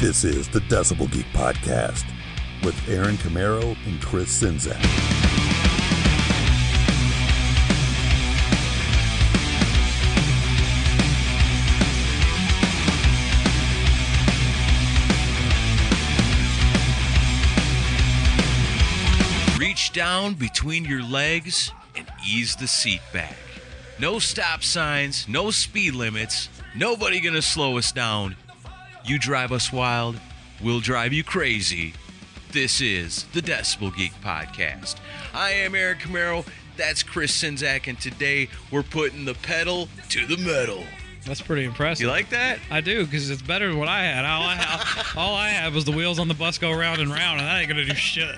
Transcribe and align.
This 0.00 0.24
is 0.24 0.48
the 0.48 0.60
Decibel 0.60 1.12
Geek 1.12 1.26
Podcast 1.34 2.06
with 2.64 2.74
Aaron 2.88 3.16
Camaro 3.18 3.76
and 3.84 4.00
Chris 4.00 4.42
Czynszak. 4.42 4.80
Reach 19.58 19.92
down 19.92 20.32
between 20.32 20.86
your 20.86 21.02
legs 21.02 21.72
and 21.94 22.06
ease 22.26 22.56
the 22.56 22.66
seat 22.66 23.02
back. 23.12 23.36
No 23.98 24.18
stop 24.18 24.62
signs, 24.62 25.28
no 25.28 25.50
speed 25.50 25.94
limits, 25.94 26.48
nobody 26.74 27.20
gonna 27.20 27.42
slow 27.42 27.76
us 27.76 27.92
down. 27.92 28.34
You 29.10 29.18
drive 29.18 29.50
us 29.50 29.72
wild, 29.72 30.20
we'll 30.62 30.78
drive 30.78 31.12
you 31.12 31.24
crazy. 31.24 31.94
This 32.52 32.80
is 32.80 33.24
the 33.32 33.42
Decibel 33.42 33.92
Geek 33.96 34.12
Podcast. 34.22 34.98
I 35.34 35.50
am 35.50 35.74
Eric 35.74 35.98
Camaro, 35.98 36.46
that's 36.76 37.02
Chris 37.02 37.36
Czynszak, 37.42 37.88
and 37.88 38.00
today 38.00 38.48
we're 38.70 38.84
putting 38.84 39.24
the 39.24 39.34
pedal 39.34 39.88
to 40.10 40.26
the 40.28 40.36
metal. 40.36 40.84
That's 41.26 41.40
pretty 41.40 41.64
impressive. 41.64 42.04
You 42.04 42.08
like 42.08 42.30
that? 42.30 42.60
I 42.70 42.80
do 42.80 43.04
because 43.04 43.30
it's 43.30 43.42
better 43.42 43.70
than 43.70 43.78
what 43.80 43.88
I 43.88 44.04
had. 44.04 44.24
All 44.24 44.42
I, 44.42 44.54
have, 44.54 45.06
all 45.16 45.34
I 45.34 45.48
had 45.48 45.74
was 45.74 45.84
the 45.84 45.90
wheels 45.90 46.20
on 46.20 46.28
the 46.28 46.34
bus 46.34 46.58
go 46.58 46.70
round 46.70 47.00
and 47.00 47.10
round, 47.10 47.40
and 47.40 47.48
that 47.48 47.58
ain't 47.58 47.68
gonna 47.68 47.84
do 47.84 47.94
shit. 47.94 48.36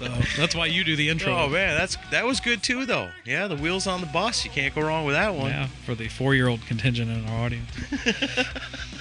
So 0.00 0.08
that's 0.36 0.56
why 0.56 0.66
you 0.66 0.82
do 0.82 0.96
the 0.96 1.08
intro. 1.10 1.32
Oh 1.32 1.48
man, 1.48 1.78
that's 1.78 1.96
that 2.10 2.26
was 2.26 2.40
good 2.40 2.64
too 2.64 2.86
though. 2.86 3.08
Yeah, 3.24 3.46
the 3.46 3.54
wheels 3.56 3.86
on 3.86 4.00
the 4.00 4.08
bus, 4.08 4.44
you 4.44 4.50
can't 4.50 4.74
go 4.74 4.80
wrong 4.80 5.06
with 5.06 5.14
that 5.14 5.32
one. 5.32 5.50
Yeah, 5.50 5.68
for 5.86 5.94
the 5.94 6.08
four-year-old 6.08 6.62
contingent 6.62 7.08
in 7.08 7.24
our 7.24 7.44
audience. 7.44 7.70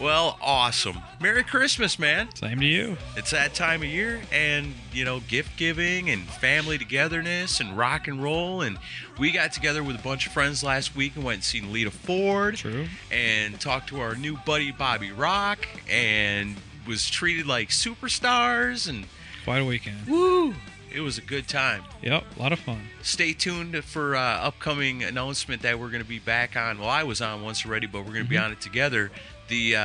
Well, 0.00 0.38
awesome. 0.42 0.98
Merry 1.20 1.44
Christmas, 1.44 1.98
man. 1.98 2.28
Same 2.34 2.60
to 2.60 2.66
you. 2.66 2.96
It's 3.16 3.30
that 3.30 3.54
time 3.54 3.82
of 3.82 3.88
year 3.88 4.20
and, 4.32 4.74
you 4.92 5.04
know, 5.04 5.20
gift 5.20 5.56
giving 5.56 6.10
and 6.10 6.22
family 6.28 6.78
togetherness 6.78 7.60
and 7.60 7.76
rock 7.76 8.08
and 8.08 8.22
roll. 8.22 8.62
And 8.62 8.78
we 9.18 9.30
got 9.30 9.52
together 9.52 9.82
with 9.82 9.96
a 9.98 10.02
bunch 10.02 10.26
of 10.26 10.32
friends 10.32 10.64
last 10.64 10.96
week 10.96 11.14
and 11.16 11.24
went 11.24 11.36
and 11.36 11.44
seen 11.44 11.72
Lita 11.72 11.90
Ford. 11.90 12.56
True. 12.56 12.86
And 13.10 13.60
talked 13.60 13.88
to 13.90 14.00
our 14.00 14.14
new 14.16 14.36
buddy 14.44 14.72
Bobby 14.72 15.12
Rock 15.12 15.66
and 15.90 16.56
was 16.86 17.08
treated 17.08 17.46
like 17.46 17.68
superstars 17.70 18.88
and 18.88 19.06
Quite 19.44 19.58
a 19.58 19.64
weekend. 19.64 20.06
woo! 20.06 20.54
It 20.92 21.00
was 21.00 21.18
a 21.18 21.22
good 21.22 21.48
time. 21.48 21.82
Yep, 22.02 22.24
a 22.36 22.40
lot 22.40 22.52
of 22.52 22.60
fun. 22.60 22.80
Stay 23.02 23.32
tuned 23.32 23.82
for 23.84 24.14
uh, 24.14 24.20
upcoming 24.20 25.02
announcement 25.02 25.62
that 25.62 25.80
we're 25.80 25.88
going 25.90 26.02
to 26.04 26.08
be 26.08 26.20
back 26.20 26.56
on. 26.56 26.78
Well, 26.78 26.88
I 26.88 27.02
was 27.02 27.20
on 27.20 27.42
once 27.42 27.66
already, 27.66 27.88
but 27.88 28.02
we're 28.06 28.12
going 28.12 28.22
to 28.24 28.30
be 28.30 28.38
on 28.38 28.52
it 28.52 28.60
together. 28.60 29.10
The 29.48 29.76
uh, 29.76 29.80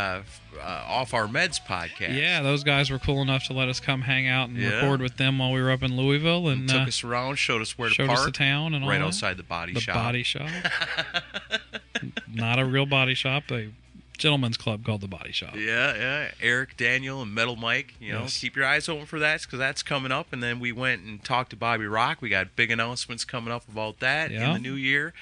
uh, 0.61 0.83
Off 0.87 1.13
Our 1.13 1.27
Meds 1.27 1.59
podcast. 1.63 2.17
Yeah, 2.17 2.41
those 2.41 2.63
guys 2.63 2.89
were 2.89 2.99
cool 2.99 3.21
enough 3.21 3.45
to 3.47 3.53
let 3.53 3.67
us 3.67 3.79
come 3.79 4.01
hang 4.01 4.27
out 4.27 4.49
and 4.49 4.57
Yeah. 4.57 4.75
record 4.75 5.01
with 5.01 5.17
them 5.17 5.39
while 5.39 5.51
we 5.51 5.61
were 5.61 5.69
up 5.71 5.83
in 5.83 5.97
Louisville 5.97 6.47
and 6.47 6.67
took 6.69 6.81
uh, 6.81 6.83
us 6.85 7.03
around, 7.03 7.35
showed 7.35 7.61
us 7.61 7.77
where 7.77 7.89
to 7.89 7.95
showed 7.95 8.07
park. 8.07 8.19
us 8.19 8.25
the 8.25 8.31
town 8.31 8.73
and 8.73 8.83
all 8.85 8.89
right 8.89 9.01
outside 9.01 9.35
the 9.37 9.43
body 9.43 9.73
the 9.73 9.81
shop. 9.81 9.95
body 9.95 10.23
shop. 10.23 10.47
Not 12.33 12.59
a 12.59 12.65
real 12.65 12.85
body 12.85 13.13
shop, 13.15 13.51
a 13.51 13.69
gentleman's 14.17 14.57
club 14.57 14.85
called 14.85 15.01
the 15.01 15.07
Body 15.07 15.31
Shop. 15.31 15.55
Yeah, 15.55 15.95
yeah. 15.95 16.31
Eric, 16.41 16.75
Daniel, 16.77 17.21
and 17.21 17.33
Metal 17.33 17.55
Mike. 17.55 17.95
You 17.99 18.13
know, 18.13 18.21
Yes. 18.21 18.39
keep 18.39 18.55
your 18.55 18.65
eyes 18.65 18.87
open 18.89 19.05
for 19.05 19.19
that 19.19 19.41
because 19.41 19.59
that's 19.59 19.81
coming 19.83 20.11
up. 20.11 20.31
And 20.33 20.43
then 20.43 20.59
we 20.59 20.71
went 20.71 21.03
and 21.03 21.23
talked 21.23 21.49
to 21.51 21.55
Bobby 21.55 21.85
Rock. 21.87 22.21
We 22.21 22.29
got 22.29 22.55
big 22.55 22.69
announcements 22.71 23.23
coming 23.25 23.51
up 23.53 23.67
about 23.69 23.99
that 23.99 24.31
in 24.31 24.39
the 24.53 24.59
new 24.59 24.73
year. 24.73 25.13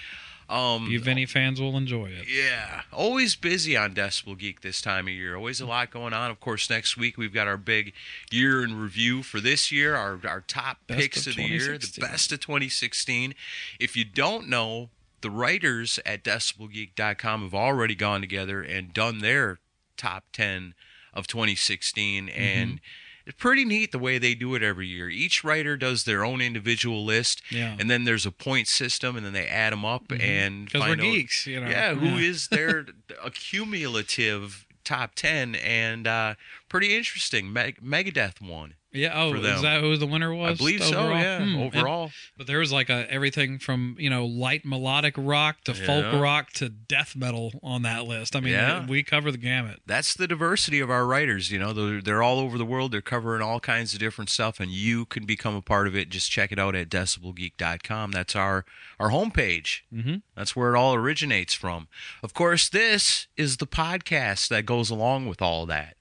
Um, 0.50 0.88
You 0.90 1.00
Vinnie 1.02 1.26
fans 1.26 1.60
will 1.60 1.76
enjoy 1.76 2.06
it. 2.08 2.26
Yeah, 2.30 2.84
always 2.94 3.36
busy 3.36 3.76
on 3.76 3.94
Decibel 3.94 4.38
Geek 4.38 4.62
this 4.62 4.82
time 4.82 5.08
of 5.08 5.14
year. 5.14 5.36
Always 5.36 5.60
a 5.60 5.66
lot 5.66 5.92
going 5.92 6.14
on. 6.14 6.32
Of 6.32 6.40
course, 6.40 6.70
next 6.70 6.96
week 6.96 7.18
we've 7.18 7.34
got 7.34 7.48
our 7.48 7.58
big 7.58 7.92
year 8.32 8.64
in 8.64 8.80
review 8.80 9.24
for 9.24 9.42
this 9.42 9.72
year. 9.72 9.96
Our 9.96 10.20
our 10.26 10.42
top 10.42 10.78
Best 10.88 11.00
picks 11.00 11.28
of 11.28 11.32
of 11.32 11.36
the 11.38 11.44
year, 11.44 11.78
the 11.78 11.98
best 12.00 12.32
of 12.32 12.40
2016. 12.40 13.36
If 13.80 13.98
you 13.98 14.06
don't 14.06 14.48
know, 14.48 14.90
the 15.22 15.30
writers 15.30 16.00
at 16.06 16.24
DecibelGeek.com 16.24 17.42
have 17.42 17.54
already 17.54 17.96
gone 17.96 18.22
together 18.22 18.62
and 18.62 18.94
done 18.94 19.20
their 19.20 19.60
top 19.98 20.26
10 20.32 20.74
of 21.14 21.28
2016, 21.28 22.28
Mm-hmm. 22.28 22.40
and. 22.42 22.82
It's 23.28 23.36
pretty 23.38 23.66
neat 23.66 23.92
the 23.92 24.00
way 24.00 24.18
they 24.20 24.34
do 24.36 24.56
it 24.56 24.64
every 24.64 24.88
year. 24.88 25.10
Each 25.10 25.44
writer 25.44 25.76
does 25.76 26.06
their 26.06 26.24
own 26.24 26.40
individual 26.40 27.04
list, 27.04 27.42
Yeah. 27.52 27.76
and 27.78 27.90
then 27.92 28.06
there's 28.06 28.26
a 28.26 28.32
point 28.32 28.70
system, 28.70 29.18
and 29.18 29.26
then 29.26 29.34
they 29.34 29.46
add 29.48 29.74
them 29.74 29.84
up 29.84 30.10
and 30.12 30.66
Because 30.66 30.80
we're 30.82 30.88
find 30.88 31.02
out- 31.02 31.04
geeks, 31.04 31.46
you 31.46 31.60
know. 31.60 31.70
yeah, 31.70 31.94
who 31.94 32.08
Yeah. 32.08 32.30
is 32.30 32.48
their 32.48 32.86
accumulative 33.24 34.66
top 34.86 35.14
10 35.16 35.56
and 35.56 36.08
uh, 36.08 36.36
pretty 36.70 36.96
interesting. 36.96 37.52
Meg- 37.52 37.82
Megadeth 37.84 38.40
won. 38.40 38.76
Yeah. 38.94 39.12
Oh, 39.14 39.34
is 39.36 39.62
that 39.62 39.82
who 39.82 39.96
the 39.98 40.08
winner 40.08 40.34
was? 40.34 40.52
I 40.52 40.54
believe 40.56 40.82
so, 40.84 40.98
overall? 40.98 41.20
yeah, 41.20 41.38
Hmm. 41.40 41.78
And- 41.78 42.12
but 42.38 42.48
there 42.48 42.60
was 42.60 42.72
like 42.72 42.90
a 42.90 43.06
everything 43.12 43.60
from 43.60 43.96
you 44.00 44.10
know 44.10 44.26
light 44.26 44.66
melodic 44.66 45.14
rock 45.18 45.62
to 45.66 45.74
folk 45.74 46.14
rock 46.22 46.52
to 46.54 46.70
death 46.70 47.16
metal 47.16 47.52
on 47.62 47.82
that 47.84 48.06
list. 48.06 48.36
I 48.36 48.40
mean, 48.40 48.54
Yeah. 48.54 48.86
we 48.88 49.04
cover 49.04 49.32
the 49.32 49.38
gamut. 49.38 49.82
That's 49.86 50.14
the 50.14 50.28
diversity 50.28 50.80
of 50.80 50.90
our 50.90 51.06
writers. 51.06 51.52
You 51.52 51.60
know, 51.60 51.74
they're, 51.74 52.02
they're 52.02 52.24
all 52.24 52.40
over 52.40 52.58
the 52.58 52.66
world. 52.66 52.92
They're 52.92 53.02
covering 53.02 53.42
all 53.42 53.60
kinds 53.60 53.94
of 53.94 54.00
different 54.00 54.30
stuff, 54.30 54.60
and 54.60 54.72
you 54.72 55.06
can 55.06 55.26
become 55.26 55.56
a 55.56 55.62
part 55.62 55.88
of 55.88 55.96
it. 55.96 56.10
Just 56.10 56.32
check 56.32 56.52
it 56.52 56.58
out 56.60 56.76
at 56.76 56.90
decibelgeek.com. 56.90 58.12
That's 58.12 58.36
our, 58.36 58.66
our 59.00 59.10
homepage. 59.10 59.82
Mm-hmm. 59.94 60.16
That's 60.36 60.56
where 60.56 60.74
it 60.74 60.78
all 60.78 60.96
originates 60.96 61.54
from. 61.54 61.88
Of 62.24 62.34
course, 62.34 62.70
this 62.70 63.28
is 63.36 63.58
the 63.58 63.68
podcast 63.68 64.48
that 64.50 64.66
goes 64.66 64.90
along 64.90 65.28
with 65.28 65.42
all 65.42 65.66
that. 65.68 65.97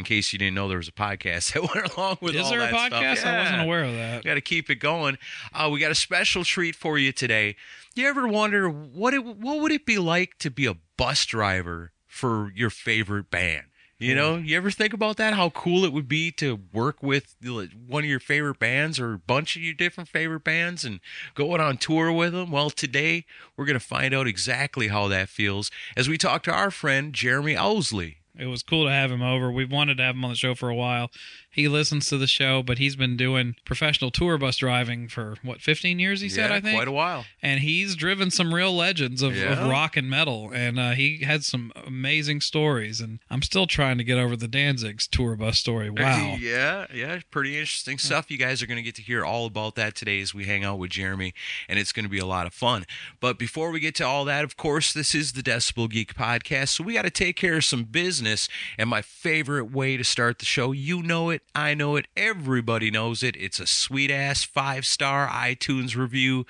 In 0.00 0.04
case 0.04 0.32
you 0.32 0.38
didn't 0.38 0.54
know 0.54 0.66
there 0.66 0.78
was 0.78 0.88
a 0.88 0.92
podcast 0.92 1.52
that 1.52 1.62
went 1.74 1.92
along 1.94 2.16
with 2.22 2.34
Is 2.34 2.40
all 2.46 2.50
there 2.50 2.60
a 2.60 2.70
that 2.70 2.86
stuff. 2.86 3.02
podcast? 3.02 3.26
I 3.26 3.38
wasn't 3.38 3.60
aware 3.60 3.84
of 3.84 3.92
that. 3.92 4.24
got 4.24 4.34
to 4.34 4.40
keep 4.40 4.70
it 4.70 4.76
going. 4.76 5.18
Uh, 5.52 5.68
we 5.70 5.78
got 5.78 5.90
a 5.90 5.94
special 5.94 6.42
treat 6.42 6.74
for 6.74 6.96
you 6.96 7.12
today. 7.12 7.54
You 7.94 8.08
ever 8.08 8.26
wonder 8.26 8.70
what 8.70 9.12
it, 9.12 9.22
what 9.22 9.60
would 9.60 9.72
it 9.72 9.84
be 9.84 9.98
like 9.98 10.38
to 10.38 10.50
be 10.50 10.64
a 10.64 10.76
bus 10.96 11.26
driver 11.26 11.92
for 12.06 12.50
your 12.56 12.70
favorite 12.70 13.30
band? 13.30 13.66
You 13.98 14.14
know, 14.14 14.36
you 14.38 14.56
ever 14.56 14.70
think 14.70 14.94
about 14.94 15.18
that? 15.18 15.34
How 15.34 15.50
cool 15.50 15.84
it 15.84 15.92
would 15.92 16.08
be 16.08 16.30
to 16.32 16.60
work 16.72 17.02
with 17.02 17.36
one 17.42 18.02
of 18.02 18.08
your 18.08 18.18
favorite 18.20 18.58
bands 18.58 18.98
or 18.98 19.12
a 19.12 19.18
bunch 19.18 19.56
of 19.56 19.62
your 19.62 19.74
different 19.74 20.08
favorite 20.08 20.44
bands 20.44 20.86
and 20.86 21.00
going 21.34 21.60
on 21.60 21.76
tour 21.76 22.10
with 22.10 22.32
them? 22.32 22.50
Well, 22.50 22.70
today 22.70 23.26
we're 23.54 23.66
going 23.66 23.78
to 23.78 23.84
find 23.84 24.14
out 24.14 24.26
exactly 24.26 24.88
how 24.88 25.08
that 25.08 25.28
feels 25.28 25.70
as 25.94 26.08
we 26.08 26.16
talk 26.16 26.42
to 26.44 26.50
our 26.50 26.70
friend 26.70 27.12
Jeremy 27.12 27.54
Owsley 27.54 28.19
It 28.38 28.46
was 28.46 28.62
cool 28.62 28.84
to 28.84 28.92
have 28.92 29.10
him 29.10 29.22
over. 29.22 29.50
We've 29.50 29.70
wanted 29.70 29.96
to 29.96 30.04
have 30.04 30.14
him 30.14 30.24
on 30.24 30.30
the 30.30 30.36
show 30.36 30.54
for 30.54 30.68
a 30.68 30.74
while. 30.74 31.10
He 31.52 31.66
listens 31.68 32.08
to 32.08 32.16
the 32.18 32.26
show, 32.28 32.62
but 32.62 32.78
he's 32.78 32.94
been 32.96 33.16
doing 33.16 33.56
professional 33.64 34.10
tour 34.10 34.38
bus 34.38 34.56
driving 34.58 35.08
for 35.08 35.34
what 35.42 35.60
15 35.60 35.98
years. 35.98 36.20
He 36.20 36.28
said, 36.28 36.52
I 36.52 36.60
think, 36.60 36.76
quite 36.76 36.86
a 36.88 36.92
while. 36.92 37.24
and 37.42 37.60
he's 37.60 37.96
driven 37.96 38.30
some 38.30 38.54
real 38.54 38.72
legends 38.74 39.20
of, 39.20 39.34
Yeah. 39.36 39.60
of 39.64 39.68
rock 39.68 39.96
and 39.96 40.08
metal, 40.08 40.50
and 40.54 40.78
uh, 40.78 40.90
he 40.92 41.18
had 41.24 41.44
some 41.44 41.72
amazing 41.86 42.40
stories. 42.40 43.00
And 43.00 43.18
I'm 43.30 43.42
still 43.42 43.66
trying 43.66 43.98
to 43.98 44.04
get 44.04 44.16
over 44.16 44.36
the 44.36 44.46
Danzig's 44.48 45.06
tour 45.08 45.34
bus 45.36 45.58
story. 45.58 45.90
Wow. 45.90 46.36
Yeah, 46.38 46.86
yeah, 46.94 47.20
pretty 47.30 47.58
interesting 47.58 47.98
stuff. 47.98 48.30
You 48.30 48.38
guys 48.38 48.62
are 48.62 48.66
going 48.66 48.76
to 48.78 48.82
get 48.82 48.94
to 48.94 49.02
hear 49.02 49.24
all 49.24 49.46
about 49.46 49.74
that 49.74 49.94
today 49.96 50.20
as 50.20 50.32
we 50.32 50.44
hang 50.44 50.64
out 50.64 50.78
with 50.78 50.90
Jeremy, 50.90 51.34
and 51.68 51.78
it's 51.78 51.92
going 51.92 52.04
to 52.04 52.10
be 52.10 52.18
a 52.20 52.26
lot 52.26 52.46
of 52.46 52.54
fun. 52.54 52.86
But 53.18 53.38
before 53.38 53.70
we 53.72 53.80
get 53.80 53.94
to 53.96 54.06
all 54.06 54.24
that, 54.26 54.44
of 54.44 54.56
course, 54.56 54.92
this 54.92 55.14
is 55.14 55.32
the 55.32 55.42
Decibel 55.42 55.90
Geek 55.90 56.14
podcast, 56.14 56.68
so 56.68 56.84
we 56.84 56.94
got 56.94 57.02
to 57.02 57.10
take 57.10 57.34
care 57.36 57.56
of 57.56 57.64
some 57.64 57.84
business. 57.84 58.48
And 58.78 58.88
my 58.88 59.02
favorite 59.02 59.72
way 59.72 59.96
to 59.96 60.04
start 60.04 60.38
the 60.38 60.44
show, 60.44 60.72
you 60.72 61.02
know 61.02 61.30
it, 61.30 61.39
I 61.54 61.74
know 61.74 61.96
it, 61.96 62.06
everybody 62.16 62.90
knows 62.90 63.22
it. 63.22 63.36
It's 63.36 63.60
a 63.60 63.66
sweet 63.66 64.10
ass 64.10 64.44
five 64.44 64.86
star 64.86 65.28
iTunes 65.28 65.96
review, 65.96 66.46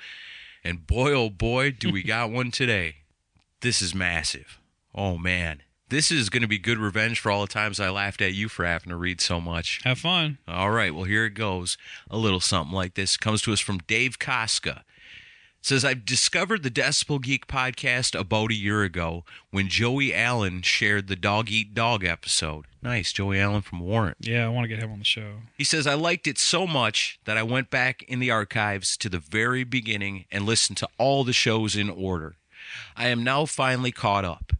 and 0.63 0.85
boy, 0.85 1.11
oh 1.13 1.29
boy, 1.29 1.71
do 1.71 1.91
we 1.91 2.03
got 2.03 2.31
one 2.31 2.51
today. 2.51 2.97
This 3.61 3.81
is 3.81 3.93
massive. 3.95 4.59
Oh 4.93 5.17
man. 5.17 5.61
This 5.89 6.09
is 6.09 6.29
going 6.29 6.41
to 6.41 6.47
be 6.47 6.57
good 6.57 6.77
revenge 6.77 7.19
for 7.19 7.29
all 7.29 7.41
the 7.41 7.51
times 7.51 7.77
I 7.77 7.89
laughed 7.89 8.21
at 8.21 8.33
you 8.33 8.47
for 8.47 8.63
having 8.63 8.91
to 8.91 8.95
read 8.95 9.19
so 9.19 9.41
much. 9.41 9.81
Have 9.83 9.99
fun. 9.99 10.37
All 10.47 10.71
right, 10.71 10.95
well, 10.95 11.03
here 11.03 11.25
it 11.25 11.33
goes. 11.33 11.77
A 12.09 12.15
little 12.17 12.39
something 12.39 12.73
like 12.73 12.93
this 12.93 13.17
comes 13.17 13.41
to 13.41 13.51
us 13.51 13.59
from 13.59 13.79
Dave 13.87 14.17
Koska. 14.17 14.85
Says, 15.63 15.85
I've 15.85 16.05
discovered 16.05 16.63
the 16.63 16.71
Decibel 16.71 17.21
Geek 17.21 17.45
podcast 17.45 18.19
about 18.19 18.49
a 18.49 18.55
year 18.55 18.81
ago 18.81 19.23
when 19.51 19.67
Joey 19.67 20.11
Allen 20.11 20.63
shared 20.63 21.07
the 21.07 21.15
Dog 21.15 21.51
Eat 21.51 21.75
Dog 21.75 22.03
episode. 22.03 22.65
Nice, 22.81 23.13
Joey 23.13 23.39
Allen 23.39 23.61
from 23.61 23.79
Warrant. 23.79 24.17
Yeah, 24.21 24.45
I 24.45 24.49
want 24.49 24.63
to 24.63 24.67
get 24.67 24.79
him 24.79 24.91
on 24.91 24.97
the 24.97 25.05
show. 25.05 25.33
He 25.55 25.63
says, 25.63 25.85
I 25.85 25.93
liked 25.93 26.25
it 26.25 26.39
so 26.39 26.65
much 26.65 27.19
that 27.25 27.37
I 27.37 27.43
went 27.43 27.69
back 27.69 28.01
in 28.03 28.19
the 28.19 28.31
archives 28.31 28.97
to 28.97 29.07
the 29.07 29.19
very 29.19 29.63
beginning 29.63 30.25
and 30.31 30.47
listened 30.47 30.77
to 30.77 30.89
all 30.97 31.23
the 31.23 31.31
shows 31.31 31.75
in 31.75 31.91
order. 31.91 32.37
I 32.97 33.09
am 33.09 33.23
now 33.23 33.45
finally 33.45 33.91
caught 33.91 34.25
up. 34.25 34.53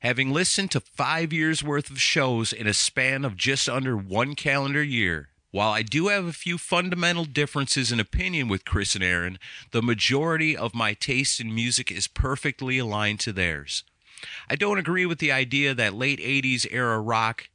Having 0.00 0.32
listened 0.32 0.70
to 0.72 0.80
five 0.80 1.32
years 1.32 1.62
worth 1.62 1.88
of 1.88 2.00
shows 2.00 2.52
in 2.52 2.66
a 2.66 2.74
span 2.74 3.24
of 3.24 3.36
just 3.36 3.68
under 3.70 3.96
one 3.96 4.34
calendar 4.34 4.82
year, 4.82 5.28
while 5.52 5.70
I 5.70 5.82
do 5.82 6.08
have 6.08 6.26
a 6.26 6.32
few 6.32 6.58
fundamental 6.58 7.24
differences 7.24 7.92
in 7.92 8.00
opinion 8.00 8.48
with 8.48 8.64
Chris 8.64 8.94
and 8.96 9.04
Aaron, 9.04 9.38
the 9.70 9.82
majority 9.82 10.56
of 10.56 10.74
my 10.74 10.94
taste 10.94 11.38
in 11.40 11.54
music 11.54 11.92
is 11.92 12.08
perfectly 12.08 12.78
aligned 12.78 13.20
to 13.20 13.32
theirs. 13.32 13.84
I 14.50 14.56
don't 14.56 14.78
agree 14.78 15.06
with 15.06 15.18
the 15.20 15.30
idea 15.32 15.72
that 15.74 15.94
late 15.94 16.18
80s 16.18 16.66
era 16.70 16.98
rock 17.00 17.48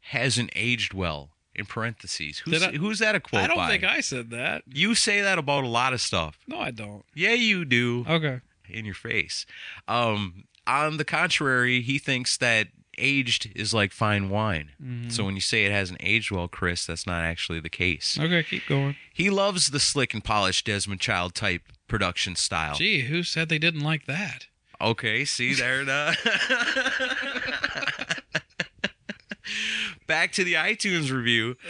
hasn't 0.00 0.50
aged 0.56 0.92
well. 0.92 1.28
In 1.54 1.66
parentheses, 1.66 2.38
who's, 2.38 2.62
I- 2.62 2.72
who's 2.72 2.98
that 3.00 3.14
a 3.14 3.20
quote 3.20 3.42
I 3.42 3.46
don't 3.46 3.56
by? 3.58 3.68
think 3.68 3.84
I 3.84 4.00
said 4.00 4.30
that. 4.30 4.62
you 4.66 4.94
say 4.94 5.20
that 5.20 5.38
about 5.38 5.64
a 5.64 5.68
lot 5.68 5.92
of 5.92 6.00
stuff. 6.00 6.38
No, 6.48 6.58
I 6.58 6.70
don't. 6.70 7.04
Yeah, 7.14 7.34
you 7.34 7.66
do. 7.66 8.06
Okay. 8.08 8.40
In 8.70 8.86
your 8.86 8.94
face. 8.94 9.44
Um, 9.86 10.44
on 10.66 10.96
the 10.96 11.04
contrary, 11.04 11.82
he 11.82 11.98
thinks 11.98 12.38
that 12.38 12.68
aged 12.98 13.50
is 13.54 13.72
like 13.74 13.92
fine 13.92 14.28
wine. 14.30 14.70
Mm-hmm. 14.82 15.10
So 15.10 15.24
when 15.24 15.34
you 15.34 15.40
say 15.40 15.64
it 15.64 15.72
hasn't 15.72 16.00
aged 16.02 16.30
well, 16.30 16.48
Chris, 16.48 16.86
that's 16.86 17.06
not 17.06 17.24
actually 17.24 17.60
the 17.60 17.70
case. 17.70 18.18
Okay, 18.20 18.42
keep 18.42 18.66
going. 18.66 18.96
He 19.12 19.30
loves 19.30 19.70
the 19.70 19.80
slick 19.80 20.14
and 20.14 20.22
polished 20.24 20.66
Desmond 20.66 21.00
Child 21.00 21.34
type 21.34 21.62
production 21.88 22.36
style. 22.36 22.74
Gee, 22.76 23.02
who 23.02 23.22
said 23.22 23.48
they 23.48 23.58
didn't 23.58 23.80
like 23.80 24.06
that? 24.06 24.46
Okay, 24.80 25.24
see 25.24 25.54
there. 25.54 25.84
Uh, 25.88 26.14
Back 30.06 30.32
to 30.32 30.44
the 30.44 30.54
iTunes 30.54 31.10
review. 31.10 31.56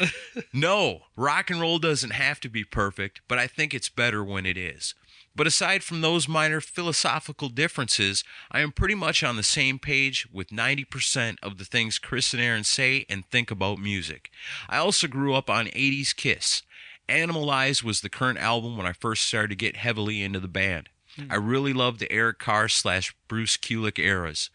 No, 0.54 1.02
rock 1.16 1.50
and 1.50 1.60
roll 1.60 1.78
doesn't 1.78 2.10
have 2.10 2.38
to 2.40 2.48
be 2.50 2.62
perfect, 2.62 3.22
but 3.26 3.38
I 3.38 3.46
think 3.46 3.72
it's 3.72 3.88
better 3.88 4.22
when 4.22 4.44
it 4.44 4.58
is. 4.58 4.94
But 5.34 5.46
aside 5.46 5.82
from 5.82 6.00
those 6.00 6.28
minor 6.28 6.60
philosophical 6.60 7.48
differences, 7.48 8.22
I 8.50 8.60
am 8.60 8.72
pretty 8.72 8.94
much 8.94 9.22
on 9.22 9.36
the 9.36 9.42
same 9.42 9.78
page 9.78 10.26
with 10.30 10.48
90% 10.50 11.36
of 11.42 11.58
the 11.58 11.64
things 11.64 11.98
Chris 11.98 12.34
and 12.34 12.42
Aaron 12.42 12.64
say 12.64 13.06
and 13.08 13.24
think 13.26 13.50
about 13.50 13.78
music. 13.78 14.30
I 14.68 14.78
also 14.78 15.06
grew 15.06 15.34
up 15.34 15.48
on 15.48 15.66
80s 15.66 16.14
Kiss. 16.14 16.62
Animalize 17.08 17.82
was 17.82 18.00
the 18.00 18.10
current 18.10 18.38
album 18.38 18.76
when 18.76 18.86
I 18.86 18.92
first 18.92 19.24
started 19.24 19.50
to 19.50 19.56
get 19.56 19.76
heavily 19.76 20.22
into 20.22 20.40
the 20.40 20.48
band. 20.48 20.88
Hmm. 21.16 21.24
I 21.30 21.36
really 21.36 21.72
love 21.72 21.98
the 21.98 22.10
Eric 22.12 22.38
Carr 22.38 22.68
slash 22.68 23.14
Bruce 23.28 23.56
Kulick 23.56 23.98
eras. 23.98 24.50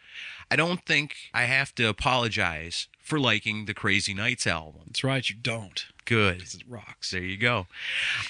I 0.50 0.56
don't 0.56 0.86
think 0.86 1.16
I 1.34 1.44
have 1.44 1.76
to 1.76 1.88
apologize 1.88 2.88
for 3.02 3.20
liking 3.20 3.66
the 3.66 3.74
Crazy 3.74 4.14
Nights 4.14 4.48
album. 4.48 4.84
That's 4.88 5.04
right, 5.04 5.28
you 5.30 5.36
don't. 5.36 5.86
Good. 6.08 6.42
It 6.42 6.64
rocks. 6.68 7.12
There 7.12 7.22
you 7.22 7.36
go. 7.36 7.68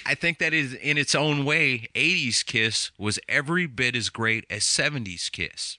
I 0.04 0.16
think 0.16 0.38
that 0.38 0.52
is 0.52 0.74
in 0.74 0.98
its 0.98 1.14
own 1.14 1.44
way, 1.44 1.88
80s 1.94 2.44
Kiss 2.44 2.90
was 2.98 3.20
every 3.28 3.66
bit 3.66 3.94
as 3.94 4.10
great 4.10 4.44
as 4.50 4.64
70s 4.64 5.30
Kiss. 5.30 5.78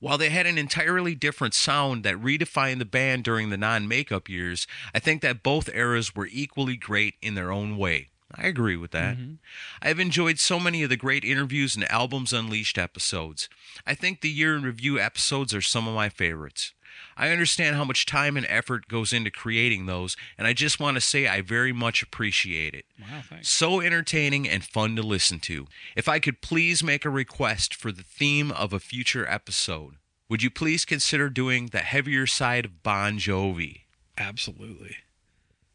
While 0.00 0.16
they 0.16 0.30
had 0.30 0.46
an 0.46 0.56
entirely 0.56 1.14
different 1.14 1.52
sound 1.52 2.04
that 2.04 2.16
redefined 2.16 2.78
the 2.78 2.84
band 2.86 3.24
during 3.24 3.50
the 3.50 3.58
non 3.58 3.86
makeup 3.86 4.30
years, 4.30 4.66
I 4.94 4.98
think 4.98 5.20
that 5.22 5.42
both 5.42 5.68
eras 5.74 6.16
were 6.16 6.28
equally 6.30 6.76
great 6.76 7.14
in 7.20 7.34
their 7.34 7.52
own 7.52 7.76
way. 7.76 8.08
I 8.34 8.46
agree 8.46 8.76
with 8.76 8.90
that. 8.92 9.16
Mm-hmm. 9.16 9.34
I've 9.82 10.00
enjoyed 10.00 10.38
so 10.38 10.58
many 10.58 10.82
of 10.82 10.88
the 10.88 10.96
great 10.96 11.24
interviews 11.24 11.76
and 11.76 11.90
Albums 11.90 12.32
Unleashed 12.32 12.78
episodes. 12.78 13.48
I 13.86 13.94
think 13.94 14.20
the 14.20 14.30
year 14.30 14.56
in 14.56 14.62
review 14.62 14.98
episodes 14.98 15.54
are 15.54 15.60
some 15.60 15.86
of 15.86 15.94
my 15.94 16.08
favorites. 16.08 16.72
I 17.16 17.30
understand 17.30 17.76
how 17.76 17.84
much 17.84 18.04
time 18.06 18.36
and 18.36 18.46
effort 18.48 18.88
goes 18.88 19.12
into 19.12 19.30
creating 19.30 19.86
those, 19.86 20.16
and 20.36 20.46
I 20.46 20.52
just 20.52 20.78
want 20.78 20.96
to 20.96 21.00
say 21.00 21.26
I 21.26 21.40
very 21.40 21.72
much 21.72 22.02
appreciate 22.02 22.74
it. 22.74 22.84
Wow, 23.00 23.22
thanks. 23.28 23.48
So 23.48 23.80
entertaining 23.80 24.48
and 24.48 24.62
fun 24.62 24.96
to 24.96 25.02
listen 25.02 25.40
to. 25.40 25.66
If 25.96 26.08
I 26.08 26.18
could 26.18 26.42
please 26.42 26.82
make 26.82 27.04
a 27.04 27.10
request 27.10 27.74
for 27.74 27.90
the 27.90 28.02
theme 28.02 28.50
of 28.52 28.72
a 28.72 28.80
future 28.80 29.26
episode, 29.26 29.94
would 30.28 30.42
you 30.42 30.50
please 30.50 30.84
consider 30.84 31.30
doing 31.30 31.66
the 31.66 31.78
heavier 31.78 32.26
side 32.26 32.64
of 32.66 32.82
Bon 32.82 33.18
Jovi? 33.18 33.82
Absolutely. 34.18 34.96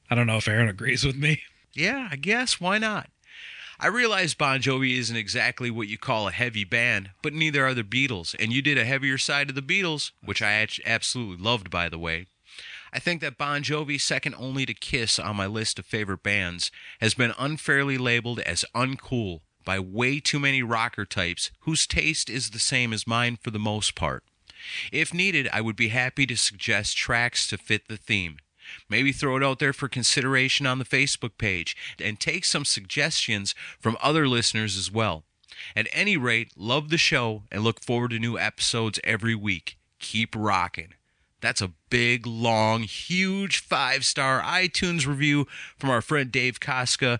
I 0.09 0.15
don't 0.15 0.27
know 0.27 0.37
if 0.37 0.47
Aaron 0.47 0.67
agrees 0.69 1.05
with 1.05 1.15
me. 1.15 1.41
Yeah, 1.73 2.09
I 2.11 2.17
guess. 2.17 2.59
Why 2.59 2.77
not? 2.77 3.09
I 3.83 3.87
realize 3.87 4.35
Bon 4.35 4.59
Jovi 4.59 4.95
isn't 4.99 5.15
exactly 5.15 5.71
what 5.71 5.87
you 5.87 5.97
call 5.97 6.27
a 6.27 6.31
heavy 6.31 6.63
band, 6.63 7.09
but 7.23 7.33
neither 7.33 7.65
are 7.65 7.73
the 7.73 7.83
Beatles. 7.83 8.35
And 8.39 8.53
you 8.53 8.61
did 8.61 8.77
a 8.77 8.85
heavier 8.85 9.17
side 9.17 9.49
of 9.49 9.55
the 9.55 9.61
Beatles, 9.63 10.11
which 10.23 10.39
I 10.39 10.67
absolutely 10.85 11.43
loved, 11.43 11.71
by 11.71 11.89
the 11.89 11.97
way. 11.97 12.27
I 12.93 12.99
think 12.99 13.21
that 13.21 13.39
Bon 13.39 13.63
Jovi, 13.63 13.99
second 13.99 14.35
only 14.37 14.67
to 14.67 14.75
Kiss 14.75 15.17
on 15.17 15.35
my 15.35 15.47
list 15.47 15.79
of 15.79 15.87
favorite 15.87 16.21
bands, 16.21 16.69
has 16.99 17.15
been 17.15 17.33
unfairly 17.39 17.97
labeled 17.97 18.39
as 18.41 18.63
uncool 18.75 19.39
by 19.65 19.79
way 19.79 20.19
too 20.19 20.39
many 20.39 20.61
rocker 20.61 21.05
types 21.05 21.49
whose 21.61 21.87
taste 21.87 22.29
is 22.29 22.51
the 22.51 22.59
same 22.59 22.93
as 22.93 23.07
mine 23.07 23.39
for 23.41 23.49
the 23.49 23.57
most 23.57 23.95
part. 23.95 24.23
If 24.91 25.11
needed, 25.11 25.49
I 25.51 25.61
would 25.61 25.75
be 25.75 25.87
happy 25.87 26.27
to 26.27 26.37
suggest 26.37 26.97
tracks 26.97 27.47
to 27.47 27.57
fit 27.57 27.87
the 27.87 27.97
theme. 27.97 28.37
Maybe 28.89 29.11
throw 29.11 29.37
it 29.37 29.43
out 29.43 29.59
there 29.59 29.73
for 29.73 29.87
consideration 29.87 30.65
on 30.65 30.79
the 30.79 30.85
Facebook 30.85 31.37
page 31.37 31.75
and 31.99 32.19
take 32.19 32.45
some 32.45 32.65
suggestions 32.65 33.55
from 33.79 33.97
other 34.01 34.27
listeners 34.27 34.77
as 34.77 34.91
well. 34.91 35.23
At 35.75 35.87
any 35.91 36.17
rate, 36.17 36.51
love 36.57 36.89
the 36.89 36.97
show 36.97 37.43
and 37.51 37.63
look 37.63 37.81
forward 37.81 38.11
to 38.11 38.19
new 38.19 38.37
episodes 38.37 38.99
every 39.03 39.35
week. 39.35 39.77
Keep 39.99 40.35
rocking. 40.35 40.93
That's 41.41 41.61
a 41.61 41.73
big, 41.89 42.27
long, 42.27 42.83
huge 42.83 43.59
five 43.59 44.05
star 44.05 44.41
iTunes 44.41 45.07
review 45.07 45.47
from 45.77 45.89
our 45.89 46.01
friend 46.01 46.31
Dave 46.31 46.59
Koska. 46.59 47.19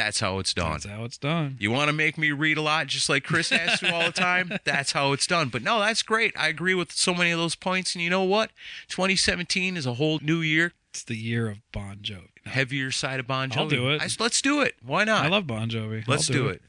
That's 0.00 0.18
how 0.20 0.38
it's 0.38 0.54
done. 0.54 0.72
That's 0.72 0.86
how 0.86 1.04
it's 1.04 1.18
done. 1.18 1.56
You 1.60 1.70
want 1.70 1.88
to 1.88 1.92
make 1.92 2.16
me 2.16 2.32
read 2.32 2.56
a 2.56 2.62
lot 2.62 2.86
just 2.86 3.10
like 3.10 3.22
Chris 3.22 3.50
has 3.50 3.80
to 3.80 3.94
all 3.94 4.06
the 4.06 4.12
time? 4.12 4.50
That's 4.64 4.92
how 4.92 5.12
it's 5.12 5.26
done. 5.26 5.50
But 5.50 5.62
no, 5.62 5.78
that's 5.78 6.02
great. 6.02 6.32
I 6.38 6.48
agree 6.48 6.72
with 6.74 6.90
so 6.92 7.12
many 7.12 7.30
of 7.32 7.38
those 7.38 7.54
points. 7.54 7.94
And 7.94 8.02
you 8.02 8.08
know 8.08 8.22
what? 8.24 8.50
2017 8.88 9.76
is 9.76 9.84
a 9.84 9.94
whole 9.94 10.18
new 10.22 10.40
year. 10.40 10.72
It's 10.90 11.02
the 11.04 11.16
year 11.16 11.48
of 11.50 11.58
Bon 11.70 11.96
Jovi. 12.02 12.28
No, 12.46 12.52
Heavier 12.52 12.90
side 12.90 13.20
of 13.20 13.26
Bon 13.26 13.50
Jovi. 13.50 13.56
I'll 13.58 13.68
do 13.68 13.90
it. 13.90 14.00
I- 14.02 14.08
let's 14.18 14.40
do 14.40 14.62
it. 14.62 14.74
Why 14.82 15.04
not? 15.04 15.26
I 15.26 15.28
love 15.28 15.46
Bon 15.46 15.68
Jovi. 15.68 16.08
Let's 16.08 16.30
I'll 16.30 16.34
do 16.36 16.48
it. 16.48 16.62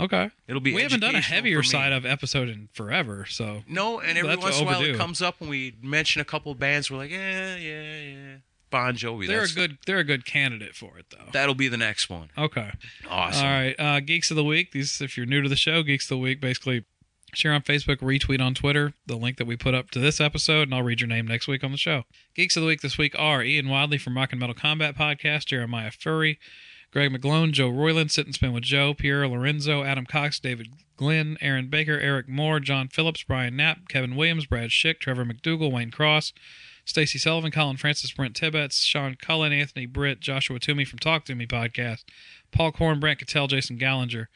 Okay. 0.00 0.30
It'll 0.48 0.60
be 0.60 0.74
We 0.74 0.82
haven't 0.82 1.00
done 1.00 1.14
a 1.14 1.20
heavier 1.20 1.62
side 1.62 1.92
of 1.92 2.04
episode 2.04 2.48
in 2.48 2.68
forever, 2.72 3.24
so 3.28 3.62
No, 3.68 4.00
and 4.00 4.18
every 4.18 4.36
once 4.36 4.58
in 4.58 4.64
a 4.64 4.66
while 4.66 4.82
it 4.82 4.96
comes 4.96 5.22
up 5.22 5.40
when 5.40 5.48
we 5.48 5.74
mention 5.80 6.20
a 6.20 6.24
couple 6.24 6.50
of 6.50 6.58
bands. 6.58 6.90
We're 6.90 6.96
like, 6.96 7.12
yeah, 7.12 7.54
yeah, 7.54 8.00
yeah. 8.00 8.34
Bon 8.74 8.94
Jovi. 8.96 9.26
they're 9.28 9.38
a 9.38 9.40
that's- 9.46 9.54
good 9.54 9.78
they're 9.86 9.98
a 10.00 10.04
good 10.04 10.24
candidate 10.26 10.74
for 10.74 10.98
it 10.98 11.06
though. 11.10 11.30
That'll 11.32 11.54
be 11.54 11.68
the 11.68 11.76
next 11.76 12.10
one. 12.10 12.30
Okay. 12.36 12.72
Awesome. 13.08 13.46
All 13.46 13.52
right. 13.52 13.74
Uh, 13.78 14.00
Geeks 14.00 14.30
of 14.30 14.36
the 14.36 14.44
Week. 14.44 14.72
These, 14.72 15.00
if 15.00 15.16
you're 15.16 15.26
new 15.26 15.42
to 15.42 15.48
the 15.48 15.56
show, 15.56 15.82
Geeks 15.82 16.06
of 16.06 16.08
the 16.10 16.18
Week, 16.18 16.40
basically 16.40 16.84
share 17.34 17.52
on 17.52 17.62
Facebook, 17.62 17.98
retweet 17.98 18.40
on 18.40 18.54
Twitter 18.54 18.92
the 19.06 19.16
link 19.16 19.36
that 19.38 19.46
we 19.46 19.56
put 19.56 19.74
up 19.74 19.90
to 19.92 19.98
this 19.98 20.20
episode, 20.20 20.62
and 20.62 20.74
I'll 20.74 20.82
read 20.82 21.00
your 21.00 21.08
name 21.08 21.26
next 21.26 21.46
week 21.48 21.62
on 21.64 21.72
the 21.72 21.78
show. 21.78 22.04
Geeks 22.34 22.56
of 22.56 22.62
the 22.62 22.66
Week 22.68 22.80
this 22.80 22.96
week 22.98 23.14
are 23.18 23.42
Ian 23.42 23.68
Wadley 23.68 23.98
from 23.98 24.16
Rock 24.16 24.32
and 24.32 24.40
Metal 24.40 24.54
Combat 24.54 24.96
Podcast, 24.96 25.46
Jeremiah 25.46 25.90
Furry, 25.90 26.38
Greg 26.92 27.10
McGlone, 27.12 27.50
Joe 27.52 27.70
Royland, 27.70 28.12
Sit 28.12 28.26
and 28.26 28.34
Spin 28.36 28.52
with 28.52 28.62
Joe, 28.62 28.94
Pierre 28.94 29.26
Lorenzo, 29.26 29.82
Adam 29.82 30.06
Cox, 30.06 30.38
David 30.38 30.68
Glenn, 30.96 31.36
Aaron 31.40 31.66
Baker, 31.68 31.98
Eric 31.98 32.28
Moore, 32.28 32.60
John 32.60 32.86
Phillips, 32.88 33.24
Brian 33.24 33.56
Knapp, 33.56 33.88
Kevin 33.88 34.14
Williams, 34.14 34.46
Brad 34.46 34.70
Schick, 34.70 35.00
Trevor 35.00 35.24
McDougal, 35.24 35.72
Wayne 35.72 35.90
Cross, 35.90 36.32
Stacy 36.84 37.18
Sullivan, 37.18 37.50
Colin 37.50 37.76
Francis, 37.76 38.12
Brent 38.12 38.36
Tibbetts, 38.36 38.82
Sean 38.82 39.14
Cullen, 39.14 39.52
Anthony 39.52 39.86
Britt, 39.86 40.20
Joshua 40.20 40.58
Toomey 40.58 40.84
from 40.84 40.98
Talk 40.98 41.24
to 41.24 41.34
Me 41.34 41.46
podcast, 41.46 42.04
Paul 42.52 42.72
Korn, 42.72 43.00
Brent 43.00 43.18
Cattell, 43.18 43.46
Jason 43.46 43.78
Gallinger, 43.78 44.26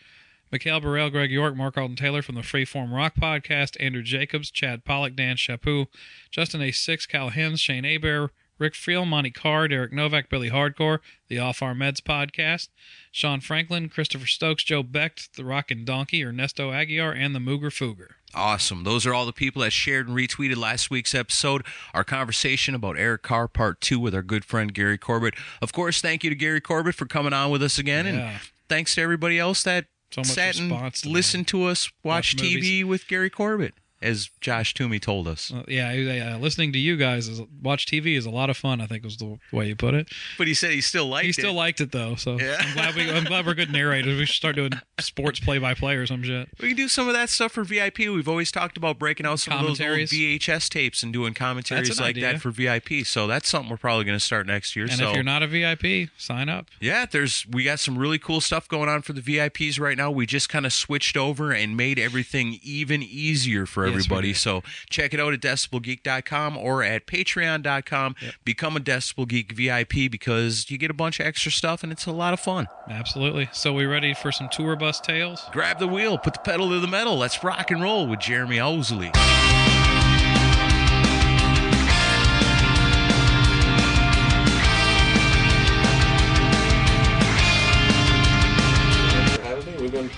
Mikhail 0.50 0.80
Burrell, 0.80 1.10
Greg 1.10 1.30
York, 1.30 1.54
Mark 1.54 1.76
Alden 1.76 1.96
Taylor 1.96 2.22
from 2.22 2.34
the 2.34 2.40
Freeform 2.40 2.90
Rock 2.90 3.14
podcast, 3.16 3.76
Andrew 3.78 4.02
Jacobs, 4.02 4.50
Chad 4.50 4.84
Pollock, 4.84 5.14
Dan 5.14 5.36
Chaput, 5.36 5.88
Justin 6.30 6.62
A. 6.62 6.72
Six, 6.72 7.04
Cal 7.04 7.28
Hims, 7.28 7.60
Shane 7.60 7.84
Aber, 7.84 8.30
Rick 8.58 8.72
Friel, 8.72 9.06
Monty 9.06 9.30
Carr, 9.30 9.68
Derek 9.68 9.92
Novak, 9.92 10.30
Billy 10.30 10.50
Hardcore, 10.50 11.00
the 11.28 11.38
Off 11.38 11.62
Our 11.62 11.74
Meds 11.74 12.00
podcast, 12.00 12.68
Sean 13.12 13.40
Franklin, 13.40 13.88
Christopher 13.88 14.26
Stokes, 14.26 14.64
Joe 14.64 14.82
Becht, 14.82 15.32
The 15.36 15.44
Rockin' 15.44 15.84
Donkey, 15.84 16.24
Ernesto 16.24 16.72
Aguiar, 16.72 17.14
and 17.14 17.34
the 17.34 17.40
Mooger 17.40 17.70
Fooger. 17.70 18.17
Awesome. 18.34 18.84
Those 18.84 19.06
are 19.06 19.14
all 19.14 19.24
the 19.24 19.32
people 19.32 19.62
that 19.62 19.72
shared 19.72 20.06
and 20.06 20.16
retweeted 20.16 20.56
last 20.56 20.90
week's 20.90 21.14
episode. 21.14 21.64
Our 21.94 22.04
conversation 22.04 22.74
about 22.74 22.98
Eric 22.98 23.22
Carr 23.22 23.48
Part 23.48 23.80
2 23.80 23.98
with 23.98 24.14
our 24.14 24.22
good 24.22 24.44
friend 24.44 24.72
Gary 24.72 24.98
Corbett. 24.98 25.34
Of 25.62 25.72
course, 25.72 26.00
thank 26.02 26.22
you 26.22 26.30
to 26.30 26.36
Gary 26.36 26.60
Corbett 26.60 26.94
for 26.94 27.06
coming 27.06 27.32
on 27.32 27.50
with 27.50 27.62
us 27.62 27.78
again. 27.78 28.06
Yeah. 28.06 28.12
And 28.12 28.40
thanks 28.68 28.94
to 28.96 29.00
everybody 29.00 29.38
else 29.38 29.62
that 29.62 29.86
So 30.10 30.22
sat 30.22 30.58
and 30.58 30.70
listened 31.06 31.48
to 31.48 31.64
us 31.64 31.90
watch, 32.04 32.34
Watch 32.34 32.36
TV 32.36 32.84
with 32.84 33.08
Gary 33.08 33.30
Corbett, 33.30 33.74
as 34.00 34.30
Josh 34.40 34.74
Toomey 34.74 34.98
told 35.00 35.26
us. 35.26 35.52
Uh, 35.52 35.64
yeah, 35.68 35.92
yeah, 35.92 36.36
listening 36.36 36.72
to 36.72 36.78
you 36.78 36.96
guys 36.96 37.26
is 37.28 37.40
watch 37.62 37.86
TV 37.86 38.16
is 38.16 38.26
a 38.26 38.30
lot 38.30 38.48
of 38.50 38.56
fun. 38.56 38.80
I 38.80 38.86
think 38.86 39.04
was 39.04 39.16
the 39.16 39.38
way 39.52 39.66
you 39.68 39.76
put 39.76 39.94
it. 39.94 40.08
But 40.36 40.46
he 40.46 40.54
said 40.54 40.70
he 40.70 40.80
still 40.80 41.06
liked 41.06 41.24
He 41.24 41.30
it. 41.30 41.34
still 41.34 41.54
liked 41.54 41.80
it 41.80 41.92
though, 41.92 42.14
so 42.14 42.38
Yeah. 42.38 42.56
I'm 42.60 42.74
glad 42.74 42.94
we 42.94 43.10
I'm 43.10 43.24
glad 43.24 43.46
we're 43.46 43.54
good 43.54 43.72
narrators. 43.72 44.18
We 44.18 44.26
should 44.26 44.36
start 44.36 44.56
doing 44.56 44.72
sports 45.00 45.40
play 45.40 45.58
by 45.58 45.74
play 45.74 45.96
or 45.96 46.06
some 46.06 46.22
shit. 46.22 46.48
We 46.60 46.68
can 46.68 46.76
do 46.76 46.88
some 46.88 47.08
of 47.08 47.14
that 47.14 47.28
stuff 47.30 47.52
for 47.52 47.64
VIP. 47.64 47.98
We've 47.98 48.28
always 48.28 48.52
talked 48.52 48.76
about 48.76 48.98
breaking 48.98 49.26
out 49.26 49.40
some 49.40 49.54
of 49.58 49.66
those 49.66 49.80
old 49.80 49.88
VHS 49.98 50.68
tapes 50.68 51.02
and 51.02 51.12
doing 51.12 51.34
commentaries 51.34 51.98
like 52.00 52.10
idea. 52.10 52.32
that 52.32 52.40
for 52.40 52.50
VIP. 52.50 53.04
So 53.04 53.26
that's 53.26 53.48
something 53.48 53.70
we're 53.70 53.76
probably 53.76 54.04
going 54.04 54.18
to 54.18 54.24
start 54.24 54.46
next 54.46 54.76
year. 54.76 54.84
And 54.86 54.94
so 54.94 55.08
if 55.10 55.14
you're 55.14 55.22
not 55.24 55.42
a 55.42 55.46
VIP, 55.46 56.10
sign 56.16 56.48
up. 56.48 56.66
yeah, 56.80 57.06
there's 57.10 57.46
we 57.50 57.64
got 57.64 57.80
some 57.80 57.98
really 57.98 58.18
cool 58.18 58.40
stuff 58.40 58.68
going 58.68 58.88
on 58.88 59.02
for 59.02 59.12
the 59.12 59.20
VIPs 59.20 59.80
right 59.80 59.96
now. 59.96 60.10
We 60.10 60.26
just 60.26 60.48
kind 60.48 60.66
of 60.66 60.72
switched 60.72 61.16
over 61.16 61.52
and 61.52 61.76
made 61.76 61.98
everything 61.98 62.58
even 62.62 63.02
easier 63.02 63.66
for 63.66 63.87
Yes, 63.88 64.04
everybody. 64.04 64.34
So 64.34 64.62
check 64.90 65.14
it 65.14 65.20
out 65.20 65.32
at 65.32 65.40
decibelgeek.com 65.40 66.56
or 66.56 66.82
at 66.82 67.06
patreon.com. 67.06 68.16
Become 68.44 68.76
a 68.76 68.80
Decibel 68.80 69.26
Geek 69.26 69.52
VIP 69.52 70.10
because 70.10 70.70
you 70.70 70.78
get 70.78 70.90
a 70.90 70.94
bunch 70.94 71.20
of 71.20 71.26
extra 71.26 71.52
stuff 71.52 71.82
and 71.82 71.92
it's 71.92 72.06
a 72.06 72.12
lot 72.12 72.32
of 72.32 72.40
fun. 72.40 72.68
Absolutely. 72.88 73.48
So 73.52 73.72
we 73.72 73.86
ready 73.86 74.14
for 74.14 74.32
some 74.32 74.48
tour 74.48 74.76
bus 74.76 75.00
tales? 75.00 75.44
Grab 75.52 75.78
the 75.78 75.88
wheel, 75.88 76.18
put 76.18 76.34
the 76.34 76.40
pedal 76.40 76.70
to 76.70 76.80
the 76.80 76.88
metal. 76.88 77.16
Let's 77.16 77.42
rock 77.44 77.70
and 77.70 77.82
roll 77.82 78.06
with 78.06 78.20
Jeremy 78.20 78.60
Owsley. 78.60 79.10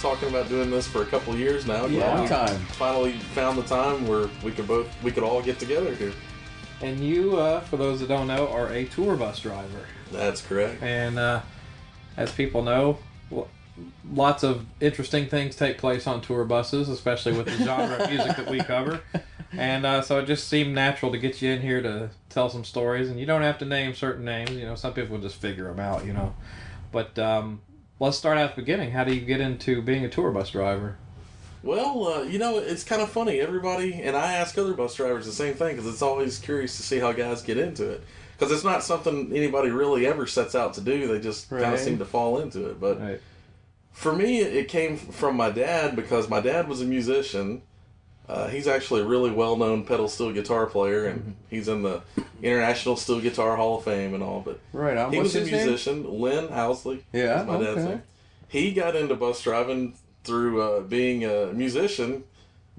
Talking 0.00 0.28
about 0.28 0.48
doing 0.48 0.70
this 0.70 0.86
for 0.86 1.02
a 1.02 1.06
couple 1.06 1.36
years 1.36 1.66
now. 1.66 1.86
Yeah. 1.86 2.20
We 2.22 2.28
Time. 2.28 2.58
Finally 2.72 3.12
found 3.34 3.58
the 3.58 3.62
time 3.62 4.06
where 4.06 4.28
we 4.42 4.52
could 4.52 4.66
both 4.66 4.88
we 5.02 5.10
could 5.10 5.22
all 5.22 5.42
get 5.42 5.58
together 5.58 5.94
here. 5.94 6.12
And 6.82 7.00
you, 7.00 7.36
uh, 7.36 7.60
for 7.60 7.76
those 7.76 8.00
that 8.00 8.08
don't 8.08 8.26
know, 8.26 8.48
are 8.48 8.68
a 8.72 8.86
tour 8.86 9.16
bus 9.16 9.40
driver. 9.40 9.86
That's 10.10 10.40
correct. 10.40 10.82
And 10.82 11.18
uh, 11.18 11.42
as 12.16 12.32
people 12.32 12.62
know, 12.62 12.98
lots 14.12 14.42
of 14.42 14.64
interesting 14.80 15.28
things 15.28 15.56
take 15.56 15.78
place 15.78 16.06
on 16.06 16.20
tour 16.20 16.44
buses, 16.44 16.88
especially 16.88 17.32
with 17.32 17.46
the 17.46 17.52
genre 17.64 17.96
of 17.96 18.10
music 18.10 18.36
that 18.36 18.50
we 18.50 18.60
cover. 18.60 19.00
And 19.52 19.84
uh, 19.84 20.00
so 20.02 20.20
it 20.20 20.26
just 20.26 20.48
seemed 20.48 20.74
natural 20.74 21.12
to 21.12 21.18
get 21.18 21.42
you 21.42 21.50
in 21.50 21.60
here 21.60 21.82
to 21.82 22.10
tell 22.28 22.48
some 22.48 22.64
stories. 22.64 23.10
And 23.10 23.18
you 23.18 23.26
don't 23.26 23.42
have 23.42 23.58
to 23.58 23.64
name 23.64 23.94
certain 23.94 24.24
names. 24.24 24.52
You 24.52 24.64
know, 24.64 24.74
some 24.74 24.94
people 24.94 25.16
will 25.16 25.22
just 25.22 25.36
figure 25.36 25.64
them 25.64 25.80
out. 25.80 26.06
You 26.06 26.12
know, 26.12 26.34
but 26.92 27.18
um, 27.18 27.60
let's 28.00 28.16
start 28.16 28.38
at 28.38 28.56
the 28.56 28.62
beginning. 28.62 28.90
How 28.90 29.04
do 29.04 29.14
you 29.14 29.20
get 29.20 29.40
into 29.40 29.80
being 29.82 30.04
a 30.04 30.08
tour 30.08 30.32
bus 30.32 30.50
driver? 30.50 30.96
Well, 31.62 32.06
uh, 32.06 32.22
you 32.22 32.38
know, 32.38 32.58
it's 32.58 32.82
kind 32.82 33.02
of 33.02 33.10
funny. 33.10 33.38
Everybody 33.38 33.92
and 34.02 34.16
I 34.16 34.32
ask 34.32 34.56
other 34.58 34.72
bus 34.72 34.94
drivers 34.94 35.26
the 35.26 35.32
same 35.32 35.54
thing 35.54 35.76
because 35.76 35.86
it's 35.92 36.02
always 36.02 36.38
curious 36.38 36.76
to 36.78 36.82
see 36.82 36.98
how 36.98 37.12
guys 37.12 37.42
get 37.42 37.58
into 37.58 37.88
it. 37.88 38.02
Because 38.36 38.50
it's 38.52 38.64
not 38.64 38.82
something 38.82 39.30
anybody 39.36 39.68
really 39.68 40.06
ever 40.06 40.26
sets 40.26 40.54
out 40.54 40.72
to 40.74 40.80
do. 40.80 41.06
They 41.06 41.20
just 41.20 41.50
kind 41.50 41.74
of 41.74 41.78
seem 41.78 41.98
to 41.98 42.06
fall 42.06 42.38
into 42.40 42.70
it. 42.70 42.80
But 42.80 42.98
Right. 42.98 43.20
for 43.92 44.14
me, 44.14 44.40
it 44.40 44.68
came 44.68 44.96
from 44.96 45.36
my 45.36 45.50
dad 45.50 45.94
because 45.94 46.30
my 46.30 46.40
dad 46.40 46.66
was 46.66 46.80
a 46.80 46.86
musician. 46.86 47.60
Uh, 48.30 48.46
he's 48.46 48.68
actually 48.68 49.00
a 49.00 49.04
really 49.04 49.30
well-known 49.32 49.84
pedal 49.84 50.06
steel 50.06 50.30
guitar 50.30 50.64
player, 50.66 51.06
and 51.06 51.34
he's 51.50 51.66
in 51.66 51.82
the 51.82 52.00
International 52.40 52.94
Steel 52.94 53.20
Guitar 53.20 53.56
Hall 53.56 53.78
of 53.78 53.84
Fame 53.84 54.14
and 54.14 54.22
all. 54.22 54.40
But 54.40 54.60
Right 54.72 54.96
on. 54.96 55.12
he 55.12 55.18
was 55.18 55.34
a 55.34 55.40
his 55.40 55.50
name? 55.50 55.66
musician, 55.66 56.20
Lynn 56.20 56.46
Owsley. 56.52 57.04
Yeah, 57.12 57.42
my 57.42 57.54
dad's 57.58 57.78
okay. 57.78 57.88
name. 57.88 58.02
He 58.46 58.72
got 58.72 58.94
into 58.94 59.16
bus 59.16 59.42
driving 59.42 59.94
through 60.22 60.62
uh, 60.62 60.80
being 60.82 61.24
a 61.24 61.46
musician. 61.52 62.22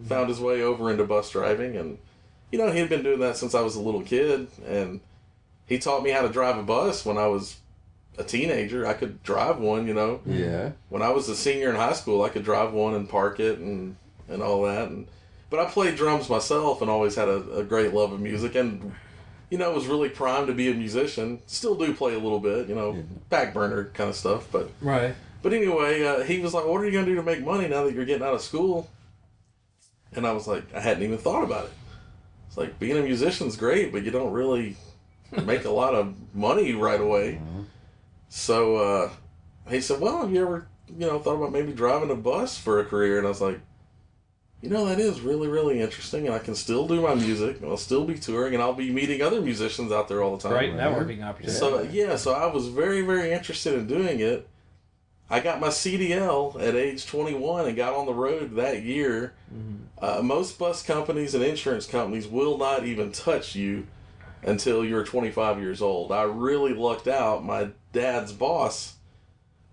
Found 0.07 0.29
his 0.29 0.39
way 0.39 0.61
over 0.63 0.89
into 0.89 1.03
bus 1.03 1.29
driving, 1.29 1.75
and 1.75 1.97
you 2.51 2.57
know 2.57 2.71
he 2.71 2.79
had 2.79 2.87
been 2.89 3.03
doing 3.03 3.19
that 3.19 3.35
since 3.37 3.53
I 3.53 3.61
was 3.61 3.75
a 3.75 3.81
little 3.81 4.01
kid, 4.01 4.47
and 4.65 4.99
he 5.67 5.77
taught 5.79 6.01
me 6.01 6.09
how 6.11 6.21
to 6.21 6.29
drive 6.29 6.57
a 6.57 6.63
bus 6.63 7.05
when 7.05 7.17
I 7.17 7.27
was 7.27 7.57
a 8.17 8.23
teenager. 8.23 8.87
I 8.87 8.93
could 8.93 9.21
drive 9.21 9.59
one, 9.59 9.85
you 9.85 9.93
know 9.93 10.21
Yeah. 10.25 10.71
when 10.89 11.01
I 11.01 11.09
was 11.09 11.27
a 11.29 11.35
senior 11.35 11.69
in 11.69 11.75
high 11.75 11.93
school, 11.93 12.23
I 12.23 12.29
could 12.29 12.43
drive 12.43 12.71
one 12.73 12.93
and 12.95 13.07
park 13.07 13.39
it 13.41 13.59
and 13.59 13.97
and 14.29 14.41
all 14.41 14.63
that. 14.63 14.87
And 14.89 15.07
but 15.51 15.59
I 15.59 15.65
played 15.69 15.95
drums 15.97 16.29
myself 16.29 16.81
and 16.81 16.89
always 16.89 17.13
had 17.15 17.27
a, 17.27 17.57
a 17.59 17.63
great 17.63 17.93
love 17.93 18.13
of 18.13 18.19
music 18.21 18.55
and 18.55 18.95
you 19.51 19.57
know 19.59 19.71
was 19.73 19.85
really 19.85 20.09
primed 20.09 20.47
to 20.47 20.53
be 20.53 20.71
a 20.71 20.73
musician. 20.73 21.41
Still 21.45 21.75
do 21.75 21.93
play 21.93 22.15
a 22.15 22.19
little 22.19 22.39
bit, 22.39 22.67
you 22.67 22.73
know, 22.73 22.93
back 23.29 23.53
burner 23.53 23.91
kind 23.93 24.09
of 24.09 24.15
stuff. 24.15 24.47
But 24.51 24.71
Right. 24.81 25.13
but 25.43 25.53
anyway, 25.53 26.03
uh, 26.03 26.23
he 26.23 26.39
was 26.39 26.53
like, 26.53 26.65
"What 26.65 26.81
are 26.81 26.85
you 26.85 26.91
gonna 26.91 27.05
do 27.05 27.15
to 27.15 27.23
make 27.23 27.43
money 27.43 27.67
now 27.67 27.83
that 27.83 27.93
you're 27.93 28.05
getting 28.05 28.25
out 28.25 28.33
of 28.33 28.41
school?" 28.41 28.89
And 30.13 30.25
I 30.25 30.31
was 30.31 30.47
like, 30.47 30.73
I 30.73 30.79
hadn't 30.79 31.03
even 31.03 31.17
thought 31.17 31.43
about 31.43 31.65
it. 31.65 31.71
It's 32.47 32.57
like 32.57 32.79
being 32.79 32.97
a 32.97 33.01
musician's 33.01 33.55
great, 33.55 33.91
but 33.91 34.03
you 34.03 34.11
don't 34.11 34.31
really 34.31 34.77
make 35.45 35.65
a 35.65 35.69
lot 35.69 35.95
of 35.95 36.15
money 36.33 36.73
right 36.73 36.99
away. 36.99 37.39
So 38.29 38.77
uh, 38.77 39.09
he 39.69 39.81
said, 39.81 39.99
"Well, 39.99 40.21
have 40.21 40.31
you 40.31 40.41
ever, 40.43 40.67
you 40.87 41.07
know, 41.07 41.19
thought 41.19 41.35
about 41.35 41.51
maybe 41.51 41.73
driving 41.73 42.09
a 42.09 42.15
bus 42.15 42.57
for 42.57 42.79
a 42.79 42.85
career?" 42.85 43.17
And 43.17 43.27
I 43.27 43.29
was 43.29 43.41
like, 43.41 43.59
"You 44.61 44.69
know, 44.69 44.85
that 44.85 44.99
is 44.99 45.21
really, 45.21 45.47
really 45.47 45.81
interesting, 45.81 46.27
and 46.27 46.35
I 46.35 46.39
can 46.39 46.55
still 46.55 46.87
do 46.87 47.01
my 47.01 47.15
music, 47.15 47.61
and 47.61 47.69
I'll 47.69 47.77
still 47.77 48.05
be 48.05 48.15
touring, 48.15 48.53
and 48.53 48.61
I'll 48.61 48.73
be 48.73 48.91
meeting 48.91 49.21
other 49.21 49.41
musicians 49.41 49.91
out 49.91 50.07
there 50.07 50.21
all 50.21 50.37
the 50.37 50.43
time." 50.43 50.51
Great 50.53 50.73
networking 50.73 51.23
opportunity. 51.23 51.57
So 51.57 51.81
yeah, 51.81 52.15
so 52.15 52.33
I 52.33 52.45
was 52.45 52.67
very 52.67 53.01
very 53.01 53.31
interested 53.31 53.73
in 53.73 53.87
doing 53.87 54.19
it. 54.19 54.47
I 55.29 55.39
got 55.39 55.61
my 55.61 55.69
CDL 55.69 56.61
at 56.61 56.75
age 56.75 57.05
21 57.05 57.65
and 57.65 57.75
got 57.77 57.93
on 57.93 58.05
the 58.05 58.13
road 58.13 58.55
that 58.57 58.83
year. 58.83 59.33
Uh, 60.01 60.21
most 60.21 60.59
bus 60.59 60.83
companies 60.83 61.33
and 61.33 61.43
insurance 61.43 61.85
companies 61.85 62.27
will 62.27 62.57
not 62.57 62.85
even 62.85 63.11
touch 63.13 63.55
you 63.55 63.87
until 64.43 64.83
you're 64.83 65.05
25 65.05 65.59
years 65.59 65.81
old. 65.81 66.11
I 66.11 66.23
really 66.23 66.73
lucked 66.73 67.07
out. 67.07 67.45
My 67.45 67.69
dad's 67.93 68.33
boss 68.33 68.95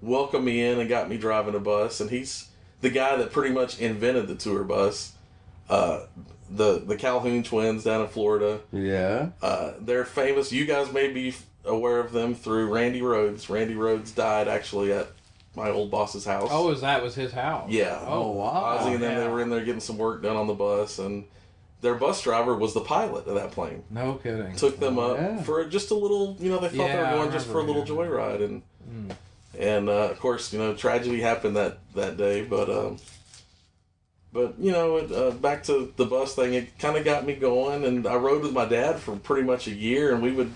welcomed 0.00 0.44
me 0.44 0.62
in 0.62 0.78
and 0.78 0.88
got 0.88 1.08
me 1.08 1.16
driving 1.18 1.54
a 1.54 1.60
bus, 1.60 2.00
and 2.00 2.10
he's 2.10 2.47
the 2.80 2.90
guy 2.90 3.16
that 3.16 3.32
pretty 3.32 3.52
much 3.54 3.78
invented 3.80 4.28
the 4.28 4.34
tour 4.34 4.64
bus. 4.64 5.12
Uh, 5.68 6.06
the 6.50 6.78
the 6.78 6.96
Calhoun 6.96 7.42
twins 7.42 7.84
down 7.84 8.00
in 8.02 8.08
Florida. 8.08 8.60
yeah. 8.72 9.28
Uh, 9.42 9.72
they're 9.80 10.04
famous. 10.04 10.50
You 10.52 10.64
guys 10.64 10.90
may 10.92 11.12
be 11.12 11.34
aware 11.64 12.00
of 12.00 12.12
them 12.12 12.34
through 12.34 12.72
Randy 12.72 13.00
Rhoads. 13.02 13.50
Randy 13.50 13.74
Rhoads 13.74 14.14
died 14.14 14.48
actually 14.48 14.92
at 14.92 15.08
my 15.54 15.68
old 15.70 15.90
boss's 15.90 16.24
house. 16.24 16.48
Oh, 16.50 16.70
is 16.70 16.80
that 16.80 17.02
was 17.02 17.14
his 17.14 17.32
house? 17.32 17.68
yeah. 17.70 18.02
Oh 18.06 18.30
wow. 18.30 18.78
Ozzy 18.80 18.94
and 18.94 19.02
then 19.02 19.18
they 19.18 19.28
were 19.28 19.42
in 19.42 19.50
there 19.50 19.64
getting 19.64 19.80
some 19.80 19.98
work 19.98 20.22
done 20.22 20.36
on 20.36 20.46
the 20.46 20.54
bus, 20.54 20.98
and 20.98 21.24
their 21.82 21.94
bus 21.96 22.22
driver 22.22 22.54
was 22.56 22.72
the 22.74 22.80
pilot 22.80 23.26
of 23.26 23.34
that 23.34 23.50
plane. 23.50 23.82
No 23.90 24.14
kidding. 24.14 24.56
Took 24.56 24.80
them 24.80 24.98
up 24.98 25.16
Yeah. 25.18 25.42
for 25.42 25.64
just 25.66 25.90
a 25.90 25.94
little, 25.94 26.36
you 26.40 26.48
know, 26.50 26.58
they 26.60 26.68
thought 26.68 26.88
they 26.88 26.96
were 26.96 27.10
going 27.10 27.30
just 27.32 27.46
for 27.48 27.58
a 27.58 27.62
little 27.62 27.84
joyride, 27.84 28.42
and 28.42 29.14
and 29.56 29.88
uh, 29.88 30.10
of 30.10 30.18
course, 30.18 30.52
you 30.52 30.58
know, 30.58 30.74
tragedy 30.74 31.20
happened 31.20 31.56
that 31.56 31.78
that 31.94 32.16
day, 32.16 32.42
but. 32.42 32.68
Um, 32.70 32.98
but 34.30 34.54
you 34.60 34.70
know, 34.72 34.98
it, 34.98 35.10
uh, 35.10 35.30
back 35.30 35.62
to 35.64 35.92
the 35.96 36.04
bus 36.04 36.34
thing, 36.34 36.52
it 36.52 36.78
kind 36.78 36.98
of 36.98 37.04
got 37.04 37.24
me 37.24 37.32
going, 37.34 37.84
and 37.84 38.06
I 38.06 38.16
rode 38.16 38.42
with 38.42 38.52
my 38.52 38.66
dad 38.66 38.96
for 39.00 39.16
pretty 39.16 39.42
much 39.42 39.66
a 39.66 39.70
year, 39.74 40.12
and 40.12 40.22
we 40.22 40.32
would, 40.32 40.52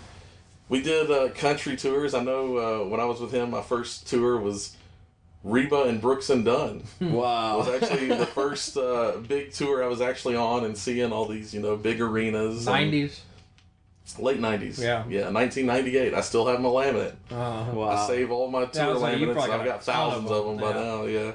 we 0.69 0.83
did 0.83 1.11
uh, 1.11 1.31
country 1.31 1.75
tours. 1.77 2.13
I 2.13 2.23
know 2.23 2.59
uh, 2.59 2.87
when 2.89 3.01
I 3.01 3.07
was 3.07 3.19
with 3.19 3.33
him, 3.33 3.51
my 3.51 3.63
first 3.63 4.07
tour 4.07 4.37
was 4.39 4.77
Reba 5.43 5.85
and 5.85 6.03
Brooks 6.03 6.29
and 6.29 6.45
Dunn. 6.45 6.83
Wow. 7.01 7.55
It 7.55 7.59
was 7.73 7.83
actually 7.83 8.09
the 8.09 8.27
first 8.27 8.77
uh, 8.77 9.13
big 9.27 9.53
tour 9.53 9.83
I 9.83 9.87
was 9.87 10.03
actually 10.03 10.37
on 10.37 10.67
and 10.67 10.77
seeing 10.77 11.11
all 11.11 11.25
these, 11.27 11.55
you 11.55 11.61
know, 11.61 11.75
big 11.77 11.99
arenas. 12.03 12.67
and- 12.67 12.77
Nineties. 12.77 13.23
Late 14.19 14.41
nineties. 14.41 14.79
Yeah. 14.79 15.05
yeah, 15.09 15.31
nineteen 15.31 15.67
ninety 15.67 15.97
eight. 15.97 16.15
I 16.15 16.21
still 16.21 16.47
have 16.47 16.61
my 16.61 16.69
laminate. 16.69 17.15
Uh, 17.31 17.81
I 17.87 18.07
save 18.07 18.31
all 18.31 18.51
my 18.51 18.65
tour 18.67 18.83
I 18.83 18.89
was 18.89 19.03
like, 19.03 19.17
laminates. 19.17 19.33
probably 19.35 19.53
I've 19.53 19.59
got 19.61 19.65
got 19.65 19.75
a 19.75 19.77
of 19.77 19.83
thousands 19.85 20.31
of 20.31 20.45
them, 20.47 20.57
them, 20.57 20.73
by 20.73 20.79
now. 20.79 21.05
Yeah, 21.05 21.33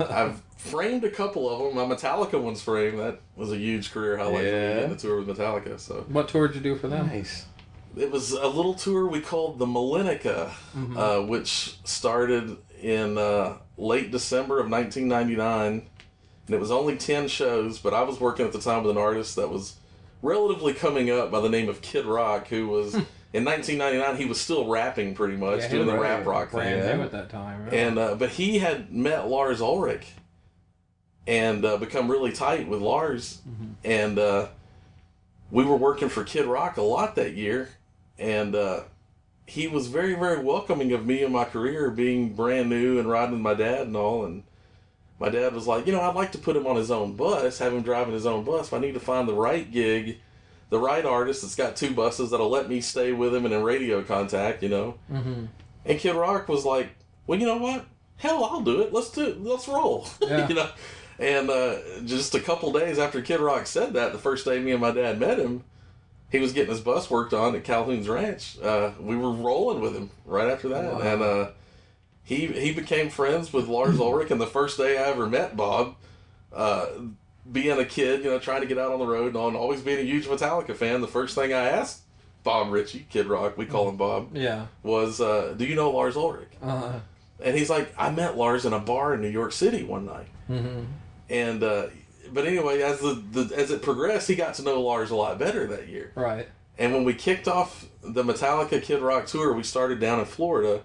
I've 0.10 0.42
framed 0.56 1.04
a 1.04 1.10
couple 1.10 1.48
of 1.48 1.74
them. 1.74 1.88
My 1.88 1.94
Metallica 1.94 2.40
one's 2.40 2.60
framed. 2.62 2.98
That 2.98 3.20
was 3.36 3.52
a 3.52 3.56
huge 3.56 3.92
career 3.92 4.16
highlight 4.16 4.36
for 4.38 4.42
me 4.42 4.50
Yeah. 4.50 4.74
getting 4.74 4.90
the 4.90 4.96
tour 4.96 5.20
with 5.22 5.28
Metallica. 5.36 5.78
So 5.80 6.04
What 6.08 6.28
tour 6.28 6.48
did 6.48 6.56
you 6.56 6.62
do 6.62 6.76
for 6.76 6.88
them? 6.88 7.06
Nice. 7.08 7.46
it 7.96 8.10
was 8.10 8.32
a 8.32 8.46
little 8.46 8.74
tour 8.74 9.06
we 9.06 9.20
called 9.20 9.58
the 9.58 9.66
Malinica, 9.66 10.50
uh, 10.96 11.20
which 11.26 11.78
started 11.84 12.56
in 12.82 13.16
uh, 13.16 13.56
late 13.78 14.10
December 14.10 14.60
of 14.60 14.68
1999, 14.70 15.86
and 16.46 16.54
it 16.54 16.60
was 16.60 16.70
only 16.70 16.96
ten 16.96 17.26
shows. 17.28 17.78
But 17.78 17.94
I 17.94 18.02
was 18.02 18.20
working 18.20 18.44
at 18.46 18.52
the 18.52 18.60
time 18.60 18.82
with 18.82 18.90
an 18.90 18.98
artist 19.02 19.36
that 19.36 19.48
was 19.50 19.76
relatively 20.22 20.72
coming 20.74 21.10
up 21.10 21.30
by 21.30 21.40
the 21.40 21.48
name 21.48 21.68
of 21.68 21.80
Kid 21.82 22.04
Rock, 22.06 22.48
who 22.48 22.68
was 22.68 22.94
in 23.32 23.44
1999 23.44 24.16
he 24.16 24.24
was 24.26 24.40
still 24.40 24.66
rapping 24.66 25.14
pretty 25.14 25.36
much, 25.36 25.60
Yeah, 25.60 25.68
doing 25.68 25.86
the 25.86 25.98
rap 25.98 26.24
rock 26.26 26.50
thing. 26.50 26.60
brand 26.60 26.98
new 26.98 27.04
at 27.04 27.12
that 27.12 27.30
time. 27.30 27.68
And 27.72 27.98
uh, 27.98 28.14
but 28.14 28.30
he 28.30 28.58
had 28.58 28.92
met 28.92 29.28
Lars 29.28 29.60
Ulrich 29.60 30.06
and 31.26 31.64
uh, 31.64 31.76
become 31.76 32.10
really 32.10 32.32
tight 32.32 32.68
with 32.68 32.80
Lars, 32.80 33.40
and 33.84 34.18
uh, 34.18 34.48
we 35.50 35.64
were 35.64 35.76
working 35.76 36.08
for 36.08 36.22
Kid 36.24 36.46
Rock 36.46 36.76
a 36.76 36.82
lot 36.82 37.16
that 37.16 37.34
year, 37.34 37.70
and 38.18 38.54
uh, 38.54 38.80
he 39.46 39.66
was 39.66 39.88
very 39.88 40.14
very 40.14 40.38
welcoming 40.42 40.92
of 40.92 41.04
me 41.04 41.22
and 41.24 41.32
my 41.32 41.44
career 41.44 41.90
being 41.90 42.32
brand 42.34 42.68
new 42.70 42.98
and 42.98 43.08
riding 43.08 43.32
with 43.32 43.40
my 43.40 43.54
dad 43.54 43.88
and 43.88 43.96
all, 43.96 44.24
and 44.24 44.44
my 45.18 45.28
dad 45.28 45.54
was 45.54 45.66
like, 45.66 45.86
you 45.86 45.92
know, 45.92 46.00
I'd 46.00 46.14
like 46.14 46.32
to 46.32 46.38
put 46.38 46.56
him 46.56 46.66
on 46.66 46.76
his 46.76 46.90
own 46.90 47.14
bus, 47.14 47.58
have 47.58 47.72
him 47.72 47.82
driving 47.82 48.14
his 48.14 48.26
own 48.26 48.44
bus. 48.44 48.68
But 48.70 48.78
I 48.78 48.80
need 48.80 48.94
to 48.94 49.00
find 49.00 49.26
the 49.28 49.34
right 49.34 49.70
gig. 49.70 50.18
The 50.68 50.78
right 50.78 51.04
artist 51.04 51.42
that's 51.42 51.54
got 51.54 51.76
two 51.76 51.92
buses 51.94 52.30
that'll 52.30 52.50
let 52.50 52.68
me 52.68 52.80
stay 52.80 53.12
with 53.12 53.34
him 53.34 53.44
and 53.44 53.54
in 53.54 53.62
radio 53.62 54.02
contact, 54.02 54.62
you 54.62 54.68
know. 54.68 54.96
Mhm. 55.12 55.48
And 55.84 55.98
Kid 55.98 56.16
Rock 56.16 56.48
was 56.48 56.64
like, 56.64 56.88
"Well, 57.26 57.38
you 57.38 57.46
know 57.46 57.56
what? 57.58 57.84
Hell, 58.16 58.44
I'll 58.44 58.62
do 58.62 58.80
it. 58.80 58.92
Let's 58.92 59.10
do 59.10 59.26
it. 59.26 59.40
Let's 59.42 59.68
roll." 59.68 60.06
Yeah. 60.20 60.48
you 60.48 60.54
know. 60.56 60.68
And 61.20 61.48
uh, 61.48 61.76
just 62.04 62.34
a 62.34 62.40
couple 62.40 62.72
days 62.72 62.98
after 62.98 63.22
Kid 63.22 63.40
Rock 63.40 63.66
said 63.66 63.94
that, 63.94 64.12
the 64.12 64.18
first 64.18 64.44
day 64.44 64.58
me 64.58 64.72
and 64.72 64.80
my 64.80 64.90
dad 64.90 65.18
met 65.20 65.38
him, 65.38 65.62
he 66.30 66.40
was 66.40 66.52
getting 66.52 66.70
his 66.70 66.80
bus 66.80 67.08
worked 67.10 67.32
on 67.32 67.54
at 67.54 67.62
Calhoun's 67.64 68.08
Ranch. 68.08 68.58
Uh, 68.60 68.90
we 69.00 69.16
were 69.16 69.30
rolling 69.30 69.80
with 69.80 69.94
him 69.94 70.10
right 70.26 70.48
after 70.50 70.68
that, 70.70 70.92
Wow. 70.94 71.00
and 71.00 71.22
uh, 71.22 71.48
he 72.26 72.46
he 72.48 72.72
became 72.72 73.08
friends 73.08 73.52
with 73.52 73.68
Lars 73.68 73.98
Ulrich. 73.98 74.30
And 74.30 74.40
the 74.40 74.46
first 74.46 74.76
day 74.76 74.98
I 74.98 75.04
ever 75.08 75.26
met 75.26 75.56
Bob, 75.56 75.94
uh, 76.52 76.86
being 77.50 77.78
a 77.78 77.84
kid, 77.84 78.24
you 78.24 78.30
know, 78.30 78.38
trying 78.38 78.60
to 78.60 78.66
get 78.66 78.76
out 78.78 78.92
on 78.92 78.98
the 78.98 79.06
road 79.06 79.34
and 79.34 79.36
and 79.36 79.56
always 79.56 79.80
being 79.80 80.00
a 80.00 80.02
huge 80.02 80.26
Metallica 80.26 80.74
fan, 80.74 81.00
the 81.00 81.06
first 81.08 81.34
thing 81.36 81.52
I 81.52 81.68
asked 81.68 82.02
Bob 82.42 82.72
Ritchie, 82.72 83.06
Kid 83.08 83.26
Rock, 83.26 83.56
we 83.56 83.64
call 83.64 83.88
him 83.88 83.96
Bob, 83.96 84.36
yeah. 84.36 84.66
was, 84.82 85.20
uh, 85.20 85.54
"Do 85.56 85.64
you 85.64 85.74
know 85.76 85.90
Lars 85.90 86.16
Ulrich?" 86.16 86.50
Uh, 86.62 87.00
And 87.42 87.56
he's 87.56 87.68
like, 87.70 87.92
I 87.98 88.10
met 88.10 88.36
Lars 88.36 88.64
in 88.64 88.72
a 88.72 88.78
bar 88.80 89.14
in 89.14 89.20
New 89.20 89.28
York 89.28 89.52
City 89.52 89.82
one 89.84 90.06
night. 90.06 90.28
hmm 90.48 90.84
And 91.30 91.62
uh, 91.62 91.86
but 92.32 92.44
anyway, 92.46 92.82
as 92.82 92.98
the, 93.00 93.22
the 93.30 93.54
as 93.56 93.70
it 93.70 93.82
progressed, 93.82 94.26
he 94.26 94.34
got 94.34 94.54
to 94.54 94.62
know 94.62 94.80
Lars 94.80 95.10
a 95.10 95.16
lot 95.16 95.38
better 95.38 95.66
that 95.68 95.86
year. 95.88 96.12
Right. 96.16 96.48
And 96.78 96.92
when 96.92 97.04
we 97.04 97.14
kicked 97.14 97.46
off 97.48 97.86
the 98.02 98.22
Metallica 98.24 98.82
Kid 98.82 99.00
Rock 99.00 99.26
tour, 99.26 99.52
we 99.52 99.62
started 99.62 100.00
down 100.00 100.18
in 100.18 100.24
Florida. 100.26 100.82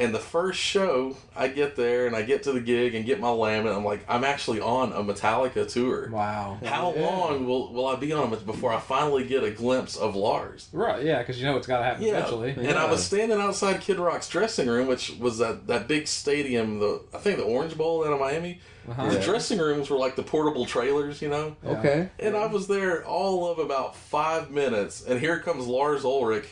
And 0.00 0.14
the 0.14 0.20
first 0.20 0.60
show, 0.60 1.16
I 1.34 1.48
get 1.48 1.74
there 1.74 2.06
and 2.06 2.14
I 2.14 2.22
get 2.22 2.44
to 2.44 2.52
the 2.52 2.60
gig 2.60 2.94
and 2.94 3.04
get 3.04 3.18
my 3.18 3.26
laminate. 3.28 3.76
I'm 3.76 3.84
like, 3.84 4.04
I'm 4.08 4.22
actually 4.22 4.60
on 4.60 4.92
a 4.92 5.02
Metallica 5.02 5.68
tour. 5.68 6.08
Wow. 6.08 6.58
How 6.64 6.92
long 6.92 7.46
will, 7.46 7.72
will 7.72 7.88
I 7.88 7.96
be 7.96 8.12
on 8.12 8.32
it 8.32 8.46
before 8.46 8.72
I 8.72 8.78
finally 8.78 9.24
get 9.26 9.42
a 9.42 9.50
glimpse 9.50 9.96
of 9.96 10.14
Lars? 10.14 10.68
Right. 10.72 11.04
Yeah, 11.04 11.18
because 11.18 11.40
you 11.40 11.46
know 11.46 11.56
it's 11.56 11.66
got 11.66 11.78
to 11.78 11.84
happen 11.84 12.04
Yeah, 12.04 12.18
eventually. 12.18 12.52
and 12.52 12.78
I 12.78 12.88
was 12.88 13.04
standing 13.04 13.40
outside 13.40 13.80
Kid 13.80 13.98
Rock's 13.98 14.28
dressing 14.28 14.68
room, 14.68 14.86
which 14.86 15.16
was 15.18 15.38
that, 15.38 15.66
that 15.66 15.88
big 15.88 16.06
stadium, 16.06 16.78
the 16.78 17.02
I 17.12 17.18
think 17.18 17.38
the 17.38 17.44
Orange 17.44 17.76
Bowl 17.76 18.04
out 18.06 18.12
of 18.12 18.20
Miami. 18.20 18.60
Uh-huh. 18.88 19.08
The 19.08 19.14
Yeah. 19.18 19.24
dressing 19.24 19.58
rooms 19.58 19.90
were 19.90 19.98
like 19.98 20.14
the 20.14 20.22
portable 20.22 20.64
trailers, 20.64 21.20
you 21.20 21.28
know. 21.28 21.56
Okay. 21.66 22.08
And 22.20 22.36
I 22.36 22.46
was 22.46 22.68
there 22.68 23.04
all 23.04 23.50
of 23.50 23.58
about 23.58 23.96
five 23.96 24.50
minutes, 24.52 25.04
and 25.04 25.18
here 25.18 25.40
comes 25.40 25.66
Lars 25.66 26.04
Ulrich 26.04 26.46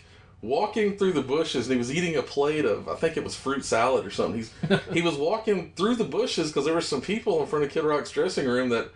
walking 0.47 0.97
through 0.97 1.13
the 1.13 1.23
bushes, 1.23 1.67
and 1.67 1.73
he 1.73 1.79
was 1.79 1.93
eating 1.95 2.17
a 2.17 2.23
plate 2.23 2.65
of 2.65 2.89
I 2.89 2.95
think 2.95 3.17
it 3.17 3.25
was 3.25 3.35
fruit 3.35 3.65
salad 3.65 4.07
or 4.07 4.11
something. 4.11 4.37
He's 4.37 4.53
he 4.93 5.03
was 5.03 5.17
walking 5.17 5.73
through 5.77 5.97
the 5.97 6.05
bushes 6.05 6.49
because 6.51 6.65
there 6.65 6.75
were 6.75 6.81
some 6.81 7.01
people 7.01 7.41
in 7.41 7.47
front 7.47 7.65
of 7.65 7.71
Kid 7.71 7.85
Rock's 7.85 8.11
dressing 8.11 8.47
room 8.47 8.69
that. 8.71 8.91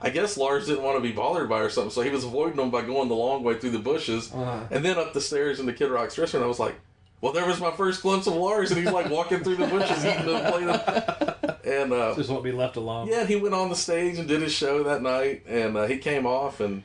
I 0.00 0.10
guess 0.10 0.36
Lars 0.36 0.66
didn't 0.66 0.82
want 0.82 0.96
to 0.98 1.00
be 1.00 1.12
bothered 1.12 1.48
by 1.48 1.60
or 1.60 1.70
something, 1.70 1.90
so 1.90 2.02
he 2.02 2.10
was 2.10 2.24
avoiding 2.24 2.56
them 2.56 2.70
by 2.70 2.82
going 2.82 3.08
the 3.08 3.14
long 3.14 3.42
way 3.42 3.54
through 3.58 3.70
the 3.70 3.78
bushes, 3.78 4.30
Uh-huh. 4.34 4.64
and 4.70 4.84
then 4.84 4.98
up 4.98 5.14
the 5.14 5.20
stairs 5.20 5.60
into 5.60 5.72
Kid 5.72 5.88
Rock's 5.88 6.16
dressing 6.16 6.40
room. 6.40 6.44
I 6.44 6.48
was 6.48 6.58
like, 6.58 6.74
"Well, 7.22 7.32
there 7.32 7.46
was 7.46 7.58
my 7.58 7.70
first 7.70 8.02
glimpse 8.02 8.26
of 8.26 8.34
Lars," 8.34 8.70
and 8.70 8.78
he's 8.82 8.92
like 8.92 9.08
walking 9.08 9.42
through 9.42 9.56
the 9.56 9.66
bushes 9.68 10.04
eating 10.04 10.28
a 10.28 10.50
plate 10.50 10.68
of, 10.68 11.60
and 11.64 11.92
uh, 11.92 12.14
Just 12.16 12.28
won't 12.28 12.44
be 12.44 12.52
left 12.52 12.76
alone. 12.76 13.06
yeah, 13.06 13.24
he 13.24 13.36
went 13.36 13.54
on 13.54 13.70
the 13.70 13.76
stage 13.76 14.18
and 14.18 14.28
did 14.28 14.42
his 14.42 14.52
show 14.52 14.82
that 14.82 15.00
night, 15.00 15.42
and 15.48 15.74
uh, 15.74 15.86
he 15.86 15.96
came 15.96 16.26
off, 16.26 16.60
and 16.60 16.82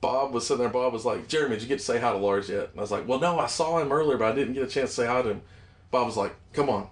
Bob 0.00 0.32
was 0.32 0.46
sitting 0.46 0.60
there. 0.62 0.68
Bob 0.68 0.92
was 0.92 1.04
like, 1.04 1.28
"Jeremy, 1.28 1.56
did 1.56 1.62
you 1.62 1.68
get 1.68 1.78
to 1.78 1.84
say 1.84 1.98
hi 1.98 2.12
to 2.12 2.18
Lars 2.18 2.48
yet?" 2.48 2.70
And 2.70 2.78
I 2.78 2.80
was 2.82 2.90
like, 2.90 3.08
"Well, 3.08 3.18
no, 3.18 3.38
I 3.38 3.46
saw 3.46 3.78
him 3.78 3.92
earlier, 3.92 4.16
but 4.18 4.32
I 4.32 4.34
didn't 4.34 4.54
get 4.54 4.62
a 4.62 4.66
chance 4.68 4.90
to 4.90 4.96
say 4.96 5.06
hi 5.06 5.22
to 5.22 5.30
him." 5.30 5.42
Bob 5.90 6.06
was 6.06 6.16
like, 6.16 6.34
"Come 6.52 6.68
on." 6.68 6.88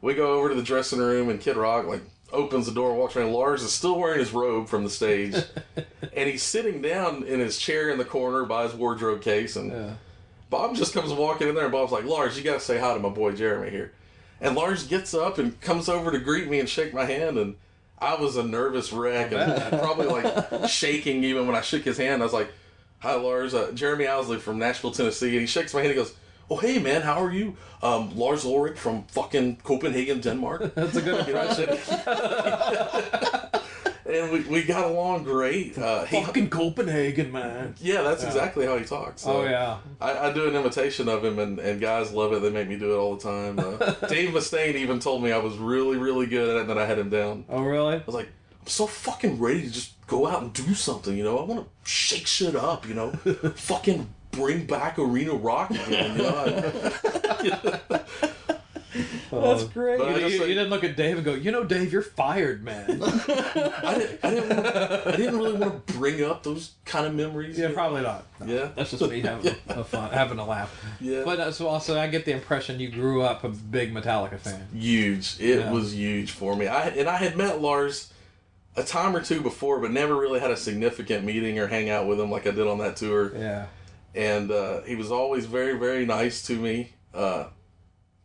We 0.00 0.14
go 0.14 0.32
over 0.34 0.48
to 0.48 0.54
the 0.54 0.62
dressing 0.62 0.98
room, 0.98 1.28
and 1.28 1.40
Kid 1.40 1.56
Rock 1.56 1.86
like 1.86 2.02
opens 2.32 2.66
the 2.66 2.72
door, 2.72 2.94
walks 2.94 3.14
around. 3.16 3.32
Lars 3.32 3.62
is 3.62 3.72
still 3.72 3.98
wearing 3.98 4.18
his 4.18 4.32
robe 4.32 4.68
from 4.68 4.84
the 4.84 4.90
stage, 4.90 5.34
and 6.16 6.28
he's 6.28 6.42
sitting 6.42 6.82
down 6.82 7.24
in 7.24 7.40
his 7.40 7.58
chair 7.58 7.90
in 7.90 7.98
the 7.98 8.04
corner 8.04 8.44
by 8.44 8.64
his 8.64 8.74
wardrobe 8.74 9.22
case, 9.22 9.56
and 9.56 9.70
Yeah. 9.70 9.92
Bob 10.50 10.76
just 10.76 10.92
comes 10.92 11.12
walking 11.12 11.48
in 11.48 11.54
there, 11.54 11.64
and 11.64 11.72
Bob's 11.72 11.92
like, 11.92 12.04
Lars, 12.04 12.36
you 12.36 12.44
got 12.44 12.54
to 12.54 12.60
say 12.60 12.78
hi 12.78 12.92
to 12.92 13.00
my 13.00 13.08
boy 13.08 13.32
Jeremy 13.32 13.70
here. 13.70 13.92
And 14.40 14.54
Lars 14.54 14.86
gets 14.86 15.14
up 15.14 15.38
and 15.38 15.58
comes 15.62 15.88
over 15.88 16.10
to 16.10 16.18
greet 16.18 16.48
me 16.48 16.60
and 16.60 16.68
shake 16.68 16.92
my 16.92 17.04
hand, 17.06 17.38
and 17.38 17.54
I 18.02 18.20
was 18.20 18.36
a 18.36 18.42
nervous 18.42 18.92
wreck 18.92 19.32
and 19.32 19.80
probably 19.80 20.06
like 20.06 20.68
shaking 20.68 21.24
even 21.24 21.46
when 21.46 21.56
I 21.56 21.60
shook 21.60 21.82
his 21.84 21.96
hand. 21.98 22.22
I 22.22 22.24
was 22.24 22.32
like, 22.34 22.52
Hi, 23.00 23.14
Lars. 23.14 23.54
Uh, 23.54 23.72
Jeremy 23.72 24.06
Owsley 24.06 24.38
from 24.38 24.58
Nashville, 24.58 24.92
Tennessee. 24.92 25.30
And 25.30 25.40
he 25.40 25.46
shakes 25.46 25.72
my 25.74 25.80
hand. 25.80 25.90
He 25.92 25.96
goes, 25.96 26.14
Oh, 26.50 26.56
hey, 26.56 26.78
man, 26.78 27.02
how 27.02 27.22
are 27.22 27.32
you? 27.32 27.56
Um, 27.82 28.16
Lars 28.16 28.44
Ulrich 28.44 28.78
from 28.78 29.04
fucking 29.04 29.56
Copenhagen, 29.64 30.20
Denmark. 30.20 30.72
That's 30.74 30.96
a 30.96 31.02
good 31.02 31.26
You 31.26 31.32
know, 31.34 31.40
I 31.40 31.52
said- 31.54 33.40
and 34.12 34.30
we, 34.32 34.40
we 34.40 34.62
got 34.62 34.84
along 34.84 35.24
great. 35.24 35.76
Uh, 35.78 36.04
he, 36.04 36.22
Fucking 36.22 36.50
Copenhagen, 36.50 37.32
man. 37.32 37.74
yeah, 37.80 38.02
that's 38.02 38.22
exactly 38.22 38.66
how 38.66 38.76
he 38.76 38.84
talks. 38.84 39.22
So 39.22 39.38
Oh 39.38 39.44
yeah. 39.44 39.78
I, 40.00 40.28
I 40.28 40.32
do 40.32 40.48
an 40.48 40.54
imitation 40.54 41.08
of 41.08 41.24
him, 41.24 41.38
and, 41.38 41.58
and 41.58 41.80
guys 41.80 42.12
love 42.12 42.32
it. 42.32 42.42
They 42.42 42.50
make 42.50 42.68
me 42.68 42.76
do 42.78 42.92
it 42.92 42.96
all 42.96 43.16
the 43.16 43.22
time. 43.22 43.58
Uh, 43.58 43.92
Dave 44.08 44.30
Mustaine 44.30 44.74
even 44.74 44.98
told 45.00 45.22
me 45.22 45.32
I 45.32 45.38
was 45.38 45.56
really, 45.56 45.96
really 45.96 46.26
good 46.26 46.48
at 46.48 46.56
it, 46.56 46.60
and 46.62 46.70
then 46.70 46.78
I 46.78 46.84
had 46.84 46.98
him 46.98 47.10
down. 47.10 47.44
Oh 47.48 47.62
really? 47.62 47.96
I 47.96 48.02
was 48.04 48.14
like, 48.14 48.28
I'm 48.60 48.68
so 48.68 48.86
fucking 48.86 49.38
ready 49.40 49.62
to 49.62 49.70
just 49.70 49.92
go 50.06 50.26
out 50.26 50.42
and 50.42 50.52
do 50.52 50.74
something, 50.74 51.16
you 51.16 51.24
know? 51.24 51.38
I 51.38 51.44
want 51.44 51.64
to 51.64 51.90
shake 51.90 52.26
shit 52.26 52.54
up, 52.54 52.86
you 52.86 52.94
know? 52.94 53.10
fucking 53.56 54.12
bring 54.30 54.66
back 54.66 54.98
arena 54.98 55.32
rock 55.34 55.70
again, 55.70 56.16
you 56.16 56.22
know? 56.22 57.80
That's 59.40 59.64
great. 59.64 59.98
But 59.98 60.08
I 60.08 60.14
You, 60.14 60.20
just 60.20 60.32
you- 60.34 60.40
say- 60.40 60.48
you 60.48 60.54
didn't 60.54 60.70
look 60.70 60.84
at 60.84 60.96
Dave 60.96 61.16
and 61.16 61.24
go, 61.24 61.34
you 61.34 61.50
know, 61.50 61.64
Dave, 61.64 61.92
you're 61.92 62.02
fired, 62.02 62.62
man. 62.62 62.84
I, 63.02 63.94
didn't, 63.98 64.24
I, 64.24 64.30
didn't 64.30 64.48
wanna, 64.56 65.02
I 65.06 65.16
didn't 65.16 65.36
really 65.38 65.52
want 65.54 65.86
to 65.86 65.92
bring 65.94 66.22
up 66.22 66.42
those 66.42 66.72
kind 66.84 67.06
of 67.06 67.14
memories. 67.14 67.58
yeah, 67.58 67.70
probably 67.72 68.02
not. 68.02 68.24
Yeah. 68.46 68.68
That's 68.76 68.90
just 68.90 69.08
me 69.08 69.20
having 69.20 69.54
a 69.68 69.84
fun, 69.84 70.10
having 70.10 70.38
a 70.38 70.44
laugh. 70.46 70.84
Yeah. 71.00 71.22
But 71.24 71.40
uh, 71.40 71.52
so 71.52 71.66
also, 71.68 71.98
I 71.98 72.06
get 72.08 72.24
the 72.24 72.32
impression 72.32 72.78
you 72.80 72.90
grew 72.90 73.22
up 73.22 73.44
a 73.44 73.48
big 73.48 73.92
Metallica 73.94 74.38
fan. 74.38 74.66
huge. 74.74 75.40
It 75.40 75.60
Yeah. 75.60 75.70
was 75.72 75.94
huge 75.94 76.32
for 76.32 76.54
me. 76.56 76.66
I 76.66 76.88
and 76.88 77.08
I 77.08 77.16
had 77.16 77.36
met 77.36 77.60
Lars 77.60 78.12
a 78.76 78.82
time 78.82 79.14
or 79.14 79.20
two 79.22 79.40
before, 79.40 79.78
but 79.80 79.90
never 79.90 80.16
really 80.16 80.40
had 80.40 80.50
a 80.50 80.56
significant 80.56 81.24
meeting 81.24 81.58
or 81.58 81.66
hang 81.66 81.90
out 81.90 82.06
with 82.06 82.18
him 82.20 82.30
like 82.30 82.46
I 82.46 82.50
did 82.52 82.66
on 82.66 82.78
that 82.78 82.96
tour. 82.96 83.32
Yeah. 83.36 83.66
And 84.14 84.50
uh, 84.50 84.82
he 84.82 84.94
was 84.94 85.10
always 85.10 85.46
very, 85.46 85.78
very 85.78 86.04
nice 86.06 86.46
to 86.46 86.56
me. 86.56 86.92
Uh, 87.14 87.44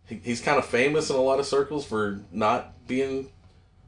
he, 0.08 0.15
he's 0.24 0.41
kind 0.41 0.58
of 0.58 0.65
famous 0.65 1.10
in 1.10 1.15
a 1.15 1.22
lot 1.22 1.39
of 1.39 1.46
circles 1.46 1.86
for 1.86 2.20
not 2.32 2.74
being 2.88 3.30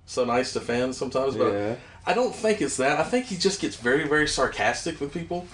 so 0.06 0.26
nice 0.26 0.54
to 0.54 0.60
fans 0.60 0.98
sometimes, 0.98 1.36
but 1.36 1.52
Yeah. 1.54 1.76
I 2.06 2.14
don't 2.14 2.34
think 2.34 2.62
it's 2.62 2.78
that. 2.78 3.00
I 3.00 3.04
think 3.04 3.26
he 3.28 3.36
just 3.38 3.62
gets 3.62 3.76
very, 3.76 4.08
very 4.08 4.28
sarcastic 4.28 5.00
with 5.00 5.14
people. 5.14 5.46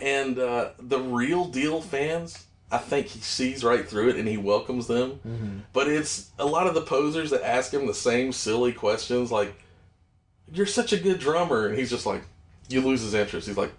And 0.00 0.38
uh, 0.38 0.70
the 0.80 0.98
real 0.98 1.44
deal 1.44 1.80
fans, 1.80 2.46
I 2.72 2.78
think 2.78 3.06
he 3.06 3.20
sees 3.20 3.62
right 3.62 3.86
through 3.88 4.08
it 4.08 4.16
and 4.16 4.26
he 4.26 4.36
welcomes 4.36 4.88
them. 4.88 5.62
But 5.72 5.86
it's 5.88 6.30
a 6.38 6.44
lot 6.46 6.66
of 6.66 6.74
the 6.74 6.80
posers 6.80 7.30
that 7.30 7.42
ask 7.48 7.72
him 7.72 7.86
the 7.86 7.94
same 7.94 8.32
silly 8.32 8.72
questions 8.72 9.30
like, 9.30 9.54
You're 10.52 10.66
such 10.66 10.92
a 10.92 10.96
good 10.98 11.20
drummer. 11.20 11.66
And 11.68 11.78
he's 11.78 11.90
just 11.90 12.06
like, 12.06 12.22
You 12.68 12.80
lose 12.80 13.02
his 13.02 13.14
interest. 13.14 13.46
He's 13.46 13.56
like, 13.58 13.72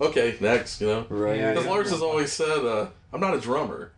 Okay, 0.00 0.36
next, 0.40 0.80
you 0.80 0.88
know? 0.88 1.06
Right. 1.08 1.38
Yeah, 1.38 1.52
Because 1.52 1.66
Lars 1.68 1.90
has 1.90 2.02
always 2.02 2.32
said, 2.32 2.64
uh, 2.64 2.88
I'm 3.12 3.20
not 3.20 3.34
a 3.34 3.40
drummer. 3.40 3.92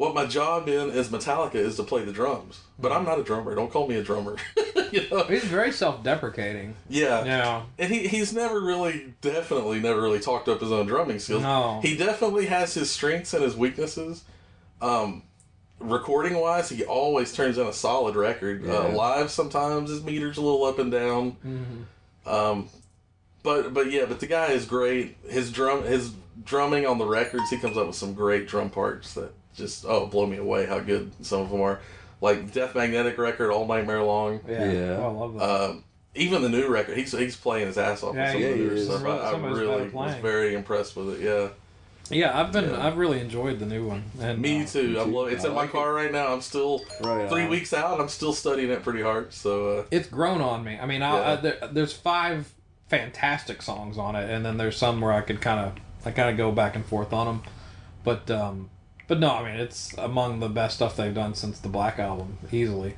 What 0.00 0.14
my 0.14 0.24
job 0.24 0.66
in 0.66 0.88
as 0.92 1.10
Metallica 1.10 1.56
is 1.56 1.76
to 1.76 1.82
play 1.82 2.06
the 2.06 2.12
drums. 2.12 2.62
But 2.78 2.90
I'm 2.90 3.04
not 3.04 3.18
a 3.18 3.22
drummer. 3.22 3.54
Don't 3.54 3.70
call 3.70 3.86
me 3.86 3.96
a 3.96 4.02
drummer. 4.02 4.36
you 4.92 5.06
know? 5.10 5.24
He's 5.24 5.44
very 5.44 5.72
self-deprecating. 5.72 6.74
Yeah. 6.88 7.22
Yeah. 7.22 7.62
And 7.78 7.92
he, 7.92 8.08
he's 8.08 8.32
never 8.32 8.62
really, 8.62 9.12
definitely 9.20 9.78
never 9.78 10.00
really 10.00 10.18
talked 10.18 10.48
up 10.48 10.62
his 10.62 10.72
own 10.72 10.86
drumming 10.86 11.18
skills. 11.18 11.42
No. 11.42 11.80
He 11.82 11.98
definitely 11.98 12.46
has 12.46 12.72
his 12.72 12.90
strengths 12.90 13.34
and 13.34 13.44
his 13.44 13.54
weaknesses. 13.54 14.24
Um, 14.80 15.22
recording 15.80 16.34
wise, 16.34 16.70
he 16.70 16.82
always 16.82 17.34
turns 17.34 17.58
in 17.58 17.66
a 17.66 17.72
solid 17.74 18.16
record. 18.16 18.66
Uh, 18.66 18.88
live, 18.88 19.30
sometimes 19.30 19.90
his 19.90 20.02
meter's 20.02 20.38
a 20.38 20.40
little 20.40 20.64
up 20.64 20.78
and 20.78 20.90
down. 20.90 21.36
Um, 22.24 22.70
but 23.42 23.74
but 23.74 23.90
yeah, 23.90 24.06
but 24.06 24.18
the 24.18 24.26
guy 24.26 24.52
is 24.52 24.64
great. 24.64 25.18
His 25.28 25.52
drum 25.52 25.84
his 25.84 26.10
drumming 26.42 26.86
on 26.86 26.96
the 26.96 27.06
records, 27.06 27.50
he 27.50 27.58
comes 27.58 27.76
up 27.76 27.86
with 27.86 27.96
some 27.96 28.14
great 28.14 28.48
drum 28.48 28.70
parts 28.70 29.12
that 29.12 29.34
just 29.54 29.84
oh 29.86 30.06
blow 30.06 30.26
me 30.26 30.36
away 30.38 30.66
how 30.66 30.80
good 30.80 31.12
some 31.24 31.40
of 31.42 31.50
them 31.50 31.60
are. 31.60 31.80
Like 32.20 32.52
Death 32.52 32.74
Magnetic 32.74 33.16
record, 33.18 33.50
All 33.50 33.66
Nightmare 33.66 34.02
Long. 34.02 34.40
Yeah, 34.48 34.70
Yeah. 34.72 34.96
Oh, 34.98 35.06
I 35.06 35.12
love 35.12 35.34
that. 35.34 35.70
Um, 35.70 35.84
even 36.14 36.42
the 36.42 36.48
new 36.48 36.68
record, 36.68 36.96
he's 36.98 37.12
he's 37.12 37.36
playing 37.36 37.66
his 37.68 37.78
ass 37.78 38.02
off. 38.02 38.14
Yeah, 38.14 38.24
with 38.24 38.32
some 38.32 38.40
he 38.42 38.46
of 38.50 38.58
the 38.58 38.64
newer 38.64 38.72
is. 38.74 38.84
stuff. 38.86 39.02
Really- 39.02 39.18
I, 39.20 39.30
I 39.30 39.36
really 39.50 39.88
was 39.90 40.14
very 40.16 40.54
impressed 40.54 40.96
with 40.96 41.14
it. 41.14 41.20
Yeah, 41.24 41.48
yeah, 42.10 42.38
I've 42.38 42.52
been 42.52 42.70
yeah. 42.70 42.84
I've 42.84 42.96
really 42.96 43.20
enjoyed 43.20 43.58
the 43.60 43.66
new 43.66 43.86
one. 43.86 44.02
And 44.20 44.40
me 44.40 44.62
uh, 44.62 44.66
too. 44.66 44.98
I'm 45.00 45.12
lo- 45.12 45.26
it's 45.26 45.44
I 45.44 45.48
in 45.48 45.54
my 45.54 45.62
like 45.62 45.70
car 45.72 45.92
right 45.94 46.10
now. 46.12 46.32
I'm 46.32 46.40
still 46.40 46.82
Right 47.00 47.28
three 47.30 47.44
on. 47.44 47.50
weeks 47.50 47.72
out. 47.72 48.00
I'm 48.00 48.08
still 48.08 48.32
studying 48.32 48.70
it 48.70 48.82
pretty 48.82 49.02
hard. 49.02 49.32
So 49.32 49.78
uh, 49.78 49.84
it's 49.90 50.08
grown 50.08 50.40
on 50.40 50.64
me. 50.64 50.78
I 50.80 50.86
mean, 50.86 51.02
I, 51.02 51.32
I, 51.32 51.36
there, 51.36 51.58
there's 51.70 51.92
five 51.92 52.52
fantastic 52.88 53.62
songs 53.62 53.96
on 53.96 54.16
it, 54.16 54.28
and 54.28 54.44
then 54.44 54.56
there's 54.56 54.76
some 54.76 55.00
where 55.00 55.12
I 55.12 55.20
could 55.20 55.40
kind 55.40 55.60
of 55.60 55.74
I 56.04 56.10
kind 56.10 56.28
of 56.28 56.36
go 56.36 56.50
back 56.50 56.74
and 56.74 56.84
forth 56.84 57.12
on 57.12 57.26
them. 57.26 57.42
But 58.02 58.28
um, 58.30 58.68
but 59.10 59.18
no, 59.18 59.34
I 59.34 59.42
mean 59.42 59.60
it's 59.60 59.92
among 59.98 60.38
the 60.38 60.48
best 60.48 60.76
stuff 60.76 60.94
they've 60.96 61.12
done 61.12 61.34
since 61.34 61.58
the 61.58 61.68
Black 61.68 61.98
album, 61.98 62.38
easily. 62.52 62.94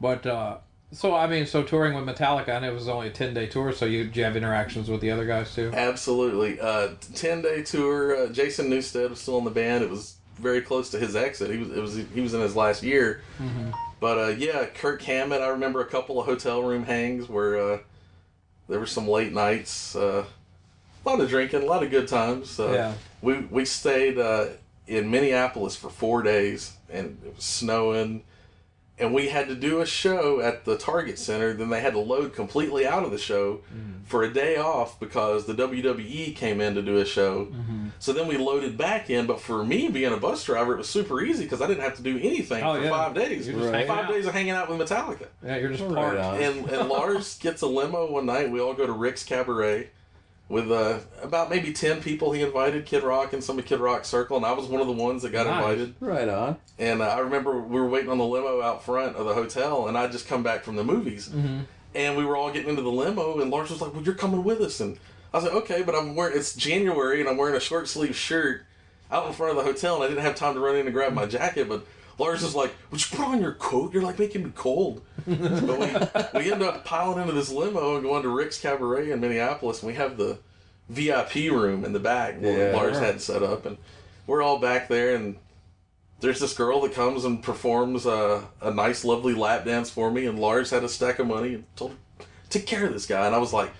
But 0.00 0.24
uh, 0.24 0.56
so 0.92 1.14
I 1.14 1.26
mean, 1.26 1.44
so 1.44 1.62
touring 1.62 1.92
with 1.92 2.06
Metallica, 2.06 2.48
and 2.48 2.64
it 2.64 2.72
was 2.72 2.88
only 2.88 3.08
a 3.08 3.10
ten 3.10 3.34
day 3.34 3.48
tour, 3.48 3.70
so 3.72 3.84
you, 3.84 4.10
you 4.14 4.24
have 4.24 4.34
interactions 4.34 4.88
with 4.88 5.02
the 5.02 5.10
other 5.10 5.26
guys 5.26 5.54
too? 5.54 5.70
Absolutely. 5.74 6.58
Uh, 6.58 6.88
Ten 7.14 7.42
day 7.42 7.62
tour. 7.62 8.16
Uh, 8.16 8.28
Jason 8.30 8.70
Newsted 8.70 9.10
was 9.10 9.20
still 9.20 9.36
in 9.36 9.44
the 9.44 9.50
band. 9.50 9.84
It 9.84 9.90
was 9.90 10.16
very 10.38 10.62
close 10.62 10.88
to 10.92 10.98
his 10.98 11.14
exit. 11.14 11.50
He 11.50 11.58
was 11.58 11.70
it 11.70 11.80
was 11.82 11.94
he 12.14 12.20
was 12.22 12.32
in 12.32 12.40
his 12.40 12.56
last 12.56 12.82
year. 12.82 13.20
But 14.00 14.18
uh, 14.18 14.28
yeah, 14.28 14.64
Kirk 14.64 15.02
Hammett. 15.02 15.42
I 15.42 15.48
remember 15.48 15.82
a 15.82 15.86
couple 15.86 16.18
of 16.18 16.24
hotel 16.24 16.62
room 16.62 16.84
hangs 16.84 17.28
where 17.28 17.74
uh, 17.74 17.78
there 18.70 18.80
were 18.80 18.86
some 18.86 19.06
late 19.06 19.34
nights. 19.34 19.94
Uh, 19.94 20.24
a 21.04 21.08
lot 21.08 21.20
of 21.20 21.28
drinking, 21.28 21.62
a 21.62 21.66
lot 21.66 21.82
of 21.82 21.90
good 21.90 22.08
times. 22.08 22.58
Uh, 22.58 22.72
Yeah. 22.72 22.94
We 23.20 23.34
we 23.50 23.64
stayed 23.66 24.18
uh, 24.18 24.46
in 24.86 25.10
Minneapolis 25.10 25.76
for 25.76 25.88
four 25.90 26.22
days, 26.22 26.76
and 26.90 27.18
it 27.24 27.34
was 27.36 27.44
snowing. 27.44 28.24
And 28.98 29.12
we 29.14 29.28
had 29.30 29.48
to 29.48 29.54
do 29.56 29.80
a 29.80 29.86
show 29.86 30.40
at 30.40 30.64
the 30.64 30.76
Target 30.76 31.18
Center. 31.18 31.54
Then 31.54 31.70
they 31.70 31.80
had 31.80 31.94
to 31.94 31.98
load 31.98 32.34
completely 32.34 32.86
out 32.86 33.02
of 33.04 33.10
the 33.10 33.18
show 33.18 33.62
mm-hmm. 33.74 34.04
for 34.04 34.22
a 34.22 34.32
day 34.32 34.58
off 34.58 35.00
because 35.00 35.46
the 35.46 35.54
WWE 35.54 36.36
came 36.36 36.60
in 36.60 36.74
to 36.74 36.82
do 36.82 36.98
a 36.98 37.04
show. 37.04 37.46
Mm-hmm. 37.46 37.88
So 37.98 38.12
then 38.12 38.28
we 38.28 38.36
loaded 38.36 38.76
back 38.76 39.08
in. 39.10 39.26
But 39.26 39.40
for 39.40 39.64
me, 39.64 39.88
being 39.88 40.12
a 40.12 40.18
bus 40.18 40.44
driver, 40.44 40.74
it 40.74 40.76
was 40.76 40.88
super 40.90 41.20
easy 41.22 41.44
because 41.44 41.60
I 41.62 41.66
didn't 41.66 41.82
have 41.82 41.96
to 41.96 42.02
do 42.02 42.16
anything 42.18 42.62
Oh, 42.62 42.76
for 42.76 42.82
yeah. 42.82 42.90
five 42.90 43.14
days. 43.14 43.46
Just 43.46 43.58
Right. 43.58 43.88
Five 43.88 44.04
out. 44.04 44.10
days 44.10 44.26
of 44.26 44.34
hanging 44.34 44.52
out 44.52 44.68
with 44.68 44.78
Metallica. 44.78 45.26
Yeah, 45.44 45.56
you're 45.56 45.70
just 45.70 45.82
Right 45.82 45.94
parked. 45.94 46.20
on. 46.20 46.40
And, 46.40 46.68
and 46.68 46.88
Lars 46.88 47.38
gets 47.38 47.62
a 47.62 47.66
limo 47.66 48.08
one 48.08 48.26
night. 48.26 48.50
We 48.52 48.60
all 48.60 48.74
go 48.74 48.86
to 48.86 48.92
Rick's 48.92 49.24
Cabaret 49.24 49.88
with 50.52 50.70
uh, 50.70 50.98
about 51.22 51.48
maybe 51.48 51.72
10 51.72 52.02
people 52.02 52.30
he 52.32 52.42
invited, 52.42 52.84
Kid 52.84 53.02
Rock 53.02 53.32
and 53.32 53.42
some 53.42 53.58
of 53.58 53.64
Kid 53.64 53.80
Rock's 53.80 54.06
circle. 54.06 54.36
And 54.36 54.44
I 54.44 54.52
was 54.52 54.66
one 54.66 54.82
of 54.82 54.86
the 54.86 54.92
ones 54.92 55.22
that 55.22 55.32
got 55.32 55.46
Nice. 55.46 55.56
invited. 55.62 55.94
Right 55.98 56.28
on. 56.28 56.58
And 56.78 57.00
uh, 57.00 57.06
I 57.06 57.20
remember 57.20 57.58
we 57.58 57.80
were 57.80 57.88
waiting 57.88 58.10
on 58.10 58.18
the 58.18 58.26
limo 58.26 58.60
out 58.60 58.84
front 58.84 59.16
of 59.16 59.24
the 59.24 59.32
hotel, 59.32 59.88
and 59.88 59.96
I'd 59.96 60.12
just 60.12 60.28
come 60.28 60.42
back 60.42 60.62
from 60.62 60.76
the 60.76 60.84
movies. 60.84 61.30
And 61.94 62.16
we 62.18 62.24
were 62.26 62.36
all 62.36 62.52
getting 62.52 62.68
into 62.68 62.82
the 62.82 62.90
limo, 62.92 63.40
and 63.40 63.50
Lars 63.50 63.70
was 63.70 63.80
like, 63.80 63.94
Well, 63.94 64.02
you're 64.02 64.14
coming 64.14 64.44
with 64.44 64.60
us. 64.60 64.78
And 64.80 64.98
I 65.32 65.38
was 65.38 65.44
like, 65.46 65.54
Okay, 65.54 65.82
but 65.82 65.94
I'm 65.94 66.14
wearing, 66.14 66.36
it's 66.36 66.54
January, 66.54 67.20
and 67.20 67.30
I'm 67.30 67.38
wearing 67.38 67.56
a 67.56 67.60
short 67.60 67.88
sleeve 67.88 68.14
shirt 68.14 68.66
out 69.10 69.26
in 69.26 69.32
front 69.32 69.56
of 69.56 69.64
the 69.64 69.70
hotel, 69.72 69.94
and 69.96 70.04
I 70.04 70.08
didn't 70.08 70.22
have 70.22 70.34
time 70.34 70.52
to 70.52 70.60
run 70.60 70.76
in 70.76 70.84
and 70.86 70.92
grab 70.92 71.14
my 71.14 71.24
jacket. 71.24 71.66
But 71.66 71.86
Lars 72.18 72.42
was 72.42 72.54
like, 72.54 72.74
Would 72.90 73.00
you 73.10 73.16
put 73.16 73.26
on 73.26 73.40
your 73.40 73.52
coat? 73.54 73.94
You're 73.94 74.02
like 74.02 74.18
making 74.18 74.44
me 74.44 74.52
cold. 74.54 75.00
but 75.26 76.34
we, 76.34 76.40
we 76.40 76.52
end 76.52 76.62
up 76.62 76.84
piling 76.84 77.20
into 77.20 77.32
this 77.32 77.50
limo 77.50 77.94
and 77.94 78.02
going 78.04 78.22
to 78.22 78.28
Rick's 78.28 78.60
Cabaret 78.60 79.10
in 79.10 79.20
Minneapolis, 79.20 79.82
and 79.82 79.88
we 79.88 79.94
have 79.96 80.16
the 80.16 80.38
VIP 80.88 81.50
room 81.52 81.84
in 81.84 81.92
the 81.92 82.00
back 82.00 82.40
where 82.40 82.70
Yeah. 82.72 82.76
Lars 82.76 82.98
had 82.98 83.20
set 83.20 83.42
up, 83.42 83.66
and 83.66 83.78
we're 84.26 84.42
all 84.42 84.58
back 84.58 84.88
there, 84.88 85.14
and 85.14 85.36
there's 86.20 86.40
this 86.40 86.54
girl 86.54 86.80
that 86.82 86.92
comes 86.92 87.24
and 87.24 87.42
performs 87.42 88.06
a, 88.06 88.44
a 88.60 88.70
nice, 88.72 89.04
lovely 89.04 89.34
lap 89.34 89.64
dance 89.64 89.90
for 89.90 90.10
me, 90.10 90.26
and 90.26 90.38
Lars 90.38 90.70
had 90.70 90.84
a 90.84 90.88
stack 90.88 91.18
of 91.18 91.26
money 91.26 91.54
and 91.54 91.64
told 91.76 91.92
her, 91.92 92.24
take 92.50 92.66
care 92.66 92.86
of 92.86 92.92
this 92.92 93.06
guy. 93.06 93.26
And 93.26 93.34
I 93.34 93.38
was 93.38 93.52
like, 93.52 93.70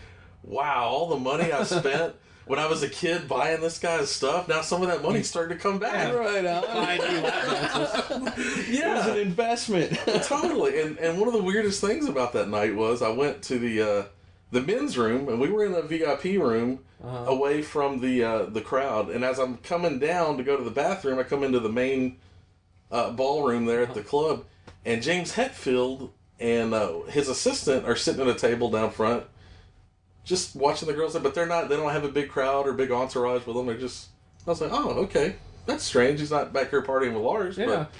wow, 0.42 0.84
all 0.84 1.08
the 1.08 1.18
money 1.18 1.52
I 1.52 1.62
spent 1.64 2.14
when 2.52 2.60
I 2.60 2.66
was 2.66 2.82
a 2.82 2.88
kid 2.90 3.28
buying 3.28 3.62
this 3.62 3.78
guy's 3.78 4.10
stuff, 4.10 4.46
now 4.46 4.60
some 4.60 4.82
of 4.82 4.88
that 4.88 5.02
money's 5.02 5.26
starting 5.26 5.56
to 5.56 5.62
come 5.62 5.78
back. 5.78 6.14
Right 6.14 6.44
on. 6.44 6.64
I 6.66 6.98
do 6.98 7.20
lap 7.22 7.46
dances. 7.48 8.68
It 8.78 8.94
was 8.94 9.06
an 9.06 9.16
investment. 9.16 9.92
totally. 10.24 10.82
And 10.82 10.98
and 10.98 11.18
one 11.18 11.28
of 11.28 11.32
the 11.32 11.42
weirdest 11.42 11.80
things 11.80 12.06
about 12.06 12.34
that 12.34 12.50
night 12.50 12.76
was 12.76 13.00
I 13.00 13.08
went 13.08 13.40
to 13.44 13.58
the 13.58 13.80
uh, 13.80 14.04
the 14.50 14.60
men's 14.60 14.98
room, 14.98 15.30
and 15.30 15.40
we 15.40 15.48
were 15.48 15.64
in 15.64 15.72
a 15.72 15.80
VIP 15.80 16.24
room 16.42 16.80
away 17.02 17.62
from 17.62 18.00
the 18.00 18.22
uh, 18.22 18.42
the 18.44 18.60
crowd. 18.60 19.08
And 19.08 19.24
as 19.24 19.38
I'm 19.38 19.56
coming 19.56 19.98
down 19.98 20.36
to 20.36 20.42
go 20.42 20.54
to 20.54 20.62
the 20.62 20.70
bathroom, 20.70 21.18
I 21.18 21.22
come 21.22 21.44
into 21.44 21.58
the 21.58 21.72
main 21.72 22.18
uh, 22.90 23.12
ballroom 23.12 23.64
there 23.64 23.80
at 23.80 23.94
the 23.94 24.02
club, 24.02 24.44
and 24.84 25.02
James 25.02 25.32
Hetfield 25.32 26.10
and 26.38 26.74
uh, 26.74 27.00
his 27.04 27.30
assistant 27.30 27.86
are 27.86 27.96
sitting 27.96 28.20
at 28.20 28.28
a 28.28 28.38
table 28.38 28.70
down 28.70 28.90
front, 28.90 29.24
just 30.24 30.54
watching 30.56 30.88
the 30.88 30.94
girls. 30.94 31.16
But 31.18 31.34
they're 31.34 31.46
not. 31.46 31.68
They 31.68 31.76
don't 31.76 31.90
have 31.92 32.04
a 32.04 32.08
big 32.08 32.28
crowd 32.28 32.66
or 32.66 32.72
big 32.72 32.90
entourage 32.90 33.46
with 33.46 33.56
them. 33.56 33.66
They're 33.66 33.76
just. 33.78 34.08
I 34.46 34.50
was 34.50 34.60
like, 34.60 34.72
oh, 34.72 34.90
okay, 35.04 35.36
that's 35.66 35.84
strange. 35.84 36.18
He's 36.20 36.30
not 36.30 36.52
back 36.52 36.70
here 36.70 36.82
partying 36.82 37.12
with 37.14 37.22
Lars, 37.22 37.56
Yeah. 37.56 37.66
but 37.66 37.90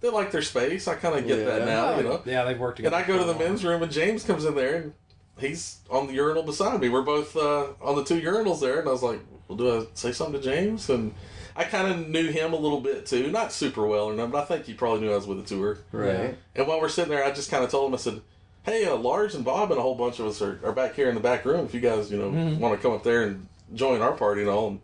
they 0.00 0.08
like 0.08 0.30
their 0.30 0.40
space. 0.42 0.88
I 0.88 0.94
kind 0.94 1.18
of 1.18 1.26
get 1.26 1.44
that 1.44 1.60
Yeah. 1.60 1.64
now, 1.66 1.96
you 1.98 2.02
know. 2.04 2.22
Yeah, 2.24 2.44
they've 2.44 2.58
worked 2.58 2.76
together. 2.78 2.96
And. 2.96 3.04
I 3.04 3.06
go 3.06 3.18
to 3.18 3.24
the 3.24 3.38
men's 3.38 3.62
room, 3.64 3.82
and 3.82 3.92
James 3.92 4.24
comes 4.24 4.44
in 4.46 4.54
there, 4.54 4.74
and 4.76 4.92
he's 5.38 5.78
on 5.90 6.06
the 6.06 6.14
urinal 6.14 6.42
beside 6.44 6.80
me. 6.80 6.88
We're 6.88 7.02
both 7.02 7.36
uh, 7.36 7.66
on 7.82 7.96
the 7.96 8.04
two 8.04 8.20
urinals 8.20 8.60
there, 8.60 8.80
and 8.80 8.88
I 8.88 8.92
was 8.92 9.02
like, 9.02 9.20
"Well, 9.48 9.58
do 9.58 9.80
I 9.80 9.84
say 9.94 10.12
something 10.12 10.40
to 10.40 10.42
James?" 10.42 10.88
And 10.88 11.14
I 11.54 11.64
kind 11.64 11.88
of 11.92 12.08
knew 12.08 12.30
him 12.30 12.54
a 12.54 12.56
little 12.56 12.80
bit 12.80 13.04
too, 13.04 13.30
not 13.30 13.52
super 13.52 13.86
well 13.86 14.06
or 14.06 14.14
nothing, 14.14 14.32
but 14.32 14.44
I 14.44 14.46
think 14.46 14.64
he 14.64 14.72
probably 14.72 15.00
knew 15.02 15.12
I 15.12 15.16
was 15.16 15.26
with 15.26 15.46
the 15.46 15.54
tour. 15.54 15.76
Right. 15.92 16.38
And 16.56 16.66
while 16.66 16.80
we're 16.80 16.88
sitting 16.88 17.10
there, 17.10 17.22
I 17.22 17.30
just 17.32 17.50
kind 17.50 17.62
of 17.62 17.70
told 17.70 17.90
him, 17.90 17.94
I 17.94 17.98
said, 17.98 18.22
"Hey, 18.64 18.84
uh, 18.84 18.96
Lars 18.96 19.34
and 19.34 19.44
Bob 19.44 19.70
and 19.70 19.78
a 19.78 19.82
whole 19.82 19.94
bunch 19.94 20.18
of 20.20 20.26
us 20.26 20.40
are, 20.42 20.60
are 20.64 20.72
back 20.72 20.94
here 20.94 21.08
in 21.08 21.14
the 21.14 21.20
back 21.20 21.44
room. 21.44 21.64
If 21.64 21.74
you 21.74 21.80
guys, 21.80 22.10
you 22.10 22.18
know, 22.18 22.28
want 22.58 22.74
to 22.74 22.82
come 22.82 22.92
up 22.92 23.02
there 23.02 23.24
and 23.24 23.46
join 23.74 24.00
our 24.02 24.12
party 24.12 24.42
and 24.42 24.50
all." 24.50 24.68
And 24.68 24.80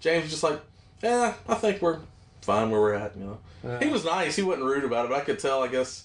James 0.00 0.22
was 0.24 0.30
just 0.32 0.42
like, 0.42 0.60
"Yeah, 1.02 1.34
I 1.48 1.54
think 1.54 1.82
we're 1.82 1.98
fine 2.42 2.70
where 2.70 2.80
we're 2.80 2.94
at." 2.94 3.16
You 3.16 3.38
know, 3.64 3.78
he 3.78 3.88
was 3.88 4.04
nice. 4.04 4.36
He 4.36 4.42
wasn't 4.42 4.64
rude 4.66 4.84
about 4.84 5.06
it. 5.06 5.10
But 5.10 5.18
I 5.18 5.24
could 5.24 5.38
tell, 5.38 5.62
I 5.62 5.68
guess, 5.68 6.04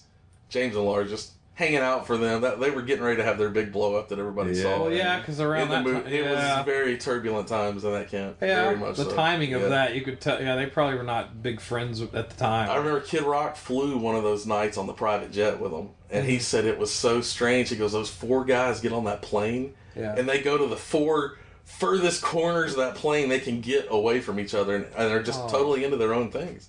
James 0.50 0.76
and 0.76 0.84
Lars 0.84 1.08
just 1.10 1.32
hanging 1.54 1.78
out 1.78 2.06
for 2.06 2.18
them. 2.18 2.42
That 2.42 2.60
they 2.60 2.68
were 2.70 2.82
getting 2.82 3.02
ready 3.02 3.16
to 3.16 3.22
have 3.24 3.38
their 3.38 3.48
big 3.48 3.72
blow 3.72 3.94
up 3.96 4.10
that 4.10 4.18
everybody 4.18 4.52
Yeah. 4.52 4.62
saw. 4.62 4.82
Well, 4.82 4.92
yeah, 4.92 5.18
because 5.18 5.40
around 5.40 5.70
that 5.70 5.84
mo- 5.86 5.94
time, 6.02 6.06
it 6.12 6.22
was 6.30 6.64
very 6.66 6.98
turbulent 6.98 7.48
times 7.48 7.82
in 7.82 7.92
that 7.92 8.10
camp. 8.10 8.36
yeah, 8.42 8.64
very 8.64 8.76
much 8.76 8.96
the 8.98 9.04
so. 9.04 9.16
timing 9.16 9.54
of 9.54 9.62
Yeah. 9.62 9.68
that, 9.68 9.94
you 9.94 10.02
could 10.02 10.20
tell. 10.20 10.38
Yeah, 10.42 10.54
they 10.56 10.66
probably 10.66 10.98
were 10.98 11.02
not 11.02 11.42
big 11.42 11.62
friends 11.62 12.02
at 12.02 12.12
the 12.12 12.22
time. 12.36 12.68
I 12.68 12.76
remember 12.76 13.00
Kid 13.00 13.22
Rock 13.22 13.56
flew 13.56 13.96
one 13.96 14.14
of 14.14 14.22
those 14.22 14.44
nights 14.44 14.76
on 14.76 14.86
the 14.86 14.92
private 14.92 15.32
jet 15.32 15.58
with 15.58 15.72
him, 15.72 15.88
and 16.10 16.24
he 16.26 16.38
said 16.38 16.64
it 16.64 16.78
was 16.78 16.92
so 16.92 17.20
strange. 17.20 17.68
He 17.70 17.76
goes, 17.76 17.92
"Those 17.92 18.10
four 18.10 18.44
guys 18.44 18.80
get 18.80 18.92
on 18.92 19.04
that 19.04 19.22
plane, 19.22 19.74
Yeah. 19.96 20.14
and 20.16 20.28
they 20.28 20.40
go 20.40 20.56
to 20.58 20.66
the 20.66 20.76
four 20.76 21.38
furthest 21.64 22.22
corners 22.22 22.72
of 22.72 22.78
that 22.78 22.94
plane 22.94 23.28
they 23.28 23.40
can 23.40 23.60
get 23.60 23.86
away 23.90 24.20
from 24.20 24.38
each 24.38 24.54
other, 24.54 24.76
and, 24.76 24.84
and 24.96 25.10
they're 25.10 25.22
just 25.22 25.40
Oh. 25.44 25.48
totally 25.48 25.84
into 25.84 25.96
their 25.96 26.14
own 26.14 26.30
things. 26.30 26.68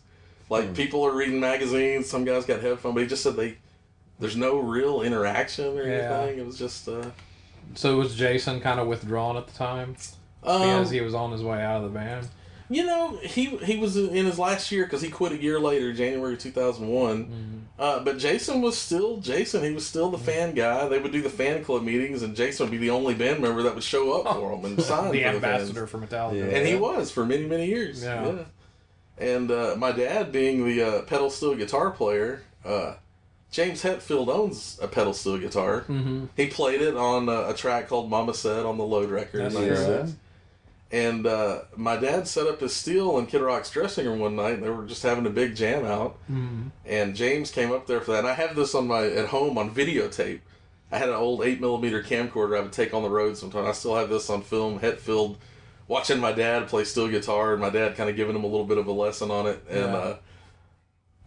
Like 0.50 0.74
people 0.74 1.04
are 1.06 1.12
reading 1.12 1.40
magazines. 1.40 2.10
Some 2.10 2.24
guys 2.26 2.46
got 2.46 2.62
headphones, 2.62 2.94
but 2.96 3.02
he 3.02 3.08
just 3.08 3.24
said 3.24 3.36
they." 3.36 3.58
There's 4.20 4.36
no 4.36 4.58
real 4.58 5.04
interaction 5.04 5.78
or 5.78 5.84
Yeah. 5.84 6.20
anything. 6.22 6.40
It 6.40 6.46
was 6.48 6.58
just, 6.58 6.88
uh, 6.90 7.04
so 7.76 7.98
was 7.98 8.16
Jason 8.16 8.60
kind 8.62 8.80
of 8.80 8.88
withdrawn 8.88 9.38
at 9.38 9.46
the 9.46 9.54
time 9.54 9.96
um, 10.44 10.62
because 10.62 10.90
he 10.90 11.02
was 11.02 11.14
on 11.14 11.32
his 11.32 11.44
way 11.44 11.62
out 11.62 11.78
of 11.78 11.84
the 11.84 11.90
band? 12.00 12.28
You 12.70 12.86
know, 12.86 13.18
he 13.18 13.46
he 13.46 13.78
was 13.78 13.96
in 13.96 14.26
his 14.26 14.38
last 14.38 14.72
year 14.72 14.84
because 14.84 15.02
he 15.02 15.10
quit 15.10 15.32
a 15.32 15.42
year 15.42 15.60
later, 15.60 15.94
January 15.94 16.36
two 16.36 16.52
thousand 16.52 16.88
one. 16.88 17.26
Mm-hmm. 17.26 17.58
Uh, 17.80 18.00
but 18.00 18.18
Jason 18.18 18.62
was 18.62 18.78
still 18.78 19.18
Jason. 19.18 19.64
He 19.64 19.72
was 19.72 19.86
still 19.86 20.10
the 20.10 20.18
fan 20.18 20.54
guy. 20.54 20.88
They 20.88 21.00
would 21.00 21.12
do 21.12 21.22
the 21.22 21.30
fan 21.30 21.64
club 21.64 21.84
meetings, 21.84 22.24
and 22.24 22.36
Jason 22.36 22.66
would 22.66 22.72
be 22.72 22.78
the 22.78 22.90
only 22.90 23.14
band 23.14 23.42
member 23.42 23.64
that 23.64 23.76
would 23.76 23.84
show 23.84 24.20
up 24.20 24.36
for 24.36 24.56
them 24.56 24.66
and 24.66 24.82
sign 24.82 25.12
The 25.12 25.22
for 25.22 25.28
ambassador 25.30 25.82
the 25.82 25.88
for 25.88 26.00
Metallica. 26.00 26.40
Yeah. 26.40 26.58
And 26.58 26.68
he 26.68 26.76
was 26.76 27.12
for 27.12 27.26
many 27.26 27.46
many 27.46 27.68
years. 27.68 28.04
Yeah. 28.04 28.26
Yeah. 28.26 28.44
And 29.20 29.50
uh, 29.50 29.76
my 29.78 29.92
dad, 29.92 30.32
being 30.32 30.66
the 30.66 30.82
uh, 30.82 31.02
pedal 31.04 31.30
steel 31.30 31.56
guitar 31.56 31.92
player, 31.92 32.44
uh, 32.66 32.96
James 33.52 33.82
Hetfield 33.82 34.28
owns 34.28 34.78
a 34.82 34.88
pedal 34.88 35.14
steel 35.14 35.38
guitar. 35.38 35.82
Mm-hmm. 35.88 36.26
He 36.36 36.48
played 36.48 36.82
it 36.82 36.96
on 36.96 37.30
uh, 37.30 37.46
a 37.48 37.54
track 37.54 37.88
called 37.88 38.10
"Mama 38.10 38.34
Said" 38.34 38.66
on 38.66 38.78
the 38.78 38.84
Load 38.84 39.10
record. 39.10 39.42
That's 39.42 39.56
in 39.56 39.70
right. 39.70 39.80
96. 39.80 40.16
And 40.92 41.28
uh, 41.28 41.62
my 41.76 41.98
dad 41.98 42.28
set 42.30 42.48
up 42.48 42.62
his 42.62 42.74
steel 42.74 43.18
in 43.18 43.26
Kid 43.26 43.42
Rock's 43.42 43.70
dressing 43.70 44.06
room 44.08 44.20
one 44.20 44.38
night, 44.38 44.54
and 44.54 44.64
they 44.64 44.70
were 44.70 44.86
just 44.86 45.04
having 45.04 45.26
a 45.26 45.30
big 45.30 45.56
jam 45.56 45.86
out. 45.86 46.18
Mm-hmm. 46.32 46.68
And 46.86 47.16
James 47.16 47.52
came 47.52 47.72
up 47.74 47.88
there 47.88 48.00
for 48.00 48.12
that. 48.12 48.20
And 48.20 48.28
I 48.28 48.34
have 48.34 48.56
this 48.56 48.74
on 48.74 48.88
my 48.88 49.06
at 49.06 49.28
home 49.28 49.58
on 49.58 49.74
videotape. 49.76 50.40
I 50.90 50.98
had 50.98 51.10
an 51.10 51.16
old 51.16 51.44
eight 51.44 51.60
millimeter 51.60 52.02
camcorder 52.02 52.58
I 52.58 52.62
would 52.62 52.72
take 52.72 52.94
on 52.94 53.04
the 53.04 53.10
road 53.10 53.36
sometimes. 53.38 53.68
I 53.68 53.72
still 53.74 53.96
have 53.98 54.10
this 54.10 54.30
on 54.30 54.42
film. 54.42 54.80
Hetfield 54.80 55.36
watching 55.90 56.20
my 56.20 56.32
dad 56.32 56.68
play 56.70 56.86
steel 56.86 57.10
guitar, 57.10 57.52
and 57.52 57.62
my 57.62 57.70
dad 57.70 57.98
kind 57.98 58.10
of 58.10 58.16
giving 58.16 58.36
him 58.36 58.46
a 58.46 58.48
little 58.48 58.66
bit 58.66 58.78
of 58.78 58.88
a 58.88 58.92
lesson 58.94 59.30
on 59.30 59.48
it. 59.48 59.62
And 59.70 59.80
Yeah. 59.92 59.98
uh, 59.98 60.18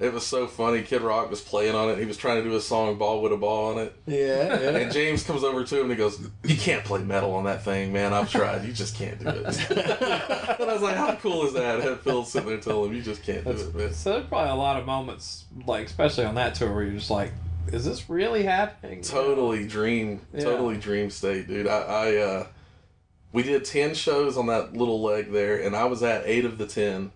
It 0.00 0.14
was 0.14 0.26
so 0.26 0.46
funny. 0.46 0.80
Kid 0.80 1.02
Rock 1.02 1.28
was 1.28 1.42
playing 1.42 1.74
on 1.74 1.90
it. 1.90 1.98
He 1.98 2.06
was 2.06 2.16
trying 2.16 2.42
to 2.42 2.48
do 2.48 2.56
a 2.56 2.60
song 2.60 2.98
"Bawitdaba" 2.98 3.42
on 3.72 3.78
it. 3.78 3.94
Yeah, 4.06 4.58
yeah. 4.58 4.70
And 4.78 4.90
James 4.90 5.22
comes 5.22 5.44
over 5.44 5.62
to 5.62 5.74
him 5.76 5.82
and 5.82 5.90
he 5.90 5.96
goes, 5.96 6.18
"You 6.42 6.56
can't 6.56 6.82
play 6.84 7.02
metal 7.02 7.34
on 7.34 7.44
that 7.44 7.64
thing, 7.64 7.92
man. 7.92 8.14
I've 8.14 8.30
tried. 8.30 8.64
You 8.64 8.72
just 8.72 8.96
can't 8.96 9.18
do 9.18 9.28
it." 9.28 9.70
and 9.70 10.70
I 10.70 10.72
was 10.72 10.80
like, 10.80 10.96
"How 10.96 11.14
cool 11.16 11.44
is 11.44 11.52
that?" 11.52 11.80
Hetfield 11.80 12.24
sitting 12.24 12.48
there 12.48 12.56
telling 12.58 12.90
him, 12.90 12.96
"You 12.96 13.02
just 13.02 13.22
can't 13.22 13.44
do 13.44 13.50
it, 13.50 13.74
man." 13.74 13.92
So 13.92 14.12
there's 14.14 14.26
probably 14.26 14.50
a 14.50 14.54
lot 14.54 14.78
of 14.78 14.86
moments, 14.86 15.44
like 15.66 15.86
especially 15.86 16.24
on 16.24 16.34
that 16.36 16.54
tour, 16.54 16.72
where 16.72 16.84
you're 16.84 16.94
just 16.94 17.10
like, 17.10 17.32
"Is 17.70 17.84
this 17.84 18.08
really 18.08 18.44
happening?" 18.44 19.02
Totally 19.02 19.66
dream, 19.66 20.22
Yeah. 20.32 20.44
totally 20.44 20.78
dream 20.78 21.10
state, 21.10 21.46
dude. 21.46 21.66
I, 21.66 21.76
I 21.82 22.16
uh, 22.16 22.46
we 23.34 23.42
did 23.42 23.66
ten 23.66 23.92
shows 23.94 24.38
on 24.38 24.46
that 24.46 24.72
little 24.72 25.02
leg 25.02 25.30
there, 25.30 25.60
and 25.62 25.76
I 25.76 25.84
was 25.84 26.02
at 26.02 26.22
eight 26.24 26.46
of 26.46 26.56
the 26.56 26.66
ten. 26.66 27.12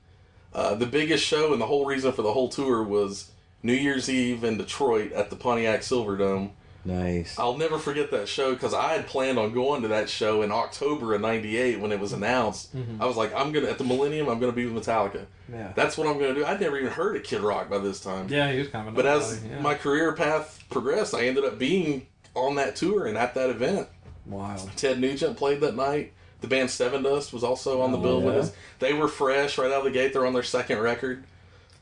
Uh, 0.55 0.75
the 0.75 0.87
biggest 0.87 1.25
show 1.25 1.53
and 1.53 1.61
the 1.61 1.67
whole 1.67 1.85
reason 1.85 2.13
for 2.13 2.23
the 2.23 2.33
whole 2.33 2.49
tour 2.49 2.83
was 2.83 3.31
New 3.63 3.73
Year's 3.73 4.09
Eve 4.09 4.45
in 4.45 4.57
Detroit 4.57 5.13
at 5.13 5.31
the 5.31 5.37
Pontiac 5.37 5.81
Silverdome. 5.81 6.51
nice. 6.85 7.37
I'll 7.39 7.57
never 7.57 7.79
forget 7.79 8.11
that 8.13 8.29
show 8.29 8.53
because 8.53 8.75
I 8.75 8.93
had 8.93 9.07
planned 9.07 9.39
on 9.39 9.53
going 9.53 9.83
to 9.83 9.89
that 9.89 10.09
show 10.09 10.43
in 10.43 10.53
October 10.53 11.15
of 11.15 11.23
'98 11.23 11.81
when 11.81 11.91
it 11.91 11.99
was 11.99 12.13
announced. 12.13 12.71
I 13.01 13.07
was 13.07 13.17
like, 13.17 13.35
I'm 13.35 13.53
gonna 13.53 13.69
at 13.69 13.79
the 13.79 13.85
Millennium. 13.85 14.29
I'm 14.29 14.39
gonna 14.39 14.53
be 14.53 14.67
with 14.67 14.85
Metallica. 14.85 15.27
Yeah. 15.51 15.73
That's 15.75 15.99
what 15.99 16.07
I'm 16.07 16.19
gonna 16.21 16.35
do. 16.35 16.45
I'd 16.45 16.61
never 16.61 16.79
even 16.79 16.93
heard 16.93 17.17
of 17.17 17.25
Kid 17.25 17.41
Rock 17.41 17.69
by 17.69 17.79
this 17.79 18.01
time. 18.01 18.29
Yeah, 18.29 18.53
he 18.53 18.59
was 18.59 18.69
kind 18.69 18.87
of. 18.89 18.95
But 18.95 19.07
as 19.07 19.43
yeah. 19.45 19.61
my 19.61 19.75
career 19.75 20.13
path 20.13 20.63
progressed, 20.71 21.15
I 21.15 21.27
ended 21.27 21.45
up 21.45 21.59
being 21.59 22.07
on 22.35 22.57
that 22.57 22.77
tour 22.77 23.07
and 23.07 23.17
at 23.17 23.35
that 23.35 23.51
event. 23.51 23.89
wild. 24.27 24.71
Ted 24.77 25.01
Nugent 25.01 25.37
played 25.37 25.61
that 25.63 25.75
night. 25.75 26.13
The 26.45 26.51
band 26.51 26.69
Sevendust 26.69 27.33
was 27.33 27.43
also 27.43 27.81
on 27.81 27.91
the 27.91 27.97
bill 27.97 28.21
with 28.21 28.35
yeah. 28.35 28.41
us. 28.43 28.53
They 28.79 28.93
were 28.93 29.09
fresh 29.09 29.57
right 29.57 29.73
out 29.73 29.79
of 29.79 29.85
the 29.85 29.91
gate. 29.91 30.13
They're 30.13 30.27
on 30.27 30.35
their 30.35 30.43
second 30.43 30.79
record. 30.79 31.25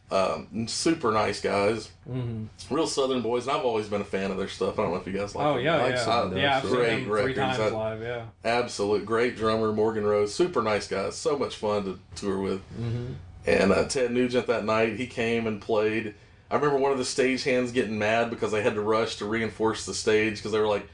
Um, 0.08 0.68
super 0.68 1.10
nice 1.10 1.40
guys, 1.40 1.90
mm-hmm. 2.08 2.44
real 2.72 2.86
Southern 2.86 3.22
boys, 3.22 3.48
and 3.48 3.56
I've 3.56 3.64
always 3.64 3.88
been 3.88 4.02
a 4.02 4.04
fan 4.04 4.30
of 4.30 4.36
their 4.36 4.46
stuff. 4.46 4.78
I 4.78 4.82
don't 4.82 4.92
know 4.92 4.98
if 4.98 5.06
you 5.08 5.12
guys 5.14 5.34
like. 5.34 5.44
Oh 5.44 5.54
them. 5.54 5.64
yeah, 5.64 5.82
like 5.82 5.94
yeah, 5.96 6.34
yeah. 6.34 6.56
I've 6.58 6.68
Great 6.68 7.04
three 7.06 7.34
times 7.34 7.58
I- 7.58 7.70
live. 7.70 8.02
Yeah. 8.02 8.26
absolute 8.44 9.04
great 9.04 9.36
drummer 9.36 9.72
Morgan 9.72 10.04
Rose, 10.04 10.32
super 10.32 10.62
nice 10.62 10.86
guys, 10.86 11.16
so 11.16 11.36
much 11.36 11.56
fun 11.56 11.84
to 11.84 11.98
tour 12.14 12.38
with. 12.38 12.60
Mm-hmm. 12.80 13.14
And 13.46 13.72
uh, 13.72 13.86
Ted 13.86 14.12
Nugent 14.12 14.46
that 14.46 14.64
night, 14.64 14.96
he 14.96 15.08
came 15.08 15.48
and 15.48 15.60
played. 15.60 16.14
I 16.52 16.54
remember 16.54 16.76
one 16.76 16.92
of 16.92 16.98
the 16.98 17.04
stage 17.04 17.42
hands 17.42 17.72
getting 17.72 17.98
mad 17.98 18.30
because 18.30 18.52
they 18.52 18.62
had 18.62 18.74
to 18.74 18.80
rush 18.80 19.16
to 19.16 19.24
reinforce 19.24 19.86
the 19.86 19.94
stage 19.94 20.36
because 20.36 20.52
they 20.52 20.60
were 20.60 20.68
like, 20.68 20.86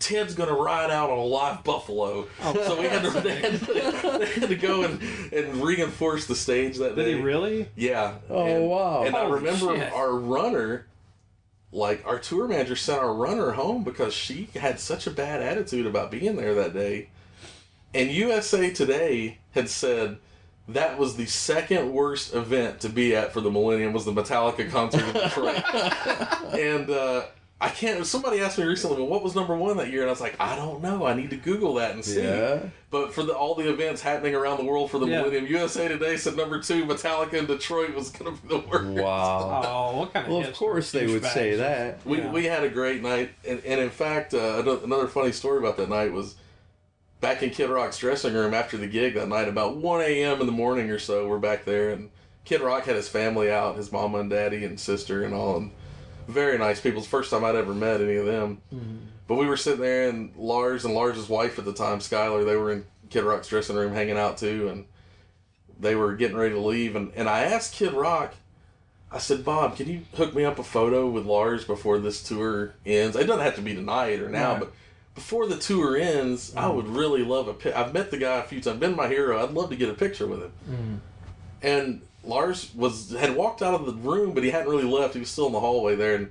Ted's 0.00 0.34
gonna 0.34 0.54
ride 0.54 0.90
out 0.90 1.10
on 1.10 1.18
a 1.18 1.24
live 1.24 1.62
buffalo, 1.62 2.26
so 2.42 2.80
we 2.80 2.88
had 2.88 3.02
to 3.02 3.20
they 3.20 3.36
had 3.36 3.60
to, 3.60 4.18
they 4.18 4.26
had 4.40 4.48
to 4.48 4.56
go 4.56 4.82
and, 4.82 5.00
and 5.30 5.62
reinforce 5.62 6.26
the 6.26 6.34
stage 6.34 6.78
that 6.78 6.96
day. 6.96 7.04
Did 7.04 7.16
he 7.18 7.22
really? 7.22 7.68
Yeah. 7.76 8.14
Oh, 8.30 8.46
and, 8.46 8.66
wow. 8.66 9.04
And 9.04 9.14
I 9.14 9.28
remember 9.28 9.76
shit. 9.76 9.92
our 9.92 10.12
runner, 10.12 10.86
like 11.70 12.02
our 12.06 12.18
tour 12.18 12.48
manager, 12.48 12.76
sent 12.76 12.98
our 12.98 13.12
runner 13.12 13.52
home 13.52 13.84
because 13.84 14.14
she 14.14 14.48
had 14.54 14.80
such 14.80 15.06
a 15.06 15.10
bad 15.10 15.42
attitude 15.42 15.86
about 15.86 16.10
being 16.10 16.34
there 16.36 16.54
that 16.54 16.72
day. 16.72 17.10
And 17.92 18.10
USA 18.10 18.70
Today 18.70 19.38
had 19.52 19.68
said 19.68 20.16
that 20.68 20.98
was 20.98 21.16
the 21.16 21.26
second 21.26 21.92
worst 21.92 22.34
event 22.34 22.80
to 22.80 22.88
be 22.88 23.14
at 23.14 23.32
for 23.32 23.40
the 23.42 23.50
Millennium 23.50 23.92
was 23.92 24.06
the 24.06 24.12
Metallica 24.12 24.70
concert 24.70 25.02
in 25.02 25.12
Detroit. 25.12 25.62
and 26.58 26.90
uh, 26.90 27.24
I 27.62 27.68
can't. 27.68 28.06
Somebody 28.06 28.40
asked 28.40 28.56
me 28.58 28.64
recently, 28.64 28.96
well, 28.96 29.06
what 29.06 29.22
was 29.22 29.34
number 29.34 29.54
one 29.54 29.76
that 29.76 29.90
year? 29.90 30.00
And 30.00 30.08
I 30.08 30.12
was 30.12 30.20
like, 30.20 30.34
I 30.40 30.56
don't 30.56 30.82
know. 30.82 31.04
I 31.04 31.12
need 31.12 31.28
to 31.30 31.36
Google 31.36 31.74
that 31.74 31.90
and 31.92 32.02
see. 32.02 32.22
Yeah. 32.22 32.60
But 32.90 33.12
for 33.12 33.22
the, 33.22 33.34
all 33.36 33.54
the 33.54 33.68
events 33.68 34.00
happening 34.00 34.34
around 34.34 34.56
the 34.58 34.64
world 34.64 34.90
for 34.90 34.98
the 34.98 35.06
Yeah. 35.06 35.18
Millennium, 35.20 35.46
USA 35.46 35.86
Today 35.86 36.16
said 36.16 36.36
number 36.36 36.60
two, 36.62 36.86
Metallica 36.86 37.34
in 37.34 37.44
Detroit 37.46 37.94
was 37.94 38.08
going 38.10 38.34
to 38.34 38.42
be 38.42 38.48
the 38.48 38.60
worst. 38.66 38.86
Wow. 39.02 39.62
Oh, 39.92 39.98
what 39.98 40.12
kind 40.14 40.26
of? 40.26 40.32
Well, 40.32 40.46
of 40.48 40.54
course 40.54 40.90
they 40.90 41.06
would 41.06 41.22
douchebags? 41.22 41.32
say 41.34 41.56
that. 41.56 42.04
We, 42.06 42.18
Yeah. 42.18 42.32
we 42.32 42.44
had 42.46 42.64
a 42.64 42.70
great 42.70 43.02
night, 43.02 43.30
and, 43.46 43.62
and 43.64 43.78
in 43.80 43.90
fact, 43.90 44.32
uh, 44.32 44.62
another 44.82 45.06
funny 45.06 45.32
story 45.32 45.58
about 45.58 45.76
that 45.76 45.90
night 45.90 46.12
was 46.12 46.36
back 47.20 47.42
in 47.42 47.50
Kid 47.50 47.68
Rock's 47.68 47.98
dressing 47.98 48.32
room 48.32 48.54
after 48.54 48.78
the 48.78 48.86
gig 48.86 49.14
that 49.14 49.28
night, 49.28 49.48
about 49.48 49.76
1 49.76 50.00
a.m. 50.00 50.40
in 50.40 50.46
the 50.46 50.52
morning 50.52 50.90
or 50.90 50.98
so, 50.98 51.28
we're 51.28 51.38
back 51.38 51.66
there, 51.66 51.90
and 51.90 52.08
Kid 52.46 52.62
Rock 52.62 52.84
had 52.84 52.96
his 52.96 53.08
family 53.08 53.50
out, 53.52 53.76
his 53.76 53.92
mama 53.92 54.18
and 54.20 54.30
daddy 54.30 54.64
and 54.64 54.80
sister 54.80 55.22
and 55.24 55.34
all, 55.34 55.58
and 55.58 55.70
very 56.30 56.58
nice 56.58 56.80
people. 56.80 56.98
It's 56.98 57.06
the 57.06 57.10
first 57.10 57.30
time 57.30 57.44
I'd 57.44 57.56
ever 57.56 57.74
met 57.74 58.00
any 58.00 58.16
of 58.16 58.26
them. 58.26 58.62
Mm-hmm. 58.74 58.96
But 59.28 59.36
we 59.36 59.46
were 59.46 59.56
sitting 59.56 59.80
there, 59.80 60.08
and 60.08 60.34
Lars 60.36 60.84
and 60.84 60.94
Lars's 60.94 61.28
wife 61.28 61.58
at 61.58 61.64
the 61.64 61.72
time, 61.72 62.00
Skylar, 62.00 62.44
they 62.44 62.56
were 62.56 62.72
in 62.72 62.84
Kid 63.10 63.22
Rock's 63.24 63.48
dressing 63.48 63.76
room 63.76 63.92
hanging 63.92 64.18
out 64.18 64.38
too, 64.38 64.68
and 64.68 64.86
they 65.78 65.94
were 65.94 66.14
getting 66.16 66.36
ready 66.36 66.54
to 66.54 66.60
leave. 66.60 66.96
And, 66.96 67.12
and 67.14 67.28
I 67.28 67.42
asked 67.42 67.74
Kid 67.74 67.92
Rock, 67.92 68.34
I 69.12 69.18
said, 69.18 69.44
Bob, 69.44 69.76
can 69.76 69.88
you 69.88 70.02
hook 70.14 70.34
me 70.34 70.44
up 70.44 70.58
a 70.58 70.64
photo 70.64 71.08
with 71.08 71.26
Lars 71.26 71.64
before 71.64 71.98
this 71.98 72.22
tour 72.22 72.74
ends? 72.86 73.16
It 73.16 73.26
doesn't 73.26 73.42
have 73.44 73.56
to 73.56 73.62
be 73.62 73.74
tonight 73.74 74.20
or 74.20 74.28
now, 74.28 74.52
Right. 74.52 74.60
but 74.60 74.72
before 75.14 75.46
the 75.46 75.56
tour 75.56 75.96
ends, 75.96 76.54
I 76.56 76.62
mm-hmm. 76.62 76.76
would 76.76 76.88
really 76.88 77.24
love 77.24 77.48
a 77.48 77.54
pic. 77.54 77.74
I've 77.74 77.92
met 77.92 78.10
the 78.10 78.18
guy 78.18 78.38
a 78.38 78.44
few 78.44 78.60
times, 78.60 78.78
been 78.78 78.94
my 78.94 79.08
hero. 79.08 79.42
I'd 79.42 79.50
love 79.52 79.70
to 79.70 79.76
get 79.76 79.88
a 79.88 79.94
picture 79.94 80.26
with 80.26 80.42
him. 80.42 80.52
Mm-hmm. 80.68 80.94
And 81.62 82.02
Lars 82.24 82.70
was 82.74 83.12
had 83.12 83.34
walked 83.36 83.62
out 83.62 83.74
of 83.74 83.86
the 83.86 83.92
room, 83.92 84.32
but 84.34 84.42
he 84.44 84.50
hadn't 84.50 84.70
really 84.70 84.84
left. 84.84 85.14
He 85.14 85.20
was 85.20 85.30
still 85.30 85.46
in 85.46 85.52
the 85.52 85.60
hallway 85.60 85.94
there, 85.96 86.14
and 86.14 86.30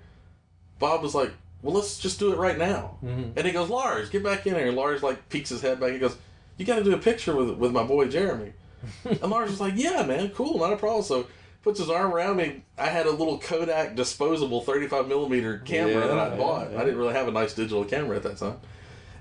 Bob 0.77 1.01
was 1.01 1.15
like, 1.15 1.31
"Well, 1.61 1.73
let's 1.75 1.97
just 1.99 2.19
do 2.19 2.31
it 2.31 2.37
right 2.37 2.57
now." 2.57 2.97
And 3.01 3.39
he 3.45 3.51
goes, 3.51 3.69
"Lars, 3.69 4.09
get 4.09 4.23
back 4.23 4.45
in 4.45 4.55
here." 4.55 4.67
And 4.67 4.75
Lars 4.77 5.01
like 5.03 5.29
peeks 5.29 5.49
his 5.49 5.61
head 5.61 5.79
back. 5.79 5.91
He 5.91 5.99
goes, 5.99 6.15
"You 6.57 6.65
got 6.65 6.75
to 6.75 6.83
do 6.83 6.93
a 6.93 6.97
picture 6.99 7.35
with 7.35 7.51
with 7.57 7.71
my 7.71 7.83
boy 7.83 8.07
Jeremy." 8.07 8.53
and 9.05 9.21
Lars 9.29 9.49
was 9.49 9.59
like, 9.59 9.73
"Yeah, 9.75 10.03
man, 10.03 10.29
cool, 10.29 10.59
not 10.59 10.71
a 10.73 10.77
problem." 10.77 11.03
So 11.03 11.27
puts 11.63 11.79
his 11.79 11.89
arm 11.89 12.13
around 12.13 12.37
me. 12.37 12.63
I 12.77 12.87
had 12.87 13.05
a 13.05 13.11
little 13.11 13.37
Kodak 13.37 13.95
disposable 13.95 14.61
35 14.61 15.09
millimeter 15.09 15.57
camera 15.59 15.95
Yeah, 15.95 16.07
that 16.07 16.17
I 16.17 16.37
bought. 16.37 16.71
yeah. 16.71 16.79
I 16.79 16.85
didn't 16.85 16.97
really 16.97 17.13
have 17.13 17.27
a 17.27 17.31
nice 17.31 17.53
digital 17.53 17.83
camera 17.83 18.15
at 18.15 18.23
that 18.23 18.37
time. 18.37 18.57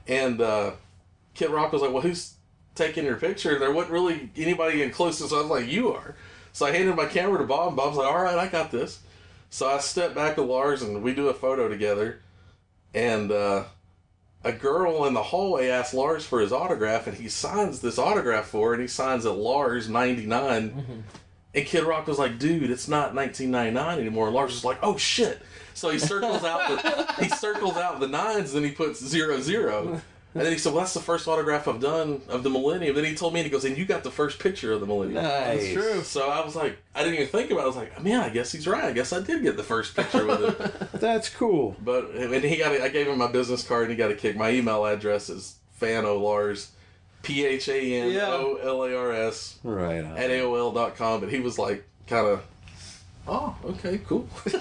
And 0.06 0.40
uh, 0.40 0.70
Kid 1.34 1.50
Rock 1.50 1.72
was 1.72 1.82
like, 1.82 1.92
"Well, 1.92 2.02
who's 2.02 2.34
taking 2.74 3.04
your 3.04 3.16
picture?" 3.16 3.52
And 3.54 3.62
there 3.62 3.72
wasn't 3.72 3.92
really 3.94 4.30
anybody 4.36 4.82
in 4.82 4.90
closest. 4.90 5.30
So 5.30 5.38
I 5.38 5.40
was 5.40 5.50
like, 5.50 5.66
"You 5.66 5.94
are." 5.94 6.14
So 6.58 6.66
I 6.66 6.72
handed 6.72 6.96
my 6.96 7.06
camera 7.06 7.38
to 7.38 7.44
Bob. 7.44 7.68
and 7.68 7.76
Bob's 7.76 7.96
like, 7.96 8.12
"All 8.12 8.20
right, 8.20 8.36
I 8.36 8.48
got 8.48 8.72
this." 8.72 8.98
So 9.48 9.68
I 9.68 9.78
step 9.78 10.12
back 10.12 10.34
to 10.34 10.42
Lars 10.42 10.82
and 10.82 11.04
we 11.04 11.14
do 11.14 11.28
a 11.28 11.34
photo 11.34 11.68
together. 11.68 12.18
And 12.92 13.30
uh, 13.30 13.62
a 14.42 14.50
girl 14.50 15.04
in 15.04 15.14
the 15.14 15.22
hallway 15.22 15.68
asks 15.68 15.94
Lars 15.94 16.26
for 16.26 16.40
his 16.40 16.50
autograph, 16.50 17.06
and 17.06 17.16
he 17.16 17.28
signs 17.28 17.80
this 17.80 17.96
autograph 17.96 18.46
for 18.46 18.68
her, 18.70 18.72
and 18.74 18.82
he 18.82 18.88
signs 18.88 19.24
it 19.24 19.30
Lars 19.30 19.88
ninety 19.88 20.28
And 21.54 21.64
Kid 21.64 21.84
Rock 21.84 22.08
was 22.08 22.18
like, 22.18 22.40
"Dude, 22.40 22.72
it's 22.72 22.88
not 22.88 23.14
1999 23.14 24.00
anymore." 24.00 24.26
And 24.26 24.34
Lars 24.34 24.50
was 24.50 24.64
like, 24.64 24.78
"Oh 24.82 24.96
shit!" 24.96 25.40
So 25.74 25.90
he 25.90 26.00
circles 26.00 26.42
out 26.42 26.68
the 26.68 27.22
he 27.22 27.28
circles 27.28 27.76
out 27.76 28.00
the 28.00 28.08
nines, 28.08 28.54
and 28.54 28.66
he 28.66 28.72
puts 28.72 29.00
zero 29.00 29.40
zero. 29.40 30.00
And 30.38 30.46
then 30.46 30.52
he 30.52 30.58
said, 30.58 30.72
"Well, 30.72 30.82
that's 30.82 30.94
the 30.94 31.00
first 31.00 31.26
autograph 31.26 31.66
I've 31.66 31.80
done 31.80 32.20
of 32.28 32.42
the 32.42 32.50
Millennium." 32.50 32.94
Then 32.94 33.04
he 33.04 33.14
told 33.14 33.34
me, 33.34 33.40
and 33.40 33.46
he 33.46 33.50
goes, 33.50 33.64
"And 33.64 33.76
you 33.76 33.84
got 33.84 34.04
the 34.04 34.10
first 34.10 34.38
picture 34.38 34.72
of 34.72 34.80
the 34.80 34.86
Millennium." 34.86 35.22
Nice. 35.22 35.72
true. 35.72 36.02
So 36.02 36.28
I 36.28 36.44
was 36.44 36.54
like, 36.54 36.78
I 36.94 37.00
didn't 37.02 37.16
even 37.16 37.26
think 37.28 37.50
about 37.50 37.60
it. 37.60 37.64
I 37.64 37.66
was 37.66 37.76
like, 37.76 38.02
man, 38.02 38.20
I 38.20 38.28
guess 38.30 38.52
he's 38.52 38.66
right. 38.66 38.84
I 38.84 38.92
guess 38.92 39.12
I 39.12 39.20
did 39.20 39.42
get 39.42 39.56
the 39.56 39.62
first 39.64 39.96
picture 39.96 40.24
with 40.24 40.42
it. 40.42 40.90
That's 41.00 41.28
cool. 41.28 41.76
But 41.84 42.10
and 42.10 42.44
he 42.44 42.56
got, 42.56 42.72
a, 42.72 42.84
I 42.84 42.88
gave 42.88 43.08
him 43.08 43.18
my 43.18 43.30
business 43.30 43.66
card, 43.66 43.82
and 43.84 43.90
he 43.90 43.96
got 43.96 44.10
a 44.10 44.14
kick. 44.14 44.36
My 44.36 44.50
email 44.50 44.84
address 44.84 45.28
is 45.28 45.56
fano 45.72 46.18
lars, 46.18 46.70
p 47.22 47.44
h 47.44 47.68
a 47.68 47.94
n 47.94 48.16
o 48.20 48.58
l 48.62 48.84
a 48.84 48.94
r 48.96 49.12
s 49.12 49.58
Right 49.64 50.04
on. 50.04 50.16
at 50.16 50.30
aol 50.30 50.72
dot 50.74 50.96
com. 50.96 51.20
But 51.20 51.30
he 51.30 51.40
was 51.40 51.58
like, 51.58 51.84
kind 52.06 52.26
of, 52.26 52.42
oh, 53.26 53.56
okay, 53.64 54.00
cool. 54.06 54.28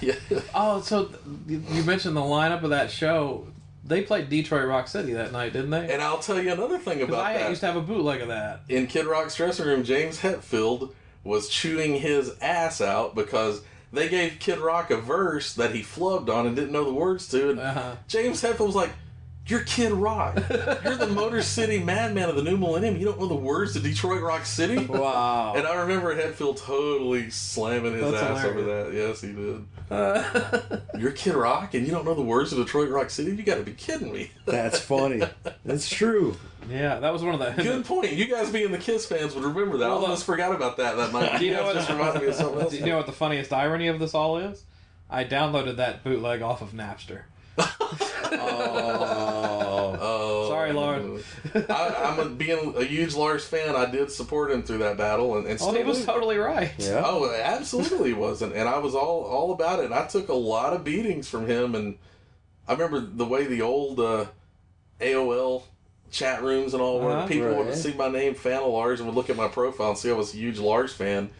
yeah. 0.00 0.14
Oh, 0.54 0.80
so 0.82 1.06
th- 1.06 1.18
you 1.46 1.62
you 1.72 1.82
mentioned 1.84 2.16
the 2.16 2.20
lineup 2.20 2.62
of 2.62 2.70
that 2.70 2.90
show. 2.90 3.46
They 3.88 4.02
played 4.02 4.28
Detroit 4.28 4.66
Rock 4.68 4.86
City 4.86 5.14
that 5.14 5.32
night, 5.32 5.52
didn't 5.54 5.70
they? 5.70 5.92
And 5.92 6.02
I'll 6.02 6.18
tell 6.18 6.40
you 6.40 6.52
another 6.52 6.78
thing 6.78 7.00
about 7.02 7.24
I 7.24 7.32
that. 7.34 7.46
I 7.46 7.48
used 7.48 7.60
to 7.60 7.66
have 7.66 7.76
a 7.76 7.80
bootleg 7.80 8.20
of 8.20 8.28
that. 8.28 8.60
in 8.68 8.86
Kid 8.86 9.06
Rock's 9.06 9.34
dressing 9.34 9.66
room, 9.66 9.82
James 9.82 10.20
Hetfield 10.20 10.92
was 11.24 11.48
chewing 11.48 11.96
his 11.96 12.32
ass 12.40 12.80
out 12.80 13.14
because 13.14 13.62
they 13.92 14.08
gave 14.08 14.38
Kid 14.38 14.58
Rock 14.58 14.90
a 14.90 14.98
verse 14.98 15.54
that 15.54 15.74
he 15.74 15.80
flubbed 15.82 16.28
on 16.28 16.46
and 16.46 16.54
didn't 16.54 16.72
know 16.72 16.84
the 16.84 16.92
words 16.92 17.28
to. 17.30 17.50
And 17.50 17.60
Uh-huh. 17.60 17.96
James 18.06 18.42
Hetfield 18.42 18.66
was 18.66 18.74
like, 18.76 18.90
You're 19.48 19.60
Kid 19.60 19.92
Rock. 19.92 20.36
You're 20.84 20.96
the 20.96 21.08
Motor 21.10 21.40
City 21.42 21.78
madman 21.82 22.28
of 22.28 22.36
the 22.36 22.42
new 22.42 22.56
millennium. 22.58 22.96
You 22.98 23.06
don't 23.06 23.18
know 23.18 23.26
the 23.26 23.34
words 23.34 23.72
to 23.72 23.80
Detroit 23.80 24.20
Rock 24.22 24.44
City? 24.44 24.76
Wow. 24.86 25.54
And 25.56 25.66
I 25.66 25.76
remember 25.82 26.14
Hetfield 26.14 26.58
totally 26.64 27.30
slamming 27.30 27.94
his 27.94 28.12
That's 28.12 28.22
ass 28.22 28.44
over 28.44 28.62
that. 28.62 28.92
Yes, 28.92 29.20
he 29.22 29.32
did. 29.32 29.64
Uh. 29.90 30.78
You're 30.98 31.12
Kid 31.12 31.34
Rock 31.34 31.72
and 31.74 31.86
you 31.86 31.92
don't 31.92 32.04
know 32.04 32.14
the 32.14 32.20
words 32.22 32.50
to 32.50 32.56
Detroit 32.56 32.90
Rock 32.90 33.08
City? 33.10 33.30
You 33.34 33.42
gotta 33.42 33.62
be 33.62 33.72
kidding 33.72 34.12
me. 34.12 34.30
That's 34.44 34.78
funny. 34.78 35.22
That's 35.64 35.88
true. 35.88 36.36
Yeah, 36.68 37.00
that 37.00 37.10
was 37.14 37.22
one 37.22 37.40
of 37.40 37.56
the. 37.56 37.62
Good 37.62 37.86
point. 37.86 38.12
You 38.12 38.28
guys 38.28 38.50
being 38.50 38.70
the 38.70 38.76
Kiss 38.76 39.06
fans 39.06 39.34
would 39.34 39.44
remember 39.44 39.78
that. 39.78 39.86
I 39.86 39.88
Well, 39.94 40.02
almost 40.04 40.26
forgot 40.26 40.54
about 40.54 40.76
that 40.76 40.96
that 40.98 41.12
night. 41.14 41.38
Do 41.38 41.44
you 41.46 41.52
You 41.52 41.56
know 41.56 41.64
what- 41.64 41.74
just 41.76 41.88
reminded 41.88 42.20
me 42.22 42.28
of 42.28 42.34
something 42.34 42.60
else. 42.60 42.72
Do 42.72 42.78
you 42.78 42.84
know 42.86 42.98
what 42.98 43.06
the 43.06 43.12
funniest 43.12 43.50
irony 43.54 43.88
of 43.88 43.98
this 43.98 44.12
all 44.14 44.36
is? 44.36 44.64
I 45.08 45.24
downloaded 45.24 45.76
that 45.76 46.04
bootleg 46.04 46.42
off 46.42 46.60
of 46.60 46.72
Napster. 46.72 47.22
Oh. 48.30 49.96
Oh, 50.00 50.48
Sorry 50.48 50.68
Sorry, 50.68 50.72
Lars. 50.72 51.24
I, 51.70 51.94
I'm 52.04 52.18
a, 52.20 52.28
being 52.28 52.74
a 52.76 52.84
huge 52.84 53.14
Lars 53.14 53.44
fan. 53.46 53.74
I 53.74 53.90
did 53.90 54.10
support 54.10 54.50
him 54.50 54.62
through 54.62 54.78
that 54.78 54.96
battle, 54.96 55.36
and, 55.36 55.46
and 55.46 55.58
Oh, 55.62 55.72
he 55.72 55.82
was 55.82 56.04
totally 56.04 56.36
right. 56.36 56.72
Yeah. 56.78 57.02
Oh, 57.04 57.30
absolutely 57.30 58.12
wasn't, 58.12 58.54
and 58.54 58.68
I 58.68 58.78
was 58.78 58.94
all 58.94 59.22
all 59.24 59.52
about 59.52 59.80
it. 59.80 59.86
And 59.86 59.94
I 59.94 60.06
took 60.06 60.28
a 60.28 60.34
lot 60.34 60.72
of 60.72 60.84
beatings 60.84 61.28
from 61.28 61.46
him, 61.46 61.74
and 61.74 61.96
I 62.66 62.72
remember 62.72 63.00
the 63.00 63.26
way 63.26 63.46
the 63.46 63.62
old 63.62 63.98
uh, 64.00 64.26
AOL 65.00 65.62
chat 66.10 66.42
rooms 66.42 66.74
and 66.74 66.82
all 66.82 67.00
were. 67.00 67.12
Uh-huh. 67.12 67.26
People 67.26 67.54
would 67.56 67.74
see 67.74 67.94
my 67.94 68.08
name, 68.08 68.34
fan 68.34 68.62
of 68.62 68.70
Lars, 68.70 69.00
and 69.00 69.08
would 69.08 69.16
look 69.16 69.30
at 69.30 69.36
my 69.36 69.48
profile 69.48 69.90
and 69.90 69.98
see 69.98 70.10
I 70.10 70.14
was 70.14 70.34
a 70.34 70.36
huge 70.36 70.58
Lars 70.58 70.92
fan. 70.92 71.30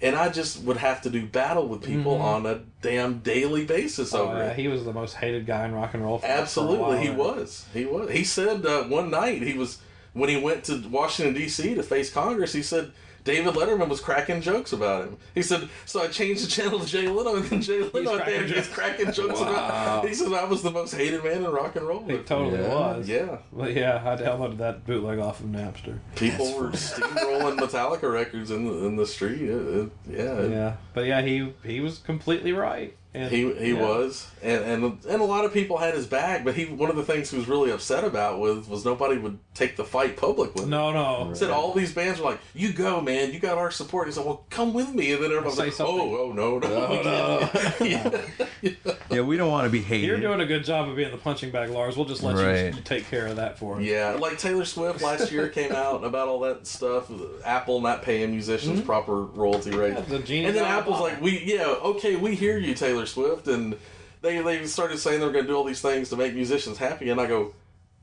And 0.00 0.14
I 0.14 0.28
just 0.28 0.62
would 0.62 0.76
have 0.76 1.02
to 1.02 1.10
do 1.10 1.26
battle 1.26 1.66
with 1.66 1.82
people 1.82 2.16
on 2.22 2.46
a 2.46 2.60
damn 2.82 3.18
daily 3.18 3.64
basis 3.64 4.14
Oh, 4.14 4.28
over 4.28 4.38
yeah, 4.38 4.50
it. 4.50 4.56
he 4.56 4.68
was 4.68 4.84
the 4.84 4.92
most 4.92 5.14
hated 5.14 5.44
guy 5.44 5.64
in 5.64 5.72
rock 5.74 5.94
and 5.94 6.04
roll. 6.04 6.18
For, 6.18 6.26
for 6.26 6.32
a 6.32 6.36
Absolutely, 6.36 6.78
while 6.78 6.96
he 6.98 7.10
was. 7.10 7.66
He 7.74 7.84
was. 7.84 8.10
He 8.10 8.22
said 8.22 8.64
uh, 8.64 8.84
one 8.84 9.10
night 9.10 9.42
he 9.42 9.54
was 9.54 9.78
when 10.12 10.28
he 10.28 10.36
went 10.36 10.62
to 10.64 10.86
Washington 10.88 11.34
D.C. 11.34 11.74
to 11.74 11.82
face 11.82 12.12
Congress. 12.12 12.52
He 12.52 12.62
said 12.62 12.92
David 13.28 13.52
Letterman 13.54 13.88
was 13.88 14.00
cracking 14.00 14.40
jokes 14.40 14.72
about 14.72 15.04
him. 15.04 15.18
He 15.34 15.42
said, 15.42 15.68
so 15.84 16.00
I 16.02 16.08
changed 16.08 16.44
the 16.46 16.48
channel 16.50 16.80
to 16.80 16.86
Jay 16.86 17.06
Leno, 17.08 17.36
and 17.36 17.44
then 17.44 17.60
Jay 17.60 17.82
Leno 17.82 18.16
at 18.18 18.24
the 18.24 18.24
cracking 18.24 18.34
end 18.34 18.48
gets 18.54 18.66
jokes. 18.68 18.78
cracking 18.78 19.12
jokes 19.12 19.40
about. 19.42 20.08
He 20.08 20.14
said 20.14 20.32
I 20.32 20.44
was 20.44 20.62
the 20.62 20.70
most 20.70 20.94
hated 20.94 21.22
man 21.22 21.44
in 21.44 21.50
rock 21.50 21.76
and 21.76 21.86
roll. 21.86 22.04
He 22.04 22.16
totally 22.18 22.58
Yeah. 22.62 22.68
was. 22.74 23.06
Yeah, 23.08 23.38
Well, 23.52 23.68
yeah, 23.68 23.96
I 24.02 24.16
downloaded 24.16 24.56
that 24.58 24.86
bootleg 24.86 25.18
off 25.18 25.40
of 25.40 25.46
Napster. 25.46 25.98
people 26.16 26.54
were 26.58 26.70
steamrolling 26.72 27.58
Metallica 27.58 28.10
records 28.10 28.50
in 28.50 28.64
the, 28.64 28.86
in 28.86 28.96
the 28.96 29.06
street. 29.06 29.42
It- 29.42 29.48
it- 29.50 29.90
yeah, 30.08 30.38
it- 30.38 30.50
Yeah, 30.50 30.76
but 30.94 31.04
yeah, 31.04 31.20
he 31.20 31.52
he 31.64 31.80
was 31.80 31.98
completely 31.98 32.52
right. 32.52 32.96
And 33.18 33.30
He 33.30 33.52
he 33.54 33.72
yeah. 33.72 33.80
was, 33.80 34.28
and, 34.42 34.62
and 34.64 35.04
and 35.04 35.20
a 35.20 35.24
lot 35.24 35.44
of 35.44 35.52
people 35.52 35.78
had 35.78 35.94
his 35.94 36.06
back. 36.06 36.44
But 36.44 36.54
he 36.54 36.66
one 36.66 36.90
of 36.90 36.96
the 36.96 37.02
things 37.02 37.30
he 37.30 37.36
was 37.36 37.48
really 37.48 37.70
upset 37.70 38.04
about 38.04 38.38
was 38.38 38.68
was 38.68 38.84
nobody 38.84 39.18
would 39.18 39.38
take 39.54 39.76
the 39.76 39.84
fight 39.84 40.16
public 40.16 40.54
with 40.54 40.64
him. 40.64 40.70
No, 40.70 40.92
no. 40.92 41.34
Said 41.34 41.50
all 41.50 41.72
these 41.72 41.92
bands 41.92 42.20
were 42.20 42.26
like, 42.30 42.40
"You 42.54 42.72
go, 42.72 43.00
man. 43.00 43.32
You 43.32 43.40
got 43.40 43.58
our 43.58 43.70
support." 43.70 44.06
He 44.06 44.12
said, 44.12 44.24
"Well, 44.24 44.44
come 44.50 44.72
with 44.72 44.94
me." 44.94 45.12
And 45.12 45.22
then 45.22 45.30
everyone 45.30 45.46
was 45.46 45.58
like, 45.58 45.72
something. 45.72 45.98
"Oh, 46.00 46.28
oh, 46.28 46.32
no, 46.32 46.58
no, 46.58 47.02
no." 47.02 47.48
can't." 47.52 48.14
yeah. 48.62 48.74
Yeah, 49.10 49.20
we 49.22 49.36
don't 49.36 49.50
want 49.50 49.64
to 49.64 49.70
be 49.70 49.80
hated. 49.80 50.06
You're 50.06 50.20
doing 50.20 50.40
a 50.40 50.46
good 50.46 50.64
job 50.64 50.88
of 50.88 50.96
being 50.96 51.10
the 51.10 51.16
punching 51.16 51.50
bag, 51.50 51.70
Lars. 51.70 51.96
We'll 51.96 52.06
just 52.06 52.22
let 52.22 52.36
you 52.74 52.80
take 52.82 53.08
care 53.10 53.26
of 53.26 53.36
that 53.36 53.58
for 53.58 53.76
us. 53.76 53.82
yeah, 53.82 54.10
like 54.10 54.38
Taylor 54.38 54.64
Swift 54.64 55.02
last 55.02 55.32
year 55.32 55.48
came 55.48 55.72
out 55.72 56.04
about 56.04 56.28
all 56.28 56.40
that 56.40 56.66
stuff. 56.66 57.10
Apple 57.44 57.80
not 57.80 58.02
paying 58.02 58.30
musicians 58.30 58.80
proper 58.82 59.22
royalty 59.22 59.70
rate, 59.70 59.88
Mm-hmm. 59.88 60.12
Yeah, 60.12 60.18
the 60.18 60.24
genie 60.24 60.44
and 60.46 60.56
then 60.56 60.64
Apple's 60.64 61.00
like, 61.00 61.20
"We 61.20 61.42
yeah, 61.44 61.64
okay, 61.66 62.16
we 62.16 62.34
hear 62.34 62.58
you, 62.58 62.74
Taylor 62.74 63.06
Swift," 63.08 63.48
and 63.48 63.76
they 64.22 64.40
they 64.40 64.64
started 64.66 64.98
saying 64.98 65.20
they 65.20 65.26
were 65.26 65.32
going 65.32 65.44
to 65.46 65.50
do 65.50 65.56
all 65.56 65.64
these 65.64 65.80
things 65.80 66.08
to 66.10 66.16
make 66.16 66.34
musicians 66.34 66.78
happy, 66.78 67.10
and 67.10 67.20
I 67.20 67.26
go. 67.26 67.54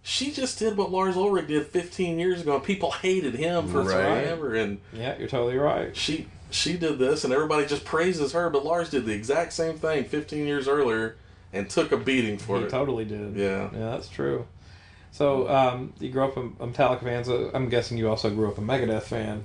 She 0.07 0.31
just 0.31 0.59
did 0.59 0.77
what 0.77 0.91
Lars 0.91 1.15
Ulrich 1.17 1.47
did 1.47 1.65
15 1.65 2.19
years 2.19 2.41
ago, 2.41 2.55
and 2.55 2.63
people 2.63 2.91
hated 2.91 3.33
him 3.33 3.67
for 3.67 3.81
Right. 3.81 3.93
forever. 3.95 4.53
And 4.53 4.77
Yeah, 4.93 5.17
you're 5.17 5.27
totally 5.27 5.57
right. 5.57 5.95
she 5.97 6.27
she 6.51 6.77
did 6.77 6.99
this 6.99 7.23
and 7.23 7.33
everybody 7.33 7.65
just 7.65 7.83
praises 7.83 8.31
her 8.33 8.49
but 8.51 8.63
lars 8.63 8.89
did 8.91 9.03
the 9.05 9.11
exact 9.11 9.51
same 9.51 9.77
thing 9.79 10.05
15 10.05 10.45
years 10.45 10.67
earlier 10.67 11.15
and 11.51 11.67
took 11.69 11.91
a 11.91 11.97
beating 11.97 12.37
for 12.37 12.59
He 12.59 12.65
it 12.65 12.69
totally 12.69 13.03
did. 13.03 13.35
Yeah. 13.35 13.69
yeah, 13.73 13.89
that's 13.89 14.07
true. 14.07 14.45
So 15.11 15.49
um, 15.49 15.93
you 15.99 16.09
grew 16.11 16.23
up 16.25 16.37
a, 16.37 16.43
Metallica 16.67 17.01
fan. 17.03 17.23
So 17.23 17.49
I'm 17.53 17.67
guessing 17.69 17.97
you 17.97 18.07
also 18.09 18.29
grew 18.29 18.47
up 18.47 18.57
a 18.59 18.61
Megadeth 18.61 19.03
fan. 19.03 19.43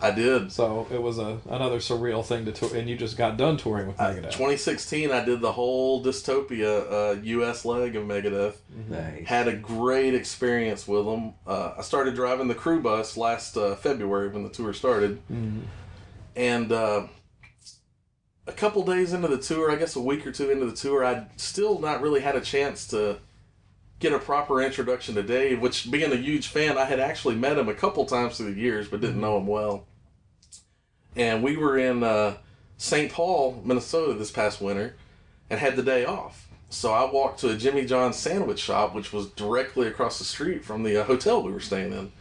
I 0.00 0.10
did. 0.10 0.52
So 0.52 0.86
it 0.90 1.00
was 1.00 1.18
a 1.18 1.38
another 1.48 1.78
surreal 1.78 2.24
thing 2.24 2.44
to 2.44 2.52
tour, 2.52 2.74
and 2.74 2.88
you 2.88 2.96
just 2.96 3.16
got 3.16 3.36
done 3.36 3.56
touring 3.56 3.86
with 3.86 3.96
Megadeth. 3.96 4.32
2016 4.32 5.10
i 5.10 5.24
did 5.24 5.40
the 5.40 5.52
whole 5.52 6.02
dystopia 6.04 7.16
uh, 7.16 7.42
us 7.44 7.64
leg 7.64 7.96
of 7.96 8.04
megadeth. 8.04 8.56
Nice. 8.88 9.26
had 9.26 9.48
a 9.48 9.56
great 9.56 10.14
experience 10.14 10.86
with 10.86 11.04
them. 11.06 11.34
Uh, 11.46 11.74
i 11.78 11.82
started 11.82 12.14
driving 12.14 12.48
the 12.48 12.54
crew 12.54 12.80
bus 12.80 13.16
last 13.16 13.56
uh, 13.56 13.74
february 13.76 14.28
when 14.28 14.42
the 14.42 14.50
tour 14.50 14.72
started. 14.72 15.20
And 16.36 16.70
uh, 16.70 17.06
a 18.46 18.52
couple 18.52 18.84
days 18.84 19.12
into 19.12 19.28
the 19.28 19.38
tour 19.38 19.70
i 19.70 19.76
guess 19.76 19.96
a 19.96 20.00
week 20.00 20.26
or 20.26 20.32
two 20.32 20.50
into 20.50 20.66
the 20.66 20.76
tour 20.76 21.04
i'd 21.04 21.28
still 21.40 21.78
not 21.80 22.00
really 22.00 22.20
had 22.20 22.36
a 22.36 22.40
chance 22.40 22.86
to 22.88 23.18
get 23.98 24.12
a 24.12 24.18
proper 24.18 24.60
introduction 24.60 25.14
to 25.14 25.22
dave 25.22 25.60
which 25.60 25.90
being 25.90 26.12
a 26.12 26.16
huge 26.16 26.48
fan 26.48 26.76
i 26.76 26.84
had 26.84 27.00
actually 27.00 27.34
met 27.34 27.58
him 27.58 27.68
a 27.68 27.74
couple 27.74 28.04
times 28.04 28.36
through 28.36 28.52
the 28.52 28.60
years 28.60 28.88
but 28.88 29.00
didn't 29.00 29.20
know 29.20 29.38
him 29.38 29.46
well. 29.46 29.86
And 31.14 31.42
we 31.42 31.56
were 31.56 31.78
in 31.78 32.02
uh, 32.02 32.36
st 32.76 33.12
paul 33.12 33.62
minnesota 33.64 34.14
this 34.14 34.30
past 34.30 34.60
winter 34.60 34.96
and 35.48 35.60
had 35.60 35.76
the 35.76 35.82
day 35.82 36.04
off. 36.04 36.48
So 36.68 36.92
i 36.92 37.10
walked 37.10 37.40
to 37.40 37.50
a 37.50 37.56
jimmy 37.56 37.86
john's 37.86 38.16
sandwich 38.16 38.58
shop 38.58 38.94
which 38.94 39.12
was 39.12 39.28
directly 39.30 39.86
across 39.86 40.18
the 40.18 40.24
street 40.24 40.64
from 40.64 40.82
the 40.82 41.00
uh, 41.00 41.04
hotel 41.04 41.42
we 41.42 41.52
were 41.52 41.60
staying 41.60 41.92
in. 41.92 42.12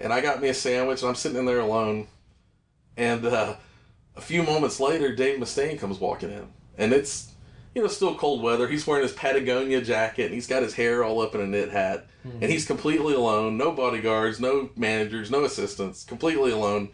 And 0.00 0.12
i 0.12 0.20
got 0.20 0.42
me 0.42 0.48
a 0.48 0.54
sandwich 0.54 1.02
and 1.02 1.08
i'm 1.08 1.14
sitting 1.14 1.38
in 1.38 1.46
there 1.46 1.60
alone. 1.60 2.08
And 2.96 3.26
uh, 3.26 3.56
a 4.16 4.20
few 4.20 4.42
moments 4.42 4.80
later, 4.80 5.14
Dave 5.14 5.38
Mustaine 5.38 5.78
comes 5.78 6.00
walking 6.00 6.30
in, 6.30 6.46
and 6.78 6.92
it's 6.92 7.32
you 7.76 7.82
know 7.82 7.88
still 7.88 8.14
cold 8.14 8.42
weather. 8.42 8.66
He's 8.66 8.86
wearing 8.86 9.02
his 9.02 9.12
Patagonia 9.12 9.82
jacket, 9.82 10.24
and 10.24 10.34
he's 10.34 10.46
got 10.46 10.62
his 10.62 10.72
hair 10.72 11.04
all 11.04 11.20
up 11.20 11.34
in 11.34 11.42
a 11.42 11.46
knit 11.46 11.68
hat, 11.68 12.06
hmm. 12.22 12.38
and 12.40 12.50
he's 12.50 12.64
completely 12.64 13.12
alone. 13.12 13.58
No 13.58 13.70
bodyguards, 13.70 14.40
no 14.40 14.70
managers, 14.76 15.30
no 15.30 15.44
assistants. 15.44 16.02
Completely 16.02 16.52
alone. 16.52 16.88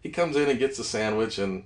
He 0.00 0.08
comes 0.08 0.34
in 0.36 0.48
and 0.48 0.58
gets 0.58 0.78
a 0.78 0.84
sandwich, 0.84 1.38
and 1.38 1.64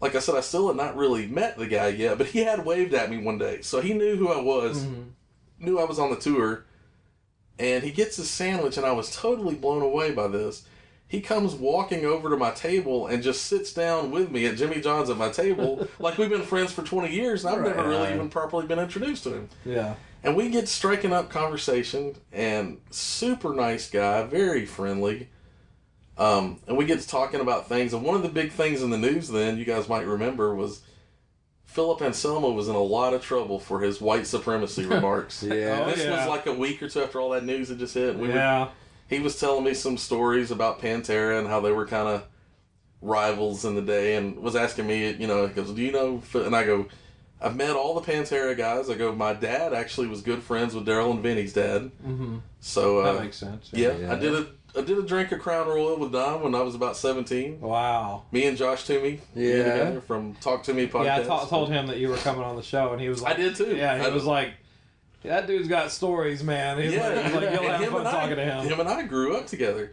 like 0.00 0.14
I 0.14 0.20
said, 0.20 0.36
I 0.36 0.42
still 0.42 0.68
had 0.68 0.76
not 0.76 0.96
really 0.96 1.26
met 1.26 1.58
the 1.58 1.66
guy 1.66 1.88
yet, 1.88 2.18
but 2.18 2.28
he 2.28 2.44
had 2.44 2.64
waved 2.64 2.94
at 2.94 3.10
me 3.10 3.18
one 3.18 3.36
day, 3.36 3.62
so 3.62 3.80
he 3.80 3.94
knew 3.94 4.14
who 4.14 4.28
I 4.28 4.40
was, 4.40 4.84
hmm. 4.84 5.02
knew 5.58 5.80
I 5.80 5.84
was 5.84 5.98
on 5.98 6.10
the 6.10 6.16
tour, 6.16 6.66
and 7.58 7.82
he 7.82 7.90
gets 7.90 8.14
his 8.14 8.30
sandwich, 8.30 8.76
and 8.76 8.86
I 8.86 8.92
was 8.92 9.10
totally 9.10 9.56
blown 9.56 9.82
away 9.82 10.12
by 10.12 10.28
this 10.28 10.68
he 11.08 11.20
comes 11.20 11.54
walking 11.54 12.04
over 12.04 12.28
to 12.30 12.36
my 12.36 12.50
table 12.50 13.06
and 13.06 13.22
just 13.22 13.46
sits 13.46 13.72
down 13.72 14.10
with 14.10 14.30
me 14.30 14.46
at 14.46 14.56
Jimmy 14.56 14.80
John's 14.80 15.08
at 15.08 15.16
my 15.16 15.28
table, 15.30 15.86
like 15.98 16.18
we've 16.18 16.30
been 16.30 16.42
friends 16.42 16.72
for 16.72 16.82
20 16.82 17.12
years, 17.12 17.44
and 17.44 17.54
I've 17.54 17.62
never 17.62 17.88
really 17.88 18.12
even 18.12 18.28
properly 18.28 18.66
been 18.66 18.78
introduced 18.78 19.22
to 19.24 19.34
him. 19.34 19.48
Yeah, 19.64 19.94
And 20.24 20.34
we 20.34 20.48
get 20.48 20.68
striking 20.68 21.12
up 21.12 21.30
conversation, 21.30 22.16
and 22.32 22.80
super 22.90 23.54
nice 23.54 23.88
guy, 23.88 24.24
very 24.24 24.66
friendly. 24.66 25.28
Um, 26.18 26.60
and 26.66 26.76
we 26.78 26.86
get 26.86 27.00
to 27.00 27.08
talking 27.08 27.40
about 27.40 27.68
things, 27.68 27.92
and 27.92 28.02
one 28.02 28.16
of 28.16 28.22
the 28.22 28.28
big 28.28 28.50
things 28.50 28.82
in 28.82 28.90
the 28.90 28.98
news 28.98 29.28
then, 29.28 29.58
you 29.58 29.64
guys 29.64 29.88
might 29.88 30.06
remember, 30.06 30.54
was 30.54 30.80
Philip 31.66 32.00
Anselmo 32.00 32.50
was 32.52 32.68
in 32.68 32.74
a 32.74 32.82
lot 32.82 33.12
of 33.12 33.22
trouble 33.22 33.60
for 33.60 33.80
his 33.80 34.00
white 34.00 34.26
supremacy 34.26 34.86
remarks. 34.86 35.42
Yeah. 35.42 35.82
Oh, 35.84 35.90
this 35.90 36.02
yeah. 36.02 36.18
was 36.18 36.26
like 36.26 36.46
a 36.46 36.54
week 36.54 36.82
or 36.82 36.88
two 36.88 37.02
after 37.02 37.20
all 37.20 37.30
that 37.30 37.44
news 37.44 37.68
had 37.68 37.78
just 37.78 37.94
hit. 37.94 38.10
and 38.10 38.20
We 38.20 38.28
were 38.28 38.34
yeah. 38.34 38.68
He 39.08 39.20
was 39.20 39.38
telling 39.38 39.64
me 39.64 39.74
some 39.74 39.96
stories 39.96 40.50
about 40.50 40.80
Pantera 40.80 41.38
and 41.38 41.46
how 41.48 41.60
they 41.60 41.72
were 41.72 41.86
kind 41.86 42.08
of 42.08 42.24
rivals 43.00 43.64
in 43.64 43.74
the 43.74 43.82
day, 43.82 44.16
and 44.16 44.36
was 44.38 44.56
asking 44.56 44.86
me, 44.86 45.10
you 45.12 45.26
know, 45.26 45.46
he 45.46 45.52
goes, 45.54 45.70
"Do 45.72 45.82
you 45.82 45.92
know?" 45.92 46.22
And 46.34 46.56
I 46.56 46.64
go, 46.64 46.86
"I've 47.40 47.56
met 47.56 47.70
all 47.76 47.98
the 47.98 48.00
Pantera 48.12 48.56
guys." 48.56 48.90
I 48.90 48.94
go, 48.94 49.14
"My 49.14 49.32
dad 49.32 49.72
actually 49.72 50.08
was 50.08 50.22
good 50.22 50.42
friends 50.42 50.74
with 50.74 50.86
Daryl 50.86 51.10
and 51.12 51.22
Vinnie's 51.22 51.52
dad." 51.52 51.90
Mm-hmm. 52.06 52.38
So 52.60 53.00
uh, 53.00 53.12
That 53.12 53.22
makes 53.22 53.36
sense. 53.36 53.70
yeah, 53.72 53.96
Yeah. 53.96 54.12
I 54.12 54.18
did 54.18 54.34
a 54.34 54.46
I 54.76 54.82
did 54.82 54.98
a 54.98 55.02
drink 55.02 55.32
of 55.32 55.38
Crown 55.38 55.68
Royal 55.68 55.96
with 55.98 56.12
Don 56.12 56.42
when 56.42 56.54
I 56.54 56.60
was 56.60 56.74
about 56.74 56.96
seventeen. 56.96 57.60
Wow. 57.60 58.24
Me 58.32 58.44
and 58.46 58.58
Josh 58.58 58.84
Toomey, 58.86 59.20
me 59.34 59.56
Yeah. 59.58 60.00
from 60.00 60.34
Talk 60.34 60.64
to 60.64 60.74
Me 60.74 60.86
podcast. 60.86 61.04
Yeah, 61.26 61.34
I 61.34 61.46
told 61.48 61.70
him 61.70 61.86
that 61.86 61.98
you 61.98 62.08
were 62.08 62.16
coming 62.18 62.42
on 62.42 62.56
the 62.56 62.62
show, 62.62 62.92
and 62.92 63.00
he 63.00 63.08
was 63.08 63.22
like... 63.22 63.34
I 63.34 63.36
did 63.36 63.56
too. 63.56 63.74
Yeah, 63.76 63.96
he 63.98 64.04
I- 64.04 64.08
was 64.10 64.24
like, 64.24 64.50
that 65.26 65.46
dude's 65.46 65.68
got 65.68 65.90
stories, 65.90 66.42
man. 66.42 66.78
He's 66.78 66.92
yeah, 66.92 67.08
like, 67.08 67.24
he's 67.24 67.34
like, 67.34 67.60
you'll 67.60 67.70
have 67.70 67.88
fun 67.90 68.06
I- 68.06 68.10
talking 68.10 68.36
to 68.36 68.44
him. 68.44 68.66
Him 68.66 68.80
and 68.80 68.88
I 68.88 69.02
grew 69.02 69.36
up 69.36 69.46
together, 69.46 69.92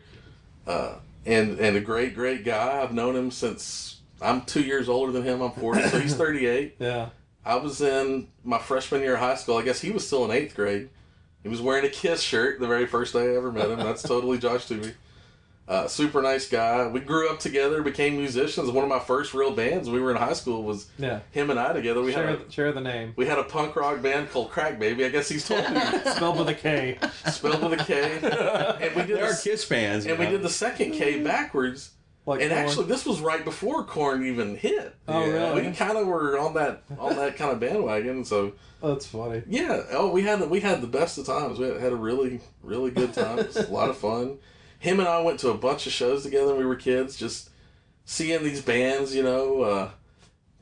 uh, 0.67 0.95
and 1.25 1.59
and 1.59 1.77
a 1.77 1.81
great 1.81 2.15
great 2.15 2.43
guy. 2.45 2.81
I've 2.81 2.93
known 2.93 3.15
him 3.15 3.31
since 3.31 3.99
I'm 4.21 4.41
two 4.41 4.61
years 4.61 4.89
older 4.89 5.11
than 5.11 5.23
him. 5.23 5.41
I'm 5.41 5.51
forty, 5.51 5.81
so 5.83 5.99
he's 5.99 6.15
thirty 6.23 6.45
eight. 6.47 6.75
Yeah. 6.79 7.09
I 7.45 7.55
was 7.55 7.81
in 7.81 8.29
my 8.45 8.57
freshman 8.57 9.01
year 9.01 9.15
of 9.15 9.19
high 9.19 9.35
school. 9.35 9.57
I 9.57 9.63
guess 9.63 9.81
he 9.81 9.91
was 9.91 10.07
still 10.07 10.23
in 10.25 10.31
eighth 10.31 10.55
grade. 10.55 10.89
He 11.43 11.49
was 11.49 11.61
wearing 11.61 11.83
a 11.85 11.89
Kiss 11.89 12.21
shirt 12.21 12.61
the 12.61 12.67
very 12.67 12.85
first 12.85 13.11
day 13.11 13.33
I 13.33 13.35
ever 13.35 13.51
met 13.51 13.69
him. 13.69 13.79
That's 13.79 14.01
totally 14.01 14.37
Josh 14.37 14.65
Toomey. 14.65 14.93
Uh, 15.65 15.87
super 15.87 16.21
nice 16.21 16.49
guy. 16.49 16.85
We 16.87 16.99
grew 16.99 17.29
up 17.29 17.39
together, 17.39 17.81
became 17.81 18.17
musicians. 18.17 18.69
One 18.69 18.83
of 18.83 18.89
my 18.89 18.99
first 18.99 19.33
real 19.33 19.51
bands 19.51 19.89
we 19.89 20.01
were 20.01 20.11
in 20.11 20.17
high 20.17 20.33
school 20.33 20.63
was 20.63 20.87
Yeah. 20.97 21.21
him 21.31 21.49
and 21.49 21.57
I 21.59 21.71
together. 21.71 22.01
We 22.01 22.11
Share, 22.11 22.27
had 22.27 22.41
a, 22.41 22.51
share 22.51 22.71
the 22.73 22.81
name. 22.81 23.13
we 23.15 23.25
had 23.27 23.39
a 23.39 23.43
punk 23.45 23.75
rock 23.77 24.01
band 24.01 24.29
called 24.29 24.51
Crack 24.51 24.77
Baby. 24.77 25.05
I 25.05 25.09
guess 25.09 25.29
he's 25.29 25.47
told 25.47 25.63
you. 25.69 25.79
Spelled 26.15 26.37
with 26.37 26.49
a 26.49 26.53
K. 26.53 26.97
spelled 27.31 27.63
with 27.69 27.79
a 27.79 27.83
K. 27.85 28.19
And 28.85 28.95
we 28.95 29.03
did 29.03 29.17
There 29.17 29.25
are 29.25 29.33
the, 29.33 29.39
Kiss 29.41 29.63
fans. 29.63 30.05
and 30.05 30.19
we 30.19 30.25
did 30.25 30.41
the 30.41 30.49
second 30.49 30.91
K 30.91 31.23
backwards. 31.23 31.91
Like 32.25 32.41
And 32.41 32.51
Korn. 32.51 32.61
actually, 32.65 32.85
this 32.87 33.05
was 33.05 33.19
right 33.21 33.43
before 33.43 33.83
Korn 33.85 34.25
even 34.25 34.55
hit. 34.55 34.95
Oh, 35.07 35.25
Yeah. 35.25 35.31
really? 35.51 35.67
We 35.69 35.73
kind 35.75 35.97
of 35.97 36.07
were 36.07 36.37
on 36.39 36.53
that 36.55 36.83
on 36.97 37.15
that 37.17 37.35
kind 37.37 37.51
of 37.51 37.59
bandwagon. 37.61 38.23
So 38.25 38.53
That's 38.81 39.05
funny. 39.05 39.43
yeah, 39.47 39.81
oh, 39.91 40.09
we 40.11 40.21
had 40.23 40.49
we 40.49 40.59
had 40.61 40.81
the 40.81 40.87
best 40.87 41.17
of 41.17 41.25
times. 41.25 41.57
We 41.59 41.67
had 41.67 41.91
a 41.91 41.95
really 41.97 42.39
really 42.61 42.91
good 42.91 43.13
time. 43.13 43.39
It 43.39 43.47
was 43.47 43.57
a 43.57 43.71
lot 43.71 43.89
of 43.89 43.97
fun. 43.97 44.37
Him 44.83 44.99
and 44.99 45.07
I 45.07 45.21
went 45.21 45.39
to 45.39 45.49
a 45.49 45.53
bunch 45.53 45.87
of 45.87 45.93
shows 45.93 46.23
together 46.23 46.47
when 46.47 46.57
we 46.57 46.65
were 46.65 46.75
kids, 46.75 47.15
just 47.15 47.49
seeing 48.03 48.43
these 48.43 48.61
bands. 48.61 49.15
You 49.15 49.23
know, 49.23 49.61
uh, 49.61 49.89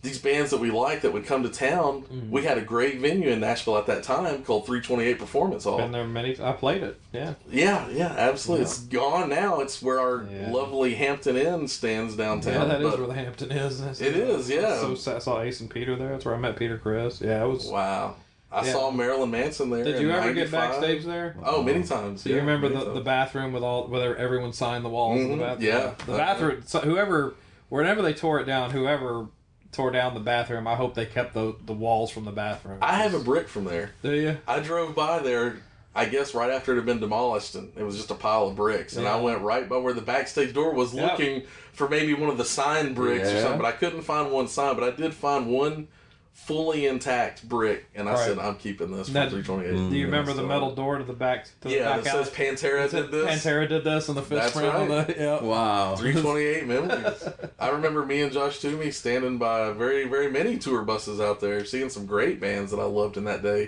these 0.03 0.19
bands 0.19 0.51
that 0.51 0.59
we 0.59 0.69
liked 0.69 1.01
that 1.01 1.11
would 1.11 1.25
come 1.25 1.41
to 1.41 1.49
town. 1.49 2.03
Mm-hmm. 2.03 2.29
We 2.29 2.43
had 2.43 2.59
a 2.59 2.61
great 2.61 2.99
venue 2.99 3.29
in 3.29 3.39
Nashville 3.39 3.77
at 3.79 3.87
that 3.87 4.03
time 4.03 4.43
called 4.43 4.67
328 4.67 5.17
Performance 5.17 5.63
Hall. 5.63 5.77
Been 5.77 5.91
there 5.91 6.05
many. 6.05 6.39
I 6.39 6.51
played 6.51 6.83
it. 6.83 6.99
Yeah. 7.11 7.33
Yeah, 7.49 7.89
yeah, 7.89 8.13
absolutely. 8.15 8.65
It's 8.65 8.77
gone 8.79 9.29
now. 9.29 9.59
It's 9.61 9.81
where 9.81 9.99
our 9.99 10.27
Yeah. 10.31 10.51
lovely 10.51 10.93
Hampton 10.93 11.35
Inn 11.35 11.67
stands 11.67 12.15
downtown. 12.15 12.53
Yeah, 12.53 12.65
that 12.65 12.81
is 12.83 12.97
where 12.99 13.07
the 13.07 13.13
Hampton 13.15 13.51
is. 13.51 13.79
That's- 13.79 14.01
It 14.01 14.15
is, 14.15 14.51
yeah. 14.51 14.79
So. 14.95 15.15
I 15.15 15.17
saw 15.19 15.41
Ace 15.41 15.59
and 15.61 15.69
Peter 15.69 15.95
there. 15.95 16.09
That's 16.09 16.25
where 16.25 16.35
I 16.35 16.37
met 16.39 16.57
Peter 16.57 16.77
Criss. 16.77 17.21
Yeah, 17.21 17.43
it 17.43 17.47
was. 17.47 17.65
Wow. 17.65 18.17
I 18.51 18.65
Yeah. 18.65 18.71
saw 18.73 18.91
Marilyn 18.91 19.31
Manson 19.31 19.69
there. 19.69 19.83
Did 19.83 20.01
you 20.01 20.11
ever 20.11 20.33
get 20.33 20.51
backstage 20.51 21.05
there? 21.05 21.35
Oh, 21.43 21.63
many 21.63 21.83
times. 21.83 22.23
Do 22.23 22.31
you 22.31 22.35
remember 22.37 22.67
the, 22.67 22.81
times. 22.81 22.93
the 22.95 23.01
bathroom 23.01 23.53
with 23.53 23.63
all 23.63 23.87
whether 23.87 24.15
everyone 24.17 24.51
signed 24.51 24.83
the 24.83 24.89
walls 24.89 25.21
in 25.21 25.27
Mhm, 25.29 25.37
the 25.37 25.43
bathroom? 25.43 25.67
yeah. 25.67 25.91
The 26.05 26.17
bathroom. 26.17 26.63
So 26.65 26.79
whoever, 26.79 27.33
whenever 27.69 28.01
they 28.01 28.13
tore 28.13 28.39
it 28.41 28.45
down, 28.45 28.71
whoever 28.71 29.27
tore 29.71 29.91
down 29.91 30.13
the 30.13 30.19
bathroom, 30.19 30.67
I 30.67 30.75
hope 30.75 30.95
they 30.95 31.05
kept 31.05 31.33
the 31.33 31.55
the 31.65 31.71
walls 31.73 32.11
from 32.11 32.25
the 32.25 32.31
bathroom. 32.31 32.79
I 32.81 32.95
have 32.95 33.13
a 33.13 33.19
brick 33.19 33.47
from 33.47 33.63
there. 33.63 33.91
Do 34.03 34.11
you? 34.13 34.37
I 34.45 34.59
drove 34.59 34.95
by 34.95 35.19
there, 35.19 35.55
I 35.95 36.03
guess, 36.05 36.35
right 36.35 36.51
after 36.51 36.73
it 36.73 36.75
had 36.75 36.85
been 36.85 36.99
demolished, 36.99 37.55
and 37.55 37.71
it 37.77 37.83
was 37.83 37.95
just 37.95 38.11
a 38.11 38.15
pile 38.15 38.47
of 38.47 38.57
bricks. 38.57 38.97
And 38.97 39.07
I 39.07 39.15
went 39.15 39.39
right 39.39 39.69
by 39.69 39.77
where 39.77 39.93
the 39.93 40.01
backstage 40.01 40.53
door 40.53 40.73
was, 40.73 40.93
Yep. 40.93 41.11
looking 41.11 41.43
for 41.71 41.87
maybe 41.87 42.13
one 42.13 42.29
of 42.29 42.37
the 42.37 42.43
signed 42.43 42.95
bricks 42.95 43.29
or 43.31 43.39
something. 43.39 43.59
But 43.61 43.67
I 43.67 43.71
couldn't 43.71 44.01
find 44.01 44.29
one 44.29 44.49
sign. 44.49 44.75
But 44.75 44.83
I 44.83 44.91
did 44.91 45.13
find 45.13 45.47
one 45.47 45.87
fully 46.33 46.87
intact 46.87 47.47
brick, 47.47 47.85
and 47.93 48.09
I 48.09 48.13
Right. 48.13 48.19
said, 48.27 48.39
"I'm 48.39 48.55
keeping 48.55 48.91
this 48.95 49.07
for 49.09 49.13
Now, 49.13 49.29
328." 49.29 49.89
Do 49.91 49.95
you 49.95 50.05
remember 50.05 50.31
the 50.33 50.39
So- 50.41 50.47
metal 50.47 50.73
door 50.73 50.97
to 50.97 51.03
the 51.03 51.13
back? 51.13 51.45
To 51.45 51.51
the 51.69 51.75
Yeah, 51.75 51.95
back 51.95 52.03
that 52.03 52.15
alley? 52.15 52.23
says 52.25 52.33
Pantera 52.33 52.89
did 52.89 53.11
this. 53.11 53.45
Pantera 53.45 53.69
did 53.69 53.83
this, 53.83 54.07
and 54.09 54.17
the 54.17 54.21
fist 54.21 54.41
That's 54.41 54.51
print 54.53 54.73
on 54.73 54.89
right. 54.89 55.07
the. 55.07 55.15
Yeah. 55.17 55.41
Wow. 55.43 55.95
328 55.99 56.65
memories. 56.67 57.27
I 57.59 57.69
remember 57.69 58.05
me 58.05 58.21
and 58.21 58.31
Josh 58.31 58.59
Toomey 58.59 58.91
standing 58.91 59.37
by 59.37 59.71
very, 59.71 60.05
very 60.07 60.31
many 60.31 60.57
tour 60.57 60.81
buses 60.81 61.19
out 61.21 61.39
there, 61.41 61.63
seeing 61.63 61.89
some 61.89 62.05
great 62.07 62.39
bands 62.41 62.71
that 62.71 62.79
I 62.79 62.85
loved 62.85 63.17
in 63.17 63.25
that 63.25 63.43
day, 63.43 63.63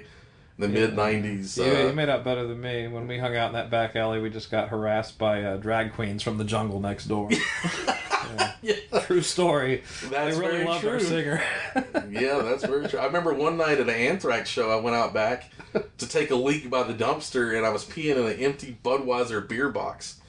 in 0.57 0.61
the 0.61 0.68
mid 0.68 0.95
90s. 0.95 1.57
Yeah, 1.57 1.66
uh, 1.84 1.88
you 1.88 1.93
made 1.93 2.09
out 2.09 2.24
better 2.24 2.47
than 2.47 2.59
me. 2.59 2.88
When 2.88 3.07
we 3.07 3.20
hung 3.20 3.36
out 3.36 3.47
in 3.47 3.53
that 3.53 3.70
back 3.70 3.95
alley, 3.95 4.20
we 4.20 4.30
just 4.30 4.49
got 4.49 4.70
harassed 4.70 5.18
by 5.20 5.43
uh, 5.43 5.57
drag 5.57 5.93
queens 5.93 6.24
from 6.24 6.38
the 6.39 6.43
jungle 6.43 6.80
next 6.80 7.05
door. 7.05 7.30
yeah, 8.61 8.75
True 9.01 9.21
story. 9.21 9.84
that's 10.09 10.36
they 10.36 10.39
really 10.41 10.51
very 10.57 10.65
loved 10.65 10.81
true. 10.81 10.89
our 10.91 10.99
singer. 10.99 11.43
yeah, 12.09 12.39
that's 12.39 12.65
very 12.65 12.88
true. 12.88 12.99
I 12.99 13.05
remember 13.05 13.34
one 13.34 13.57
night 13.57 13.79
at 13.79 13.88
an 13.88 13.89
Anthrax 13.89 14.49
show, 14.49 14.69
I 14.71 14.77
went 14.81 14.95
out 14.95 15.13
back 15.13 15.51
to 15.97 16.07
take 16.07 16.31
a 16.31 16.36
leak 16.36 16.69
by 16.69 16.84
the 16.84 16.93
dumpster, 16.93 17.55
and 17.55 17.65
I 17.65 17.69
was 17.69 17.86
peeing 17.86 18.17
in 18.17 18.25
an 18.25 18.39
empty 18.39 18.77
Budweiser 18.84 19.47
beer 19.47 19.69
box. 19.69 20.19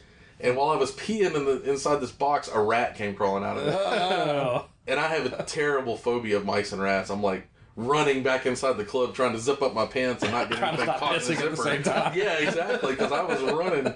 And 0.40 0.56
while 0.56 0.70
I 0.70 0.76
was 0.76 0.92
peeing 0.92 1.34
in 1.34 1.44
the 1.44 1.62
inside 1.62 2.00
this 2.00 2.10
box, 2.12 2.50
a 2.52 2.60
rat 2.60 2.96
came 2.96 3.14
crawling 3.14 3.44
out 3.44 3.56
of 3.56 3.66
it. 3.68 3.74
oh. 3.74 4.66
And 4.86 5.00
I 5.00 5.08
have 5.08 5.32
a 5.32 5.42
terrible 5.44 5.96
phobia 5.96 6.36
of 6.36 6.44
mice 6.44 6.72
and 6.72 6.82
rats. 6.82 7.08
I'm 7.10 7.22
like 7.22 7.46
running 7.76 8.22
back 8.22 8.44
inside 8.46 8.76
the 8.76 8.84
club, 8.84 9.14
trying 9.14 9.32
to 9.32 9.38
zip 9.38 9.62
up 9.62 9.74
my 9.74 9.86
pants 9.86 10.22
and 10.22 10.32
not 10.32 10.50
get 10.50 10.62
anything 10.62 10.86
caught 10.86 11.14
in 11.14 11.20
the 11.22 11.28
the 11.28 11.34
zipper. 11.34 11.56
same 11.56 11.82
time. 11.82 12.16
Yeah, 12.16 12.34
exactly. 12.38 12.92
Because 12.92 13.10
I 13.12 13.22
was 13.22 13.40
running. 13.40 13.94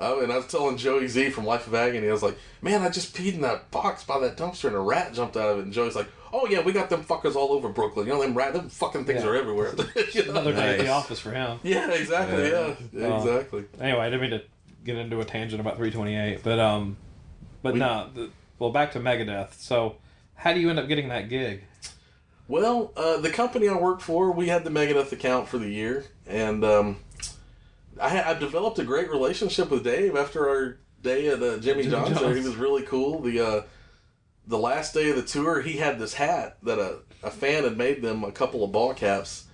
Oh, 0.00 0.20
and 0.22 0.32
I 0.32 0.36
was 0.36 0.46
telling 0.46 0.76
Joey 0.78 1.06
Z 1.08 1.30
from 1.30 1.44
Life 1.44 1.66
of 1.66 1.74
Agony, 1.74 2.08
I 2.08 2.12
was 2.12 2.22
like, 2.22 2.36
"Man, 2.62 2.82
I 2.82 2.88
just 2.88 3.14
peed 3.14 3.34
in 3.34 3.42
that 3.42 3.70
box 3.70 4.02
by 4.02 4.18
that 4.20 4.36
dumpster, 4.36 4.64
and 4.64 4.74
a 4.76 4.80
rat 4.80 5.12
jumped 5.12 5.36
out 5.36 5.50
of 5.50 5.58
it." 5.58 5.64
And 5.64 5.72
Joey's 5.72 5.94
like, 5.94 6.08
"Oh 6.32 6.46
yeah, 6.46 6.60
we 6.62 6.72
got 6.72 6.88
them 6.90 7.04
fuckers 7.04 7.36
all 7.36 7.52
over 7.52 7.68
Brooklyn. 7.68 8.06
You 8.06 8.14
know 8.14 8.22
them 8.22 8.34
rat, 8.34 8.54
them 8.54 8.68
fucking 8.70 9.04
things 9.04 9.22
Yeah. 9.22 9.28
are 9.30 9.36
everywhere." 9.36 9.74
You 10.14 10.24
know? 10.24 10.30
Another 10.30 10.52
day 10.54 10.70
at 10.72 10.78
the 10.80 10.88
office 10.88 11.20
for 11.20 11.30
him. 11.32 11.60
Yeah, 11.62 11.90
exactly. 11.92 12.44
Yeah, 12.50 12.74
Yeah. 12.92 13.06
Oh. 13.08 13.16
exactly. 13.18 13.64
Anyway, 13.80 14.00
I 14.00 14.10
didn't 14.10 14.22
mean 14.22 14.30
to 14.30 14.42
get 14.84 14.96
into 14.96 15.20
a 15.20 15.24
tangent 15.24 15.60
about 15.60 15.76
328, 15.76 16.42
but 16.42 16.58
um, 16.58 16.96
but 17.62 17.76
no. 17.76 18.08
The, 18.14 18.30
well, 18.58 18.70
back 18.70 18.92
to 18.92 19.00
Megadeth. 19.00 19.54
So, 19.60 19.96
how 20.34 20.52
do 20.52 20.60
you 20.60 20.70
end 20.70 20.78
up 20.78 20.88
getting 20.88 21.08
that 21.10 21.28
gig? 21.28 21.64
Well, 22.48 22.92
uh, 22.96 23.18
the 23.18 23.30
company 23.30 23.68
I 23.68 23.74
worked 23.76 24.02
for, 24.02 24.32
we 24.32 24.48
had 24.48 24.64
the 24.64 24.70
Megadeth 24.70 25.12
account 25.12 25.46
for 25.48 25.58
the 25.58 25.68
year, 25.68 26.04
and 26.26 26.64
um, 26.64 26.96
I, 28.00 28.30
I 28.30 28.34
developed 28.34 28.78
a 28.78 28.84
great 28.84 29.10
relationship 29.10 29.70
with 29.70 29.84
Dave 29.84 30.16
after 30.16 30.48
our 30.48 30.78
day 31.02 31.28
at 31.28 31.42
uh, 31.42 31.58
Jimmy, 31.58 31.82
Jimmy 31.82 31.88
John's. 31.88 32.20
there. 32.20 32.34
He 32.34 32.42
was 32.42 32.56
really 32.56 32.82
cool. 32.82 33.20
The 33.20 33.40
uh, 33.40 33.62
the 34.46 34.58
last 34.58 34.94
day 34.94 35.10
of 35.10 35.16
the 35.16 35.22
tour, 35.22 35.60
he 35.60 35.74
had 35.74 35.98
this 35.98 36.14
hat 36.14 36.56
that 36.62 36.78
a, 36.78 37.00
a 37.22 37.30
fan 37.30 37.64
had 37.64 37.76
made 37.76 38.02
them 38.02 38.24
a 38.24 38.32
couple 38.32 38.64
of 38.64 38.72
ball 38.72 38.94
caps 38.94 39.44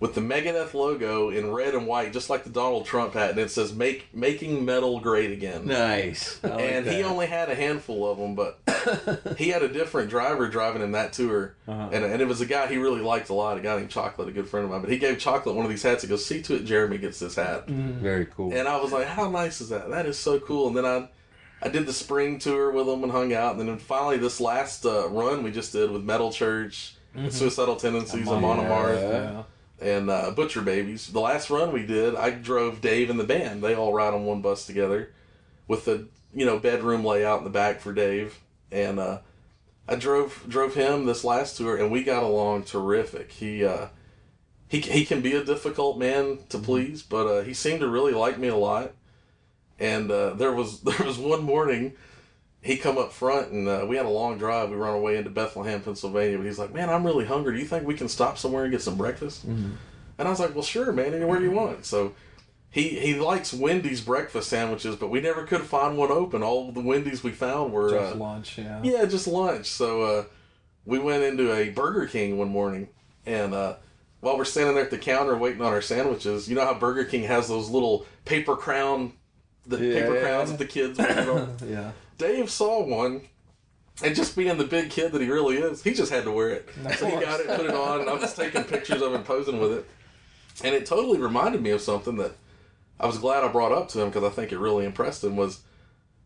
with 0.00 0.14
the 0.14 0.20
Megadeth 0.20 0.74
logo 0.74 1.28
in 1.30 1.50
red 1.50 1.74
and 1.74 1.86
white, 1.86 2.12
just 2.12 2.30
like 2.30 2.44
the 2.44 2.50
Donald 2.50 2.86
Trump 2.86 3.14
hat, 3.14 3.30
and 3.30 3.38
it 3.40 3.50
says 3.50 3.72
"Make 3.74 4.14
Making 4.14 4.64
Metal 4.64 5.00
Great 5.00 5.32
Again." 5.32 5.66
Nice. 5.66 6.38
Like 6.42 6.60
and 6.60 6.86
he 6.86 7.02
only 7.02 7.26
had 7.26 7.48
a 7.50 7.54
handful 7.54 8.08
of 8.10 8.16
them, 8.18 8.34
but 8.36 8.60
he 9.36 9.48
had 9.48 9.62
a 9.62 9.68
different 9.68 10.08
driver 10.08 10.46
driving 10.48 10.82
in 10.82 10.92
that 10.92 11.12
tour, 11.12 11.54
Uh-huh. 11.66 11.88
and, 11.92 12.04
and 12.04 12.22
it 12.22 12.28
was 12.28 12.40
a 12.40 12.46
guy 12.46 12.66
he 12.68 12.76
really 12.76 13.00
liked 13.00 13.28
a 13.28 13.34
lot, 13.34 13.58
a 13.58 13.60
guy 13.60 13.76
named 13.76 13.90
Chocolate, 13.90 14.28
a 14.28 14.32
good 14.32 14.48
friend 14.48 14.64
of 14.64 14.70
mine. 14.70 14.80
But 14.82 14.90
he 14.90 14.98
gave 14.98 15.18
Chocolate 15.18 15.56
one 15.56 15.64
of 15.64 15.70
these 15.70 15.82
hats. 15.82 16.02
He 16.02 16.08
goes, 16.08 16.24
"See 16.24 16.42
to 16.42 16.54
it, 16.54 16.64
Jeremy 16.64 16.98
gets 16.98 17.18
this 17.18 17.34
hat." 17.34 17.66
Very 17.66 18.26
cool. 18.26 18.52
And 18.54 18.68
I 18.68 18.76
was 18.80 18.92
like, 18.92 19.06
"How 19.08 19.28
nice 19.28 19.60
is 19.60 19.68
that? 19.70 19.90
That 19.90 20.06
is 20.06 20.16
so 20.18 20.38
cool." 20.38 20.68
And 20.68 20.76
then 20.76 20.84
I, 20.86 21.08
I 21.60 21.68
did 21.70 21.86
the 21.86 21.92
spring 21.92 22.38
tour 22.38 22.70
with 22.70 22.86
him 22.86 23.02
and 23.02 23.10
hung 23.10 23.32
out, 23.32 23.56
and 23.56 23.68
then 23.68 23.78
finally 23.78 24.16
this 24.16 24.40
last 24.40 24.86
uh, 24.86 25.08
run 25.08 25.42
we 25.42 25.50
just 25.50 25.72
did 25.72 25.90
with 25.90 26.04
Metal 26.04 26.30
Church, 26.30 26.94
Suicidal 27.30 27.74
Tendencies, 27.74 28.28
Amon 28.28 28.60
Amon 28.60 28.64
Amarth. 28.66 29.44
And 29.80 30.10
uh, 30.10 30.32
Butcher 30.32 30.62
Babies. 30.62 31.08
The 31.08 31.20
last 31.20 31.50
run 31.50 31.72
we 31.72 31.86
did, 31.86 32.16
I 32.16 32.30
drove 32.30 32.80
Dave 32.80 33.10
and 33.10 33.20
the 33.20 33.24
band. 33.24 33.62
They 33.62 33.74
all 33.74 33.92
ride 33.92 34.12
on 34.12 34.24
one 34.24 34.42
bus 34.42 34.66
together, 34.66 35.12
with 35.68 35.84
the 35.84 36.08
you 36.34 36.44
know 36.44 36.58
bedroom 36.58 37.04
layout 37.04 37.38
in 37.38 37.44
the 37.44 37.50
back 37.50 37.80
for 37.80 37.92
Dave, 37.92 38.40
and 38.72 38.98
uh, 38.98 39.20
I 39.88 39.94
drove 39.94 40.44
drove 40.48 40.74
him 40.74 41.06
this 41.06 41.24
last 41.24 41.56
tour, 41.56 41.76
and 41.76 41.90
we 41.90 42.02
got 42.02 42.22
along 42.22 42.64
terrific. 42.64 43.32
He 43.32 43.64
uh, 43.64 43.86
he 44.68 44.80
he 44.80 45.04
can 45.04 45.20
be 45.20 45.34
a 45.34 45.44
difficult 45.44 45.98
man 45.98 46.40
to 46.50 46.58
please, 46.58 47.02
but 47.02 47.26
uh, 47.26 47.42
he 47.42 47.54
seemed 47.54 47.80
to 47.80 47.88
really 47.88 48.12
like 48.12 48.38
me 48.38 48.48
a 48.48 48.56
lot. 48.56 48.92
And 49.78 50.10
uh, 50.10 50.34
there 50.34 50.52
was 50.52 50.80
there 50.82 51.06
was 51.06 51.18
one 51.18 51.42
morning 51.42 51.94
he 52.60 52.76
come 52.76 52.98
up 52.98 53.12
front 53.12 53.50
and 53.52 53.68
uh, 53.68 53.86
we 53.88 53.96
had 53.96 54.06
a 54.06 54.10
long 54.10 54.36
drive. 54.38 54.70
We 54.70 54.76
run 54.76 54.94
away 54.94 55.16
into 55.16 55.30
Bethlehem, 55.30 55.80
Pennsylvania. 55.80 56.36
But 56.38 56.46
he's 56.46 56.58
like, 56.58 56.74
"Man, 56.74 56.90
I'm 56.90 57.04
really 57.06 57.24
hungry. 57.24 57.54
Do 57.54 57.58
you 57.60 57.64
think 57.66 57.86
we 57.86 57.94
can 57.94 58.08
stop 58.08 58.36
somewhere 58.38 58.64
and 58.64 58.72
get 58.72 58.82
some 58.82 58.96
breakfast?" 58.96 59.44
And 59.44 59.78
I 60.18 60.28
was 60.28 60.40
like, 60.40 60.54
"Well, 60.54 60.64
sure, 60.64 60.92
man. 60.92 61.14
Anywhere 61.14 61.40
you 61.40 61.50
want." 61.52 61.84
So 61.86 62.14
he 62.70 62.88
he 62.88 63.14
likes 63.14 63.54
Wendy's 63.54 64.00
breakfast 64.00 64.48
sandwiches, 64.50 64.96
but 64.96 65.08
we 65.08 65.20
never 65.20 65.44
could 65.44 65.62
find 65.62 65.96
one 65.96 66.10
open. 66.10 66.42
All 66.42 66.72
the 66.72 66.80
Wendy's 66.80 67.22
we 67.22 67.30
found 67.30 67.72
were 67.72 67.90
Just 67.90 68.14
uh, 68.16 68.18
lunch, 68.18 68.58
yeah. 68.58 68.80
yeah, 68.82 69.04
just 69.04 69.26
lunch. 69.28 69.66
So 69.66 70.02
uh, 70.02 70.24
we 70.84 70.98
went 70.98 71.22
into 71.22 71.52
a 71.52 71.70
Burger 71.70 72.06
King 72.06 72.36
one 72.38 72.48
morning, 72.48 72.88
and 73.24 73.54
uh, 73.54 73.76
while 74.20 74.36
we're 74.36 74.44
standing 74.44 74.74
there 74.74 74.84
at 74.84 74.90
the 74.90 74.98
counter 74.98 75.36
waiting 75.36 75.62
on 75.62 75.72
our 75.72 75.80
sandwiches, 75.80 76.48
you 76.48 76.56
know 76.56 76.64
how 76.64 76.74
Burger 76.74 77.04
King 77.04 77.22
has 77.22 77.46
those 77.48 77.70
little 77.70 78.04
paper 78.24 78.56
crown, 78.56 79.12
the 79.66 79.78
Yeah, 79.78 80.00
paper 80.00 80.14
yeah. 80.16 80.20
crowns 80.22 80.50
that 80.50 80.58
the 80.58 80.66
kids. 80.66 80.98
Yeah. 81.64 81.92
Dave 82.18 82.50
saw 82.50 82.82
one, 82.82 83.22
and 84.02 84.14
just 84.14 84.36
being 84.36 84.58
the 84.58 84.64
big 84.64 84.90
kid 84.90 85.12
that 85.12 85.20
he 85.22 85.30
really 85.30 85.56
is, 85.56 85.82
he 85.82 85.94
just 85.94 86.12
had 86.12 86.24
to 86.24 86.30
wear 86.30 86.50
it. 86.50 86.68
Of 86.84 86.96
So 86.96 87.06
he 87.06 87.12
got 87.24 87.40
it, 87.40 87.46
put 87.48 87.66
it 87.66 87.74
on, 87.74 88.00
and 88.00 88.10
I 88.10 88.14
was 88.14 88.34
taking 88.34 88.64
pictures 88.64 89.00
of 89.02 89.12
him 89.14 89.22
posing 89.24 89.60
with 89.60 89.72
it, 89.72 89.86
and 90.64 90.74
it 90.74 90.84
totally 90.86 91.18
reminded 91.18 91.62
me 91.62 91.70
of 91.70 91.80
something 91.80 92.16
that 92.16 92.32
I 93.00 93.06
was 93.06 93.18
glad 93.18 93.44
I 93.44 93.48
brought 93.48 93.72
up 93.72 93.88
to 93.90 94.00
him 94.02 94.08
because 94.08 94.24
I 94.24 94.30
think 94.30 94.52
it 94.52 94.58
really 94.58 94.84
impressed 94.84 95.22
him. 95.24 95.36
Was 95.36 95.60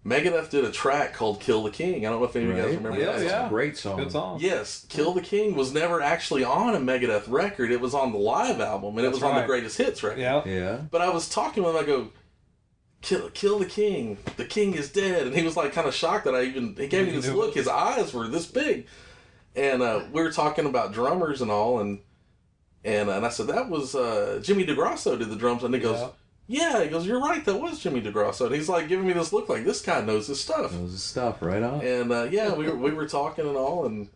Megadeth 0.05 0.51
did 0.51 0.65
a 0.65 0.71
track 0.73 1.13
called 1.15 1.41
"Kill 1.41 1.63
the 1.63 1.71
King"? 1.71 2.05
I 2.07 2.11
don't 2.11 2.21
know 2.21 2.27
if 2.27 2.35
any 2.35 2.51
of 2.51 2.57
you 2.57 2.63
guys 2.63 2.75
remember 2.75 2.99
Yeah, 2.99 3.13
that. 3.13 3.25
yeah. 3.25 3.49
Great 3.49 3.77
song. 3.77 3.99
Good 3.99 4.11
song. 4.13 4.39
Yes, 4.41 4.85
"Kill 4.89 5.13
the 5.13 5.21
King" 5.21 5.55
was 5.55 5.73
never 5.73 6.01
actually 6.01 6.43
on 6.45 6.75
a 6.75 6.79
Megadeth 6.81 7.25
record. 7.31 7.71
It 7.71 7.81
was 7.81 7.95
on 7.95 8.11
the 8.13 8.19
live 8.19 8.61
album, 8.61 8.97
and 8.97 9.01
it 9.01 9.03
That's 9.11 9.15
was 9.17 9.23
on 9.23 9.41
the. 9.41 9.47
Greatest 9.47 9.77
Hits 9.79 10.03
record. 10.03 10.19
Yeah. 10.19 10.43
Yeah. 10.47 10.79
But 10.91 11.03
I 11.03 11.11
was 11.11 11.29
talking 11.29 11.63
with 11.63 11.77
him. 11.77 11.83
I 11.83 11.87
go, 11.87 12.09
"Kill, 13.03 13.29
kill 13.31 13.59
the 13.59 13.67
king. 13.67 14.19
The 14.37 14.45
king 14.45 14.75
is 14.75 14.91
dead." 14.91 15.27
And 15.27 15.37
he 15.37 15.43
was 15.43 15.57
like, 15.57 15.73
kind 15.73 15.87
of 15.87 15.95
shocked 15.95 16.25
that 16.25 16.35
I 16.35 16.45
even. 16.45 16.75
He 16.77 16.87
gave 16.87 17.07
me 17.07 17.13
this 17.17 17.29
look. 17.29 17.55
His 17.55 17.69
eyes 17.69 18.15
were 18.15 18.29
this 18.29 18.47
big, 18.47 18.87
and 19.55 19.83
uh, 19.83 20.05
we 20.13 20.23
were 20.23 20.33
talking 20.33 20.67
about 20.67 20.93
drummers 20.93 21.43
and 21.43 21.51
all, 21.51 21.81
and 21.81 22.01
and 22.85 23.11
and 23.11 23.27
I 23.27 23.29
said 23.29 23.49
that 23.49 23.69
was 23.69 23.95
uh, 23.95 24.41
Jimmy 24.43 24.65
DeGrasso 24.65 25.19
did 25.19 25.29
the 25.29 25.37
drums, 25.37 25.65
and 25.65 25.75
he 25.75 25.81
goes. 25.81 26.01
Yeah. 26.01 26.09
Yeah, 26.49 26.83
he 26.83 26.91
goes, 26.91 27.07
You're 27.07 27.21
right, 27.21 27.43
that 27.45 27.57
was 27.57 27.79
Jimmy 27.79 28.03
DeGrasso. 28.03 28.47
And 28.47 28.55
he's 28.55 28.69
like 28.69 28.89
giving 28.89 29.07
me 29.07 29.13
this 29.13 29.33
look 29.33 29.49
like 29.49 29.65
this 29.65 29.81
guy 29.81 30.01
knows 30.03 30.27
his 30.27 30.41
stuff. 30.41 30.73
Knows 30.73 30.91
his 30.91 31.03
stuff, 31.03 31.41
right 31.41 31.63
on. 31.63 31.81
And 31.81 32.13
uh, 32.13 32.25
yeah, 32.25 32.53
we 32.53 32.67
were, 32.67 32.77
we 32.77 32.91
were 32.91 33.07
talking 33.07 33.47
and 33.47 33.57
all, 33.57 33.87
and 33.87 34.09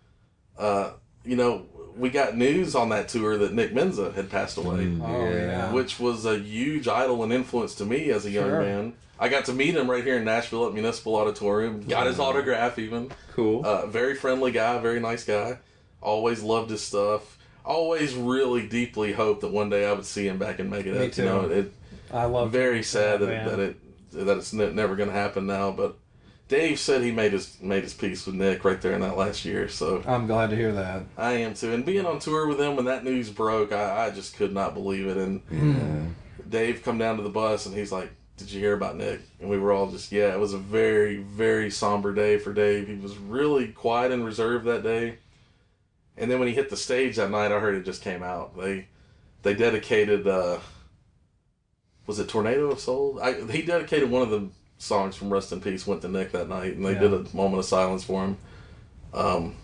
uh, 0.58 0.90
you 1.24 1.36
know, 1.36 1.66
we 1.96 2.10
got 2.10 2.36
news 2.36 2.74
on 2.74 2.90
that 2.90 3.08
tour 3.08 3.36
that 3.38 3.52
Nick 3.54 3.72
Menza 3.72 4.12
had 4.14 4.30
passed 4.30 4.56
away, 4.58 4.92
Oh, 5.02 5.24
yeah. 5.30 5.72
which 5.72 5.98
was 5.98 6.26
a 6.26 6.38
huge 6.38 6.88
idol 6.88 7.22
and 7.24 7.32
influence 7.32 7.74
to 7.76 7.84
me 7.86 8.10
as 8.10 8.26
a 8.26 8.30
young 8.30 8.48
Sure. 8.50 8.60
man. 8.60 8.92
I 9.18 9.28
got 9.30 9.46
to 9.46 9.52
meet 9.54 9.74
him 9.74 9.90
right 9.90 10.04
here 10.04 10.18
in 10.18 10.24
Nashville 10.24 10.66
at 10.66 10.74
Municipal 10.74 11.16
Auditorium. 11.16 11.82
Got 11.86 12.06
his 12.06 12.20
autograph 12.20 12.78
even. 12.78 13.10
Cool. 13.32 13.64
Uh, 13.64 13.86
very 13.86 14.14
friendly 14.14 14.52
guy, 14.52 14.78
very 14.78 15.00
nice 15.00 15.24
guy. 15.24 15.56
Always 16.02 16.42
loved 16.42 16.70
his 16.70 16.82
stuff. 16.82 17.38
Always 17.64 18.14
really 18.14 18.68
deeply 18.68 19.12
hoped 19.12 19.40
that 19.40 19.50
one 19.50 19.70
day 19.70 19.86
I 19.86 19.92
would 19.92 20.04
see 20.04 20.28
him 20.28 20.38
back 20.38 20.60
in 20.60 20.70
Megadeth. 20.70 21.00
Me 21.00 21.08
too. 21.10 21.22
You 21.22 21.28
know, 21.28 21.40
it, 21.50 21.72
I 22.12 22.26
love 22.26 22.52
very 22.52 22.82
sad 22.82 23.20
that, 23.20 23.26
that 23.46 23.58
it 23.58 23.76
that 24.12 24.36
it's 24.36 24.52
ne- 24.52 24.72
never 24.72 24.94
going 24.96 25.08
to 25.08 25.14
happen 25.14 25.46
now. 25.46 25.70
But 25.72 25.96
Dave 26.48 26.78
said 26.78 27.02
he 27.02 27.10
made 27.10 27.32
his 27.32 27.60
made 27.60 27.82
his 27.82 27.94
peace 27.94 28.24
with 28.24 28.36
Nick 28.36 28.64
right 28.64 28.80
there 28.80 28.92
in 28.92 29.00
that 29.00 29.16
last 29.16 29.44
year. 29.44 29.68
So 29.68 30.02
I'm 30.06 30.26
glad 30.28 30.50
to 30.50 30.56
hear 30.56 30.72
that. 30.72 31.02
I 31.18 31.32
am 31.32 31.54
too. 31.54 31.72
And 31.72 31.84
being 31.84 32.06
on 32.06 32.20
tour 32.20 32.46
with 32.46 32.60
him 32.60 32.76
when 32.76 32.84
that 32.84 33.04
news 33.04 33.30
broke, 33.30 33.72
I, 33.72 34.06
I 34.06 34.10
just 34.10 34.36
could 34.36 34.52
not 34.52 34.74
believe 34.74 35.06
it. 35.08 35.16
And 35.16 36.14
Dave 36.48 36.82
come 36.84 36.98
down 36.98 37.16
to 37.16 37.22
the 37.24 37.28
bus 37.30 37.66
and 37.66 37.74
he's 37.74 37.90
like, 37.90 38.10
"Did 38.36 38.52
you 38.52 38.60
hear 38.60 38.74
about 38.74 38.96
Nick?" 38.96 39.22
And 39.40 39.50
we 39.50 39.58
were 39.58 39.72
all 39.72 39.90
just, 39.90 40.12
"Yeah." 40.12 40.32
It 40.32 40.38
was 40.38 40.52
a 40.52 40.58
very 40.58 41.16
very 41.16 41.68
somber 41.68 42.14
day 42.14 42.38
for 42.38 42.52
Dave. 42.52 42.86
He 42.86 42.94
was 42.94 43.16
really 43.18 43.68
quiet 43.68 44.12
and 44.12 44.24
reserved 44.24 44.66
that 44.66 44.84
day. 44.84 45.18
And 46.16 46.30
then 46.30 46.38
when 46.38 46.48
he 46.48 46.54
hit 46.54 46.70
the 46.70 46.76
stage 46.76 47.16
that 47.16 47.30
night, 47.30 47.50
I 47.50 47.58
heard 47.58 47.74
it 47.74 47.84
just 47.84 48.02
came 48.02 48.22
out. 48.22 48.56
They 48.56 48.86
they 49.42 49.54
dedicated. 49.54 50.28
uh 50.28 50.58
Was 52.06 52.20
it 52.20 52.28
Tornado 52.28 52.70
of 52.70 52.78
Souls? 52.78 53.18
I, 53.20 53.44
he 53.50 53.62
dedicated 53.62 54.12
one 54.12 54.22
of 54.22 54.30
the 54.30 54.48
songs 54.78 55.16
from 55.16 55.32
Rest 55.32 55.52
in 55.52 55.60
Peace 55.60 55.86
went 55.86 56.02
to 56.02 56.08
Nick 56.08 56.32
that 56.32 56.48
night, 56.48 56.74
and 56.74 56.84
they 56.84 56.92
Yeah. 56.92 57.00
did 57.00 57.12
a 57.14 57.36
moment 57.36 57.58
of 57.60 57.64
silence 57.64 58.04
for 58.04 58.24
him. 58.24 58.36
Um, 59.14 59.54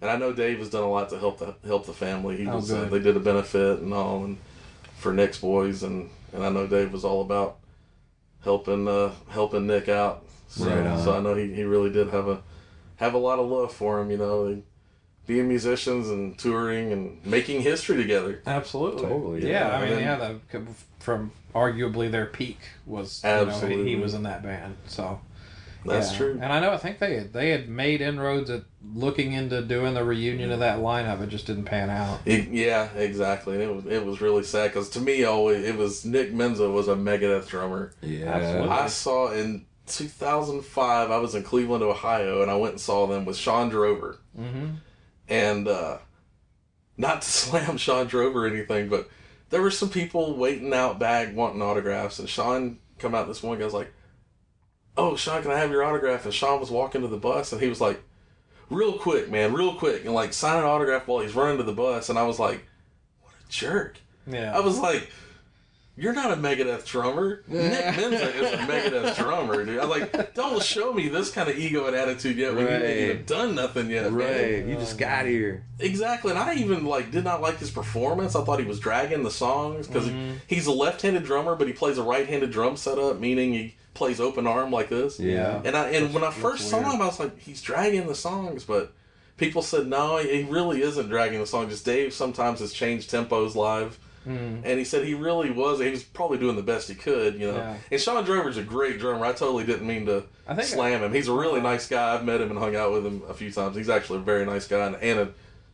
and 0.00 0.10
I 0.10 0.16
know 0.16 0.32
Dave 0.32 0.58
has 0.58 0.70
done 0.70 0.82
a 0.82 0.90
lot 0.90 1.08
to 1.10 1.18
help 1.18 1.38
the 1.38 1.54
help 1.66 1.86
the 1.86 1.92
family. 1.92 2.36
He 2.36 2.46
Oh, 2.48 2.56
was 2.56 2.72
uh, 2.72 2.86
they 2.86 2.98
did 2.98 3.16
a 3.16 3.20
benefit 3.20 3.78
and 3.80 3.94
all, 3.94 4.24
and 4.24 4.38
for 4.98 5.12
Nick's 5.12 5.38
boys, 5.38 5.82
and 5.82 6.10
and 6.32 6.42
I 6.44 6.48
know 6.48 6.66
Dave 6.66 6.92
was 6.92 7.04
all 7.04 7.20
about 7.20 7.58
helping 8.42 8.88
uh, 8.88 9.12
helping 9.28 9.66
Nick 9.66 9.88
out. 9.88 10.24
So, 10.48 10.66
Right 10.66 10.98
so 10.98 11.16
I 11.16 11.20
know 11.20 11.34
he, 11.34 11.52
he 11.54 11.62
really 11.64 11.90
did 11.90 12.08
have 12.10 12.28
a 12.28 12.42
have 12.96 13.14
a 13.14 13.18
lot 13.18 13.38
of 13.38 13.48
love 13.48 13.72
for 13.72 14.00
him. 14.00 14.10
You 14.10 14.18
know, 14.18 14.48
they, 14.54 14.62
being 15.26 15.46
musicians 15.46 16.08
and 16.08 16.36
touring 16.36 16.92
and 16.92 17.24
making 17.24 17.62
history 17.62 17.96
together. 17.96 18.42
Absolutely. 18.44 19.02
Totally, 19.02 19.42
Yeah, 19.48 19.68
yeah. 19.68 19.76
I 19.76 19.80
mean, 19.84 19.92
And 19.92 20.00
yeah, 20.00 20.16
the, 20.50 20.60
from 20.98 21.30
arguably 21.54 22.10
their 22.10 22.26
peak 22.26 22.58
was 22.86 23.22
you 23.24 23.30
know, 23.30 23.50
he, 23.50 23.90
he 23.90 23.96
was 23.96 24.14
in 24.14 24.22
that 24.22 24.42
band. 24.42 24.76
So 24.86 25.20
That's 25.84 26.12
yeah. 26.12 26.18
true. 26.18 26.38
And 26.40 26.52
I 26.52 26.60
know 26.60 26.72
I 26.72 26.76
think 26.76 26.98
they 26.98 27.16
had, 27.16 27.32
they 27.32 27.50
had 27.50 27.68
made 27.68 28.00
inroads 28.00 28.50
at 28.50 28.62
looking 28.94 29.32
into 29.32 29.62
doing 29.62 29.94
the 29.94 30.04
reunion 30.04 30.50
of 30.50 30.60
that 30.60 30.78
lineup. 30.78 31.20
It 31.22 31.28
just 31.28 31.46
didn't 31.46 31.64
pan 31.64 31.90
out. 31.90 32.20
It- 32.24 32.48
yeah, 32.48 32.88
exactly. 32.94 33.54
And 33.54 33.62
it 33.62 33.74
was 33.74 33.86
it 33.86 34.04
was 34.04 34.20
really 34.20 34.44
sad 34.44 34.68
because 34.68 34.90
to 34.90 35.00
me, 35.00 35.24
always 35.24 35.64
it 35.64 35.76
was 35.76 36.04
Nick 36.04 36.32
Menza 36.32 36.72
was 36.72 36.88
a 36.88 36.94
Megadeth 36.94 37.48
drummer. 37.48 37.92
Yeah. 38.00 38.26
Absolutely. 38.26 38.68
I 38.68 38.86
saw 38.86 39.32
in 39.32 39.66
2005. 39.86 41.10
I 41.10 41.16
was 41.18 41.34
in 41.34 41.42
Cleveland, 41.42 41.82
Ohio, 41.82 42.42
and 42.42 42.50
I 42.50 42.56
went 42.56 42.72
and 42.74 42.80
saw 42.80 43.06
them 43.06 43.24
with 43.24 43.36
Shawn 43.36 43.68
Drover. 43.68 44.18
Mm-hmm. 44.38 44.66
And 45.28 45.68
uh, 45.68 45.98
not 46.96 47.22
to 47.22 47.28
slam 47.30 47.76
Shawn 47.76 48.06
Drover 48.06 48.44
or 48.44 48.46
anything, 48.46 48.88
but 48.88 49.08
there 49.52 49.62
were 49.62 49.70
some 49.70 49.90
people 49.90 50.34
waiting 50.34 50.72
out 50.72 50.98
back 50.98 51.36
wanting 51.36 51.60
autographs, 51.60 52.18
and 52.18 52.28
Shawn 52.28 52.78
come 52.98 53.14
out 53.14 53.28
this 53.28 53.42
one 53.42 53.58
guy's 53.58 53.74
like, 53.74 53.92
"Oh, 54.96 55.14
Shawn, 55.14 55.42
can 55.42 55.50
I 55.50 55.58
have 55.58 55.70
your 55.70 55.84
autograph?" 55.84 56.24
And 56.24 56.32
Shawn 56.32 56.58
was 56.58 56.70
walking 56.70 57.02
to 57.02 57.08
the 57.08 57.18
bus, 57.18 57.52
and 57.52 57.60
he 57.60 57.68
was 57.68 57.80
like, 57.80 58.02
"Real 58.70 58.94
quick, 58.94 59.30
man, 59.30 59.52
real 59.52 59.74
quick," 59.74 60.06
and 60.06 60.14
like 60.14 60.32
sign 60.32 60.58
an 60.58 60.64
autograph 60.64 61.06
while 61.06 61.20
he's 61.20 61.34
running 61.34 61.58
to 61.58 61.64
the 61.64 61.72
bus, 61.72 62.08
and 62.08 62.18
I 62.18 62.22
was 62.22 62.38
like, 62.38 62.66
"What 63.20 63.34
a 63.34 63.48
jerk!" 63.50 63.98
Yeah. 64.26 64.56
I 64.56 64.60
was 64.60 64.78
like, 64.78 65.10
"You're 65.96 66.12
not 66.14 66.32
a 66.32 66.36
Megadeth 66.36 66.86
drummer. 66.86 67.42
Nick 67.46 67.84
Menza 67.96 68.34
is 68.34 68.52
a 68.52 68.56
Megadeth 68.58 69.16
drummer, 69.22 69.64
dude." 69.64 69.78
I'm 69.78 69.90
like, 69.90 70.34
"Don't 70.34 70.62
show 70.62 70.92
me 70.92 71.08
this 71.08 71.30
kind 71.30 71.48
of 71.48 71.58
ego 71.58 71.86
and 71.86 71.94
attitude 71.96 72.36
yet 72.36 72.54
when 72.54 72.64
you 72.66 72.70
ain't 72.72 72.82
Right. 72.82 72.96
even 72.96 73.24
done 73.26 73.54
nothing 73.54 73.90
yet, 73.90 74.04
man." 74.04 74.14
Right. 74.14 74.64
You 74.66 74.74
just 74.76 74.98
got 74.98 75.26
here. 75.26 75.64
Exactly, 75.78 76.30
and 76.30 76.38
I 76.38 76.54
even 76.54 76.84
like 76.84 77.10
did 77.10 77.24
not 77.24 77.40
like 77.42 77.58
his 77.58 77.70
performance. 77.70 78.34
I 78.34 78.44
thought 78.44 78.58
he 78.60 78.64
was 78.66 78.78
dragging 78.80 79.22
the 79.22 79.30
songs 79.30 79.86
because 79.86 80.06
Mm-hmm. 80.08 80.36
he's 80.46 80.66
a 80.66 80.72
left-handed 80.72 81.24
drummer, 81.24 81.54
but 81.56 81.66
he 81.66 81.72
plays 81.72 81.98
a 81.98 82.02
right-handed 82.02 82.50
drum 82.50 82.76
setup, 82.76 83.18
meaning 83.20 83.52
he 83.52 83.74
plays 83.94 84.20
open 84.20 84.46
arm 84.46 84.70
like 84.70 84.88
this. 84.88 85.20
Yeah. 85.20 85.60
And 85.64 85.76
I 85.76 85.90
and 85.90 86.14
when 86.14 86.24
I 86.24 86.30
first 86.30 86.70
saw 86.70 86.78
him, 86.90 87.02
I 87.02 87.06
was 87.06 87.20
like, 87.20 87.38
he's 87.38 87.60
dragging 87.60 88.06
the 88.06 88.14
songs, 88.14 88.64
but 88.64 88.92
people 89.36 89.60
said 89.60 89.86
no, 89.86 90.16
he 90.18 90.44
really 90.44 90.80
isn't 90.82 91.08
dragging 91.08 91.40
the 91.40 91.46
song. 91.46 91.68
Just 91.68 91.84
Dave 91.84 92.12
sometimes 92.14 92.60
has 92.60 92.72
changed 92.72 93.10
tempos 93.10 93.54
live. 93.54 93.98
Mm. 94.26 94.62
And 94.64 94.78
he 94.78 94.84
said 94.84 95.04
he 95.04 95.14
really 95.14 95.50
was. 95.50 95.80
He 95.80 95.90
was 95.90 96.02
probably 96.02 96.38
doing 96.38 96.56
the 96.56 96.62
best 96.62 96.88
he 96.88 96.94
could, 96.94 97.34
you 97.40 97.50
know. 97.50 97.56
Yeah. 97.56 97.76
And 97.90 98.00
Shawn 98.00 98.24
Drover's 98.24 98.56
a 98.56 98.62
great 98.62 98.98
drummer. 98.98 99.24
I 99.24 99.32
totally 99.32 99.64
didn't 99.64 99.86
mean 99.86 100.06
to 100.06 100.24
slam 100.62 101.02
him. 101.02 101.12
He's 101.12 101.28
a 101.28 101.32
really 101.32 101.60
nice 101.60 101.88
guy. 101.88 102.14
I've 102.14 102.24
met 102.24 102.40
him 102.40 102.50
and 102.50 102.58
hung 102.58 102.76
out 102.76 102.92
with 102.92 103.04
him 103.04 103.22
a 103.28 103.34
few 103.34 103.50
times. 103.50 103.76
He's 103.76 103.88
actually 103.88 104.18
a 104.20 104.22
very 104.22 104.46
nice 104.46 104.68
guy 104.68 104.86
and, 104.86 104.96
and 104.96 105.18
a 105.20 105.28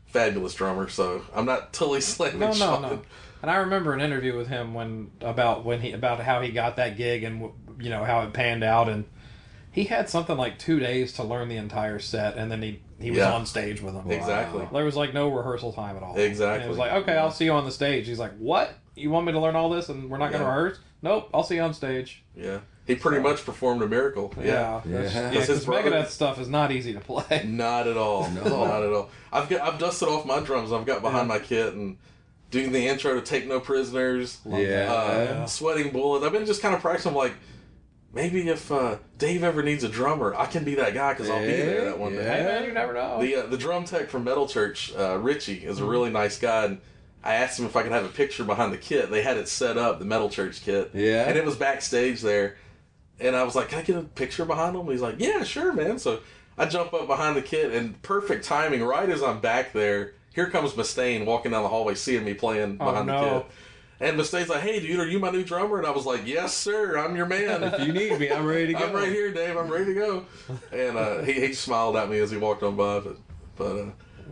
fabulous 0.07 0.55
drummer. 0.55 0.89
So 0.89 1.23
I'm 1.35 1.45
not 1.45 1.73
totally 1.73 2.01
slamming 2.03 2.41
No, 2.41 2.49
no, 2.49 2.53
Shawn. 2.55 2.83
no. 2.83 3.03
And 3.43 3.51
I 3.51 3.57
remember 3.57 3.93
an 3.93 4.01
interview 4.01 4.37
with 4.37 4.49
him 4.49 4.75
when 4.75 5.11
about 5.21 5.65
when 5.65 5.81
he 5.81 5.93
about 5.93 6.21
how 6.21 6.41
he 6.41 6.51
got 6.51 6.77
that 6.77 6.97
gig 6.97 7.23
and 7.23 7.51
you 7.79 7.91
know 7.91 8.03
how 8.03 8.23
it 8.23 8.33
panned 8.33 8.65
out 8.65 8.89
and 8.89 9.05
he 9.71 9.85
had 9.85 10.09
something 10.09 10.37
like 10.37 10.59
two 10.59 10.81
days 10.81 11.13
to 11.13 11.23
learn 11.23 11.49
the 11.49 11.57
entire 11.57 12.01
set 12.01 12.37
and 12.37 12.51
then 12.51 12.63
he 12.63 12.81
he 13.01 13.11
was 13.11 13.19
Yeah. 13.19 13.33
on 13.33 13.47
stage 13.47 13.81
with 13.81 13.95
them. 13.95 14.11
Exactly. 14.11 14.67
There 14.73 14.85
was 14.85 14.97
like 14.97 15.15
no 15.15 15.29
rehearsal 15.29 15.73
time 15.73 15.97
at 15.97 16.03
all. 16.03 16.17
Exactly. 16.19 16.55
And 16.57 16.65
it 16.65 16.69
was 16.69 16.79
like, 16.79 16.93
okay, 16.93 17.17
I'll 17.17 17.31
see 17.31 17.45
you 17.45 17.53
on 17.53 17.65
the 17.65 17.71
stage. 17.71 18.07
He's 18.07 18.19
like, 18.19 18.37
what? 18.39 18.73
You 18.97 19.11
want 19.11 19.27
me 19.27 19.33
to 19.33 19.39
learn 19.41 19.55
all 19.57 19.71
this 19.71 19.89
and 19.89 20.11
we're 20.11 20.19
not 20.19 20.31
going 20.33 20.43
to 20.43 20.49
rehearse? 20.49 20.79
Nope, 21.03 21.31
I'll 21.33 21.45
see 21.45 21.55
you 21.55 21.63
on 21.63 21.73
stage. 21.75 22.25
Yeah. 22.37 22.59
He 22.87 22.95
pretty 22.97 23.23
much 23.23 23.45
performed 23.45 23.83
a 23.83 23.87
miracle. 23.87 24.33
Yeah, 24.39 24.45
Yeah. 24.45 24.81
that's- 24.85 25.15
Yeah. 25.15 25.31
yeah, 25.33 25.45
his 25.45 25.67
Megadeth 25.67 26.09
stuff 26.09 26.41
is 26.41 26.49
not 26.49 26.73
easy 26.73 26.93
to 26.95 27.01
play. 27.01 27.43
Not 27.47 27.87
at 27.87 27.97
all. 27.97 28.29
No. 28.31 28.43
Not 28.65 28.83
at 28.83 28.93
all. 28.93 29.11
I've 29.33 29.49
got 29.49 29.61
I've 29.61 29.79
dusted 29.79 30.09
off 30.09 30.25
my 30.27 30.41
drums. 30.41 30.73
I've 30.73 30.87
got 30.87 31.03
behind 31.03 31.29
my 31.29 31.39
kit 31.39 31.75
and 31.75 31.99
doing 32.51 32.73
the 32.73 32.89
intro 32.89 33.15
to 33.15 33.21
Take 33.21 33.47
No 33.47 33.61
Prisoners. 33.61 34.39
Yeah. 34.47 34.91
Uh, 34.91 35.47
Sweating 35.47 35.93
Bullets. 35.93 36.25
I've 36.25 36.33
been 36.33 36.47
just 36.47 36.63
kind 36.63 36.75
of 36.75 36.81
practicing. 36.81 37.13
Like 37.15 37.35
maybe 38.13 38.49
if 38.49 38.71
uh, 38.73 38.97
Dave 39.19 39.43
ever 39.45 39.63
needs 39.63 39.85
a 39.85 39.89
drummer, 39.89 40.35
I 40.35 40.47
can 40.47 40.65
be 40.65 40.75
that 40.77 40.95
guy 40.95 41.13
because 41.13 41.29
I'll 41.31 41.41
be 41.41 41.47
there 41.53 41.85
that 41.87 41.99
one 41.99 42.13
day. 42.13 42.23
Hey 42.25 42.45
man, 42.45 42.65
you 42.65 42.73
never 42.73 42.93
know. 42.95 43.21
The 43.21 43.37
uh, 43.37 43.47
the 43.47 43.59
drum 43.59 43.85
tech 43.85 44.09
from 44.09 44.25
Metal 44.25 44.47
Church, 44.47 44.93
uh, 44.97 45.19
Richie, 45.19 45.65
is 45.65 45.81
a 45.81 45.85
really 45.85 46.11
nice 46.11 46.39
guy. 46.39 46.65
And 46.67 46.81
I 47.23 47.35
asked 47.35 47.59
him 47.59 47.67
if 47.67 47.77
I 47.77 47.83
could 47.83 47.93
have 47.93 48.05
a 48.05 48.09
picture 48.11 48.45
behind 48.45 48.73
the 48.73 48.79
kit. 48.79 49.11
They 49.11 49.23
had 49.23 49.37
it 49.37 49.49
set 49.49 49.77
up, 49.77 49.99
the 49.99 50.05
Metal 50.05 50.31
Church 50.31 50.63
kit. 50.63 50.91
Yeah. 50.95 51.25
And 51.29 51.37
it 51.37 51.45
was 51.45 51.57
backstage 51.57 52.21
there. 52.23 52.57
And 53.21 53.35
I 53.35 53.43
was 53.43 53.55
like, 53.57 53.69
"Can 53.71 53.81
I 53.81 53.83
get 53.83 53.97
a 53.97 54.03
picture 54.03 54.45
behind 54.45 54.77
him?" 54.77 54.87
He's 54.87 55.01
like, 55.03 55.17
"Yeah, 55.19 55.43
sure, 55.43 55.73
man." 55.73 55.99
So 55.99 56.21
I 56.57 56.67
jump 56.67 56.95
up 56.95 57.07
behind 57.09 57.37
the 57.37 57.43
kit, 57.43 57.73
and 57.73 58.01
perfect 58.03 58.45
timing. 58.45 58.83
Right 58.85 59.09
as 59.11 59.23
I'm 59.23 59.41
back 59.41 59.73
there, 59.73 60.13
here 60.35 60.49
comes 60.49 60.73
Mustaine 60.75 61.25
walking 61.27 61.51
down 61.51 61.65
the 61.65 61.69
hallway, 61.69 61.97
seeing 61.97 62.25
me 62.25 62.35
playing 62.35 62.77
Oh, 62.81 62.85
behind 62.87 63.07
no. 63.09 63.21
the 63.21 63.41
kit. 63.41 63.51
And 64.01 64.17
Mustaine's 64.17 64.49
like, 64.49 64.61
"Hey, 64.63 64.79
dude, 64.81 65.01
are 65.01 65.07
you 65.09 65.19
my 65.19 65.31
new 65.31 65.43
drummer?" 65.43 65.79
And 65.79 65.87
I 65.87 65.91
was 65.91 66.07
like, 66.07 66.25
"Yes, 66.27 66.55
sir. 66.55 66.97
I'm 66.99 67.17
your 67.17 67.27
man." 67.27 67.65
If 67.65 67.81
you 67.87 67.93
need 67.93 68.19
me, 68.21 68.31
I'm 68.31 68.47
ready 68.47 68.69
to 68.69 68.73
go. 68.75 68.87
I'm 68.87 68.93
right 68.95 69.11
here, 69.11 69.33
Dave. 69.33 69.57
I'm 69.57 69.69
ready 69.69 69.87
to 69.87 69.95
go. 69.95 70.27
And 70.73 70.97
uh, 70.97 71.23
he, 71.23 71.33
he 71.33 71.53
smiled 71.53 71.97
at 71.97 72.09
me 72.09 72.19
as 72.21 72.31
he 72.31 72.37
walked 72.37 72.63
on 72.63 72.77
by. 72.77 73.01
But, 73.01 73.17
but 73.57 73.77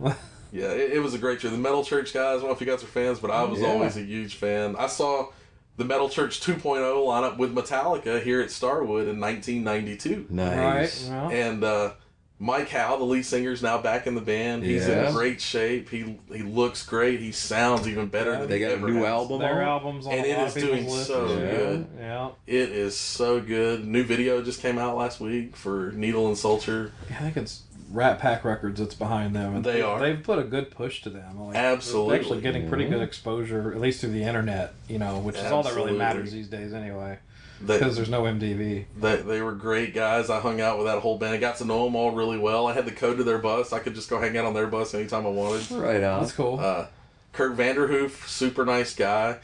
uh, 0.05 0.13
yeah, 0.53 0.67
it, 0.71 0.93
it 0.93 0.99
was 0.99 1.13
a 1.13 1.17
great 1.17 1.41
show. 1.41 1.49
The 1.49 1.57
Metal 1.57 1.83
Church 1.83 2.13
guys, 2.13 2.37
I 2.37 2.39
don't 2.39 2.43
know 2.47 2.51
if 2.51 2.61
you 2.61 2.67
guys 2.67 2.81
are 2.83 2.87
fans, 2.87 3.19
but 3.19 3.29
I 3.29 3.43
was 3.43 3.59
Yeah. 3.59 3.67
always 3.67 3.97
a 3.97 4.01
huge 4.03 4.35
fan. 4.35 4.75
I 4.77 4.87
saw 4.87 5.27
the 5.75 5.83
Metal 5.83 6.07
Church 6.09 6.39
2.0 6.39 6.61
lineup 7.05 7.37
with 7.37 7.53
Metallica 7.53 8.23
here 8.23 8.39
at 8.41 8.49
Starwood 8.51 9.07
in 9.09 9.19
1992. 9.19 10.27
Nice. 10.29 11.09
Right. 11.09 11.13
Well, 11.15 11.29
And 11.31 11.63
uh, 11.65 11.91
Mike 12.39 12.69
Howe, 12.69 12.97
the 12.97 13.03
lead 13.03 13.25
singer, 13.25 13.51
is 13.51 13.63
now 13.63 13.79
back 13.79 14.05
in 14.05 14.13
the 14.13 14.21
band. 14.21 14.63
He's 14.63 14.87
Yeah. 14.87 15.07
in 15.09 15.13
great 15.15 15.41
shape. 15.41 15.89
He 15.89 16.17
he 16.31 16.43
looks 16.43 16.85
great. 16.85 17.19
He 17.19 17.31
sounds 17.31 17.87
even 17.87 18.07
better 18.07 18.31
than 18.37 18.47
They 18.47 18.59
he 18.59 18.65
got 18.65 18.71
a 18.71 18.73
ever 18.75 18.87
new 18.87 18.97
has. 18.99 19.05
album 19.07 19.39
their 19.39 19.61
on? 19.63 19.67
albums 19.67 20.05
on 20.05 20.13
And 20.13 20.25
a 20.25 20.29
it 20.29 20.37
lot 20.37 20.47
is 20.49 20.55
of 20.57 20.61
doing 20.63 20.85
lists. 20.85 21.07
so 21.07 21.27
Yeah. 21.29 21.51
good. 21.51 21.87
Yeah. 21.99 22.29
It 22.45 22.69
is 22.69 22.95
so 22.95 23.39
good. 23.39 23.87
New 23.87 24.03
video 24.03 24.41
just 24.43 24.61
came 24.61 24.77
out 24.77 24.95
last 24.95 25.19
week 25.19 25.55
for 25.55 25.91
Needle 25.95 26.27
and 26.27 26.37
Suture. 26.37 26.91
I 27.09 27.13
think 27.15 27.37
it's 27.37 27.63
Rat 27.91 28.19
Pak 28.19 28.43
Records 28.45 28.79
that's 28.81 28.93
behind 28.93 29.33
them. 29.35 29.55
And 29.55 29.63
They 29.63 29.81
are. 29.81 29.99
They've 29.99 30.21
put 30.21 30.37
a 30.37 30.43
good 30.43 30.69
push 30.69 31.01
to 31.03 31.09
them. 31.09 31.39
Like, 31.39 31.55
Absolutely. 31.55 32.11
They're 32.11 32.19
actually 32.19 32.41
getting 32.41 32.67
pretty 32.69 32.85
good 32.85 33.01
exposure, 33.01 33.71
at 33.73 33.79
least 33.81 34.01
through 34.01 34.11
the 34.11 34.23
internet, 34.23 34.73
you 34.87 34.99
know, 34.99 35.17
which 35.19 35.37
is 35.37 35.51
all 35.51 35.63
that 35.63 35.73
really 35.73 35.93
matters 35.93 36.31
these 36.33 36.47
days 36.49 36.73
anyway. 36.73 37.17
They, 37.61 37.79
Because 37.79 37.95
there's 37.95 38.09
no 38.09 38.23
MTV. 38.23 38.85
they, 38.99 39.15
they 39.17 39.41
were 39.41 39.53
great 39.53 39.93
guys. 39.95 40.29
I 40.29 40.39
hung 40.39 40.61
out 40.61 40.77
with 40.77 40.87
that 40.87 40.99
whole 40.99 41.17
band. 41.17 41.33
I 41.33 41.37
got 41.37 41.57
to 41.57 41.65
know 41.65 41.85
them 41.85 41.95
all 41.95 42.11
really 42.11 42.37
well. 42.37 42.67
I 42.67 42.73
had 42.73 42.85
the 42.85 42.91
code 42.91 43.17
to 43.17 43.23
their 43.23 43.39
bus. 43.39 43.73
I 43.73 43.79
could 43.79 43.95
just 43.95 44.09
go 44.09 44.19
hang 44.19 44.37
out 44.37 44.45
on 44.45 44.53
their 44.53 44.67
bus 44.67 44.93
anytime 44.93 45.25
I 45.25 45.29
wanted. 45.29 45.71
Right 45.71 46.03
on. 46.03 46.21
That's 46.21 46.33
cool. 46.33 46.59
Uh, 46.59 46.87
Kurt 47.33 47.57
Vanderhoof, 47.57 48.27
super 48.27 48.65
nice 48.65 48.95
guy. 48.95 49.39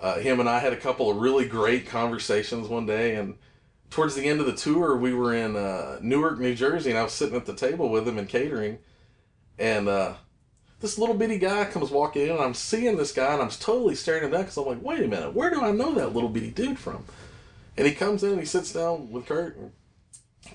Uh, 0.00 0.18
him 0.18 0.40
and 0.40 0.48
I 0.48 0.58
had 0.58 0.72
a 0.72 0.76
couple 0.76 1.08
of 1.10 1.18
really 1.18 1.46
great 1.46 1.86
conversations 1.86 2.66
one 2.68 2.86
day, 2.86 3.14
and 3.14 3.36
towards 3.90 4.16
the 4.16 4.24
end 4.24 4.40
of 4.40 4.46
the 4.46 4.54
tour, 4.56 4.96
we 4.96 5.14
were 5.14 5.32
in 5.34 5.54
uh, 5.54 5.98
Newark, 6.02 6.40
New 6.40 6.54
Jersey, 6.56 6.90
and 6.90 6.98
I 6.98 7.04
was 7.04 7.12
sitting 7.12 7.36
at 7.36 7.46
the 7.46 7.54
table 7.54 7.88
with 7.88 8.08
him 8.08 8.18
and 8.18 8.28
catering, 8.28 8.78
and 9.58 9.86
uh, 9.88 10.14
this 10.80 10.98
little 10.98 11.14
bitty 11.14 11.38
guy 11.38 11.64
comes 11.66 11.90
walking 11.92 12.22
in, 12.22 12.30
and 12.30 12.40
I'm 12.40 12.54
seeing 12.54 12.96
this 12.96 13.12
guy, 13.12 13.32
and 13.34 13.42
I'm 13.42 13.50
totally 13.50 13.94
staring 13.94 14.24
him 14.24 14.32
down 14.32 14.40
because 14.42 14.56
I'm 14.56 14.66
like, 14.66 14.82
wait 14.82 15.00
a 15.04 15.06
minute, 15.08 15.34
where 15.34 15.50
do 15.50 15.60
I 15.62 15.70
know 15.70 15.92
that 15.94 16.12
little 16.14 16.28
bitty 16.28 16.50
dude 16.50 16.78
from? 16.78 17.04
And 17.76 17.86
he 17.86 17.94
comes 17.94 18.22
in, 18.22 18.30
and 18.32 18.40
he 18.40 18.46
sits 18.46 18.72
down 18.72 19.10
with 19.10 19.26
Kurt, 19.26 19.56
and 19.56 19.72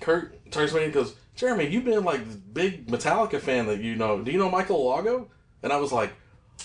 Kurt 0.01 0.51
turns 0.51 0.71
to 0.71 0.77
me 0.77 0.83
and 0.85 0.93
goes, 0.93 1.15
Jeremy, 1.35 1.67
you've 1.67 1.85
been 1.85 2.03
like 2.03 2.27
the 2.29 2.35
big 2.37 2.87
Metallica 2.87 3.39
fan 3.39 3.67
that 3.67 3.79
you 3.79 3.95
know. 3.95 4.21
Do 4.21 4.31
you 4.31 4.37
know 4.37 4.49
Michael 4.49 4.79
Alago? 4.85 5.27
And 5.63 5.71
I 5.73 5.77
was 5.77 5.91
like, 5.91 6.11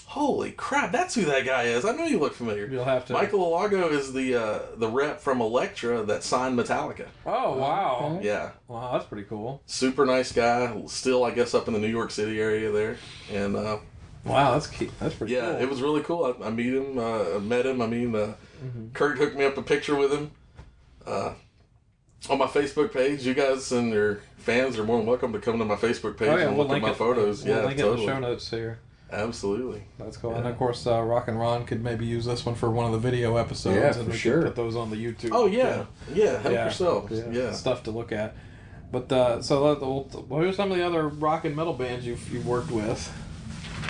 Holy 0.06 0.52
crap! 0.52 0.90
That's 0.92 1.14
who 1.14 1.24
that 1.26 1.44
guy 1.44 1.64
is. 1.64 1.84
I 1.84 1.92
know 1.92 2.04
you 2.06 2.18
look 2.18 2.32
familiar. 2.34 2.66
You'll 2.66 2.84
have 2.84 3.04
to- 3.06 3.12
Michael 3.12 3.40
Alago 3.50 3.90
is 3.90 4.12
the 4.14 4.34
uh, 4.34 4.58
the 4.76 4.88
rep 4.88 5.20
from 5.20 5.40
Elektra 5.42 6.02
that 6.04 6.22
signed 6.22 6.58
Metallica. 6.58 7.06
Oh 7.26 7.58
wow. 7.58 8.18
Yeah, 8.22 8.52
Wow, 8.68 8.92
that's 8.92 9.04
pretty 9.04 9.24
cool. 9.28 9.62
super 9.66 10.06
nice 10.06 10.32
guy. 10.32 10.82
Still, 10.86 11.24
I 11.24 11.30
guess, 11.32 11.52
up 11.54 11.66
in 11.68 11.74
the 11.74 11.80
New 11.80 11.88
York 11.88 12.10
City 12.10 12.40
area 12.40 12.70
there. 12.72 12.96
And 13.30 13.54
uh, 13.56 13.78
Wow, 14.24 14.52
that's 14.52 14.66
key. 14.66 14.90
That's 14.98 15.14
pretty 15.14 15.34
yeah, 15.34 15.52
cool. 15.52 15.60
it 15.62 15.68
was 15.68 15.82
really 15.82 16.02
cool. 16.02 16.36
I, 16.42 16.46
I 16.46 16.50
meet 16.50 16.72
him. 16.72 16.98
Uh, 16.98 17.36
I 17.36 17.38
met 17.38 17.66
him. 17.66 17.82
I 17.82 17.86
mean, 17.86 18.14
uh, 18.14 18.34
Mm-hmm. 18.64 18.90
Kurt 18.92 19.18
hooked 19.18 19.36
me 19.36 19.44
up 19.44 19.56
a 19.58 19.62
picture 19.62 19.96
with 19.96 20.12
him. 20.12 20.30
Uh, 21.06 21.34
on 22.30 22.38
my 22.38 22.46
Facebook 22.46 22.92
page, 22.92 23.26
you 23.26 23.34
guys 23.34 23.72
and 23.72 23.92
your 23.92 24.20
fans 24.36 24.78
are 24.78 24.84
more 24.84 24.98
than 24.98 25.06
welcome 25.06 25.32
to 25.32 25.38
come 25.40 25.58
to 25.58 25.64
my 25.64 25.74
Facebook 25.76 26.16
page 26.16 26.28
Oh 26.28 26.36
yeah, 26.36 26.48
and 26.48 26.56
we'll 26.56 26.66
look 26.66 26.76
at 26.76 26.82
my 26.82 26.90
it. 26.90 26.96
photos. 26.96 27.44
We'll 27.44 27.56
yeah, 27.56 27.64
link 27.66 27.78
it 27.78 27.82
totally. 27.82 28.02
in 28.02 28.06
the 28.06 28.12
show 28.14 28.20
notes 28.20 28.50
here. 28.50 28.78
Absolutely. 29.10 29.82
That's 29.98 30.16
cool. 30.16 30.34
And 30.34 30.46
of 30.46 30.56
course, 30.56 30.86
uh, 30.86 31.02
Rock 31.02 31.28
and 31.28 31.38
Ron 31.38 31.66
could 31.66 31.82
maybe 31.82 32.06
use 32.06 32.24
this 32.24 32.46
one 32.46 32.54
for 32.54 32.70
one 32.70 32.86
of 32.86 32.92
the 32.92 32.98
video 32.98 33.36
episodes. 33.36 33.76
Yeah, 33.76 34.00
and 34.02 34.10
for 34.10 34.16
sure. 34.16 34.42
Put 34.42 34.56
those 34.56 34.74
on 34.76 34.90
the 34.90 34.96
YouTube. 34.96 35.30
Oh 35.32 35.46
yeah, 35.46 35.84
yeah. 36.14 36.38
Help 36.40 36.54
Yeah. 36.54 36.64
yourself. 36.66 37.10
Yeah. 37.10 37.24
Yeah. 37.30 37.52
stuff 37.52 37.82
to 37.84 37.90
look 37.90 38.10
at. 38.12 38.34
But 38.90 39.10
uh, 39.12 39.42
so 39.42 39.64
let- 39.64 39.80
we'll- 39.80 40.04
what 40.28 40.44
are 40.44 40.52
some 40.52 40.70
of 40.70 40.78
the 40.78 40.86
other 40.86 41.08
rock 41.08 41.44
and 41.44 41.56
metal 41.56 41.72
bands 41.72 42.06
you've, 42.06 42.26
you've 42.32 42.46
worked 42.46 42.70
with? 42.70 43.12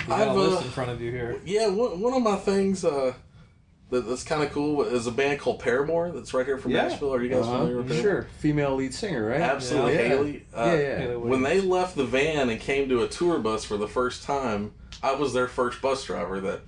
You 0.01 0.07
got 0.07 0.27
a 0.27 0.31
I've, 0.31 0.35
list 0.37 0.61
uh, 0.61 0.65
in 0.65 0.71
front 0.71 0.91
of 0.91 1.01
you 1.01 1.11
here. 1.11 1.39
Yeah, 1.45 1.67
one, 1.67 2.01
one 2.01 2.13
of 2.13 2.21
my 2.23 2.35
things 2.37 2.83
uh, 2.83 3.13
that's 4.01 4.23
kind 4.23 4.43
of 4.43 4.51
cool 4.51 4.83
is 4.83 5.07
a 5.07 5.11
band 5.11 5.39
called 5.39 5.59
Paramore 5.59 6.11
that's 6.11 6.33
right 6.33 6.45
here 6.45 6.57
from 6.57 6.71
Yeah. 6.71 6.87
Nashville. 6.87 7.13
Are 7.13 7.21
you 7.23 7.29
guys 7.29 7.43
Uh-huh. 7.43 7.51
familiar 7.57 7.77
with 7.77 7.87
them? 7.89 8.01
Sure. 8.01 8.27
Female 8.39 8.75
lead 8.75 8.93
singer, 8.93 9.25
right? 9.27 9.41
Absolutely. 9.41 9.93
Yeah. 9.93 10.07
Haley. 10.07 10.45
Uh, 10.53 10.63
Yeah, 10.65 10.73
yeah. 10.81 10.97
Haley 10.99 11.15
When 11.17 11.41
they 11.43 11.61
left 11.61 11.95
the 11.95 12.05
van 12.05 12.49
and 12.49 12.59
came 12.59 12.89
to 12.89 13.03
a 13.03 13.07
tour 13.07 13.39
bus 13.39 13.63
for 13.65 13.77
the 13.77 13.87
first 13.87 14.23
time, 14.23 14.71
I 15.01 15.13
was 15.15 15.33
their 15.33 15.47
first 15.47 15.81
bus 15.81 16.03
driver 16.05 16.39
that 16.41 16.61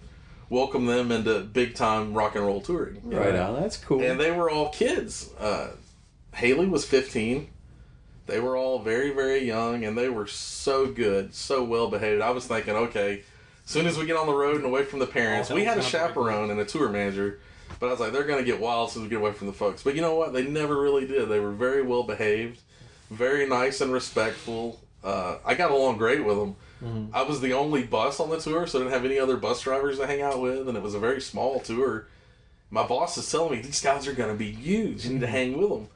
welcomed 0.49 0.87
them 0.87 1.11
into 1.11 1.39
big 1.41 1.73
time 1.75 2.13
rock 2.13 2.35
and 2.35 2.45
roll 2.45 2.61
touring. 2.61 3.01
Right 3.03 3.35
on. 3.35 3.59
That's 3.61 3.77
cool. 3.77 4.01
And 4.03 4.19
they 4.19 4.31
were 4.31 4.49
all 4.49 4.69
kids. 4.69 5.29
Uh, 5.39 5.69
Haley 6.35 6.67
was 6.67 6.85
15. 6.85 7.49
They 8.27 8.39
were 8.39 8.57
all 8.57 8.79
very, 8.79 9.11
very 9.11 9.43
young, 9.45 9.83
and 9.85 9.95
they 9.97 10.09
were 10.09 10.25
so 10.27 10.87
good, 10.87 11.33
so 11.35 11.63
well 11.63 11.89
behaved. 11.89 12.21
I 12.21 12.31
was 12.31 12.45
thinking, 12.47 12.75
okay, 12.75 13.13
as 13.17 13.23
soon 13.65 13.85
as 13.87 13.97
we 13.97 14.05
get 14.05 14.15
on 14.15 14.27
the 14.27 14.33
road 14.33 14.57
and 14.57 14.65
away 14.65 14.83
from 14.83 14.99
the 14.99 15.07
parents, 15.07 15.49
we 15.49 15.63
had 15.63 15.77
a 15.77 15.81
hell's 15.81 15.91
gonna 15.91 16.03
break 16.05 16.13
chaperone 16.13 16.51
and 16.51 16.59
a 16.59 16.65
tour 16.65 16.89
manager, 16.89 17.39
but 17.79 17.87
I 17.87 17.91
was 17.91 17.99
like, 17.99 18.13
they're 18.13 18.23
going 18.23 18.39
to 18.39 18.45
get 18.49 18.59
wild 18.59 18.87
as 18.87 18.93
soon 18.93 19.03
as 19.03 19.05
we 19.05 19.09
get 19.09 19.19
away 19.19 19.33
from 19.33 19.47
the 19.47 19.53
folks. 19.53 19.83
But 19.83 19.95
you 19.95 20.01
know 20.01 20.15
what? 20.15 20.33
They 20.33 20.43
never 20.43 20.79
really 20.79 21.05
did. 21.05 21.27
They 21.27 21.39
were 21.39 21.51
very 21.51 21.81
well 21.81 22.03
behaved, 22.03 22.61
very 23.09 23.47
nice 23.47 23.81
and 23.81 23.91
respectful. 23.91 24.79
Uh, 25.03 25.37
I 25.45 25.55
got 25.55 25.71
along 25.71 25.97
great 25.97 26.23
with 26.23 26.37
them. 26.37 26.55
I 27.13 27.23
was 27.23 27.41
the 27.41 27.53
only 27.53 27.83
bus 27.83 28.19
on 28.19 28.29
the 28.29 28.39
tour, 28.39 28.67
so 28.67 28.77
I 28.77 28.83
didn't 28.83 28.93
have 28.93 29.05
any 29.05 29.17
other 29.17 29.37
bus 29.37 29.61
drivers 29.61 29.97
to 29.97 30.05
hang 30.05 30.21
out 30.21 30.39
with, 30.39 30.67
and 30.67 30.77
it 30.77 30.83
was 30.83 30.93
a 30.93 30.99
very 30.99 31.19
small 31.19 31.59
tour 31.59 32.05
my 32.69 32.85
boss 32.85 33.17
is 33.17 33.29
telling 33.31 33.53
me 33.53 33.61
these 33.61 33.81
guys 33.81 34.07
are 34.07 34.13
going 34.13 34.31
to 34.31 34.37
be 34.37 34.51
huge. 34.51 35.05
You 35.05 35.13
need 35.13 35.21
to 35.21 35.27
hang 35.27 35.57
with 35.57 35.69
them. 35.69 35.87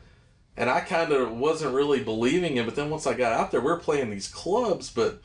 And 0.55 0.69
I 0.69 0.81
kind 0.81 1.11
of 1.11 1.31
wasn't 1.31 1.73
really 1.73 2.03
believing 2.03 2.57
it. 2.57 2.65
But 2.65 2.75
then 2.75 2.89
once 2.89 3.07
I 3.07 3.13
got 3.13 3.33
out 3.33 3.51
there, 3.51 3.61
we 3.61 3.71
are 3.71 3.77
playing 3.77 4.09
these 4.09 4.27
clubs, 4.27 4.89
but 4.89 5.21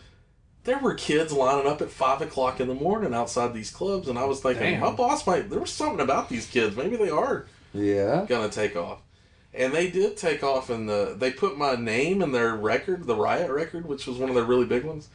there 0.65 0.79
were 0.79 0.95
kids 0.95 1.33
lining 1.33 1.71
up 1.71 1.83
at 1.83 1.91
five 1.91 2.23
o'clock 2.23 2.59
in 2.59 2.69
the 2.69 2.75
morning 2.75 3.15
outside 3.15 3.55
these 3.55 3.71
clubs. 3.71 4.09
And 4.09 4.19
I 4.19 4.25
was 4.25 4.41
thinking, 4.41 4.73
Damn. 4.73 4.81
my 4.81 4.93
boss 4.93 5.27
might, 5.27 5.51
there 5.51 5.61
was 5.61 5.71
something 5.71 6.01
about 6.01 6.29
these 6.29 6.47
kids. 6.47 6.77
Maybe 6.77 6.97
they 6.97 7.11
are 7.11 7.47
yeah. 7.73 8.25
going 8.27 8.49
to 8.49 8.55
take 8.55 8.75
off. 8.75 9.01
And 9.53 9.73
they 9.73 9.89
did 9.89 10.17
take 10.17 10.43
off, 10.43 10.69
and 10.69 10.89
the 10.89 11.15
they 11.17 11.31
put 11.31 11.57
my 11.57 11.77
name 11.77 12.23
in 12.23 12.33
their 12.33 12.57
record, 12.57 13.07
the 13.07 13.15
Riot 13.15 13.53
record, 13.53 13.87
which 13.87 14.05
was 14.05 14.19
one 14.19 14.29
of 14.29 14.35
their 14.35 14.43
really 14.43 14.67
big 14.67 14.83
ones. 14.83 15.09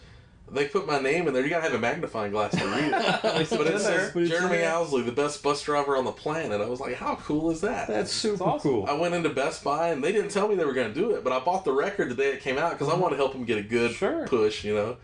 They 0.49 0.65
put 0.65 0.87
my 0.87 0.97
name 0.97 1.27
in 1.27 1.33
there. 1.33 1.43
You 1.43 1.49
gotta 1.49 1.63
have 1.63 1.73
a 1.73 1.77
magnifying 1.77 2.31
glass 2.31 2.51
to 2.51 2.65
read 2.65 2.85
it. 2.85 2.91
but 3.49 3.67
it 3.67 3.79
says 3.79 3.83
there. 3.83 4.11
But 4.13 4.23
it's 4.23 4.31
Jeremy 4.31 4.59
in. 4.59 4.63
Owsley, 4.63 5.01
the 5.01 5.11
best 5.11 5.43
bus 5.43 5.61
driver 5.61 5.97
on 5.97 6.05
the 6.05 6.13
planet. 6.13 6.61
I 6.61 6.67
was 6.67 6.79
like, 6.79 6.95
how 6.95 7.15
cool 7.15 7.51
is 7.51 7.59
that? 7.61 7.89
That's 7.89 8.13
super 8.13 8.45
awesome. 8.45 8.71
cool. 8.71 8.85
I 8.87 8.93
went 8.93 9.13
into 9.13 9.29
Best 9.29 9.61
Buy 9.61 9.89
and 9.89 10.01
they 10.01 10.13
didn't 10.13 10.31
tell 10.31 10.47
me 10.47 10.55
they 10.55 10.65
were 10.65 10.73
going 10.73 10.91
to 10.91 10.93
do 10.93 11.11
it, 11.11 11.23
but 11.23 11.33
I 11.33 11.39
bought 11.39 11.65
the 11.65 11.73
record 11.73 12.09
the 12.09 12.15
day 12.15 12.31
it 12.31 12.41
came 12.41 12.57
out 12.57 12.71
because 12.71 12.87
I 12.87 12.93
uh-huh. 12.93 13.01
wanted 13.01 13.17
to 13.17 13.21
help 13.21 13.33
them 13.33 13.43
get 13.43 13.57
a 13.57 13.63
good 13.63 13.91
Sure. 13.91 14.25
push, 14.25 14.63
you 14.63 14.73
know. 14.73 14.97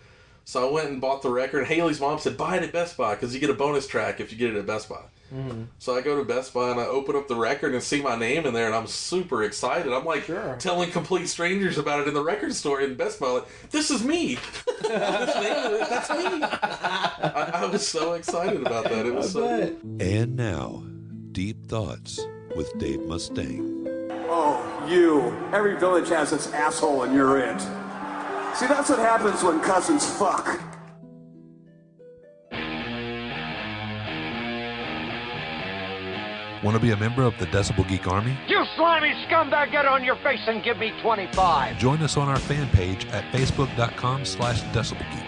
So 0.47 0.67
I 0.67 0.71
went 0.71 0.89
and 0.89 1.01
bought 1.01 1.23
the 1.23 1.29
record. 1.31 1.65
Haley's 1.65 1.99
mom 1.99 2.19
said, 2.19 2.37
"Buy 2.37 2.57
it 2.57 2.63
at 2.63 2.71
Best 2.71 2.95
Buy 2.97 3.15
because 3.15 3.33
you 3.33 3.39
get 3.39 3.49
a 3.49 3.53
bonus 3.55 3.87
track 3.87 4.19
if 4.19 4.31
you 4.31 4.37
get 4.37 4.51
it 4.55 4.57
at 4.59 4.65
Best 4.67 4.87
Buy." 4.87 5.01
Mm-hmm. 5.33 5.63
So 5.79 5.95
I 5.95 6.01
go 6.01 6.15
to 6.17 6.23
Best 6.23 6.53
Buy 6.53 6.69
and 6.69 6.79
I 6.79 6.85
open 6.85 7.15
up 7.15 7.27
the 7.27 7.35
record 7.35 7.73
and 7.73 7.81
see 7.81 7.99
my 7.99 8.15
name 8.15 8.45
in 8.45 8.53
there, 8.53 8.67
and 8.67 8.75
I'm 8.75 8.85
super 8.85 9.43
excited. 9.43 9.91
I'm 9.91 10.05
like 10.05 10.25
Sure. 10.25 10.55
telling 10.59 10.91
complete 10.91 11.27
strangers 11.27 11.79
about 11.79 12.01
it 12.01 12.07
in 12.07 12.13
the 12.13 12.23
record 12.23 12.53
store 12.53 12.79
in 12.79 12.93
Best 12.93 13.19
Buy. 13.19 13.27
Like, 13.29 13.71
this 13.71 13.89
is 13.91 14.03
me. 14.03 14.37
This 14.85 15.35
name 15.35 15.79
That's 15.89 16.09
me. 16.11 16.43
I, 16.43 17.51
I 17.55 17.65
was 17.65 17.87
so 17.87 18.13
excited 18.13 18.61
about 18.61 18.83
that. 18.83 19.07
It 19.07 19.15
was 19.15 19.31
so. 19.33 19.47
Bet. 19.47 19.73
And 19.99 20.35
now, 20.35 20.83
Deep 21.31 21.65
Thoughts 21.67 22.19
with 22.55 22.71
Dave 22.77 22.99
Mustaine. 22.99 23.87
Oh, 24.29 24.85
you. 24.87 25.35
Every 25.55 25.75
village 25.79 26.09
has 26.09 26.33
its 26.33 26.51
asshole 26.53 27.01
and 27.03 27.15
you're 27.15 27.39
it. 27.39 27.59
See, 28.55 28.67
that's 28.67 28.89
what 28.89 28.99
happens 28.99 29.43
when 29.43 29.59
cousins 29.59 30.05
fuck. 30.17 30.61
Want 36.63 36.75
to 36.75 36.81
be 36.81 36.91
a 36.91 36.97
member 36.97 37.23
of 37.23 37.37
the 37.37 37.47
Decibel 37.47 37.87
Geek 37.87 38.07
Army? 38.07 38.35
You 38.47 38.63
slimy 38.77 39.11
scumbag, 39.27 39.71
get 39.71 39.85
on 39.85 40.05
your 40.05 40.15
face 40.23 40.39
and 40.47 40.63
give 40.63 40.77
me 40.77 40.93
25. 41.01 41.77
Join 41.77 42.01
us 42.01 42.15
on 42.15 42.29
our 42.29 42.39
fan 42.39 42.69
page 42.69 43.05
at 43.07 43.25
facebook.com 43.33 44.23
slash 44.23 44.61
decibelgeek. 44.71 45.24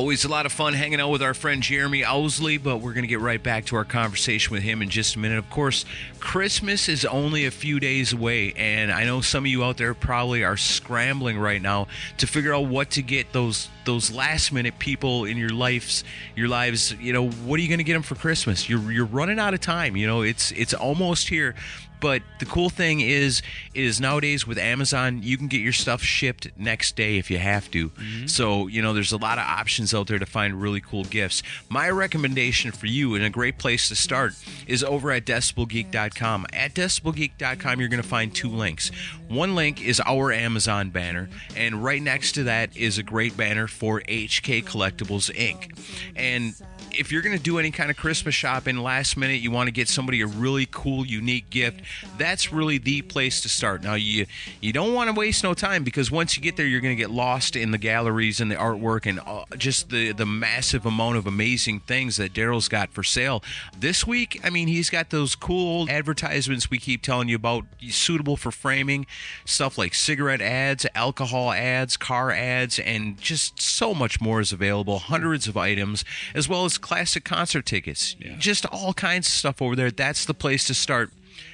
Always 0.00 0.24
a 0.24 0.28
lot 0.28 0.46
of 0.46 0.52
fun 0.52 0.72
hanging 0.72 0.98
out 0.98 1.10
with 1.10 1.22
our 1.22 1.34
friend 1.34 1.62
Jeremy 1.62 2.06
Owsley, 2.06 2.56
but 2.56 2.78
we're 2.78 2.94
going 2.94 3.04
to 3.04 3.08
get 3.08 3.20
right 3.20 3.40
back 3.40 3.66
to 3.66 3.76
our 3.76 3.84
conversation 3.84 4.50
with 4.50 4.62
him 4.62 4.80
in 4.80 4.88
just 4.88 5.14
a 5.14 5.18
minute. 5.18 5.36
Of 5.36 5.50
course, 5.50 5.84
Christmas 6.20 6.88
is 6.88 7.04
only 7.04 7.44
a 7.44 7.50
few 7.50 7.78
days 7.78 8.14
away, 8.14 8.54
and 8.56 8.90
I 8.90 9.04
know 9.04 9.20
some 9.20 9.44
of 9.44 9.50
you 9.50 9.62
out 9.62 9.76
there 9.76 9.92
probably 9.92 10.42
are 10.42 10.56
scrambling 10.56 11.38
right 11.38 11.60
now 11.60 11.86
to 12.16 12.26
figure 12.26 12.54
out 12.54 12.64
what 12.64 12.92
to 12.92 13.02
get 13.02 13.34
those 13.34 13.68
those 13.84 14.10
last 14.10 14.52
minute 14.52 14.78
people 14.78 15.26
in 15.26 15.36
your 15.36 15.50
lives 15.50 16.02
your 16.34 16.48
lives. 16.48 16.94
You 16.94 17.12
know 17.12 17.28
what 17.28 17.58
are 17.58 17.62
you 17.62 17.68
going 17.68 17.78
to 17.78 17.84
get 17.84 17.92
them 17.92 18.02
for 18.02 18.14
christmas? 18.14 18.70
You're 18.70 18.90
you're 18.90 19.04
running 19.04 19.38
out 19.38 19.52
of 19.52 19.60
time 19.60 19.96
you 19.96 20.06
know? 20.06 20.22
It's 20.22 20.50
it's 20.52 20.72
almost 20.72 21.28
here 21.28 21.54
but 22.00 22.22
the 22.38 22.46
cool 22.46 22.70
thing 22.70 23.00
is 23.00 23.42
is 23.74 24.00
nowadays 24.00 24.46
with 24.46 24.58
Amazon 24.58 25.22
you 25.22 25.36
can 25.36 25.48
get 25.48 25.60
your 25.60 25.72
stuff 25.72 26.02
shipped 26.02 26.48
next 26.56 26.96
day 26.96 27.18
if 27.18 27.30
you 27.30 27.38
have 27.38 27.70
to. 27.70 27.90
Mm-hmm. 27.90 28.26
So, 28.26 28.66
you 28.66 28.82
know, 28.82 28.92
there's 28.92 29.12
a 29.12 29.16
lot 29.16 29.38
of 29.38 29.44
options 29.44 29.94
out 29.94 30.06
there 30.06 30.18
to 30.18 30.26
find 30.26 30.60
really 30.60 30.80
cool 30.80 31.04
gifts. 31.04 31.42
My 31.68 31.90
recommendation 31.90 32.72
for 32.72 32.86
you 32.86 33.14
and 33.14 33.24
a 33.24 33.30
great 33.30 33.58
place 33.58 33.88
to 33.88 33.96
start 33.96 34.34
is 34.66 34.82
over 34.82 35.10
at 35.10 35.24
decibelgeek.com. 35.24 36.46
At 36.52 36.74
decibelgeek.com 36.74 37.80
you're 37.80 37.88
going 37.88 38.02
to 38.02 38.08
find 38.08 38.34
two 38.34 38.48
links. 38.48 38.90
One 39.28 39.54
link 39.54 39.82
is 39.84 40.00
our 40.04 40.32
Amazon 40.32 40.90
banner 40.90 41.28
and 41.56 41.84
right 41.84 42.02
next 42.02 42.32
to 42.32 42.44
that 42.44 42.76
is 42.76 42.98
a 42.98 43.02
great 43.02 43.36
banner 43.36 43.66
for 43.66 44.00
HK 44.00 44.64
Collectibles 44.64 45.30
Inc. 45.34 45.70
And 46.16 46.54
if 46.92 47.12
you're 47.12 47.22
going 47.22 47.36
to 47.36 47.42
do 47.42 47.58
any 47.58 47.70
kind 47.70 47.90
of 47.90 47.96
Christmas 47.96 48.34
shopping 48.34 48.78
last 48.78 49.16
minute, 49.16 49.40
you 49.40 49.50
want 49.50 49.68
to 49.68 49.72
get 49.72 49.88
somebody 49.88 50.20
a 50.20 50.26
really 50.26 50.66
cool, 50.70 51.06
unique 51.06 51.50
gift, 51.50 51.80
that's 52.18 52.52
really 52.52 52.78
the 52.78 53.02
place 53.02 53.40
to 53.42 53.48
start. 53.48 53.82
Now, 53.82 53.94
you 53.94 54.26
you 54.60 54.72
don't 54.72 54.94
want 54.94 55.08
to 55.08 55.18
waste 55.18 55.44
no 55.44 55.54
time 55.54 55.84
because 55.84 56.10
once 56.10 56.36
you 56.36 56.42
get 56.42 56.56
there, 56.56 56.66
you're 56.66 56.80
going 56.80 56.96
to 56.96 57.00
get 57.00 57.10
lost 57.10 57.56
in 57.56 57.70
the 57.70 57.78
galleries 57.78 58.40
and 58.40 58.50
the 58.50 58.56
artwork 58.56 59.06
and 59.06 59.20
uh, 59.20 59.44
just 59.56 59.90
the 59.90 60.12
the 60.12 60.26
massive 60.26 60.84
amount 60.84 61.16
of 61.16 61.26
amazing 61.26 61.80
things 61.80 62.16
that 62.16 62.32
Daryl's 62.32 62.68
got 62.68 62.90
for 62.90 63.02
sale. 63.02 63.42
This 63.78 64.06
week, 64.06 64.40
I 64.44 64.50
mean, 64.50 64.68
he's 64.68 64.90
got 64.90 65.10
those 65.10 65.34
cool 65.34 65.88
advertisements 65.88 66.70
we 66.70 66.78
keep 66.78 67.02
telling 67.02 67.28
you 67.28 67.36
about, 67.36 67.64
suitable 67.88 68.36
for 68.36 68.50
framing, 68.50 69.06
stuff 69.44 69.78
like 69.78 69.94
cigarette 69.94 70.40
ads, 70.40 70.86
alcohol 70.94 71.52
ads, 71.52 71.96
car 71.96 72.30
ads, 72.30 72.78
and 72.78 73.18
just 73.20 73.60
so 73.60 73.94
much 73.94 74.20
more 74.20 74.40
is 74.40 74.52
available. 74.52 74.98
Hundreds 74.98 75.46
of 75.46 75.56
items, 75.56 76.04
as 76.34 76.48
well 76.48 76.64
as 76.64 76.78
classic 76.80 77.24
concert 77.24 77.66
tickets. 77.66 78.16
Just 78.38 78.66
all 78.66 78.92
kinds 78.94 79.26
of 79.28 79.32
stuff 79.32 79.62
over 79.62 79.76
there. 79.76 79.90
That's 79.90 80.24
the 80.24 80.34
place 80.34 80.64
to 80.66 80.74
start, 80.74 81.10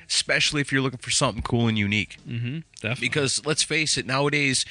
especially 0.09 0.61
if 0.61 0.73
you're 0.73 0.83
looking 0.83 0.99
for 0.99 1.11
something 1.11 1.43
cool 1.43 1.69
and 1.69 1.79
unique. 1.79 2.19
Mm-hmm. 2.29 2.59
Definitely. 2.81 3.09
Because 3.09 3.45
let's 3.45 3.63
face 3.63 3.97
it, 3.99 4.07
nowadays 4.07 4.65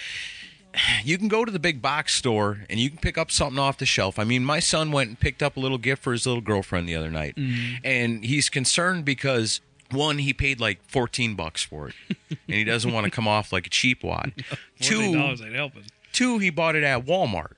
you 1.03 1.17
can 1.17 1.27
go 1.27 1.45
to 1.45 1.51
the 1.51 1.59
big 1.59 1.81
box 1.81 2.13
store 2.15 2.59
and 2.69 2.79
you 2.79 2.89
can 2.89 2.97
pick 2.99 3.17
up 3.17 3.31
something 3.31 3.59
off 3.59 3.77
the 3.77 3.85
shelf. 3.85 4.19
I 4.19 4.23
mean, 4.23 4.43
my 4.43 4.59
son 4.59 4.91
went 4.91 5.09
and 5.09 5.19
picked 5.19 5.41
up 5.41 5.57
a 5.57 5.59
little 5.59 5.77
gift 5.77 6.03
for 6.03 6.11
his 6.11 6.25
little 6.25 6.41
girlfriend 6.41 6.87
the 6.89 6.95
other 6.95 7.11
night, 7.11 7.35
mm-hmm. 7.35 7.75
and 7.83 8.23
he's 8.25 8.49
concerned 8.49 9.05
because 9.05 9.61
one, 9.91 10.17
he 10.17 10.33
paid 10.33 10.59
like 10.59 10.79
fourteen 10.87 11.35
bucks 11.35 11.63
for 11.63 11.89
it, 11.89 11.95
and 12.29 12.39
he 12.47 12.63
doesn't 12.63 12.91
want 12.91 13.05
to 13.05 13.11
come 13.11 13.27
off 13.27 13.53
like 13.53 13.67
a 13.67 13.69
cheap 13.69 14.03
wad. 14.03 14.33
Two 14.81 15.01
Two, 15.01 15.13
dollars 15.13 15.41
ain't 15.41 15.55
helping. 15.55 15.83
two, 16.11 16.39
he 16.39 16.49
bought 16.49 16.75
it 16.75 16.83
at 16.83 17.05
Walmart. 17.05 17.53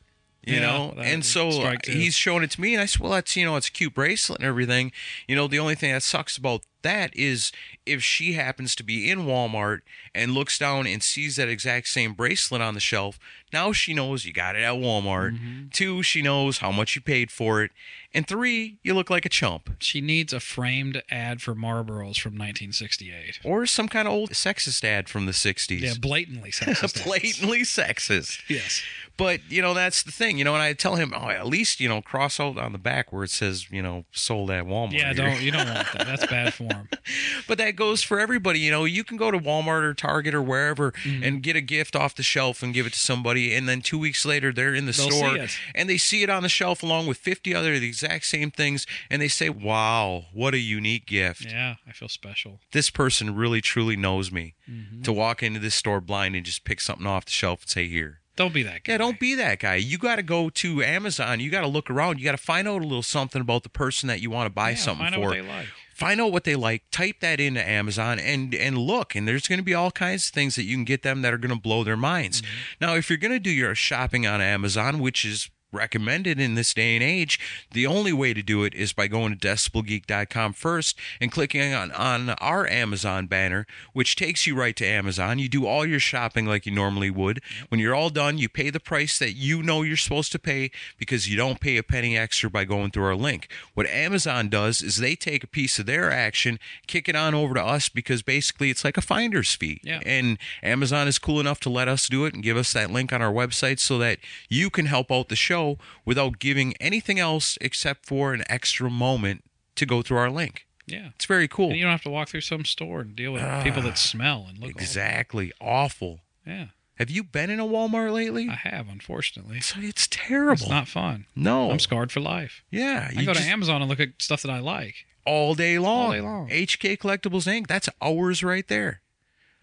You 0.48 0.56
Yeah, 0.56 0.60
know, 0.62 0.93
and 0.98 1.26
so 1.26 1.52
he's 1.86 2.16
showing 2.16 2.41
it 2.43 2.52
to 2.52 2.62
me, 2.62 2.74
and 2.74 2.82
I 2.82 2.86
said, 2.86 3.02
"Well, 3.02 3.12
that's 3.12 3.36
you 3.36 3.43
know, 3.45 3.58
it's 3.58 3.68
a 3.68 3.72
cute 3.72 3.93
bracelet 3.93 4.39
and 4.39 4.48
everything. 4.48 4.93
You 5.28 5.36
know, 5.36 5.48
the 5.48 5.60
only 5.60 5.76
thing 5.76 5.91
that 5.91 6.04
sucks 6.04 6.38
about 6.38 6.62
that 6.84 7.14
is 7.18 7.52
if 7.86 8.02
she 8.02 8.34
happens 8.34 8.74
to 8.76 8.84
be 8.84 9.10
in 9.12 9.26
Walmart 9.26 9.80
and 10.16 10.32
looks 10.32 10.58
down 10.58 10.88
and 10.88 11.04
sees 11.04 11.36
that 11.36 11.50
exact 11.50 11.88
same 11.89 12.14
bracelet 12.14 12.62
on 12.62 12.76
the 12.76 12.80
shelf. 12.80 13.20
Now 13.52 13.72
she 13.74 13.93
knows 13.93 14.26
you 14.26 14.32
got 14.32 14.56
it 14.56 14.62
at 14.62 14.76
Walmart. 14.76 15.34
Mm-hmm. 15.34 15.68
Two, 15.74 16.02
she 16.04 16.22
knows 16.22 16.60
how 16.60 16.72
much 16.72 16.95
you 16.95 17.02
paid 17.02 17.30
for 17.32 17.62
it, 17.64 17.72
and 18.14 18.26
three, 18.28 18.78
you 18.84 18.93
look 18.93 19.10
like 19.10 19.26
a 19.26 19.30
chump 19.30 19.70
She 19.80 20.00
needs 20.02 20.32
a 20.34 20.39
framed 20.39 21.02
ad 21.10 21.41
for 21.41 21.56
Marlboros 21.56 22.20
from 22.20 22.38
1968. 22.38 23.39
or 23.43 23.66
some 23.66 23.88
kind 23.89 24.08
of 24.08 24.14
old 24.14 24.30
sexist 24.32 24.84
ad 24.84 25.10
from 25.10 25.26
the 25.26 25.32
'60s. 25.34 25.80
Yeah, 25.82 25.93
blatantly 26.00 26.52
sexist. 26.52 27.04
blatantly 27.04 27.62
sexist. 27.64 28.41
Yes. 28.50 28.82
But 29.18 29.41
you 29.49 29.61
know 29.61 29.74
that's 29.74 30.03
the 30.03 30.11
thing, 30.11 30.38
you 30.38 30.43
know, 30.43 30.53
and 30.53 30.61
I 30.61 30.74
tell 30.74 30.95
him, 30.95 31.11
oh, 31.15 31.30
at 31.30 31.47
least 31.47 31.80
you 31.80 31.89
know, 31.89 32.01
cross 32.01 32.39
out 32.39 32.57
on 32.57 32.72
the 32.72 32.78
back 32.78 33.11
where 33.11 33.24
it 33.24 33.32
says, 33.32 33.70
you 33.72 33.82
know, 33.82 34.05
sold 34.11 34.51
at 34.51 34.65
Walmart. 34.65 34.93
Yeah, 34.93 35.13
here." 35.13 35.26
don't 35.26 35.41
you 35.41 35.51
don't 35.51 35.68
want 35.68 35.88
that. 35.93 36.05
That's 36.05 36.26
bad 36.28 36.53
form. 36.53 36.88
But 37.47 37.57
that 37.59 37.76
goes 37.78 38.03
for 38.03 38.20
everybody. 38.20 38.59
You 38.59 38.70
know, 38.72 38.84
you 38.84 39.03
can 39.03 39.15
go 39.18 39.32
to 39.32 39.39
Walmart 39.39 39.84
or 39.84 39.93
Target 39.93 40.34
or 40.36 40.41
wherever 40.41 40.91
Mm-hmm. 40.91 41.24
and 41.24 41.43
get 41.43 41.55
a 41.55 41.61
gift 41.61 41.95
off 41.95 42.15
the 42.15 42.24
shelf 42.24 42.61
and 42.61 42.74
give 42.74 42.86
it 42.86 42.93
to 42.93 42.99
somebody, 42.99 43.53
and 43.55 43.68
then 43.68 43.82
two 43.82 43.97
weeks 43.97 44.26
later 44.26 44.51
they're 44.53 44.76
in 44.76 44.86
the 44.86 44.91
They'll 44.91 45.09
store 45.09 45.47
and 45.74 45.89
they 45.89 45.97
see 45.97 46.24
it 46.24 46.30
on 46.30 46.43
the 46.43 46.49
shelf 46.49 46.84
along 46.84 47.07
with 47.07 47.18
fifty 47.18 47.55
other 47.55 47.80
the 47.80 47.88
exact 47.88 48.26
same 48.26 48.51
things, 48.51 48.86
and 49.09 49.22
they 49.22 49.28
say, 49.28 49.49
"Wow, 49.49 50.26
what 50.34 50.53
a 50.53 50.59
unique 50.59 51.05
gift." 51.07 51.45
Yeah, 51.45 51.76
I 51.88 51.91
feel 51.91 52.09
special. 52.09 52.59
This 52.72 52.89
person 52.89 53.36
really 53.36 53.61
truly 53.61 53.95
knows 53.95 54.32
me. 54.32 54.55
Mm-hmm. 54.70 55.01
To 55.03 55.13
walk 55.13 55.41
into 55.41 55.59
this 55.59 55.76
store 55.76 56.01
blind 56.01 56.36
and 56.36 56.45
just 56.45 56.63
pick 56.65 56.82
something 56.82 57.07
off 57.07 57.26
the 57.26 57.32
shelf 57.32 57.61
and 57.61 57.70
say, 57.70 57.88
"Here." 57.88 58.20
Don't 58.38 58.54
be 58.54 58.64
that 58.64 58.86
guy. 58.86 58.94
Yeah, 58.94 58.98
don't 59.00 59.20
be 59.20 59.36
that 59.36 59.60
guy. 59.60 59.76
You 59.76 59.98
got 59.98 60.16
to 60.16 60.24
go 60.24 60.50
to 60.50 60.82
Amazon. 60.84 61.42
You 61.42 61.50
got 61.52 61.62
to 61.62 61.68
look 61.68 61.90
around. 61.90 62.20
You 62.20 62.24
got 62.26 62.32
to 62.32 62.38
find 62.38 62.68
out 62.68 62.82
a 62.82 62.86
little 62.86 63.04
something 63.04 63.42
about 63.42 63.64
the 63.64 63.70
person 63.70 64.08
that 64.08 64.22
you 64.22 64.30
want 64.30 64.46
to 64.46 64.54
buy 64.54 64.70
Yeah, 64.70 64.76
something 64.78 65.04
find 65.06 65.16
out 65.16 65.22
for. 65.22 65.28
what 65.28 65.34
they 65.34 65.42
like. 65.42 65.68
Find 65.94 66.22
out 66.22 66.32
what 66.32 66.44
they 66.46 66.56
like. 66.56 66.84
Type 66.92 67.20
that 67.22 67.40
into 67.40 67.68
Amazon 67.68 68.20
and 68.20 68.54
and 68.54 68.78
look. 68.78 69.16
And 69.16 69.28
there's 69.28 69.48
going 69.48 69.58
to 69.60 69.66
be 69.66 69.74
all 69.74 69.90
kinds 69.92 70.28
of 70.28 70.34
things 70.34 70.56
that 70.56 70.64
you 70.64 70.76
can 70.76 70.86
get 70.86 71.02
them 71.02 71.24
that 71.24 71.34
are 71.34 71.40
going 71.40 71.54
to 71.54 71.60
blow 71.60 71.84
their 71.84 71.98
minds. 71.98 72.42
Mm-hmm. 72.44 72.52
Now, 72.86 72.96
if 72.96 73.10
you're 73.10 73.18
going 73.18 73.32
to 73.34 73.40
do 73.40 73.50
your 73.50 73.74
shopping 73.74 74.28
on 74.28 74.40
Amazon, 74.40 75.00
which 75.00 75.26
is 75.26 75.50
recommended 75.72 76.39
in 76.39 76.55
this 76.55 76.74
day 76.74 76.95
and 76.95 77.03
age, 77.03 77.39
the 77.72 77.86
only 77.86 78.13
way 78.13 78.34
to 78.34 78.41
do 78.41 78.63
it 78.63 78.74
is 78.74 78.93
by 78.93 79.07
going 79.07 79.36
to 79.36 79.47
decibelgeek.com 79.47 80.53
first 80.53 80.97
and 81.20 81.32
clicking 81.32 81.74
on, 81.74 81.91
on 81.91 82.30
our 82.30 82.68
Amazon 82.68 83.28
banner, 83.28 83.68
which 83.93 84.15
takes 84.15 84.47
you 84.47 84.55
right 84.55 84.76
to 84.76 84.86
Amazon. 84.86 85.39
You 85.39 85.49
do 85.49 85.65
all 85.65 85.86
your 85.86 85.99
shopping 85.99 86.45
like 86.45 86.65
you 86.65 86.72
normally 86.72 87.09
would. 87.09 87.41
When 87.70 87.80
you're 87.80 87.95
all 87.95 88.09
done, 88.09 88.38
you 88.38 88.49
pay 88.49 88.70
the 88.70 88.80
price 88.80 89.20
that 89.20 89.34
you 89.34 89.61
know 89.61 89.82
you're 89.82 89.97
supposed 89.97 90.32
to 90.32 90.39
pay 90.39 90.72
because 90.97 91.30
you 91.30 91.36
don't 91.36 91.59
pay 91.59 91.78
a 91.78 91.84
penny 91.84 92.18
extra 92.18 92.49
by 92.49 92.65
going 92.65 92.91
through 92.91 93.05
our 93.05 93.15
link. 93.15 93.49
What 93.74 93.88
Amazon 93.88 94.49
does 94.49 94.82
is 94.82 94.97
they 94.97 95.15
take 95.15 95.43
a 95.43 95.47
piece 95.47 95.80
of 95.80 95.86
their 95.86 96.11
action, 96.11 96.59
kick 96.88 97.09
it 97.09 97.15
on 97.15 97.36
over 97.36 97.53
to 97.55 97.63
us 97.63 97.89
because 97.89 98.22
basically 98.22 98.70
it's 98.70 98.86
like 98.86 98.97
a 98.97 99.01
finder's 99.01 99.53
fee. 99.53 99.82
Yeah. 99.84 99.99
And 100.05 100.38
Amazon 100.63 101.07
is 101.07 101.20
cool 101.20 101.39
enough 101.39 101.59
to 101.61 101.70
let 101.70 101.88
us 101.88 102.07
do 102.07 102.26
it 102.26 102.34
and 102.34 102.43
give 102.43 102.57
us 102.57 102.74
that 102.74 102.91
link 102.91 103.11
on 103.11 103.22
our 103.22 103.32
website 103.32 103.80
so 103.80 103.97
that 103.97 104.20
you 104.49 104.70
can 104.70 104.86
help 104.86 105.11
out 105.11 105.30
the 105.30 105.36
show 105.36 105.57
without 106.05 106.39
giving 106.39 106.74
anything 106.80 107.20
else 107.20 107.58
except 107.62 108.05
for 108.05 108.34
an 108.34 108.43
extra 108.49 108.89
moment 108.89 109.43
to 109.76 109.86
go 109.86 110.01
through 110.01 110.18
our 110.18 110.30
link. 110.30 110.66
Yeah. 110.86 111.10
It's 111.16 111.26
very 111.26 111.47
cool. 111.47 111.70
And 111.70 111.78
you 111.78 111.84
don't 111.84 111.91
have 111.91 112.03
to 112.03 112.10
walk 112.10 112.30
through 112.30 112.41
some 112.41 112.64
store 112.66 113.01
and 113.01 113.16
deal 113.16 113.34
with 113.34 113.41
ah, 113.43 113.62
people 113.64 113.82
that 113.84 113.97
smell 113.97 114.45
and 114.47 114.58
look. 114.58 114.70
Exactly. 114.72 115.51
Awful. 115.60 116.22
Yeah, 116.45 116.68
Have 116.95 117.10
you 117.10 117.24
been 117.24 117.49
in 117.49 117.60
a 117.60 117.66
Walmart 117.66 118.14
lately? 118.14 118.47
I 118.49 118.55
have. 118.55 118.88
Unfortunately, 118.88 119.60
So 119.60 119.80
it's 119.82 120.08
terrible. 120.10 120.53
it's 120.53 120.70
not 120.70 120.88
fun. 120.88 121.26
No. 121.36 121.72
I'm 121.72 121.80
scarred 121.80 122.12
for 122.12 122.22
life. 122.22 122.64
Yeah. 122.72 123.10
I 123.16 123.26
go 123.26 123.34
just- 123.34 123.45
to 123.45 123.51
Amazon 123.51 123.82
and 123.82 123.89
look 123.89 123.99
at 123.99 124.10
stuff 124.20 124.41
that 124.43 124.51
I 124.51 124.60
like. 124.60 124.95
all 125.26 125.55
day 125.55 125.78
long. 125.78 126.05
All 126.05 126.12
day 126.14 126.22
long. 126.22 126.49
HK 126.49 126.97
Collectibles 126.97 127.45
Inc. 127.53 127.68
That's 127.68 127.89
hours 128.01 128.41
right 128.43 128.68
there. 128.68 129.01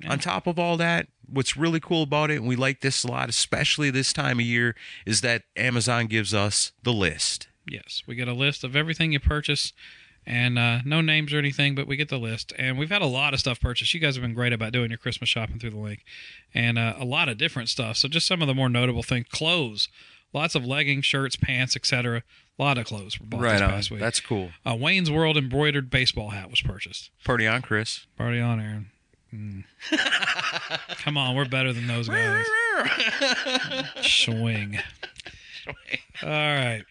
On 0.07 0.19
top 0.19 0.47
of 0.47 0.59
all 0.59 0.77
that, 0.77 1.07
what's 1.29 1.57
really 1.57 1.81
cool 1.81 2.03
about 2.03 2.31
it, 2.31 2.37
and 2.37 2.47
we 2.47 2.57
like 2.57 2.81
this 2.81 3.05
a 3.05 3.09
lot, 3.09 3.29
especially 3.29 3.91
this 3.91 4.13
time 4.13 4.39
of 4.39 4.47
year, 4.47 4.75
is 5.07 5.21
that 5.23 5.43
Amazon 5.57 6.07
gives 6.07 6.33
us 6.35 6.73
the 6.83 6.93
list. 6.93 7.49
Yes, 7.67 8.03
we 8.07 8.15
get 8.15 8.29
a 8.29 8.35
list 8.35 8.63
of 8.65 8.77
everything 8.77 9.13
you 9.13 9.21
purchase, 9.21 9.73
and 10.27 10.59
uh, 10.59 10.81
no 10.85 11.01
names 11.01 11.33
or 11.33 11.39
anything, 11.39 11.75
but 11.75 11.87
we 11.87 11.97
get 11.97 12.09
the 12.09 12.19
list. 12.19 12.53
And 12.59 12.79
we've 12.79 12.91
had 12.91 13.03
a 13.03 13.07
lot 13.07 13.35
of 13.35 13.41
stuff 13.41 13.61
purchased. 13.61 13.93
You 13.95 14.01
guys 14.01 14.17
have 14.17 14.23
been 14.23 14.35
great 14.35 14.53
about 14.53 14.73
doing 14.73 14.91
your 14.91 14.99
Christmas 14.99 15.29
shopping 15.29 15.59
through 15.59 15.71
the 15.71 15.79
link, 15.79 16.05
and 16.53 16.79
uh, 16.79 16.95
a 16.99 17.05
lot 17.05 17.29
of 17.29 17.39
different 17.39 17.69
stuff. 17.69 17.97
So 17.97 18.09
just 18.09 18.27
some 18.27 18.43
of 18.43 18.49
the 18.49 18.55
more 18.55 18.69
notable 18.69 19.03
things: 19.03 19.27
clothes, 19.31 19.89
lots 20.33 20.55
of 20.55 20.65
leggings, 20.67 21.07
shirts, 21.07 21.37
pants, 21.37 21.75
etc. 21.77 22.23
A 22.59 22.63
lot 22.63 22.79
of 22.79 22.87
clothes 22.87 23.19
were 23.19 23.27
bought 23.27 23.41
this 23.43 23.61
past 23.71 23.91
week. 23.91 24.01
That's 24.01 24.21
cool. 24.21 24.51
uh, 24.65 24.77
Wayne's 24.79 25.11
World 25.11 25.37
embroidered 25.37 25.91
baseball 25.91 26.31
hat 26.31 26.51
was 26.51 26.61
purchased. 26.61 27.11
Party 27.25 27.47
on, 27.47 27.63
Chris. 27.63 28.07
Party 28.17 28.41
on, 28.41 28.61
Aaron. 28.61 28.91
Mm. 29.35 29.65
Come 30.99 31.17
on, 31.17 31.35
we're 31.35 31.45
better 31.49 31.73
than 31.73 31.87
those 31.87 32.09
guys. 32.09 32.45
Swing. 34.03 34.79
All 36.23 36.29
right. 36.29 36.85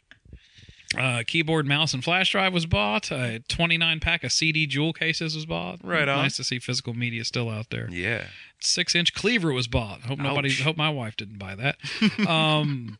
Uh, 0.97 1.23
keyboard, 1.25 1.65
mouse, 1.65 1.93
and 1.93 2.03
flash 2.03 2.31
drive 2.31 2.53
was 2.53 2.65
bought. 2.67 3.11
A 3.11 3.39
29 3.47 3.99
pack 3.99 4.23
of 4.23 4.31
CD 4.31 4.67
jewel 4.67 4.93
cases 4.93 5.35
was 5.35 5.45
bought. 5.45 5.79
Right 5.83 6.07
on. 6.07 6.23
Nice 6.23 6.37
to 6.37 6.43
see 6.43 6.59
physical 6.59 6.93
media 6.93 7.23
still 7.25 7.49
out 7.49 7.69
there. 7.71 7.89
Yeah. 7.89 8.25
Six 8.59 8.93
inch 8.93 9.13
cleaver 9.13 9.51
was 9.51 9.67
bought. 9.67 10.01
Hope 10.01 10.19
nobody. 10.19 10.49
Ouch. 10.49 10.61
Hope 10.61 10.77
my 10.77 10.89
wife 10.89 11.15
didn't 11.15 11.39
buy 11.39 11.55
that. 11.55 11.77
um, 12.27 12.99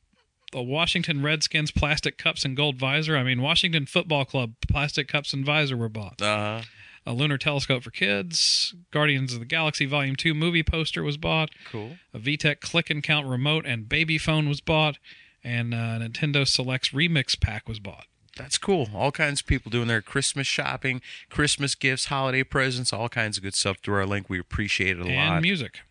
the 0.51 0.61
Washington 0.63 1.21
Redskins 1.21 1.71
plastic 1.71 2.17
cups 2.17 2.43
and 2.45 2.57
gold 2.57 2.77
visor. 2.77 3.15
I 3.15 3.23
mean, 3.23 3.41
Washington 3.41 3.85
Football 3.85 4.25
Club 4.25 4.53
plastic 4.67 5.07
cups 5.07 5.33
and 5.33 5.45
visor 5.45 5.77
were 5.77 5.89
bought 5.89 6.21
Uh 6.21 6.37
huh. 6.37 6.61
A 7.05 7.13
lunar 7.13 7.37
telescope 7.37 7.83
for 7.83 7.91
kids. 7.91 8.73
Guardians 8.91 9.33
of 9.33 9.39
the 9.39 9.45
Galaxy 9.45 9.85
Volume 9.85 10.15
2 10.15 10.33
movie 10.33 10.63
poster 10.63 11.03
was 11.03 11.17
bought. 11.17 11.49
Cool. 11.71 11.97
A 12.13 12.19
VTech 12.19 12.59
click 12.61 12.89
and 12.89 13.03
count 13.03 13.27
remote 13.27 13.65
and 13.65 13.89
baby 13.89 14.17
phone 14.17 14.47
was 14.47 14.61
bought. 14.61 14.97
And 15.43 15.73
uh, 15.73 15.99
Nintendo 15.99 16.47
Selects 16.47 16.89
Remix 16.89 17.39
Pack 17.39 17.67
was 17.67 17.79
bought. 17.79 18.05
That's 18.35 18.57
cool. 18.57 18.89
All 18.95 19.11
kinds 19.11 19.41
of 19.41 19.45
people 19.45 19.69
doing 19.69 19.87
their 19.87 20.01
Christmas 20.01 20.47
shopping, 20.47 21.01
Christmas 21.29 21.75
gifts, 21.75 22.05
holiday 22.05 22.43
presents, 22.43 22.91
all 22.91 23.09
kinds 23.09 23.37
of 23.37 23.43
good 23.43 23.53
stuff 23.53 23.77
through 23.83 23.95
our 23.95 24.05
link. 24.05 24.29
We 24.29 24.39
appreciate 24.39 24.97
it 24.97 25.05
a 25.05 25.05
and 25.05 25.15
lot. 25.15 25.33
And 25.35 25.41
music. 25.41 25.81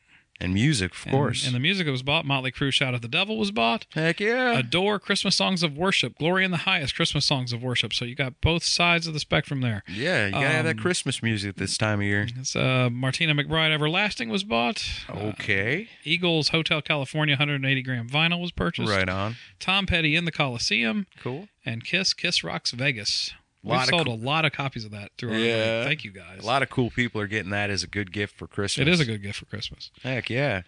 And 0.43 0.53
music, 0.55 0.93
of 0.95 1.03
And- 1.07 1.13
course. 1.13 1.47
And, 1.47 1.55
the 1.55 1.61
music 1.61 1.87
that 1.87 1.93
was 1.93 2.03
bought 2.03 2.25
Motley 2.27 2.51
Crue 2.53 2.73
Shout 2.73 2.95
at 2.95 3.01
the 3.03 3.09
Devil 3.09 3.39
was 3.39 3.51
bought. 3.51 3.87
Heck 3.95 4.21
yeah. 4.21 4.59
Adore 4.59 4.99
Christmas 4.99 5.37
Songs 5.37 5.63
of 5.63 5.77
Worship. 5.77 6.19
Glory 6.19 6.45
in 6.45 6.51
the 6.51 6.57
Highest 6.59 6.95
Christmas 6.95 7.25
Songs 7.25 7.53
of 7.53 7.63
Worship. 7.63 7.95
So 7.95 8.05
you 8.05 8.15
got 8.15 8.41
both 8.41 8.65
sides 8.65 9.07
of 9.07 9.15
the 9.15 9.21
spectrum 9.21 9.61
there. 9.61 9.83
yeah, 9.89 10.27
you 10.27 10.33
gotta 10.33 10.49
have 10.49 10.65
that 10.65 10.77
Um, 10.77 10.83
Christmas 10.83 11.23
music 11.23 11.57
this 11.57 11.79
time 11.79 12.01
of 12.01 12.07
year. 12.07 12.27
It's, 12.39 12.55
uh, 12.57 12.91
Martina 12.91 13.35
McBride 13.35 13.71
Everlasting 13.73 14.29
was 14.29 14.45
bought. 14.45 14.85
Uh, 15.09 15.33
Okay. 15.33 15.89
Eagles 16.05 16.49
Hotel 16.49 16.83
California 16.83 17.35
180 17.37 17.83
gram 17.83 18.09
vinyl 18.09 18.41
was 18.41 18.53
purchased. 18.53 18.91
Right 18.91 19.09
on. 19.09 19.37
Tom 19.61 19.87
Petty 19.87 20.15
in 20.17 20.25
the 20.25 20.33
Coliseum. 20.33 21.07
Cool. 21.21 21.49
and 21.65 21.85
Kiss 21.85 22.13
Kiss 22.13 22.43
Rocks 22.43 22.73
Vegas. 22.73 23.33
We 23.65 23.79
sold 23.87 24.07
cool- 24.07 24.15
a 24.15 24.17
lot 24.17 24.45
of 24.45 24.53
copies 24.53 24.85
of 24.85 24.91
that 24.91 25.13
through 25.19 25.33
our 25.35 25.39
Yeah. 25.39 25.85
Thank 25.85 26.05
you 26.05 26.11
guys. 26.11 26.43
A 26.43 26.47
lot 26.47 26.63
of 26.63 26.71
cool 26.71 26.91
people 26.91 27.21
are 27.21 27.27
getting 27.29 27.51
that 27.51 27.71
as 27.71 27.83
a 27.83 27.87
good 27.87 28.13
gift 28.13 28.37
for 28.37 28.47
Christmas. 28.49 28.87
It 28.89 28.91
is 28.91 28.99
a 29.01 29.05
good 29.05 29.23
gift 29.23 29.39
for 29.39 29.45
Christmas. 29.47 29.91
Heck 30.03 30.29
yeah. 30.31 30.63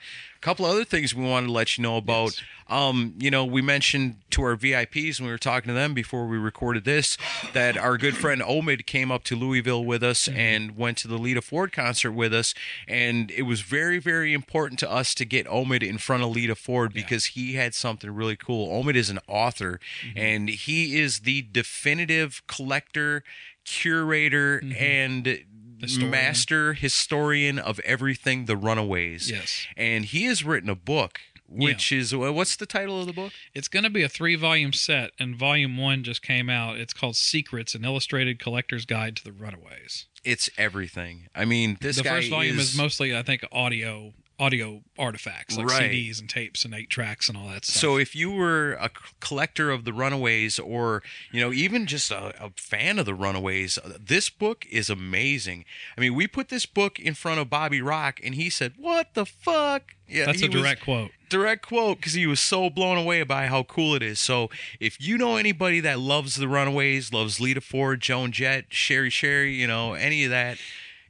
Couple 0.45 0.67
other 0.67 0.85
things 0.85 1.15
we 1.15 1.25
wanted 1.25 1.47
to 1.47 1.53
let 1.55 1.79
you 1.79 1.83
know 1.83 1.97
about. 1.97 2.39
Um, 2.69 3.15
you 3.17 3.31
know, 3.31 3.47
we 3.47 3.63
mentioned 3.63 4.17
to 4.33 4.43
our 4.43 4.57
VIPs 4.57 5.19
when 5.19 5.27
we 5.27 5.33
were 5.33 5.39
talking 5.39 5.69
to 5.69 5.73
them 5.73 5.95
before 5.95 6.27
we 6.27 6.37
recorded 6.37 6.85
this 6.85 7.17
that 7.55 7.79
our 7.79 7.97
good 7.97 8.15
friend 8.15 8.43
Omid 8.43 8.85
came 8.85 9.11
up 9.11 9.25
to 9.25 9.37
Louisville 9.37 9.83
with 9.83 10.03
us 10.03 10.29
mm-hmm. 10.29 10.39
and 10.39 10.77
went 10.77 10.99
to 10.99 11.09
the 11.09 11.17
Lita 11.17 11.41
Ford 11.41 11.73
concert 11.73 12.13
with 12.13 12.35
us. 12.35 12.53
And 12.87 13.31
it 13.31 13.45
was 13.45 13.63
very, 13.63 13.99
very 13.99 14.35
important 14.35 14.79
to 14.81 14.91
us 14.91 15.15
to 15.15 15.25
get 15.25 15.47
Omid 15.47 15.83
in 15.83 15.97
front 15.97 16.23
of 16.23 16.29
Lita 16.29 16.55
Ford 16.55 16.93
because 16.93 17.25
he 17.25 17.55
had 17.55 17.75
something 17.75 18.11
really 18.11 18.37
cool. 18.37 18.69
Omid 18.69 18.97
is 18.97 19.09
an 19.09 19.21
author 19.27 19.81
mm-hmm. 20.07 20.19
and 20.19 20.49
he 20.51 21.01
is 21.01 21.21
the 21.21 21.41
definitive 21.41 22.43
collector, 22.47 23.25
curator, 23.65 24.61
mm-hmm. 24.61 24.73
and 24.77 25.45
Historian. 25.81 26.11
master 26.11 26.73
historian 26.75 27.59
of 27.59 27.81
everything 27.81 28.47
the 28.47 28.57
Runaways. 28.57 29.31
Yes. 29.31 29.67
And 29.77 30.05
he 30.05 30.25
has 30.25 30.45
written 30.45 30.69
a 30.69 30.75
book, 30.75 31.21
which 31.49 31.93
is 31.93 32.13
uh, 32.13 32.33
what's 32.33 32.57
the 32.57 32.67
title 32.67 33.01
of 33.01 33.07
the 33.07 33.13
book? 33.13 33.33
It's 33.55 33.69
going 33.69 33.85
to 33.85 33.91
be 33.91 34.03
a 34.03 34.09
three 34.09 34.35
volume 34.35 34.73
set, 34.73 35.11
and 35.19 35.37
volume 35.37 35.77
one 35.77 36.03
just 36.03 36.23
came 36.23 36.49
out. 36.49 36.79
It's 36.79 36.93
called 36.93 37.17
Secrets 37.17 37.75
An 37.75 37.85
Illustrated 37.85 38.39
Collector's 38.39 38.87
Guide 38.87 39.17
to 39.17 39.25
the 39.25 39.33
Runaways. 39.33 40.07
It's 40.25 40.49
everything. 40.57 41.29
I 41.35 41.45
mean, 41.45 41.77
this 41.81 41.97
the 41.97 42.05
first 42.05 42.31
volume 42.31 42.59
is, 42.59 42.71
is 42.71 42.79
mostly, 42.79 43.15
I 43.17 43.23
think, 43.23 43.45
audio 43.53 44.15
audio 44.39 44.83
artifacts 44.99 45.57
like 45.57 45.67
Right. 45.69 45.91
CDs 45.93 46.21
and 46.21 46.29
tapes 46.29 46.65
and 46.65 46.75
eight 46.75 46.91
tracks 46.91 47.29
and 47.29 47.39
all 47.39 47.49
that 47.49 47.65
stuff. 47.65 47.81
So 47.81 47.97
if 47.99 48.17
you 48.17 48.31
were 48.33 48.73
a 48.75 48.91
collector 49.21 49.71
of 49.71 49.85
the 49.85 49.93
Runaways, 49.93 50.59
or 50.59 51.03
you 51.31 51.41
know, 51.41 51.53
even 51.53 51.87
just 51.87 52.11
a, 52.11 52.35
a 52.45 52.51
fan 52.57 52.99
of 52.99 53.07
the 53.07 53.15
Runaways, 53.15 53.79
uh, 53.79 53.97
this 54.01 54.31
book 54.31 54.67
is 54.71 54.91
amazing. 54.91 55.65
I 55.97 56.01
mean, 56.01 56.15
we 56.15 56.27
put 56.27 56.49
this 56.49 56.67
book 56.67 56.99
in 56.99 57.15
front 57.15 57.39
of 57.41 57.49
Bobby 57.49 57.81
Rock, 57.81 58.21
and 58.25 58.35
he 58.35 58.51
said, 58.51 58.73
"What 58.77 59.15
the 59.15 59.25
fuck?" 59.25 59.95
Yeah, 60.09 60.27
that's 60.27 60.43
a 60.43 60.49
direct 60.49 60.83
quote. 60.83 61.13
direct 61.31 61.67
quote 61.67 61.97
because 61.99 62.13
he 62.13 62.27
was 62.27 62.39
so 62.39 62.69
blown 62.69 62.99
away 62.99 63.23
by 63.23 63.47
how 63.47 63.63
cool 63.63 63.95
it 63.95 64.03
is. 64.03 64.21
So 64.21 64.51
if 64.79 65.01
you 65.01 65.17
know 65.17 65.37
anybody 65.37 65.81
that 65.81 65.99
loves 65.99 66.35
the 66.37 66.47
Runaways, 66.49 67.13
loves 67.13 67.41
Lita 67.41 67.63
Ford, 67.63 68.01
Joan 68.03 68.31
Jett, 68.33 68.67
Cherie 68.69 69.11
Currie, 69.11 69.55
you 69.55 69.67
know 69.67 69.95
any 69.95 70.25
of 70.25 70.31
that, 70.31 70.59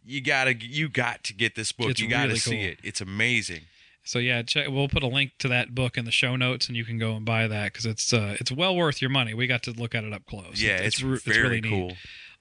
you 0.04 0.20
gotta 0.20 0.54
you 0.54 0.88
got 0.88 1.24
to 1.24 1.34
get 1.34 1.54
this 1.54 1.72
book. 1.72 1.90
It's 1.90 2.00
you 2.00 2.08
gotta 2.08 2.28
really 2.28 2.38
see 2.38 2.56
cool. 2.56 2.64
it. 2.64 2.80
It's 2.82 3.00
amazing. 3.00 3.62
So 4.06 4.18
yeah, 4.18 4.42
check, 4.42 4.68
we'll 4.68 4.88
put 4.88 5.02
a 5.02 5.06
link 5.06 5.32
to 5.38 5.48
that 5.48 5.74
book 5.74 5.96
in 5.96 6.04
the 6.04 6.10
show 6.10 6.36
notes, 6.36 6.68
and 6.68 6.76
you 6.76 6.84
can 6.84 6.98
go 6.98 7.16
and 7.16 7.24
buy 7.24 7.48
that 7.48 7.72
because 7.72 7.86
it's 7.86 8.12
uh, 8.12 8.36
it's 8.38 8.52
well 8.52 8.76
worth 8.76 9.00
your 9.00 9.10
money. 9.10 9.32
We 9.32 9.46
got 9.46 9.62
to 9.64 9.72
look 9.72 9.94
at 9.94 10.04
it 10.04 10.12
up 10.12 10.26
close. 10.26 10.60
Yeah, 10.60 10.76
it's, 10.76 11.02
re- 11.02 11.18
very 11.24 11.42
really 11.42 11.60
neat. 11.62 11.70
cool. 11.70 11.92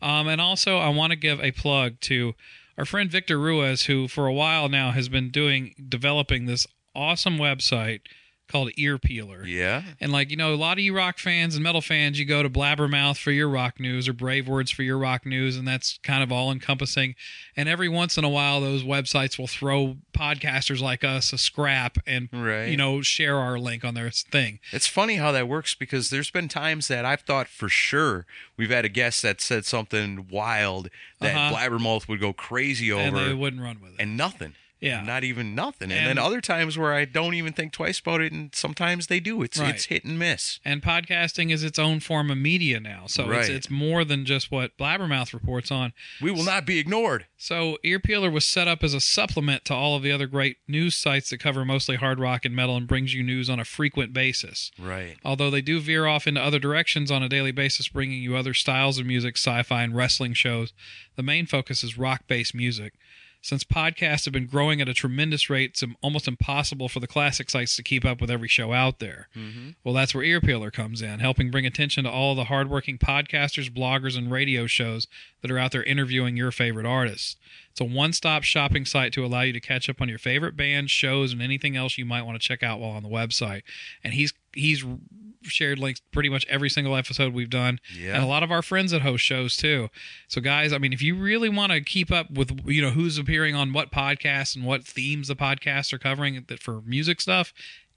Um, 0.08 0.28
and 0.28 0.42
also, 0.42 0.78
I 0.78 0.90
want 0.90 1.12
to 1.12 1.16
give 1.16 1.40
a 1.40 1.52
plug 1.52 2.02
to 2.02 2.36
our 2.78 2.84
friend 2.84 3.10
Victor 3.10 3.40
Ruiz, 3.40 3.86
who 3.86 4.10
for 4.10 4.28
a 4.28 4.34
while 4.34 4.68
now 4.68 4.92
has 4.92 5.08
been 5.08 5.30
doing 5.30 5.74
developing 5.88 6.46
this 6.46 6.68
awesome 6.94 7.38
website 7.38 8.02
called 8.54 8.72
Ear 8.78 8.98
Peeler. 8.98 9.46
Yeah. 9.46 9.82
And 10.00 10.12
like 10.14 10.30
you 10.32 10.38
know, 10.38 10.54
a 10.54 10.56
lot 10.56 10.78
of 10.78 10.84
you 10.84 10.96
rock 10.96 11.18
fans 11.20 11.56
and 11.56 11.64
metal 11.64 11.82
fans, 11.82 12.18
you 12.18 12.24
go 12.26 12.42
to 12.42 12.50
Blabbermouth 12.50 13.18
for 13.18 13.32
your 13.32 13.50
rock 13.50 13.80
news 13.82 14.08
or 14.08 14.14
Brave 14.14 14.48
Words 14.48 14.72
for 14.72 14.84
your 14.84 14.98
rock 14.98 15.26
news, 15.26 15.58
and 15.58 15.68
that's 15.68 16.00
kind 16.04 16.24
of 16.24 16.32
all 16.32 16.52
encompassing. 16.52 17.16
And 17.58 17.68
every 17.68 17.90
once 17.90 18.18
in 18.18 18.24
a 18.24 18.30
while, 18.30 18.62
those 18.62 18.84
websites 18.84 19.38
will 19.38 19.48
throw 19.48 19.98
podcasters 20.18 20.80
like 20.80 21.04
us 21.04 21.34
a 21.34 21.38
scrap 21.38 21.98
and 22.08 22.30
Right. 22.32 22.68
you 22.70 22.78
know 22.78 23.02
share 23.02 23.38
our 23.38 23.60
link 23.60 23.84
on 23.84 23.94
their 23.96 24.10
thing. 24.12 24.60
It's 24.72 24.88
funny 24.88 25.16
how 25.16 25.32
that 25.34 25.48
works 25.50 25.76
because 25.76 26.10
there's 26.12 26.30
been 26.32 26.48
times 26.48 26.88
that 26.88 27.04
I've 27.04 27.22
thought 27.22 27.48
for 27.48 27.68
sure 27.68 28.26
we've 28.56 28.70
had 28.70 28.86
a 28.86 28.90
guest 28.90 29.22
that 29.24 29.42
said 29.42 29.66
something 29.66 30.28
wild 30.30 30.90
that 31.20 31.36
Uh-huh. 31.36 31.56
Blabbermouth 31.56 32.08
would 32.08 32.20
go 32.20 32.34
crazy 32.34 32.92
over 32.92 33.02
and 33.02 33.16
they 33.18 33.34
wouldn't 33.34 33.62
run 33.62 33.82
with 33.82 33.94
it. 33.94 33.98
and 34.00 34.16
nothing. 34.16 34.54
Yeah. 34.84 35.02
Not 35.02 35.24
even 35.24 35.56
nothing. 35.56 35.92
And, 35.92 36.00
And- 36.00 36.08
then 36.10 36.18
other 36.18 36.42
times 36.42 36.78
where 36.78 36.94
I 36.94 37.06
don't 37.06 37.34
even 37.36 37.54
think 37.54 37.72
twice 37.74 38.00
about 38.00 38.22
it 38.22 38.32
and 38.34 38.54
sometimes 38.54 39.08
they 39.08 39.20
do. 39.20 39.42
It's 39.42 39.58
Right. 39.58 39.74
it's 39.76 39.86
hit 39.86 40.04
and 40.04 40.20
miss. 40.20 40.60
and 40.66 40.82
podcasting 40.82 41.52
is 41.52 41.64
its 41.64 41.80
own 41.80 42.00
form 42.02 42.30
of 42.30 42.38
media 42.38 42.80
now, 42.80 43.06
so 43.08 43.24
it's, 43.24 43.48
Right. 43.48 43.50
it's 43.50 43.70
more 43.70 44.04
than 44.04 44.26
just 44.26 44.52
what 44.52 44.78
Blabbermouth 44.78 45.34
reports 45.34 45.72
on. 45.72 45.94
We 46.22 46.32
will 46.32 46.44
not 46.44 46.66
be 46.66 46.80
ignored. 46.80 47.26
So 47.38 47.78
Ear 47.84 48.00
Peeler 48.00 48.30
was 48.30 48.46
set 48.46 48.68
up 48.68 48.84
as 48.84 48.94
a 48.94 49.00
supplement 49.02 49.64
to 49.66 49.74
all 49.74 49.96
of 49.96 50.04
the 50.04 50.12
other 50.12 50.28
great 50.28 50.58
news 50.68 50.96
sites 50.96 51.30
that 51.30 51.38
cover 51.40 51.64
mostly 51.66 51.96
hard 51.96 52.20
rock 52.20 52.46
and 52.46 52.56
metal 52.56 52.76
and 52.78 52.88
brings 52.88 53.14
you 53.14 53.24
news 53.24 53.50
on 53.50 53.60
a 53.60 53.66
frequent 53.66 54.14
basis. 54.14 54.72
Right. 54.78 55.18
Although 55.24 55.50
they 55.50 55.62
do 55.62 55.80
veer 55.80 56.06
off 56.06 56.28
into 56.28 56.42
other 56.42 56.60
directions 56.60 57.10
on 57.12 57.24
a 57.24 57.30
daily 57.30 57.52
basis, 57.52 57.88
bringing 57.88 58.22
you 58.22 58.36
other 58.36 58.54
styles 58.54 58.98
of 59.00 59.06
music, 59.06 59.38
sci 59.38 59.64
fi, 59.64 59.84
and 59.84 59.96
wrestling 59.96 60.34
shows, 60.34 60.74
the 61.16 61.24
main 61.24 61.46
focus 61.46 61.84
is 61.84 61.98
rock 61.98 62.24
based 62.28 62.54
music. 62.56 62.94
Since 63.44 63.66
podcasts 63.66 64.24
have 64.24 64.32
been 64.32 64.48
growing 64.48 64.80
at 64.80 64.88
a 64.88 64.94
tremendous 64.94 65.50
rate, 65.50 65.72
it's 65.72 65.84
almost 66.02 66.30
impossible 66.30 66.88
for 66.88 67.02
the 67.02 67.08
classic 67.08 67.50
sites 67.50 67.76
to 67.76 67.84
keep 67.84 68.06
up 68.06 68.22
with 68.22 68.32
every 68.32 68.48
show 68.48 68.72
out 68.72 69.00
there. 69.00 69.28
Mm-hmm. 69.36 69.72
Well, 69.84 69.94
that's 69.94 70.16
where 70.16 70.24
Ear 70.24 70.40
Peeler 70.40 70.72
comes 70.72 71.02
in, 71.02 71.20
helping 71.20 71.52
bring 71.52 71.66
attention 71.66 72.06
to 72.06 72.10
all 72.10 72.36
the 72.36 72.46
hardworking 72.46 72.98
podcasters, 72.98 73.70
bloggers, 73.70 74.18
and 74.18 74.32
radio 74.32 74.66
shows 74.66 75.08
that 75.42 75.52
are 75.52 75.60
out 75.60 75.74
there 75.74 75.84
interviewing 75.84 76.38
your 76.38 76.52
favorite 76.52 76.86
artists. 76.86 77.36
It's 77.70 77.82
a 77.82 77.84
one 77.84 78.14
stop 78.14 78.44
shopping 78.44 78.86
site 78.86 79.12
to 79.12 79.26
allow 79.26 79.42
you 79.42 79.52
to 79.52 79.60
catch 79.60 79.90
up 79.90 80.00
on 80.00 80.08
your 80.08 80.20
favorite 80.20 80.56
bands, 80.56 80.90
shows, 80.90 81.34
and 81.34 81.42
anything 81.42 81.76
else 81.76 81.98
you 81.98 82.06
might 82.06 82.22
want 82.22 82.42
to 82.42 82.48
check 82.48 82.64
out 82.64 82.80
while 82.80 82.92
on 82.92 83.04
the 83.04 83.10
website. 83.10 83.64
And 84.06 84.14
he's 84.14 84.32
he's 84.54 84.86
shared 85.46 85.80
links 85.80 86.02
pretty 86.12 86.30
much 86.30 86.46
every 86.50 86.70
single 86.70 86.96
episode 86.96 87.34
we've 87.34 87.50
done, 87.50 87.80
Yeah. 87.98 88.16
and 88.16 88.24
a 88.24 88.28
lot 88.28 88.44
of 88.44 88.52
our 88.52 88.62
friends 88.62 88.92
that 88.92 89.02
host 89.02 89.24
shows 89.24 89.56
too. 89.58 89.90
So, 90.28 90.42
guys, 90.42 90.74
I 90.74 90.78
mean, 90.78 90.94
if 90.94 91.02
you 91.02 91.16
really 91.16 91.50
want 91.50 91.72
to 91.72 91.82
keep 91.82 92.12
up 92.12 92.32
with 92.32 92.62
you 92.66 92.82
know 92.82 92.92
who's 92.92 93.18
appearing 93.18 93.56
on 93.56 93.74
what 93.74 93.92
podcasts 93.92 94.56
and 94.56 94.66
what 94.66 94.84
themes 94.86 95.28
the 95.28 95.36
podcasts 95.36 95.92
are 95.94 96.00
covering 96.00 96.44
that 96.48 96.62
for 96.62 96.82
music 96.82 97.22
stuff, 97.22 97.54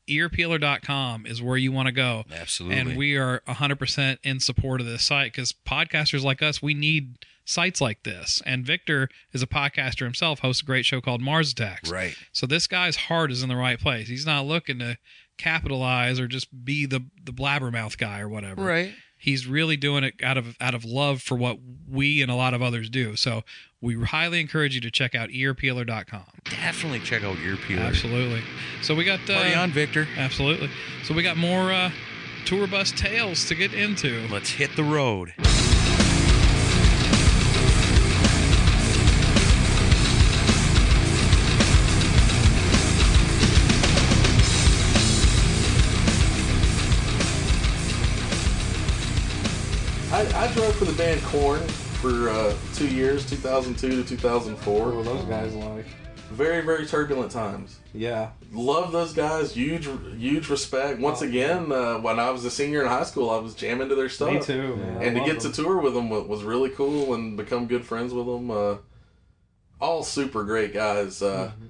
earpeeler.com 0.08 1.26
is 1.26 1.42
where 1.42 1.56
you 1.56 1.72
want 1.72 1.86
to 1.86 1.92
go. 1.92 2.24
Absolutely. 2.32 2.78
And 2.78 2.96
we 2.96 3.16
are 3.16 3.40
100% 3.48 4.18
in 4.22 4.40
support 4.40 4.80
of 4.80 4.86
this 4.86 5.04
site 5.04 5.32
because 5.32 5.52
podcasters 5.52 6.22
like 6.22 6.42
us, 6.42 6.62
we 6.62 6.74
need 6.74 7.18
sites 7.44 7.80
like 7.80 8.02
this. 8.02 8.42
And 8.46 8.64
Victor 8.64 9.08
is 9.32 9.42
a 9.42 9.46
podcaster 9.46 10.04
himself, 10.04 10.40
hosts 10.40 10.62
a 10.62 10.64
great 10.66 10.84
show 10.84 11.00
called 11.00 11.20
Mars 11.20 11.52
Attacks. 11.52 11.90
Right. 11.90 12.16
So 12.32 12.46
this 12.46 12.66
guy's 12.66 12.96
heart 12.96 13.30
is 13.30 13.42
in 13.42 13.48
the 13.48 13.56
right 13.56 13.78
place. 13.78 14.08
He's 14.08 14.26
not 14.26 14.46
looking 14.46 14.78
to 14.80 14.98
capitalize 15.38 16.18
or 16.18 16.26
just 16.26 16.64
be 16.64 16.86
the 16.86 17.04
the 17.22 17.32
blabbermouth 17.32 17.98
guy 17.98 18.20
or 18.20 18.28
whatever. 18.28 18.62
Right. 18.62 18.94
He's 19.18 19.46
really 19.46 19.76
doing 19.76 20.04
it 20.04 20.14
out 20.22 20.36
of 20.36 20.56
out 20.60 20.74
of 20.74 20.84
love 20.84 21.22
for 21.22 21.36
what 21.36 21.58
we 21.88 22.22
and 22.22 22.30
a 22.30 22.34
lot 22.34 22.54
of 22.54 22.62
others 22.62 22.90
do. 22.90 23.16
So 23.16 23.42
we 23.80 24.02
highly 24.04 24.40
encourage 24.40 24.74
you 24.74 24.80
to 24.82 24.90
check 24.90 25.14
out 25.14 25.30
earpeeler.com. 25.30 26.24
Definitely 26.44 27.00
check 27.00 27.24
out 27.24 27.36
earpeeler. 27.36 27.80
Absolutely. 27.80 28.42
So 28.82 28.94
we 28.94 29.04
got 29.04 29.20
uh, 29.28 29.34
Party 29.34 29.54
on, 29.54 29.70
Victor. 29.70 30.06
Absolutely. 30.16 30.70
So 31.04 31.14
we 31.14 31.22
got 31.22 31.36
more 31.36 31.72
uh, 31.72 31.90
tour 32.44 32.66
bus 32.66 32.92
tales 32.92 33.46
to 33.48 33.54
get 33.54 33.72
into. 33.72 34.26
Let's 34.30 34.50
hit 34.50 34.76
the 34.76 34.84
road. 34.84 35.32
I, 50.46 50.48
I 50.48 50.52
drove 50.54 50.76
for 50.76 50.84
the 50.84 50.92
band 50.92 51.20
Korn 51.22 51.60
for 52.00 52.28
uh, 52.28 52.54
two 52.74 52.86
years, 52.88 53.28
2002 53.28 54.02
to 54.02 54.08
2004. 54.08 54.74
What 54.74 54.92
2004. 54.92 54.96
were 54.96 55.02
those 55.02 55.24
guys 55.24 55.54
like? 55.54 55.86
Very, 56.30 56.60
very 56.60 56.86
turbulent 56.86 57.32
times. 57.32 57.78
Yeah. 57.92 58.30
Love 58.52 58.92
those 58.92 59.12
guys. 59.12 59.52
Huge, 59.52 59.88
huge 60.16 60.48
respect. 60.48 61.00
Once 61.00 61.22
again, 61.22 61.72
uh, 61.72 61.98
when 61.98 62.20
I 62.20 62.30
was 62.30 62.44
a 62.44 62.50
senior 62.50 62.82
in 62.82 62.86
high 62.88 63.02
school, 63.04 63.30
I 63.30 63.38
was 63.38 63.54
jamming 63.54 63.88
to 63.88 63.94
their 63.96 64.08
stuff. 64.08 64.32
Me 64.32 64.40
too, 64.40 64.76
man. 64.76 64.98
I 64.98 65.04
And 65.04 65.16
to 65.16 65.22
love 65.22 65.30
get 65.30 65.40
to 65.40 65.52
tour 65.52 65.78
with 65.80 65.94
them 65.94 66.10
was 66.10 66.44
really 66.44 66.70
cool 66.70 67.14
and 67.14 67.36
become 67.36 67.66
good 67.66 67.84
friends 67.84 68.12
with 68.14 68.26
them. 68.26 68.50
Uh, 68.50 68.76
all 69.80 70.02
super 70.04 70.44
great 70.44 70.72
guys. 70.72 71.22
Uh, 71.22 71.52
Mm-hmm. 71.54 71.66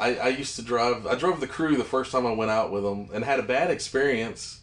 I, 0.00 0.14
I 0.16 0.28
used 0.28 0.54
to 0.54 0.62
drive. 0.62 1.08
I 1.08 1.16
drove 1.16 1.40
the 1.40 1.48
crew 1.48 1.76
the 1.76 1.82
first 1.82 2.12
time 2.12 2.24
I 2.24 2.30
went 2.30 2.52
out 2.52 2.70
with 2.70 2.84
them 2.84 3.08
and 3.12 3.24
had 3.24 3.40
a 3.40 3.42
bad 3.42 3.68
experience, 3.72 4.60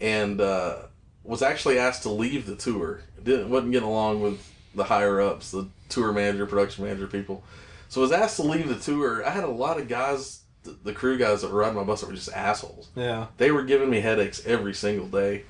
and 0.00 0.40
uh, 0.40 0.82
was 1.24 1.42
actually 1.42 1.78
asked 1.78 2.02
to 2.02 2.10
leave 2.10 2.46
the 2.46 2.56
tour. 2.56 3.02
Didn't 3.22 3.50
wasn't 3.50 3.72
getting 3.72 3.88
along 3.88 4.22
with 4.22 4.46
the 4.74 4.84
higher 4.84 5.20
ups, 5.20 5.50
the 5.50 5.68
tour 5.88 6.12
manager, 6.12 6.46
production 6.46 6.84
manager 6.84 7.06
people. 7.06 7.42
So 7.88 8.00
I 8.00 8.02
was 8.02 8.12
asked 8.12 8.36
to 8.36 8.42
leave 8.42 8.68
the 8.68 8.76
tour. 8.76 9.24
I 9.26 9.30
had 9.30 9.44
a 9.44 9.50
lot 9.50 9.80
of 9.80 9.88
guys, 9.88 10.42
the, 10.62 10.76
the 10.84 10.92
crew 10.92 11.18
guys 11.18 11.42
that 11.42 11.50
were 11.50 11.58
riding 11.58 11.76
my 11.76 11.82
bus 11.82 12.00
that 12.00 12.06
were 12.06 12.14
just 12.14 12.32
assholes. 12.32 12.88
Yeah. 12.94 13.26
They 13.36 13.50
were 13.50 13.64
giving 13.64 13.90
me 13.90 14.00
headaches 14.00 14.46
every 14.46 14.74
single 14.74 15.08
day. 15.08 15.44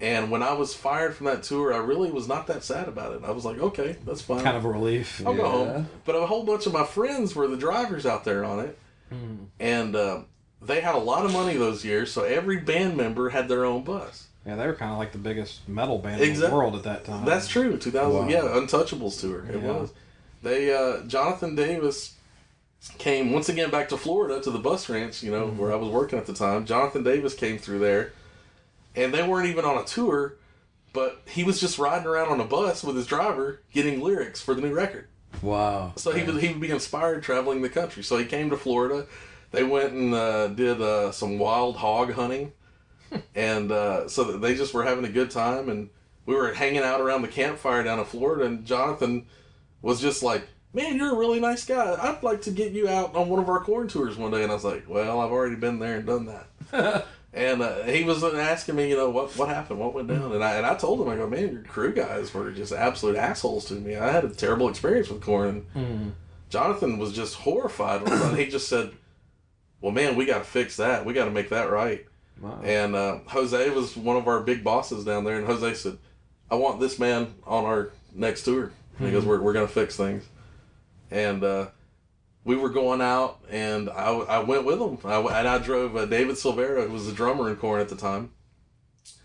And 0.00 0.30
when 0.30 0.42
I 0.42 0.54
was 0.54 0.72
fired 0.72 1.14
from 1.14 1.26
that 1.26 1.42
tour, 1.42 1.74
I 1.74 1.76
really 1.76 2.10
was 2.10 2.26
not 2.26 2.46
that 2.46 2.64
sad 2.64 2.88
about 2.88 3.12
it. 3.12 3.20
I 3.22 3.32
was 3.32 3.44
like, 3.44 3.58
okay, 3.58 3.96
that's 4.06 4.22
fine. 4.22 4.42
Kind 4.42 4.56
of 4.56 4.64
a 4.64 4.70
relief. 4.70 5.20
I'll 5.26 5.34
go 5.34 5.46
home. 5.48 5.88
But 6.06 6.14
a 6.14 6.24
whole 6.24 6.44
bunch 6.44 6.64
of 6.64 6.72
my 6.72 6.84
friends 6.84 7.34
were 7.34 7.46
the 7.46 7.58
drivers 7.58 8.06
out 8.06 8.24
there 8.24 8.42
on 8.42 8.60
it. 8.60 8.78
And 9.58 9.94
uh, 9.94 10.20
they 10.62 10.80
had 10.80 10.94
a 10.94 10.98
lot 10.98 11.26
of 11.26 11.32
money 11.34 11.56
those 11.58 11.84
years, 11.84 12.10
so 12.10 12.22
every 12.24 12.56
band 12.58 12.96
member 12.96 13.28
had 13.28 13.48
their 13.48 13.66
own 13.66 13.82
bus. 13.84 14.28
Yeah, 14.46 14.56
they 14.56 14.66
were 14.66 14.74
kind 14.74 14.92
of 14.92 14.98
like 14.98 15.12
the 15.12 15.18
biggest 15.18 15.68
metal 15.68 15.98
band 15.98 16.20
in 16.22 16.38
the 16.40 16.50
world 16.50 16.74
at 16.74 16.82
that 16.84 17.04
time. 17.04 17.24
That's 17.26 17.46
true. 17.46 17.76
2000, 17.76 18.12
Wow. 18.22 18.28
yeah, 18.28 18.40
Untouchables 18.42 19.20
tour. 19.20 19.44
It 19.46 19.62
Yeah. 19.62 19.72
was. 19.72 19.92
They, 20.42 20.74
uh, 20.74 21.02
Jonathan 21.06 21.54
Davis 21.54 22.14
came 22.96 23.32
once 23.32 23.50
again 23.50 23.70
back 23.70 23.90
to 23.90 23.98
Florida 23.98 24.40
to 24.40 24.50
the 24.50 24.58
bus 24.58 24.88
ranch, 24.88 25.22
you 25.22 25.30
know, 25.30 25.48
Mm-hmm. 25.48 25.58
where 25.58 25.72
I 25.72 25.76
was 25.76 25.90
working 25.90 26.18
at 26.18 26.24
the 26.26 26.32
time. 26.32 26.64
Jonathan 26.64 27.02
Davis 27.02 27.34
came 27.34 27.58
through 27.58 27.80
there, 27.80 28.12
and 28.96 29.12
they 29.12 29.22
weren't 29.22 29.48
even 29.48 29.66
on 29.66 29.76
a 29.76 29.84
tour, 29.84 30.36
but 30.94 31.20
he 31.26 31.44
was 31.44 31.60
just 31.60 31.78
riding 31.78 32.06
around 32.06 32.28
on 32.28 32.40
a 32.40 32.44
bus 32.46 32.82
with 32.82 32.96
his 32.96 33.06
driver 33.06 33.60
getting 33.74 34.00
lyrics 34.00 34.40
for 34.40 34.54
the 34.54 34.62
new 34.62 34.72
record. 34.72 35.06
Wow. 35.42 35.92
So 35.96 36.10
he 36.12 36.24
would 36.24 36.42
he 36.42 36.48
would 36.48 36.60
be 36.60 36.70
inspired 36.70 37.22
traveling 37.22 37.60
the 37.62 37.68
country. 37.68 38.02
So 38.02 38.16
he 38.16 38.24
came 38.24 38.48
to 38.50 38.56
Florida. 38.56 39.06
They 39.52 39.62
went 39.62 39.92
and 39.92 40.14
uh, 40.14 40.48
did 40.48 40.80
uh, 40.80 41.12
some 41.12 41.38
wild 41.38 41.76
hog 41.76 42.12
hunting, 42.14 42.52
and 43.34 43.72
uh, 43.72 44.08
so 44.08 44.24
they 44.24 44.54
just 44.54 44.74
were 44.74 44.84
having 44.84 45.04
a 45.04 45.10
good 45.10 45.30
time. 45.30 45.68
And 45.68 45.90
we 46.26 46.34
were 46.34 46.52
hanging 46.52 46.82
out 46.82 47.00
around 47.00 47.22
the 47.22 47.28
campfire 47.28 47.82
down 47.82 47.98
in 47.98 48.04
Florida. 48.04 48.44
And 48.44 48.64
Jonathan 48.64 49.26
was 49.82 50.00
just 50.00 50.22
like, 50.22 50.48
"Man, 50.72 50.96
you're 50.96 51.14
a 51.14 51.18
really 51.18 51.40
nice 51.40 51.64
guy. 51.64 51.96
I'd 52.00 52.22
like 52.22 52.42
to 52.42 52.50
get 52.50 52.72
you 52.72 52.88
out 52.88 53.14
on 53.14 53.28
one 53.28 53.40
of 53.40 53.48
our 53.48 53.60
Korn 53.60 53.88
tours 53.88 54.16
one 54.16 54.30
day." 54.30 54.42
And 54.42 54.50
I 54.50 54.54
was 54.54 54.64
like, 54.64 54.88
"Well, 54.88 55.20
I've 55.20 55.32
already 55.32 55.56
been 55.56 55.78
there 55.78 55.96
and 55.96 56.06
done 56.06 56.26
that." 56.26 57.06
and 57.32 57.62
uh, 57.62 57.82
he 57.82 58.04
was 58.04 58.22
asking 58.22 58.76
me, 58.76 58.88
you 58.88 58.96
know, 58.96 59.10
what 59.10 59.36
what 59.36 59.48
happened, 59.48 59.78
what 59.80 59.94
went 59.94 60.08
down, 60.08 60.32
and 60.32 60.44
I 60.44 60.54
and 60.54 60.66
I 60.66 60.74
told 60.76 61.00
him, 61.00 61.08
I 61.08 61.16
go, 61.16 61.28
"Man, 61.28 61.52
your 61.52 61.62
crew 61.62 61.92
guys 61.92 62.32
were 62.32 62.50
just 62.50 62.72
absolute 62.72 63.16
assholes 63.16 63.64
to 63.66 63.74
me. 63.74 63.96
I 63.96 64.10
had 64.10 64.24
a 64.24 64.28
terrible 64.28 64.68
experience 64.68 65.08
with 65.08 65.22
Korn." 65.22 65.66
And 65.74 66.14
Jonathan 66.50 66.98
was 66.98 67.12
just 67.12 67.36
horrified. 67.36 68.08
He 68.36 68.46
just 68.46 68.68
said, 68.68 68.90
well, 69.80 69.92
man, 69.92 70.16
we 70.16 70.26
got 70.26 70.38
to 70.38 70.44
fix 70.44 70.76
that. 70.76 71.04
We 71.06 71.12
got 71.12 71.24
to 71.24 71.30
make 71.30 71.48
that 71.50 71.70
right. 71.70 72.06
Wow. 72.40 72.60
And 72.62 72.94
uh, 72.94 73.18
Jose 73.26 73.70
was 73.70 73.96
one 73.96 74.16
of 74.16 74.26
our 74.26 74.40
big 74.40 74.64
bosses 74.64 75.04
down 75.04 75.24
there, 75.24 75.36
and 75.36 75.46
Jose 75.46 75.74
said, 75.74 75.98
"I 76.50 76.54
want 76.54 76.80
this 76.80 76.98
man 76.98 77.34
on 77.46 77.64
our 77.64 77.90
next 78.14 78.44
tour 78.44 78.72
because 78.98 79.24
we're 79.24 79.40
we're 79.40 79.52
gonna 79.52 79.68
fix 79.68 79.96
things." 79.96 80.26
And 81.10 81.42
uh, 81.44 81.66
we 82.44 82.56
were 82.56 82.70
going 82.70 83.00
out, 83.00 83.40
and 83.50 83.90
I, 83.90 84.10
I 84.12 84.38
went 84.38 84.64
with 84.64 84.80
him, 84.80 84.98
I, 85.04 85.18
and 85.18 85.48
I 85.48 85.58
drove 85.58 85.96
uh, 85.96 86.06
David 86.06 86.36
Silveria, 86.36 86.86
who 86.86 86.92
was 86.92 87.06
the 87.06 87.12
drummer 87.12 87.50
in 87.50 87.56
Korn 87.56 87.80
at 87.80 87.88
the 87.88 87.96
time. 87.96 88.30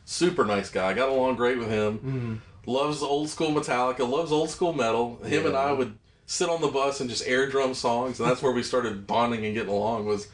Super 0.04 0.46
nice 0.46 0.70
guy. 0.70 0.94
Got 0.94 1.10
along 1.10 1.36
great 1.36 1.58
with 1.58 1.70
him. 1.70 2.42
Loves 2.66 3.02
old 3.02 3.30
school 3.30 3.50
Metallica. 3.52 4.08
Loves 4.08 4.32
old 4.32 4.50
school 4.50 4.74
metal. 4.74 5.18
Him 5.24 5.46
and 5.46 5.56
I 5.56 5.72
would 5.72 5.98
sit 6.26 6.50
on 6.50 6.62
the 6.62 6.68
bus 6.68 7.00
and 7.00 7.10
just 7.10 7.26
air 7.28 7.48
drum 7.50 7.74
songs, 7.74 8.20
and 8.20 8.30
that's 8.30 8.42
where 8.42 8.52
we 8.52 8.64
started 8.64 9.08
bonding 9.08 9.46
and 9.46 9.54
getting 9.54 9.72
along. 9.72 10.06
Was 10.06 10.28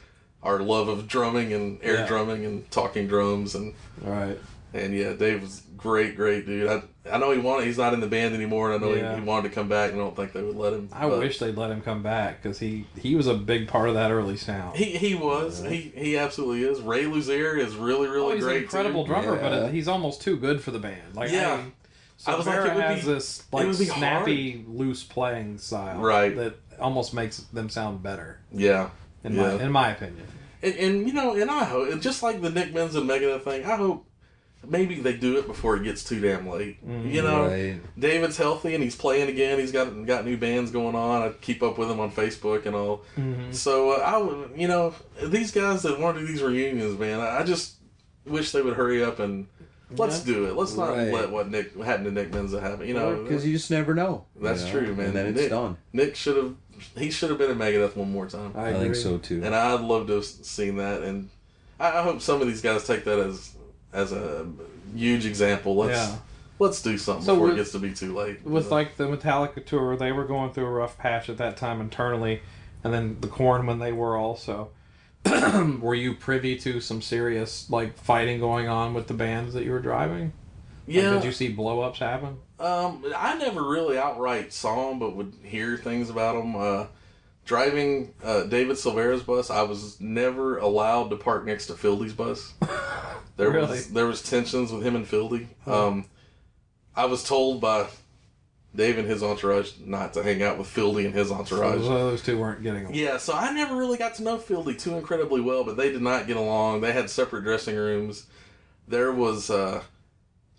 our 0.43 0.59
love 0.59 0.87
of 0.87 1.07
drumming 1.07 1.53
and 1.53 1.79
air 1.83 1.95
Yeah. 1.95 2.07
drumming 2.07 2.45
and 2.45 2.69
talking 2.71 3.07
drums 3.07 3.53
and 3.55 3.73
All 4.05 4.11
right. 4.11 4.39
and 4.73 4.93
yeah, 4.93 5.13
Dave 5.13 5.41
was 5.41 5.61
great, 5.77 6.15
great 6.15 6.45
dude. 6.45 6.69
I 6.69 6.83
I 7.11 7.17
know 7.17 7.31
he 7.31 7.39
wanted. 7.39 7.65
He's 7.65 7.79
not 7.79 7.93
in 7.95 7.99
the 7.99 8.07
band 8.07 8.35
anymore, 8.35 8.71
and 8.71 8.83
I 8.83 8.87
know 8.87 8.93
Yeah. 8.93 9.15
he, 9.15 9.21
he 9.21 9.25
wanted 9.27 9.49
to 9.49 9.55
come 9.55 9.67
back. 9.67 9.91
and 9.91 9.99
I 9.99 10.03
don't 10.03 10.15
think 10.15 10.33
they 10.33 10.43
would 10.43 10.55
let 10.55 10.71
him. 10.73 10.87
I 10.93 11.09
but 11.09 11.17
wish 11.19 11.39
they'd 11.39 11.57
let 11.57 11.71
him 11.71 11.81
come 11.81 12.03
back 12.03 12.41
because 12.41 12.59
he 12.59 12.85
he 12.95 13.15
was 13.15 13.25
a 13.27 13.33
big 13.33 13.67
part 13.67 13.89
of 13.89 13.95
that 13.95 14.11
early 14.11 14.37
sound. 14.37 14.77
he 14.77 14.85
he 14.97 15.15
was. 15.15 15.63
He 15.63 15.91
he 15.95 16.17
absolutely 16.17 16.63
is. 16.63 16.79
Ray 16.81 17.05
Luzier 17.05 17.57
is 17.57 17.75
really 17.75 18.07
really 18.07 18.33
oh, 18.33 18.35
he's 18.35 18.43
great. 18.43 18.57
an 18.57 18.63
incredible 18.63 19.03
too. 19.05 19.13
drummer, 19.13 19.35
but 19.35 19.51
Yeah. 19.51 19.67
he's 19.69 19.87
almost 19.87 20.21
too 20.21 20.37
good 20.37 20.61
for 20.61 20.69
the 20.71 20.79
band. 20.79 21.15
Like 21.15 21.31
Yeah. 21.31 21.63
I, 22.27 22.33
I 22.33 22.35
was 22.37 22.45
like, 22.45 22.57
it 22.59 22.75
would 22.75 22.83
has 22.83 23.03
be- 23.03 23.13
this 23.13 23.43
like 23.51 23.65
would 23.65 23.79
be 23.79 23.85
snappy, 23.85 24.63
loose 24.67 25.01
playing 25.03 25.57
style, 25.57 25.99
Right. 25.99 26.35
That 26.35 26.53
almost 26.79 27.15
makes 27.15 27.37
them 27.37 27.67
sound 27.69 28.03
better, 28.03 28.39
Yeah. 28.53 28.89
In 29.23 29.33
yeah. 29.35 29.55
my 29.57 29.63
in 29.63 29.71
my 29.71 29.91
opinion. 29.91 30.27
And, 30.63 30.75
and 30.75 31.07
you 31.07 31.13
know, 31.13 31.33
and 31.35 31.49
I 31.49 31.63
hope, 31.63 31.99
just 32.01 32.21
like 32.23 32.41
the 32.41 32.49
Nick 32.49 32.73
Menza 32.73 33.01
Megadeth 33.03 33.43
thing, 33.43 33.65
I 33.65 33.75
hope 33.75 34.05
maybe 34.67 34.99
they 34.99 35.17
do 35.17 35.39
it 35.39 35.47
before 35.47 35.75
it 35.75 35.83
gets 35.83 36.03
too 36.03 36.19
damn 36.19 36.47
late. 36.47 36.77
You 36.87 37.23
know, 37.23 37.47
Right. 37.47 37.79
David's 37.97 38.37
healthy 38.37 38.75
and 38.75 38.83
he's 38.83 38.95
playing 38.95 39.27
again. 39.27 39.57
He's 39.57 39.71
got 39.71 40.05
got 40.05 40.23
new 40.23 40.37
bands 40.37 40.69
going 40.69 40.95
on. 40.95 41.23
I 41.23 41.29
keep 41.41 41.63
up 41.63 41.77
with 41.79 41.89
him 41.89 41.99
on 41.99 42.11
Facebook 42.11 42.65
and 42.67 42.75
all. 42.75 43.03
So 43.51 43.93
uh, 43.93 44.03
I 44.03 44.17
would, 44.17 44.51
you 44.55 44.67
know, 44.67 44.93
these 45.23 45.51
guys 45.51 45.81
that 45.83 45.99
want 45.99 46.17
to 46.17 46.21
do 46.21 46.27
these 46.27 46.43
reunions, 46.43 46.99
man, 46.99 47.19
I 47.19 47.43
just 47.43 47.77
wish 48.25 48.51
they 48.51 48.61
would 48.61 48.75
hurry 48.75 49.03
up 49.03 49.17
and 49.19 49.47
let's 49.97 50.19
do 50.19 50.45
it. 50.45 50.55
Let's 50.55 50.75
not 50.77 50.95
Right. 50.95 51.11
let 51.11 51.31
what 51.31 51.49
Nick 51.49 51.75
what 51.75 51.87
happened 51.87 52.05
to 52.05 52.11
Nick 52.11 52.29
Menza 52.31 52.61
happen. 52.61 52.87
You 52.87 52.93
know, 52.93 53.23
because 53.23 53.43
you 53.45 53.53
just 53.53 53.71
never 53.71 53.95
know. 53.95 54.25
you 54.35 54.43
that's 54.43 54.63
know? 54.65 54.71
true, 54.71 54.95
man. 54.95 55.07
And 55.07 55.15
then 55.15 55.25
it's 55.27 55.41
Nick, 55.41 55.49
done. 55.49 55.77
Nick 55.91 56.15
should 56.15 56.37
have. 56.37 56.55
He 56.97 57.11
should 57.11 57.29
have 57.29 57.37
been 57.39 57.51
in 57.51 57.57
Megadeth 57.57 57.95
one 57.95 58.11
more 58.11 58.27
time. 58.27 58.53
I, 58.55 58.69
I, 58.69 58.73
think 58.73 58.95
so 58.95 59.17
too. 59.17 59.41
And 59.43 59.55
I'd 59.55 59.81
love 59.81 60.07
to 60.07 60.13
have 60.13 60.25
seen 60.25 60.77
that, 60.77 61.01
and 61.03 61.29
I, 61.79 61.99
I 61.99 62.01
hope 62.03 62.21
some 62.21 62.41
of 62.41 62.47
these 62.47 62.61
guys 62.61 62.85
take 62.85 63.03
that 63.05 63.19
as 63.19 63.55
as 63.93 64.11
a 64.11 64.47
huge 64.95 65.25
example. 65.25 65.75
Let's 65.75 65.97
Yeah. 65.97 66.17
let's 66.59 66.81
do 66.81 66.97
something 66.97 67.25
So 67.25 67.33
before 67.35 67.47
with- 67.47 67.55
it 67.55 67.57
gets 67.57 67.71
to 67.73 67.79
be 67.79 67.93
too 67.93 68.13
late. 68.15 68.43
With 68.43 68.65
you 68.65 68.69
know? 68.69 68.75
like 68.75 68.97
the 68.97 69.05
Metallica 69.05 69.65
tour, 69.65 69.95
they 69.97 70.11
were 70.11 70.25
going 70.25 70.53
through 70.53 70.65
a 70.65 70.71
rough 70.71 70.97
patch 70.97 71.29
at 71.29 71.37
that 71.37 71.57
time 71.57 71.81
internally, 71.81 72.41
and 72.83 72.93
then 72.93 73.17
the 73.21 73.27
Korn 73.27 73.65
when 73.65 73.79
they 73.79 73.91
were 73.91 74.17
also. 74.17 74.69
were 75.81 75.93
you 75.93 76.15
privy 76.15 76.57
to 76.57 76.81
some 76.81 76.99
serious 76.99 77.69
like 77.69 77.95
fighting 77.95 78.39
going 78.39 78.67
on 78.67 78.95
with 78.95 79.05
the 79.07 79.13
bands 79.13 79.53
that 79.53 79.63
you 79.63 79.71
were 79.71 79.79
driving? 79.79 80.33
Like, 80.87 80.95
yeah, 80.95 81.13
did 81.13 81.23
you 81.25 81.31
see 81.31 81.49
blow 81.49 81.81
ups 81.81 81.99
happen? 81.99 82.37
Um, 82.61 83.03
I 83.15 83.37
never 83.37 83.61
really 83.63 83.97
outright 83.97 84.53
saw 84.53 84.91
him, 84.91 84.99
but 84.99 85.15
would 85.15 85.33
hear 85.43 85.77
things 85.77 86.09
about 86.09 86.35
him. 86.35 86.55
Uh, 86.55 86.85
driving 87.45 88.13
uh, 88.23 88.43
David 88.43 88.77
Silveria's 88.77 89.23
bus, 89.23 89.49
I 89.49 89.63
was 89.63 89.99
never 89.99 90.57
allowed 90.57 91.09
to 91.09 91.15
park 91.15 91.45
next 91.45 91.67
to 91.67 91.73
Fieldy's 91.73 92.13
bus. 92.13 92.53
There 93.37 93.49
Really? 93.49 93.67
was 93.69 93.87
there 93.91 94.05
was 94.05 94.21
tensions 94.21 94.71
with 94.71 94.83
him 94.83 94.95
and 94.95 95.05
Fieldy. 95.05 95.47
Um, 95.65 96.05
I 96.95 97.05
was 97.05 97.23
told 97.23 97.59
by 97.59 97.87
Dave 98.75 98.99
and 98.99 99.07
his 99.07 99.23
entourage 99.23 99.71
not 99.83 100.13
to 100.13 100.21
hang 100.21 100.43
out 100.43 100.59
with 100.59 100.67
Fieldy 100.67 101.05
and 101.05 101.13
his 101.15 101.31
entourage. 101.31 101.81
So 101.81 101.89
those 101.89 102.21
two 102.21 102.37
weren't 102.37 102.61
getting 102.61 102.83
along. 102.83 102.93
Yeah, 102.93 103.17
so 103.17 103.33
I 103.33 103.51
never 103.51 103.75
really 103.75 103.97
got 103.97 104.13
to 104.15 104.23
know 104.23 104.37
Fieldy 104.37 104.77
too 104.77 104.95
incredibly 104.95 105.41
well, 105.41 105.63
but 105.63 105.75
they 105.75 105.91
did 105.91 106.03
not 106.03 106.27
get 106.27 106.37
along. 106.37 106.81
They 106.81 106.91
had 106.91 107.09
separate 107.09 107.43
dressing 107.43 107.75
rooms. 107.75 108.27
There 108.87 109.11
was 109.11 109.49
uh, 109.49 109.81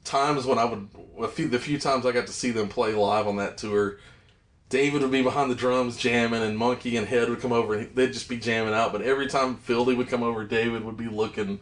times 0.05 0.47
when 0.47 0.59
I 0.59 0.65
would 0.65 0.89
a 1.21 1.29
few 1.29 1.49
the 1.49 1.59
few 1.59 1.79
times 1.79 2.07
I 2.07 2.13
got 2.13 2.27
to 2.27 2.33
see 2.33 2.51
them 2.51 2.69
play 2.69 2.95
live 2.95 3.27
on 3.27 3.37
that 3.37 3.59
tour. 3.59 3.99
David 4.69 5.03
would 5.03 5.11
be 5.11 5.23
behind 5.23 5.51
the 5.51 5.55
drums 5.55 5.99
jamming, 5.99 6.43
and 6.43 6.57
Monkey 6.57 6.97
and 6.97 7.07
Head 7.07 7.29
would 7.29 7.41
come 7.43 7.53
over, 7.53 7.75
and 7.75 7.95
they'd 7.95 8.13
just 8.13 8.29
be 8.29 8.39
jamming 8.39 8.73
out. 8.73 8.91
But 8.91 9.03
every 9.03 9.27
time 9.27 9.57
Fieldy 9.57 9.95
would 9.95 10.09
come 10.09 10.23
over, 10.23 10.45
David 10.45 10.83
would 10.85 10.97
be 10.97 11.09
looking 11.09 11.61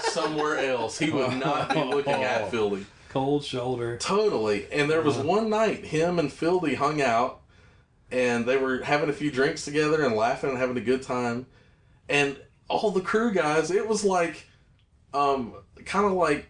somewhere 0.00 0.58
else. 0.58 0.98
He 0.98 1.10
would 1.10 1.36
not 1.38 1.72
be 1.72 1.84
looking 1.84 2.14
at 2.14 2.50
Fieldy. 2.50 2.84
Cold 3.10 3.44
shoulder. 3.44 3.96
Totally. 3.96 4.66
And 4.72 4.90
there 4.90 5.00
was 5.00 5.16
one 5.16 5.48
night 5.48 5.84
him 5.86 6.18
and 6.18 6.30
Fieldy 6.30 6.74
hung 6.74 7.00
out 7.00 7.40
and 8.10 8.46
they 8.46 8.56
were 8.56 8.82
having 8.82 9.08
a 9.08 9.14
few 9.14 9.30
drinks 9.30 9.64
together 9.64 10.04
and 10.04 10.14
laughing 10.14 10.50
and 10.50 10.58
having 10.58 10.76
a 10.76 10.82
good 10.82 11.02
time. 11.02 11.46
And 12.08 12.36
all 12.68 12.90
the 12.90 13.00
crew 13.00 13.32
guys, 13.32 13.70
it 13.70 13.88
was 13.88 14.04
like 14.04 14.46
um 15.14 15.54
kind 15.86 16.04
of 16.04 16.12
like 16.12 16.48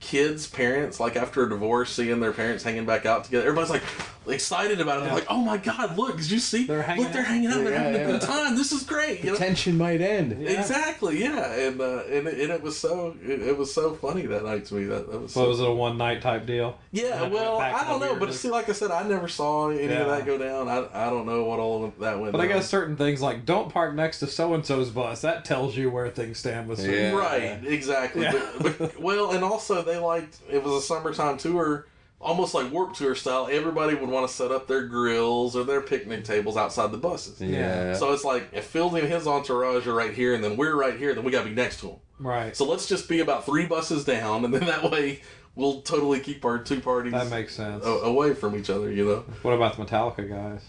kids, 0.00 0.46
parents, 0.48 1.00
like 1.00 1.16
after 1.16 1.44
a 1.44 1.48
divorce, 1.48 1.92
seeing 1.92 2.20
their 2.20 2.32
parents 2.32 2.64
hanging 2.64 2.86
back 2.86 3.06
out 3.06 3.24
together. 3.24 3.46
Everybody's 3.48 3.70
like 3.70 3.82
excited 4.28 4.80
about 4.80 4.98
it. 4.98 5.04
They're 5.04 5.14
like, 5.14 5.26
"Oh 5.30 5.40
my 5.42 5.56
god, 5.56 5.96
look! 5.96 6.16
Did 6.16 6.30
you 6.30 6.38
see? 6.38 6.64
They're 6.66 6.82
hanging 6.82 7.04
look, 7.04 7.12
they're 7.12 7.22
out. 7.22 7.28
hanging 7.28 7.48
out. 7.50 7.64
They're 7.64 7.72
Yeah, 7.72 7.78
having 7.82 7.94
a 8.00 8.04
yeah. 8.04 8.10
good 8.12 8.20
time. 8.22 8.56
This 8.56 8.72
is 8.72 8.82
great." 8.82 9.22
You 9.24 9.32
know? 9.32 9.36
Tension 9.36 9.76
might 9.76 10.00
end. 10.00 10.32
Exactly, 10.46 11.20
yeah, 11.22 11.52
and 11.52 11.80
uh, 11.80 12.04
and, 12.10 12.26
it, 12.26 12.40
and 12.40 12.50
it 12.52 12.62
was 12.62 12.78
so 12.78 13.16
it, 13.24 13.40
it 13.42 13.56
was 13.56 13.72
so 13.72 13.94
funny 13.94 14.26
that 14.26 14.44
night 14.44 14.64
to 14.66 14.74
me. 14.74 14.84
That, 14.84 15.10
that 15.10 15.20
was 15.22 15.32
So 15.32 15.44
so 15.44 15.48
was 15.50 15.60
it 15.60 15.68
a 15.68 15.72
one 15.72 15.96
night 15.98 16.22
type 16.22 16.46
deal? 16.46 16.78
yeah, 16.92 17.28
well, 17.28 17.58
I 17.58 17.84
don't 17.86 18.00
know, 18.00 18.16
but 18.18 18.32
see, 18.34 18.50
like 18.50 18.68
I 18.68 18.72
said, 18.72 18.90
I 18.90 19.02
never 19.06 19.28
saw 19.28 19.68
any 19.68 19.84
Yeah. 19.84 20.00
of 20.02 20.08
that 20.08 20.26
go 20.26 20.38
down. 20.38 20.68
I, 20.68 20.88
I 21.06 21.10
don't 21.10 21.26
know 21.26 21.44
what 21.44 21.58
all 21.60 21.84
of 21.84 21.98
that 22.00 22.18
went. 22.18 22.32
But 22.32 22.40
I 22.40 22.46
down. 22.46 22.56
guess 22.56 22.68
certain 22.68 22.96
things 22.96 23.20
like 23.20 23.44
don't 23.46 23.68
park 23.72 23.94
next 23.94 24.18
to 24.20 24.26
so 24.26 24.54
and 24.54 24.64
so's 24.64 24.90
bus. 24.90 25.20
That 25.22 25.44
tells 25.44 25.76
you 25.76 25.90
where 25.90 26.08
things 26.10 26.38
stand 26.38 26.68
with 26.68 26.80
certain. 26.80 26.94
Yeah. 26.94 27.12
right, 27.16 27.64
exactly. 27.64 28.22
Yeah. 28.22 28.42
But, 28.60 28.78
but, 28.78 29.00
well, 29.00 29.30
and 29.32 29.44
also 29.44 29.82
they 29.82 29.98
liked 29.98 30.38
it 30.50 30.62
was 30.62 30.72
a 30.82 30.86
summertime 30.86 31.36
tour, 31.38 31.86
almost 32.20 32.54
like 32.54 32.72
Warp 32.72 32.94
Tour 32.94 33.14
style. 33.14 33.48
Everybody 33.50 33.94
would 33.94 34.08
want 34.08 34.28
to 34.28 34.32
set 34.34 34.50
up 34.50 34.66
their 34.66 34.86
grills 34.86 35.54
or 35.56 35.64
their 35.64 35.80
picnic 35.80 36.24
tables 36.24 36.56
outside 36.56 36.90
the 36.92 36.98
buses. 36.98 37.40
Yeah. 37.40 37.94
So 37.94 38.12
it's 38.12 38.24
like 38.24 38.48
if 38.52 38.72
Fieldy 38.72 39.00
and 39.00 39.08
his 39.08 39.26
entourage 39.26 39.86
are 39.86 39.94
right 39.94 40.12
here, 40.14 40.34
and 40.34 40.42
then 40.42 40.56
we're 40.56 40.74
right 40.74 40.98
here, 40.98 41.14
then 41.14 41.24
we 41.24 41.30
got 41.32 41.42
to 41.44 41.48
be 41.48 41.54
next 41.54 41.80
to 41.80 41.86
them. 41.88 41.96
Right. 42.18 42.56
So 42.56 42.64
let's 42.64 42.86
just 42.88 43.08
be 43.08 43.20
about 43.20 43.44
three 43.44 43.66
buses 43.66 44.04
down, 44.04 44.44
and 44.44 44.52
then 44.54 44.66
that 44.66 44.90
way 44.90 45.20
we'll 45.54 45.80
totally 45.82 46.20
keep 46.20 46.44
our 46.44 46.58
two 46.58 46.80
parties 46.80 47.12
That 47.12 47.30
makes 47.30 47.54
sense. 47.54 47.84
a- 47.84 47.88
away 47.88 48.34
from 48.34 48.56
each 48.56 48.70
other. 48.70 48.90
You 48.90 49.04
know. 49.06 49.24
What 49.42 49.52
about 49.52 49.76
the 49.76 49.84
Metallica 49.84 50.28
guys? 50.28 50.62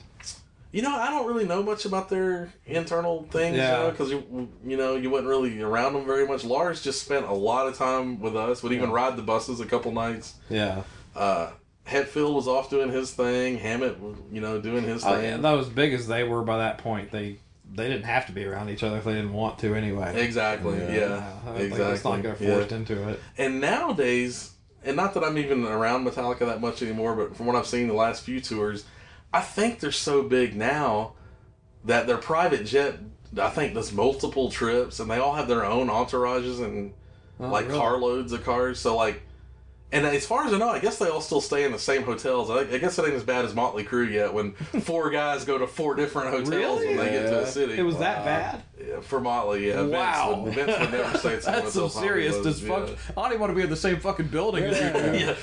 You 0.73 0.81
know, 0.81 0.93
I 0.93 1.09
don't 1.09 1.25
really 1.25 1.45
know 1.45 1.63
much 1.63 1.85
about 1.85 2.09
their 2.09 2.51
internal 2.65 3.25
things, 3.31 3.55
Yeah. 3.55 3.77
you 3.77 3.83
know, 3.85 3.91
because 3.91 4.11
you, 4.11 4.49
you 4.65 4.75
know 4.75 4.95
you 4.97 5.09
wasn't 5.09 5.29
really 5.29 5.61
around 5.61 5.93
them 5.93 6.05
very 6.05 6.27
much. 6.27 6.43
Lars 6.43 6.83
just 6.83 7.01
spent 7.01 7.25
a 7.25 7.33
lot 7.33 7.67
of 7.67 7.77
time 7.77 8.19
with 8.19 8.35
us. 8.35 8.61
Would 8.61 8.73
even 8.73 8.91
ride 8.91 9.15
the 9.15 9.21
buses 9.23 9.61
a 9.61 9.65
couple 9.65 9.93
nights. 9.93 10.35
Yeah. 10.49 10.83
Uh, 11.17 11.51
Hetfield 11.87 12.33
was 12.33 12.47
off 12.47 12.69
doing 12.69 12.89
his 12.91 13.11
thing. 13.11 13.57
Hammett, 13.57 13.99
was, 13.99 14.17
you 14.31 14.41
know, 14.41 14.59
doing 14.61 14.83
his 14.83 15.03
Oh, 15.05 15.15
thing. 15.15 15.23
yeah. 15.23 15.37
That 15.37 15.53
was 15.53 15.67
big 15.69 15.93
as 15.93 16.07
they 16.07 16.23
were 16.23 16.43
by 16.43 16.57
that 16.59 16.77
point. 16.79 17.11
They 17.11 17.39
they 17.73 17.89
didn't 17.89 18.05
have 18.05 18.25
to 18.27 18.31
be 18.31 18.45
around 18.45 18.69
each 18.69 18.81
other 18.81 18.97
if 18.97 19.03
they 19.03 19.13
didn't 19.13 19.33
want 19.33 19.59
to 19.59 19.75
anyway. 19.75 20.23
Exactly. 20.23 20.77
Yeah. 20.77 20.93
Yeah, 20.93 21.33
I 21.45 21.49
think 21.57 21.61
exactly. 21.71 21.85
Let's 21.85 22.03
not 22.05 22.21
get 22.21 22.39
yeah. 22.41 22.55
forced 22.55 22.71
into 22.71 23.09
it. 23.09 23.19
And 23.37 23.59
nowadays, 23.59 24.51
and 24.85 24.95
not 24.95 25.13
that 25.15 25.23
I'm 25.23 25.37
even 25.37 25.65
around 25.65 26.05
Metallica 26.07 26.39
that 26.45 26.61
much 26.61 26.81
anymore, 26.81 27.13
but 27.15 27.35
from 27.35 27.45
what 27.45 27.55
I've 27.57 27.67
seen 27.67 27.87
the 27.89 27.93
last 27.93 28.23
few 28.23 28.39
tours, 28.39 28.85
I 29.33 29.41
think 29.41 29.81
they're 29.81 29.91
so 29.91 30.23
big 30.23 30.55
now 30.55 31.13
that 31.83 32.07
their 32.07 32.17
private 32.17 32.65
jet, 32.65 32.99
I 33.37 33.49
think, 33.49 33.73
does 33.73 33.91
multiple 33.91 34.49
trips, 34.49 34.99
and 35.01 35.11
they 35.11 35.17
all 35.17 35.33
have 35.35 35.49
their 35.49 35.65
own 35.65 35.87
entourages 35.87 36.63
and 36.63 36.93
Oh, 37.39 37.49
like 37.49 37.67
really? 37.67 37.77
carloads 37.79 38.31
of 38.31 38.43
cars. 38.45 38.79
So 38.79 38.95
like, 38.95 39.21
and 39.91 40.05
as 40.05 40.25
far 40.25 40.45
as 40.45 40.53
I 40.53 40.57
know, 40.57 40.69
I 40.69 40.79
guess 40.79 40.97
they 40.97 41.07
all 41.07 41.21
still 41.21 41.39
stay 41.41 41.63
in 41.63 41.71
the 41.71 41.79
same 41.79 42.03
hotels. 42.03 42.49
I, 42.49 42.59
I 42.61 42.77
guess 42.77 42.99
it 42.99 43.05
ain't 43.05 43.13
as 43.13 43.23
bad 43.23 43.45
as 43.45 43.55
Motley 43.55 43.83
Crue 43.85 44.11
yet, 44.11 44.33
when 44.33 44.51
four 44.81 45.09
guys 45.09 45.45
go 45.45 45.57
to 45.57 45.65
four 45.67 45.95
different 45.95 46.29
hotels 46.31 46.79
when 46.85 46.97
they 46.97 47.09
get 47.11 47.27
to 47.29 47.43
a 47.43 47.47
city. 47.47 47.77
It 47.77 47.83
was 47.83 47.97
that 47.99 48.25
bad. 48.25 48.63
Yeah, 48.85 48.99
for 48.99 49.19
Motley, 49.21 49.69
yeah. 49.69 49.81
Wow. 49.81 50.43
Vince 50.45 50.55
would, 50.57 50.65
Vince 50.67 50.79
would 50.79 50.91
never 50.91 51.17
say 51.19 51.33
it's 51.35 51.45
That's 51.45 51.73
some 51.73 51.89
serious 51.89 52.35
dysfunction. 52.37 52.89
dysfunction. 52.89 52.97
I 53.17 53.21
don't 53.21 53.27
even 53.31 53.39
want 53.39 53.51
to 53.51 53.55
be 53.55 53.61
in 53.63 53.69
the 53.69 53.75
same 53.75 53.99
fucking 53.99 54.27
building 54.27 54.63
as 54.65 54.77
you. 54.79 55.01
do. 55.11 55.25
yeah. 55.25 55.35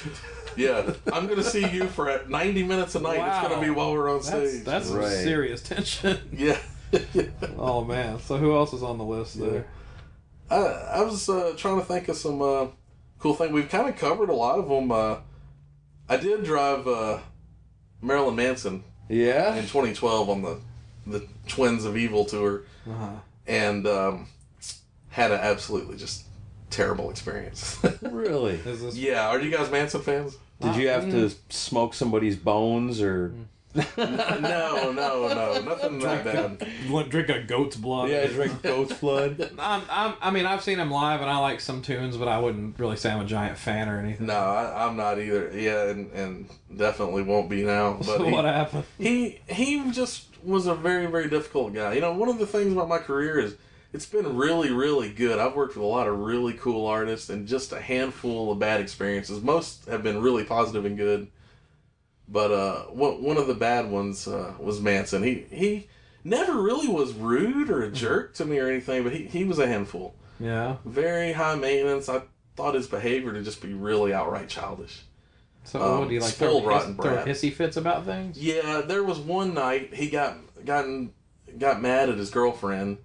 Yeah, 0.56 0.92
I'm 1.12 1.26
gonna 1.26 1.42
see 1.42 1.68
you 1.68 1.88
for 1.88 2.22
90 2.28 2.62
minutes 2.62 2.94
a 2.94 3.00
night. 3.00 3.16
It's 3.16 3.48
gonna 3.48 3.60
be 3.60 3.70
while 3.70 3.92
we're 3.92 4.08
on 4.08 4.20
That's, 4.22 4.28
stage. 4.28 4.64
that's 4.64 4.86
some 4.86 4.98
Right. 4.98 5.08
serious 5.10 5.60
tension. 5.62 6.16
yeah. 6.32 6.58
oh 7.58 7.82
man. 7.84 8.20
So 8.20 8.36
who 8.36 8.54
else 8.54 8.72
is 8.72 8.82
on 8.84 8.96
the 8.98 9.04
list 9.04 9.40
there? 9.40 9.66
I, 10.48 10.56
I 10.56 11.00
was 11.02 11.28
uh, 11.28 11.54
trying 11.56 11.80
to 11.80 11.84
think 11.84 12.08
of 12.08 12.14
some 12.16 12.40
uh, 12.40 12.66
cool 13.24 13.34
thing. 13.34 13.52
We've 13.52 13.70
kind 13.70 13.88
of 13.88 13.96
covered 13.96 14.28
a 14.28 14.34
lot 14.34 14.58
of 14.58 14.68
them. 14.68 14.92
Uh, 14.92 15.16
I 16.10 16.18
did 16.18 16.44
drive 16.44 16.86
uh, 16.86 17.20
Marilyn 18.02 18.36
Manson 18.36 18.84
Yeah. 19.08 19.54
in 19.54 19.62
2012 19.62 20.28
on 20.28 20.42
the 20.42 20.60
the 21.06 21.26
Twins 21.48 21.86
of 21.86 21.96
Evil 21.96 22.26
tour, 22.26 22.62
Uh-huh. 22.86 23.08
and 23.46 23.86
um, 23.86 24.26
had 25.08 25.30
an 25.32 25.40
absolutely 25.40 25.96
just 25.96 26.24
terrible 26.70 27.08
experience. 27.10 27.78
Really? 28.02 28.54
Is 28.56 28.82
this 28.82 28.94
yeah, 28.96 29.26
are 29.28 29.40
you 29.40 29.50
guys 29.50 29.70
Manson 29.70 30.02
fans? 30.02 30.36
Did 30.60 30.76
you 30.76 30.88
have 30.88 31.10
to 31.10 31.30
smoke 31.48 31.94
somebody's 31.94 32.36
bones 32.36 33.00
or? 33.00 33.32
No, 33.74 34.92
no, 34.92 34.92
no, 34.92 35.60
nothing 35.62 36.00
like 36.00 36.24
that 36.24 36.58
bad. 36.58 36.68
want 36.90 37.10
drink 37.10 37.28
a 37.28 37.42
goat's 37.42 37.76
blood? 37.76 38.08
Yeah, 38.08 38.26
drink 38.26 38.62
goat's 38.62 38.92
blood. 38.94 39.50
I'm, 39.58 39.82
I'm, 39.90 40.14
I 40.20 40.30
mean, 40.30 40.46
I've 40.46 40.62
seen 40.62 40.78
him 40.78 40.90
live, 40.90 41.20
and 41.20 41.30
I 41.30 41.38
like 41.38 41.60
some 41.60 41.82
tunes, 41.82 42.16
but 42.16 42.28
I 42.28 42.38
wouldn't 42.38 42.78
really 42.78 42.96
say 42.96 43.10
I'm 43.10 43.20
a 43.20 43.24
giant 43.24 43.58
fan 43.58 43.88
or 43.88 43.98
anything. 43.98 44.26
No, 44.26 44.34
I, 44.34 44.86
I'm 44.86 44.96
not 44.96 45.18
either. 45.18 45.50
Yeah, 45.54 45.88
and, 45.88 46.10
and 46.12 46.48
definitely 46.76 47.22
won't 47.22 47.48
be 47.50 47.62
now. 47.64 47.94
But 47.98 48.18
So 48.18 48.24
he, 48.24 48.32
what 48.32 48.44
happened? 48.44 48.84
he 48.98 49.40
he 49.48 49.90
just 49.90 50.26
was 50.44 50.66
a 50.66 50.74
very 50.74 51.06
very 51.06 51.28
difficult 51.28 51.74
guy. 51.74 51.94
You 51.94 52.00
know, 52.00 52.12
one 52.12 52.28
of 52.28 52.38
the 52.38 52.46
things 52.46 52.72
about 52.72 52.88
my 52.88 52.98
career 52.98 53.38
is 53.38 53.56
it's 53.92 54.06
been 54.06 54.36
really 54.36 54.70
really 54.70 55.12
good. 55.12 55.38
I've 55.38 55.54
worked 55.54 55.74
with 55.74 55.84
a 55.84 55.88
lot 55.88 56.06
of 56.06 56.18
really 56.18 56.52
cool 56.54 56.86
artists 56.86 57.30
and 57.30 57.48
just 57.48 57.72
a 57.72 57.80
handful 57.80 58.52
of 58.52 58.58
bad 58.58 58.80
experiences. 58.80 59.42
Most 59.42 59.86
have 59.86 60.02
been 60.02 60.20
really 60.22 60.44
positive 60.44 60.84
and 60.84 60.96
good. 60.96 61.28
But 62.28 62.52
uh, 62.52 62.82
one 62.84 63.22
one 63.22 63.36
of 63.36 63.46
the 63.46 63.54
bad 63.54 63.90
ones 63.90 64.26
uh, 64.26 64.54
was 64.58 64.80
Manson. 64.80 65.22
He 65.22 65.44
he 65.50 65.88
never 66.24 66.60
really 66.60 66.88
was 66.88 67.12
rude 67.12 67.68
or 67.70 67.82
a 67.82 67.90
jerk 67.90 68.34
to 68.34 68.44
me 68.44 68.58
or 68.58 68.68
anything, 68.68 69.02
but 69.04 69.12
he, 69.12 69.24
he 69.26 69.44
was 69.44 69.58
a 69.58 69.66
handful. 69.66 70.14
Yeah. 70.40 70.76
Very 70.84 71.32
high 71.32 71.54
maintenance. 71.54 72.08
I 72.08 72.22
thought 72.56 72.74
his 72.74 72.86
behavior 72.86 73.32
to 73.32 73.42
just 73.42 73.60
be 73.60 73.74
really 73.74 74.14
outright 74.14 74.48
childish. 74.48 75.02
So 75.64 75.82
Um, 75.82 75.98
what 76.00 76.08
do 76.08 76.14
you 76.14 76.20
like? 76.20 76.34
throw, 76.34 76.62
rotten 76.62 76.96
throw 76.96 77.24
hissy 77.24 77.52
fits 77.52 77.76
about 77.76 78.04
things? 78.04 78.38
Yeah, 78.38 78.82
there 78.82 79.02
was 79.02 79.18
one 79.18 79.54
night 79.54 79.94
he 79.94 80.08
got 80.08 80.36
gotten 80.64 81.12
got 81.58 81.80
mad 81.80 82.08
at 82.08 82.18
his 82.18 82.30
girlfriend. 82.30 82.98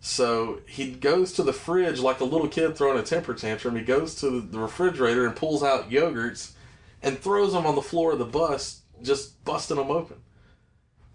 So 0.00 0.60
he 0.66 0.90
goes 0.90 1.32
to 1.34 1.42
the 1.44 1.52
fridge 1.52 2.00
like 2.00 2.20
a 2.20 2.24
little 2.24 2.48
kid 2.48 2.76
throwing 2.76 2.98
a 2.98 3.02
temper 3.02 3.34
tantrum. 3.34 3.76
He 3.76 3.82
goes 3.82 4.16
to 4.16 4.40
the 4.40 4.58
refrigerator 4.58 5.24
and 5.26 5.36
pulls 5.36 5.62
out 5.62 5.90
yogurts 5.90 6.52
and 7.02 7.18
throws 7.18 7.52
them 7.52 7.66
on 7.66 7.74
the 7.74 7.82
floor 7.82 8.12
of 8.12 8.18
the 8.18 8.24
bus, 8.24 8.82
just 9.02 9.44
busting 9.44 9.76
them 9.76 9.90
open. 9.90 10.16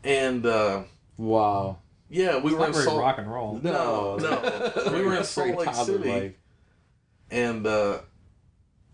And 0.03 0.45
uh, 0.45 0.83
Wow. 1.17 1.77
yeah, 2.09 2.37
we 2.39 2.51
It's 2.51 2.53
were 2.53 2.59
not 2.59 2.67
in 2.67 2.73
very 2.73 2.85
Salt. 2.85 2.99
rock 3.01 3.17
and 3.17 3.31
roll. 3.31 3.59
No, 3.63 4.17
no, 4.17 4.71
we 4.91 4.91
were 4.91 4.97
in 5.05 5.09
Very 5.11 5.23
Salt 5.23 5.47
Lake 5.57 5.73
City 5.75 5.97
toddler-like. 5.97 6.39
and 7.31 7.65
uh, 7.67 7.99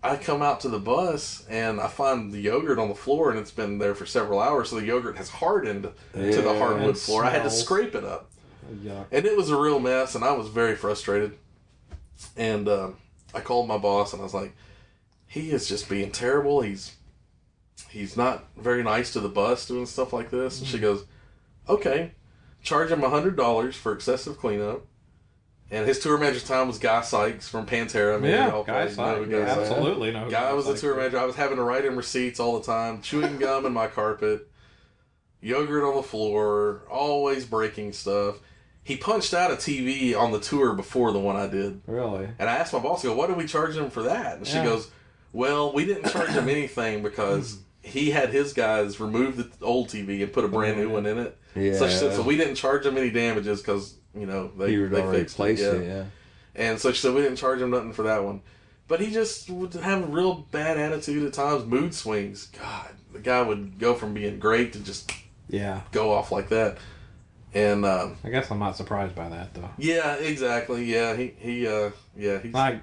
I 0.03 0.17
come 0.17 0.41
out 0.41 0.61
to 0.61 0.69
the 0.69 0.79
bus 0.79 1.45
and 1.49 1.79
I 1.79 1.87
find 1.87 2.31
the 2.31 2.39
yogurt 2.39 2.77
on 2.79 2.89
the 2.89 2.95
floor 2.95 3.29
and 3.29 3.39
it's 3.39 3.51
been 3.51 3.77
there 3.79 3.95
for 3.95 4.05
several 4.05 4.39
hours, 4.39 4.69
so 4.69 4.77
the 4.79 4.85
yogurt 4.85 5.17
has 5.17 5.29
hardened 5.29 5.83
to 6.13 6.41
the 6.41 6.53
hardwood 6.57 6.91
it 6.95 6.97
floor. 6.97 7.23
I 7.25 7.29
had 7.29 7.43
to 7.43 7.49
scrape 7.49 7.95
it 7.95 8.03
up, 8.03 8.29
Yuck. 8.83 9.05
and 9.11 9.25
it 9.25 9.35
was 9.37 9.49
a 9.49 9.57
real 9.57 9.79
mess, 9.79 10.15
and 10.15 10.23
I 10.23 10.31
was 10.33 10.47
very 10.49 10.75
frustrated. 10.75 11.37
And 12.37 12.67
um, 12.69 12.95
I 13.33 13.41
called 13.41 13.67
my 13.67 13.77
boss 13.77 14.13
and 14.13 14.21
I 14.21 14.23
was 14.25 14.33
like, 14.33 14.53
"He 15.33 15.49
is 15.49 15.67
just 15.67 15.89
being 15.89 16.11
terrible. 16.11 16.61
He's 16.61 16.95
he's 17.89 18.15
not 18.15 18.45
very 18.55 18.83
nice 18.83 19.13
to 19.13 19.19
the 19.19 19.29
bus 19.29 19.65
doing 19.65 19.87
stuff 19.87 20.13
like 20.13 20.29
this." 20.29 20.59
And 20.59 20.67
she 20.67 20.75
mm-hmm. 20.75 20.83
goes, 20.83 21.05
"Okay, 21.67 22.11
charge 22.61 22.91
him 22.91 23.03
a 23.03 23.09
hundred 23.09 23.35
dollars 23.35 23.75
for 23.75 23.93
excessive 23.93 24.37
cleanup." 24.37 24.85
And 25.71 25.87
his 25.87 25.97
tour 25.97 26.19
manager 26.19 26.45
time 26.45 26.67
was 26.67 26.77
Guy 26.77 27.01
Sykes 27.01 27.49
from 27.49 27.65
Pantera. 27.65 28.21
Maybe 28.21 28.33
Yeah, 28.33 28.61
Guy 28.63 28.85
probably 28.93 29.25
know 29.25 29.39
who 29.41 29.47
Sykes. 29.47 29.55
Guy 29.55 29.55
Sykes 29.55 29.65
is. 29.65 29.71
Absolutely 29.71 30.11
no. 30.11 30.29
Guy 30.29 30.53
was 30.53 30.65
the 30.67 30.77
tour 30.77 30.95
manager. 30.95 31.17
I 31.17 31.25
was 31.25 31.35
having 31.35 31.57
to 31.57 31.63
write 31.63 31.83
him 31.83 31.95
receipts 31.95 32.39
all 32.39 32.59
the 32.59 32.65
time, 32.65 33.01
chewing 33.01 33.39
gum 33.39 33.65
in 33.65 33.73
my 33.73 33.87
carpet, 33.87 34.47
yogurt 35.41 35.83
on 35.83 35.95
the 35.95 36.03
floor, 36.03 36.83
always 36.91 37.45
breaking 37.45 37.93
stuff. 37.93 38.35
He 38.83 38.97
punched 38.97 39.33
out 39.33 39.49
a 39.49 39.55
TV 39.55 40.15
on 40.15 40.31
the 40.31 40.39
tour 40.39 40.73
before 40.73 41.11
the 41.11 41.19
one 41.19 41.37
I 41.37 41.47
did. 41.47 41.81
Really? 41.87 42.27
And 42.37 42.47
I 42.47 42.57
asked 42.57 42.71
my 42.71 42.79
boss, 42.79 43.03
I 43.03 43.07
go, 43.07 43.15
what 43.15 43.27
did 43.27 43.37
we 43.37 43.47
charge 43.47 43.75
him 43.75 43.89
for 43.89 44.03
that? 44.03 44.37
And 44.37 44.45
she 44.45 44.57
Yeah. 44.57 44.65
goes, 44.65 44.91
well, 45.33 45.73
we 45.73 45.85
didn't 45.85 46.09
charge 46.11 46.29
him 46.29 46.47
anything 46.47 47.03
because 47.03 47.57
he 47.81 48.11
had 48.11 48.29
his 48.29 48.53
guys 48.53 48.99
remove 48.99 49.35
the 49.37 49.49
old 49.61 49.89
TV 49.89 50.23
and 50.23 50.31
put 50.31 50.45
a 50.45 50.47
brand 50.47 50.77
new 50.77 50.89
one 50.89 51.05
in 51.05 51.17
it. 51.17 51.37
Yeah. 51.55 51.73
So 51.77 51.87
she 51.89 51.97
said, 51.97 52.13
so 52.15 52.21
we 52.21 52.37
didn't 52.37 52.55
charge 52.55 52.85
him 52.85 52.97
any 52.97 53.09
damages 53.09 53.61
because, 53.61 53.95
you 54.15 54.25
know, 54.25 54.51
they, 54.57 54.71
He 54.71 54.77
they 54.85 55.01
fixed 55.11 55.35
placed 55.35 55.61
it. 55.61 55.81
it. 55.81 55.87
Yeah. 55.87 56.03
And 56.55 56.79
so 56.79 56.91
she 56.91 56.99
said 56.99 57.13
we 57.13 57.21
didn't 57.21 57.37
charge 57.37 57.61
him 57.61 57.71
nothing 57.71 57.91
for 57.93 58.03
that 58.03 58.23
one. 58.23 58.41
But 58.87 58.99
he 59.01 59.11
just 59.11 59.49
would 59.49 59.73
have 59.73 60.03
a 60.03 60.07
real 60.07 60.33
bad 60.51 60.77
attitude 60.77 61.25
at 61.25 61.33
times, 61.33 61.65
mood 61.65 61.93
swings. 61.93 62.47
God, 62.59 62.89
the 63.11 63.19
guy 63.19 63.41
would 63.41 63.79
go 63.79 63.93
from 63.95 64.13
being 64.13 64.39
great 64.39 64.73
to 64.73 64.79
just 64.79 65.11
Yeah. 65.49 65.81
go 65.91 66.11
off 66.13 66.31
like 66.31 66.49
that. 66.49 66.77
And 67.55 67.85
um, 67.85 68.17
I 68.23 68.29
guess 68.29 68.49
I'm 68.49 68.59
not 68.59 68.75
surprised 68.77 69.13
by 69.15 69.29
that 69.29 69.53
though. 69.53 69.69
yeah, 69.77 70.15
exactly. 70.15 70.85
Yeah, 70.85 71.15
he 71.15 71.33
he 71.37 71.67
uh 71.67 71.91
yeah, 72.17 72.39
he's 72.39 72.53
Like, 72.53 72.81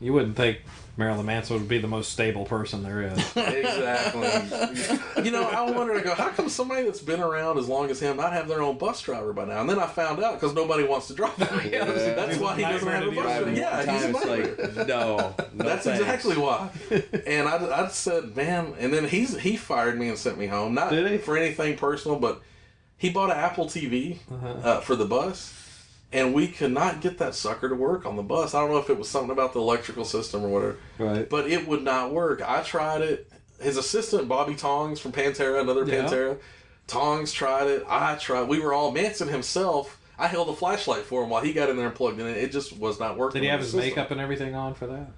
you 0.00 0.12
wouldn't 0.12 0.36
think 0.36 0.58
Marilyn 0.96 1.24
Manson 1.26 1.56
would 1.58 1.68
be 1.68 1.78
the 1.78 1.86
most 1.88 2.12
stable 2.12 2.44
person 2.44 2.82
there 2.82 3.02
is. 3.02 3.18
exactly. 3.36 5.24
you 5.24 5.30
know, 5.30 5.44
I 5.48 5.70
wondered. 5.70 5.96
I 5.98 6.00
go, 6.02 6.14
how 6.14 6.28
come 6.30 6.48
somebody 6.48 6.84
that's 6.84 7.00
been 7.00 7.20
around 7.20 7.58
as 7.58 7.68
long 7.68 7.90
as 7.90 8.00
him 8.00 8.16
not 8.16 8.32
have 8.32 8.48
their 8.48 8.62
own 8.62 8.76
bus 8.78 9.00
driver 9.02 9.32
by 9.32 9.44
now? 9.44 9.60
And 9.60 9.68
then 9.70 9.78
I 9.78 9.86
found 9.86 10.22
out 10.22 10.34
because 10.34 10.54
nobody 10.54 10.84
wants 10.84 11.06
to 11.08 11.14
drive. 11.14 11.38
Yeah. 11.70 11.84
That's 11.84 12.38
why 12.38 12.56
he 12.56 12.62
doesn't 12.62 12.88
have 12.88 13.02
a 13.06 13.10
bus 13.10 13.14
driver. 13.24 13.52
Yeah, 13.52 13.76
one 13.86 13.88
he's 13.94 14.04
a 14.04 14.08
it's 14.10 14.26
nightmare. 14.26 14.76
like 14.76 14.88
no, 14.88 15.16
no 15.54 15.64
That's 15.64 15.84
thanks. 15.84 16.00
exactly 16.00 16.36
why. 16.36 16.70
And 17.26 17.48
I, 17.48 17.84
I 17.84 17.88
said, 17.88 18.36
man, 18.36 18.74
and 18.78 18.92
then 18.92 19.06
he's 19.06 19.38
he 19.38 19.56
fired 19.56 19.98
me 19.98 20.08
and 20.08 20.18
sent 20.18 20.38
me 20.38 20.46
home. 20.46 20.74
Not 20.74 20.90
Did 20.90 21.10
he? 21.10 21.18
for 21.18 21.36
anything 21.36 21.76
personal, 21.76 22.18
but 22.18 22.40
he 22.96 23.10
bought 23.10 23.30
an 23.30 23.36
Apple 23.36 23.66
TV 23.66 24.18
Uh-huh. 24.30 24.48
uh, 24.48 24.80
for 24.80 24.96
the 24.96 25.04
bus, 25.06 25.52
and 26.12 26.34
we 26.34 26.48
could 26.48 26.72
not 26.72 27.00
get 27.00 27.18
that 27.18 27.34
sucker 27.34 27.68
to 27.68 27.74
work 27.74 28.04
on 28.06 28.16
the 28.16 28.22
bus. 28.22 28.54
I 28.54 28.60
don't 28.60 28.70
know 28.70 28.78
if 28.78 28.90
it 28.90 28.98
was 28.98 29.08
something 29.08 29.30
about 29.30 29.52
the 29.52 29.60
electrical 29.60 30.04
system 30.04 30.44
or 30.44 30.48
whatever, 30.48 30.76
Right. 30.98 31.28
but 31.28 31.48
it 31.48 31.66
would 31.68 31.82
not 31.84 32.12
work. 32.12 32.42
I 32.48 32.62
tried 32.62 33.02
it. 33.02 33.30
His 33.60 33.76
assistant 33.76 34.26
Bobby 34.28 34.54
Tongs 34.54 34.98
from 35.00 35.12
Pantera, 35.12 35.60
another 35.60 35.84
Yeah. 35.84 36.04
Pantera, 36.04 36.38
Tongs 36.86 37.32
tried 37.32 37.66
it. 37.68 37.84
I 37.88 38.16
tried. 38.16 38.48
We 38.48 38.58
were 38.58 38.72
all 38.72 38.90
Manson 38.90 39.28
himself. 39.28 39.98
I 40.18 40.26
held 40.26 40.48
a 40.48 40.54
flashlight 40.54 41.04
for 41.04 41.22
him 41.22 41.30
while 41.30 41.42
he 41.42 41.52
got 41.52 41.70
in 41.70 41.76
there 41.76 41.86
and 41.86 41.94
plugged 41.94 42.18
in. 42.20 42.26
It 42.26 42.36
It 42.38 42.52
just 42.52 42.76
was 42.76 42.98
not 42.98 43.16
working. 43.16 43.40
Did 43.40 43.46
he 43.46 43.50
have 43.50 43.60
his 43.60 43.70
system. 43.70 43.88
makeup 43.88 44.10
and 44.10 44.20
everything 44.20 44.54
on 44.54 44.74
for 44.74 44.86
that? 44.88 45.08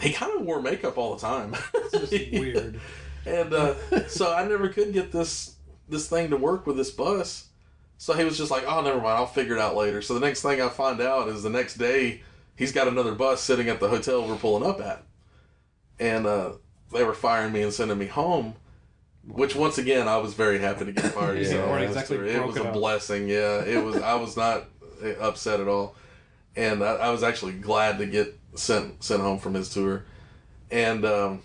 He 0.00 0.12
kind 0.12 0.32
of 0.38 0.44
wore 0.46 0.60
makeup 0.60 0.96
all 0.98 1.14
the 1.14 1.20
time. 1.20 1.54
It's 1.74 1.92
just 2.10 2.12
weird. 2.32 2.80
and 3.24 3.52
uh, 3.54 3.74
so 4.08 4.32
I 4.32 4.46
never 4.46 4.68
could 4.68 4.92
get 4.92 5.12
this 5.12 5.54
this 5.88 6.08
thing 6.08 6.30
to 6.30 6.36
work 6.36 6.66
with 6.66 6.76
this 6.76 6.90
bus. 6.90 7.45
So 7.98 8.12
he 8.12 8.24
was 8.24 8.36
just 8.36 8.50
like, 8.50 8.64
"Oh, 8.66 8.82
never 8.82 8.98
mind. 8.98 9.16
I'll 9.18 9.26
figure 9.26 9.54
it 9.56 9.60
out 9.60 9.74
later." 9.76 10.02
So 10.02 10.14
the 10.14 10.20
next 10.20 10.42
thing 10.42 10.60
I 10.60 10.68
find 10.68 11.00
out 11.00 11.28
is 11.28 11.42
the 11.42 11.50
next 11.50 11.74
day 11.76 12.22
he's 12.54 12.72
got 12.72 12.88
another 12.88 13.14
bus 13.14 13.40
sitting 13.42 13.68
at 13.68 13.80
the 13.80 13.88
hotel 13.88 14.26
we're 14.26 14.36
pulling 14.36 14.68
up 14.68 14.80
at, 14.80 15.02
and 15.98 16.26
uh, 16.26 16.52
they 16.92 17.04
were 17.04 17.14
firing 17.14 17.52
me 17.52 17.62
and 17.62 17.72
sending 17.72 17.98
me 17.98 18.06
home. 18.06 18.54
Which 19.26 19.56
once 19.56 19.76
again, 19.78 20.06
I 20.08 20.18
was 20.18 20.34
very 20.34 20.58
happy 20.60 20.84
to 20.84 20.92
get 20.92 21.06
fired. 21.12 21.38
Yeah, 21.42 21.48
so 21.50 21.74
it 21.74 21.80
was- 21.80 21.88
exactly 21.88 22.16
it 22.30 22.46
was 22.46 22.56
a 22.56 22.64
up. 22.64 22.72
blessing. 22.74 23.28
Yeah, 23.28 23.64
it 23.64 23.82
was. 23.82 23.96
I 23.96 24.14
was 24.14 24.36
not 24.36 24.64
upset 25.20 25.60
at 25.60 25.66
all, 25.68 25.94
and 26.54 26.82
I, 26.84 26.94
I 26.96 27.10
was 27.10 27.22
actually 27.22 27.54
glad 27.54 27.98
to 27.98 28.06
get 28.06 28.38
sent 28.54 29.02
sent 29.02 29.20
home 29.22 29.38
from 29.38 29.54
his 29.54 29.68
tour, 29.72 30.04
and 30.70 31.04
um, 31.04 31.42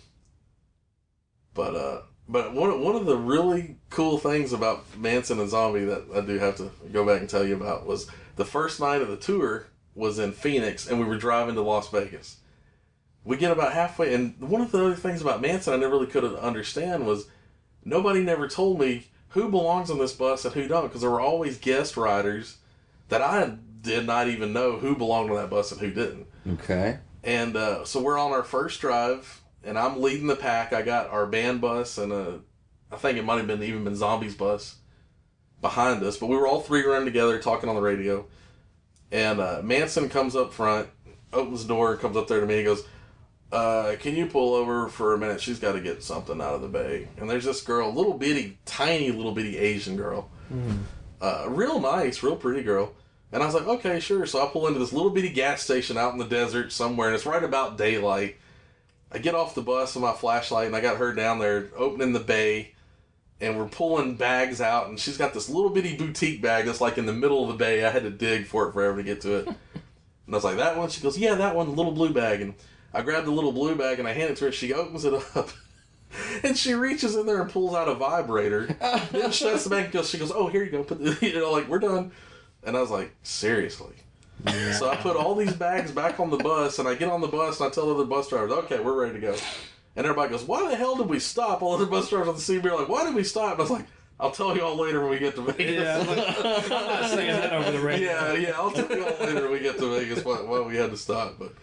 but 1.54 1.76
uh, 1.76 2.02
but 2.28 2.54
one 2.54 2.82
one 2.82 2.96
of 2.96 3.06
the 3.06 3.18
really 3.18 3.78
cool 3.90 4.18
things 4.18 4.54
about 4.54 4.98
Manson 4.98 5.40
and 5.40 5.50
Zombie 5.50 5.86
that 5.86 6.06
I 6.16 6.22
do 6.22 6.38
have 6.40 6.58
to 6.58 6.72
go 6.92 7.06
back 7.06 7.20
and 7.20 7.30
tell 7.30 7.46
you 7.46 7.56
about 7.56 7.86
was 7.86 8.08
the 8.36 8.46
first 8.46 8.80
night 8.80 9.02
of 9.02 9.10
the 9.10 9.18
tour 9.18 9.68
was 9.96 10.20
in 10.20 10.32
Phoenix, 10.32 10.88
and 10.88 11.00
we 11.00 11.06
were 11.06 11.18
driving 11.18 11.56
to 11.56 11.62
Las 11.62 11.90
Vegas. 11.90 12.38
We 13.24 13.38
get 13.38 13.52
about 13.52 13.74
halfway, 13.74 14.14
and 14.14 14.40
one 14.40 14.62
of 14.62 14.72
the 14.72 14.84
other 14.84 14.96
things 14.96 15.22
about 15.22 15.42
Manson 15.42 15.74
I 15.74 15.78
never 15.78 15.96
really 15.96 16.08
could 16.08 16.24
understand 16.24 17.06
was 17.06 17.28
nobody 17.84 18.24
never 18.24 18.48
told 18.48 18.80
me 18.80 19.08
who 19.30 19.50
belongs 19.50 19.90
on 19.92 20.00
this 20.00 20.14
bus 20.14 20.46
and 20.46 20.54
who 20.54 20.68
don't, 20.68 20.88
because 20.88 21.02
there 21.02 21.12
were 21.12 21.22
always 21.22 21.58
guest 21.58 21.98
riders 21.98 22.58
that 23.10 23.22
I 23.22 23.58
did 23.82 24.06
not 24.06 24.28
even 24.28 24.54
know 24.54 24.78
who 24.78 24.96
belonged 24.96 25.30
on 25.30 25.38
that 25.38 25.50
bus 25.50 25.72
and 25.72 25.82
who 25.82 25.92
didn't. 25.92 26.28
Okay. 26.48 27.00
And 27.24 27.56
uh, 27.56 27.86
so 27.86 28.02
we're 28.02 28.18
on 28.18 28.32
our 28.32 28.44
first 28.44 28.82
drive, 28.82 29.41
and 29.64 29.78
I'm 29.78 30.02
leading 30.02 30.28
the 30.28 30.36
pack. 30.36 30.74
I 30.74 30.82
got 30.82 31.10
our 31.10 31.26
band 31.26 31.62
bus 31.62 31.98
and 31.98 32.12
a, 32.12 32.40
I 32.92 32.96
think 32.98 33.18
it 33.18 33.26
might 33.26 33.38
have 33.38 33.48
been 33.48 33.64
even 33.64 33.84
been 33.84 33.96
Zombies 33.96 34.36
bus 34.36 34.76
behind 35.62 36.04
us, 36.04 36.18
but 36.18 36.28
we 36.28 36.36
were 36.36 36.48
all 36.48 36.62
three 36.62 36.84
running 36.84 37.06
together 37.06 37.40
talking 37.40 37.70
on 37.70 37.76
the 37.76 37.82
radio. 37.82 38.26
And 39.12 39.40
uh, 39.40 39.62
Manson 39.64 40.10
comes 40.10 40.36
up 40.36 40.54
front, 40.54 40.90
opens 41.34 41.64
the 41.64 41.68
door, 41.68 41.92
and 41.92 42.02
comes 42.02 42.18
up 42.18 42.28
there 42.28 42.40
to 42.40 42.46
me. 42.46 42.58
He 42.58 42.64
goes, 42.64 42.84
uh, 43.52 43.96
"Can 44.00 44.16
you 44.16 44.26
pull 44.26 44.54
over 44.56 44.88
for 44.88 45.14
a 45.14 45.18
minute? 45.18 45.42
She's 45.42 45.60
got 45.60 45.74
to 45.74 45.82
get 45.82 46.02
something 46.02 46.40
out 46.42 46.56
of 46.56 46.62
the 46.62 46.70
bay." 46.70 47.10
And 47.18 47.30
there's 47.30 47.44
this 47.44 47.62
girl, 47.62 47.94
little 47.94 48.14
bitty, 48.14 48.58
tiny 48.66 49.12
little 49.12 49.34
bitty 49.34 49.58
Asian 49.58 49.98
girl, 49.98 50.30
uh, 51.22 51.46
real 51.50 51.80
nice, 51.82 52.24
real 52.24 52.38
pretty 52.38 52.64
girl. 52.64 52.94
And 53.34 53.42
I 53.42 53.46
was 53.46 53.56
like, 53.56 53.68
okay, 53.68 54.00
sure. 54.00 54.26
So 54.26 54.46
I 54.46 54.50
pull 54.50 54.68
into 54.68 54.80
this 54.80 54.92
little 54.92 55.10
bitty 55.12 55.30
gas 55.30 55.62
station 55.62 55.98
out 55.98 56.12
in 56.12 56.20
the 56.20 56.26
desert 56.26 56.72
somewhere, 56.72 57.08
and 57.08 57.16
it's 57.16 57.26
right 57.26 57.44
about 57.44 57.78
daylight. 57.78 58.36
I 59.12 59.18
get 59.18 59.36
off 59.36 59.56
the 59.56 59.62
bus 59.62 59.96
with 59.96 60.04
my 60.04 60.14
flashlight, 60.14 60.68
and 60.68 60.76
I 60.76 60.82
got 60.82 60.98
her 60.98 61.14
down 61.14 61.40
there 61.40 61.70
opening 61.76 62.14
the 62.14 62.20
bay. 62.20 62.74
and 63.42 63.58
we're 63.58 63.68
pulling 63.68 64.16
bags 64.16 64.62
out, 64.62 64.88
and 64.88 65.00
she's 65.00 65.18
got 65.18 65.34
this 65.34 65.50
little 65.50 65.72
bitty 65.72 65.98
boutique 65.98 66.42
bag 66.42 66.66
that's 66.66 66.80
like 66.80 66.98
in 66.98 67.08
the 67.08 67.14
middle 67.14 67.42
of 67.44 67.50
the 67.50 67.56
bay. 67.64 67.84
I 67.84 67.90
had 67.90 68.04
to 68.04 68.12
dig 68.12 68.46
for 68.46 68.70
it 68.70 68.74
forever 68.74 68.98
to 68.98 69.04
get 69.04 69.22
to 69.22 69.38
it. 69.38 69.48
and 70.28 70.36
I 70.36 70.38
was 70.38 70.44
like, 70.44 70.58
that 70.58 70.78
one? 70.78 70.90
She 70.90 71.02
goes, 71.02 71.18
yeah, 71.18 71.36
that 71.36 71.56
one, 71.56 71.66
the 71.66 71.76
little 71.76 71.92
blue 71.92 72.14
bag. 72.14 72.42
And 72.42 72.54
I 72.94 73.02
grabbed 73.02 73.26
the 73.26 73.32
little 73.32 73.52
blue 73.52 73.76
bag 73.76 74.00
and 74.00 74.08
I 74.08 74.14
hand 74.14 74.30
it 74.30 74.38
to 74.38 74.46
her. 74.46 74.52
She 74.52 74.74
opens 74.74 75.06
it 75.06 75.14
up. 75.36 75.50
And 76.44 76.58
she 76.58 76.74
reaches 76.74 77.16
in 77.16 77.26
there 77.26 77.42
and 77.42 77.50
pulls 77.50 77.74
out 77.74 77.88
a 77.88 77.96
vibrator. 77.96 78.66
then 79.14 79.32
shuts 79.32 79.64
the 79.64 79.70
bag 79.70 79.86
and 79.86 79.94
goes, 79.94 80.10
she 80.10 80.18
goes, 80.18 80.30
oh, 80.30 80.48
here 80.48 80.62
you 80.62 80.70
go. 80.70 80.84
Put 80.84 81.02
the, 81.02 81.18
you 81.26 81.40
know, 81.40 81.54
like, 81.54 81.70
we're 81.70 81.80
done. 81.80 82.12
And 82.64 82.76
I 82.76 82.82
was 82.82 82.92
like, 82.92 83.16
seriously? 83.24 83.96
So 84.74 84.90
I 84.90 84.96
put 84.96 85.16
all 85.16 85.36
these 85.36 85.54
bags 85.54 85.92
back 85.92 86.20
on 86.20 86.30
the 86.30 86.38
bus, 86.38 86.80
and 86.80 86.88
I 86.88 86.96
get 86.96 87.10
on 87.10 87.22
the 87.22 87.28
bus, 87.28 87.60
and 87.60 87.68
I 87.68 87.72
tell 87.74 87.88
the 87.88 87.96
other 87.96 88.06
bus 88.06 88.30
drivers, 88.30 88.52
"Okay, 88.52 88.80
we're 88.80 89.00
ready 89.00 89.14
to 89.14 89.20
go." 89.20 89.36
And 89.96 90.06
everybody 90.06 90.30
goes, 90.32 90.44
"Why 90.44 90.70
the 90.70 90.76
hell 90.76 90.96
did 90.96 91.08
we 91.08 91.20
stop?" 91.20 91.62
All 91.62 91.78
the 91.78 91.84
other 91.84 91.92
bus 91.92 92.10
drivers 92.10 92.30
on 92.30 92.36
the 92.36 92.42
CB 92.42 92.66
are 92.70 92.78
like, 92.80 92.90
"Why 92.90 93.04
did 93.06 93.14
we 93.14 93.24
stop?" 93.24 93.52
And 93.54 93.60
I 93.60 93.64
was 93.64 93.72
like, 93.72 93.86
"I'll 94.20 94.32
tell 94.32 94.56
you 94.56 94.64
all 94.64 94.76
later 94.78 95.02
when 95.02 95.10
we 95.10 95.20
get 95.20 95.36
to 95.36 95.42
Vegas." 95.42 95.84
Yeah. 95.84 96.00
I'm 96.44 96.70
not 96.70 97.10
saying 97.10 97.28
that 97.42 97.54
over 97.54 97.72
the 97.72 97.80
radio. 97.80 98.10
yeah, 98.12 98.34
yeah. 98.34 98.52
I'll 98.56 98.72
tell 98.72 98.90
you 98.90 99.06
all 99.06 99.26
later 99.26 99.42
when 99.44 99.52
we 99.52 99.60
get 99.60 99.78
to 99.80 99.90
Vegas 100.00 100.24
why, 100.26 100.38
why 100.42 100.62
we 100.62 100.76
had 100.78 100.92
to 100.92 100.98
stop. 100.98 101.36
But 101.38 101.54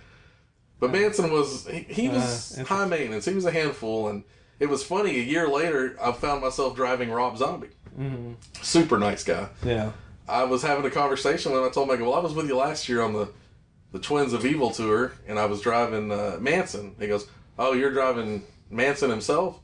but 0.79 0.93
Manson 0.93 1.33
was 1.33 1.67
he, 1.67 1.81
he 1.89 2.09
was 2.09 2.59
Uh, 2.59 2.65
high 2.65 2.85
maintenance. 2.87 3.25
He 3.25 3.35
was 3.35 3.45
a 3.47 3.51
handful, 3.51 4.09
and 4.09 4.23
it 4.61 4.69
was 4.69 4.85
funny. 4.85 5.19
A 5.19 5.23
year 5.23 5.49
later, 5.49 5.97
I 6.01 6.13
found 6.13 6.43
myself 6.43 6.77
driving 6.77 7.11
Rob 7.11 7.39
Zombie. 7.39 7.71
Mm-hmm. 7.99 8.33
Super 8.63 8.99
nice 8.99 9.25
guy. 9.25 9.49
Yeah. 9.65 9.91
I 10.29 10.45
was 10.45 10.63
having 10.63 10.85
a 10.85 10.91
conversation 10.91 11.53
with 11.53 11.61
him. 11.63 11.67
I 11.69 11.71
told 11.73 11.89
him, 11.89 11.95
I 11.95 11.99
go, 11.99 12.11
well, 12.11 12.19
I 12.19 12.23
was 12.23 12.35
with 12.35 12.47
you 12.49 12.57
last 12.57 12.89
year 12.89 13.03
on 13.03 13.13
the, 13.13 13.31
the 13.93 13.99
Twins 13.99 14.33
of 14.33 14.45
Evil 14.45 14.71
tour, 14.71 15.13
and 15.27 15.39
I 15.39 15.47
was 15.47 15.61
driving 15.61 16.13
uh, 16.13 16.37
Manson. 16.41 16.95
He 16.99 17.07
goes, 17.07 17.27
oh, 17.59 17.73
you're 17.73 17.93
driving 17.93 18.43
Manson 18.71 19.11
himself? 19.11 19.59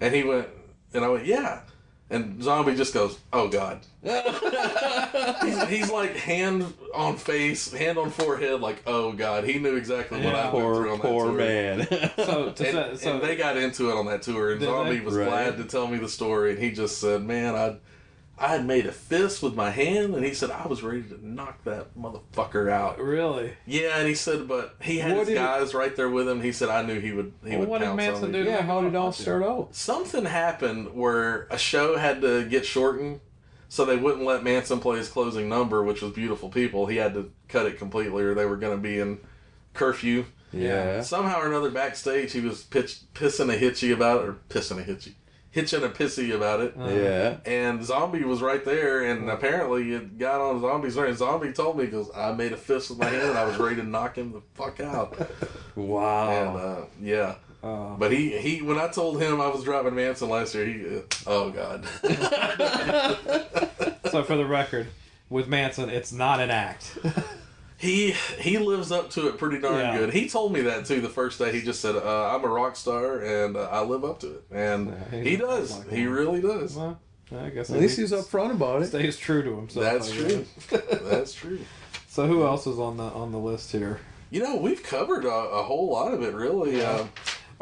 And 0.00 0.14
he 0.14 0.22
went, 0.24 0.48
and 0.92 1.04
I 1.04 1.08
went, 1.08 1.26
yeah. 1.26 1.62
And 2.10 2.42
Zombie 2.42 2.74
just 2.74 2.92
goes, 2.92 3.18
oh, 3.32 3.48
God. 3.48 3.80
he's, 4.02 5.62
he's 5.68 5.90
like 5.90 6.14
hand 6.16 6.72
on 6.94 7.16
face, 7.16 7.72
hand 7.72 7.96
on 7.96 8.10
forehead, 8.10 8.60
like, 8.60 8.82
oh, 8.86 9.12
God. 9.12 9.44
He 9.44 9.58
knew 9.58 9.76
exactly 9.76 10.20
what 10.22 10.34
I 10.34 10.52
went 10.52 10.52
through 10.52 10.60
Poor, 10.60 10.88
on 10.88 10.98
that 10.98 11.00
poor 11.00 11.26
tour. 11.28 11.38
man. 11.38 11.86
So, 12.16 12.52
to 12.52 12.68
And, 12.90 12.98
say, 12.98 13.04
so 13.04 13.12
and 13.14 13.22
they 13.22 13.36
got 13.36 13.56
into 13.56 13.90
it 13.90 13.94
on 13.96 14.06
that 14.06 14.20
tour, 14.22 14.52
and 14.52 14.60
Zombie 14.60 14.98
they? 14.98 15.04
was 15.04 15.14
Right. 15.14 15.28
glad 15.28 15.56
to 15.56 15.64
tell 15.64 15.86
me 15.86 15.96
the 15.98 16.08
story. 16.08 16.50
And 16.52 16.58
he 16.62 16.70
just 16.72 16.98
said, 16.98 17.22
"Man, 17.24 17.54
I, 17.54 17.76
I 18.42 18.48
had 18.48 18.66
made 18.66 18.86
a 18.86 18.92
fist 18.92 19.42
with 19.42 19.54
my 19.54 19.70
hand, 19.70 20.14
and 20.14 20.24
he 20.24 20.34
said 20.34 20.50
I 20.50 20.66
was 20.66 20.82
ready 20.82 21.02
to 21.04 21.26
knock 21.26 21.62
that 21.64 21.96
motherfucker 21.96 22.68
out." 22.70 22.98
really, 22.98 23.52
Yeah, 23.66 23.98
and 23.98 24.08
he 24.08 24.14
said, 24.14 24.48
but 24.48 24.74
he 24.82 24.98
had 24.98 25.12
What 25.12 25.20
his 25.20 25.28
did- 25.28 25.34
guys 25.36 25.74
right 25.74 25.94
there 25.94 26.10
with 26.10 26.28
him. 26.28 26.42
He 26.42 26.52
said, 26.52 26.68
"I 26.68 26.82
knew 26.82 26.98
he 27.00 27.12
would. 27.12 27.32
He 27.44 27.50
Well, 27.50 27.60
would 27.60 27.68
what 27.68 27.80
did 27.80 27.94
Manson 27.94 28.24
on 28.26 28.32
do 28.32 28.44
to 28.44 28.50
Yeah, 28.50 28.62
how 28.62 28.80
did 28.80 28.88
it 28.94 28.96
all 28.96 29.12
start 29.12 29.42
out? 29.44 29.68
Something 29.74 30.24
happened 30.24 30.94
where 30.94 31.46
a 31.50 31.56
show 31.58 31.96
had 31.96 32.20
to 32.22 32.44
get 32.44 32.66
shortened, 32.66 33.20
so 33.68 33.84
they 33.84 33.96
wouldn't 33.96 34.24
let 34.24 34.42
Manson 34.42 34.80
play 34.80 34.98
his 34.98 35.08
closing 35.08 35.48
number, 35.48 35.82
which 35.82 36.02
was 36.02 36.12
"Beautiful 36.12 36.48
People." 36.48 36.86
He 36.86 36.96
had 36.96 37.14
to 37.14 37.30
cut 37.48 37.66
it 37.66 37.78
completely, 37.78 38.22
or 38.24 38.34
they 38.34 38.44
were 38.46 38.56
going 38.56 38.76
to 38.76 38.82
be 38.82 38.98
in 38.98 39.18
curfew. 39.74 40.24
yeah. 40.52 41.00
Somehow 41.00 41.40
or 41.40 41.46
another, 41.46 41.70
backstage, 41.70 42.32
he 42.32 42.40
was 42.40 42.62
pitch, 42.64 42.98
pissing 43.14 43.48
a 43.50 43.56
hitchy 43.56 43.90
about 43.92 44.22
it, 44.22 44.28
or 44.28 44.36
pissing 44.50 44.78
a 44.78 44.82
hitchy, 44.82 45.14
hitching 45.52 45.84
a 45.84 45.88
pissy 45.88 46.34
about 46.34 46.60
it. 46.60 46.74
Yeah. 46.76 47.36
And 47.46 47.84
Zombie 47.84 48.24
was 48.24 48.42
right 48.42 48.64
there, 48.64 49.04
and 49.04 49.30
apparently 49.30 49.92
it 49.92 50.18
got 50.18 50.40
on 50.40 50.60
Zombie's 50.60 50.96
nerves. 50.96 51.18
Zombie 51.18 51.52
told 51.52 51.78
me, 51.78 51.84
because 51.84 52.10
I 52.16 52.32
made 52.32 52.50
a 52.52 52.56
fist 52.56 52.90
with 52.90 52.98
my 52.98 53.06
hand, 53.06 53.28
and 53.28 53.38
I 53.38 53.44
was 53.44 53.56
ready 53.58 53.76
to 53.76 53.84
knock 53.84 54.16
him 54.16 54.32
the 54.32 54.42
fuck 54.54 54.80
out. 54.80 55.16
Wow. 55.74 56.28
And 56.28 56.56
uh, 56.58 56.84
yeah. 57.00 57.36
but 57.62 58.12
he, 58.12 58.36
he 58.36 58.60
when 58.60 58.78
I 58.78 58.88
told 58.88 59.22
him 59.22 59.40
I 59.40 59.48
was 59.48 59.64
driving 59.64 59.94
Manson 59.94 60.28
last 60.28 60.54
year, 60.54 60.66
he, 60.66 60.98
uh, 60.98 61.00
oh 61.26 61.48
god, 61.50 61.86
so 64.10 64.22
for 64.22 64.36
the 64.36 64.44
record, 64.44 64.88
with 65.30 65.48
Manson, 65.48 65.88
it's 65.88 66.12
not 66.12 66.40
an 66.40 66.50
act. 66.50 66.98
he 67.82 68.12
he 68.38 68.58
lives 68.58 68.90
up 68.92 69.10
to 69.10 69.28
it 69.28 69.36
pretty 69.38 69.58
darn 69.58 69.78
Yeah. 69.80 69.98
good. 69.98 70.12
He 70.14 70.28
told 70.28 70.52
me 70.52 70.60
that 70.62 70.86
too 70.86 71.00
the 71.00 71.08
first 71.08 71.38
day. 71.38 71.52
He 71.52 71.60
just 71.62 71.80
said, 71.80 71.96
uh, 71.96 72.34
"I'm 72.34 72.44
a 72.44 72.48
rock 72.48 72.76
star 72.76 73.20
and 73.20 73.56
uh, 73.56 73.68
I 73.70 73.82
live 73.82 74.04
up 74.04 74.20
to 74.20 74.28
it," 74.36 74.42
and 74.50 74.88
Yeah, 74.88 75.18
he's 75.18 75.26
he 75.26 75.36
does. 75.36 75.78
like 75.78 75.90
he 75.90 76.06
one. 76.06 76.14
really 76.16 76.40
does. 76.40 76.76
well, 76.76 76.98
I 77.36 77.48
guess 77.50 77.70
At 77.70 77.80
least 77.80 77.98
he's 77.98 78.12
upfront 78.12 78.52
about 78.52 78.82
it. 78.82 78.86
stays 78.86 79.16
true 79.16 79.42
to 79.42 79.56
himself. 79.56 79.84
That's 79.84 80.10
true. 80.12 80.46
That's 81.10 81.34
true. 81.34 81.58
So 82.08 82.26
who 82.26 82.44
else 82.44 82.66
is 82.66 82.78
on 82.78 82.96
the 82.98 83.04
on 83.04 83.32
the 83.32 83.38
list 83.38 83.72
here? 83.72 84.00
You 84.30 84.42
know, 84.42 84.56
we've 84.56 84.82
covered 84.82 85.24
a, 85.24 85.28
a 85.30 85.62
whole 85.62 85.90
lot 85.90 86.14
of 86.14 86.22
it, 86.22 86.32
really. 86.34 86.82
Um, 86.82 87.10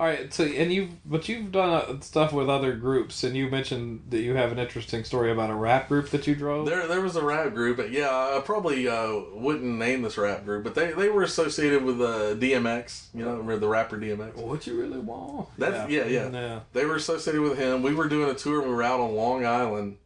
All 0.01 0.07
right, 0.07 0.33
so 0.33 0.45
and 0.45 0.73
you've 0.73 0.93
but 1.05 1.29
you've 1.29 1.53
done 1.53 1.69
uh, 1.69 2.01
stuff 2.01 2.33
with 2.33 2.49
other 2.49 2.73
groups, 2.73 3.23
and 3.23 3.37
you 3.37 3.51
mentioned 3.51 4.05
that 4.09 4.21
you 4.21 4.35
have 4.35 4.51
an 4.51 4.59
interesting 4.59 5.05
story 5.05 5.31
about 5.31 5.51
a 5.51 5.55
rap 5.55 5.89
group 5.89 6.09
that 6.09 6.27
you 6.27 6.35
drove. 6.35 6.65
there, 6.65 6.89
there 6.89 7.03
was 7.03 7.17
a 7.17 7.23
rap 7.23 7.53
group. 7.53 7.77
But 7.77 7.91
yeah, 7.91 8.09
I 8.09 8.41
probably 8.43 8.89
uh, 8.89 9.21
wouldn't 9.35 9.63
name 9.63 10.01
this 10.01 10.17
rap 10.17 10.47
group, 10.47 10.65
but 10.65 10.75
they, 10.75 10.93
they 10.93 11.11
were 11.11 11.23
associated 11.23 11.85
with 11.85 12.01
uh, 12.01 12.35
DMX. 12.35 13.09
You 13.13 13.27
know, 13.27 13.59
the 13.59 13.69
rapper 13.69 13.99
DMX? 13.99 14.37
What 14.37 14.67
you 14.67 14.81
really 14.81 15.01
want? 15.01 15.51
That's 15.59 15.93
yeah, 15.93 16.07
yeah. 16.07 16.31
yeah. 16.31 16.61
They 16.73 16.87
were 16.87 16.97
associated 16.97 17.43
with 17.43 17.59
him. 17.59 17.83
We 17.83 17.95
were 17.95 18.09
doing 18.09 18.31
a 18.31 18.35
tour. 18.35 18.63
We 18.63 18.71
were 18.71 18.83
out 18.83 19.01
on 19.01 19.15
Long 19.15 19.45
Island, 19.45 19.99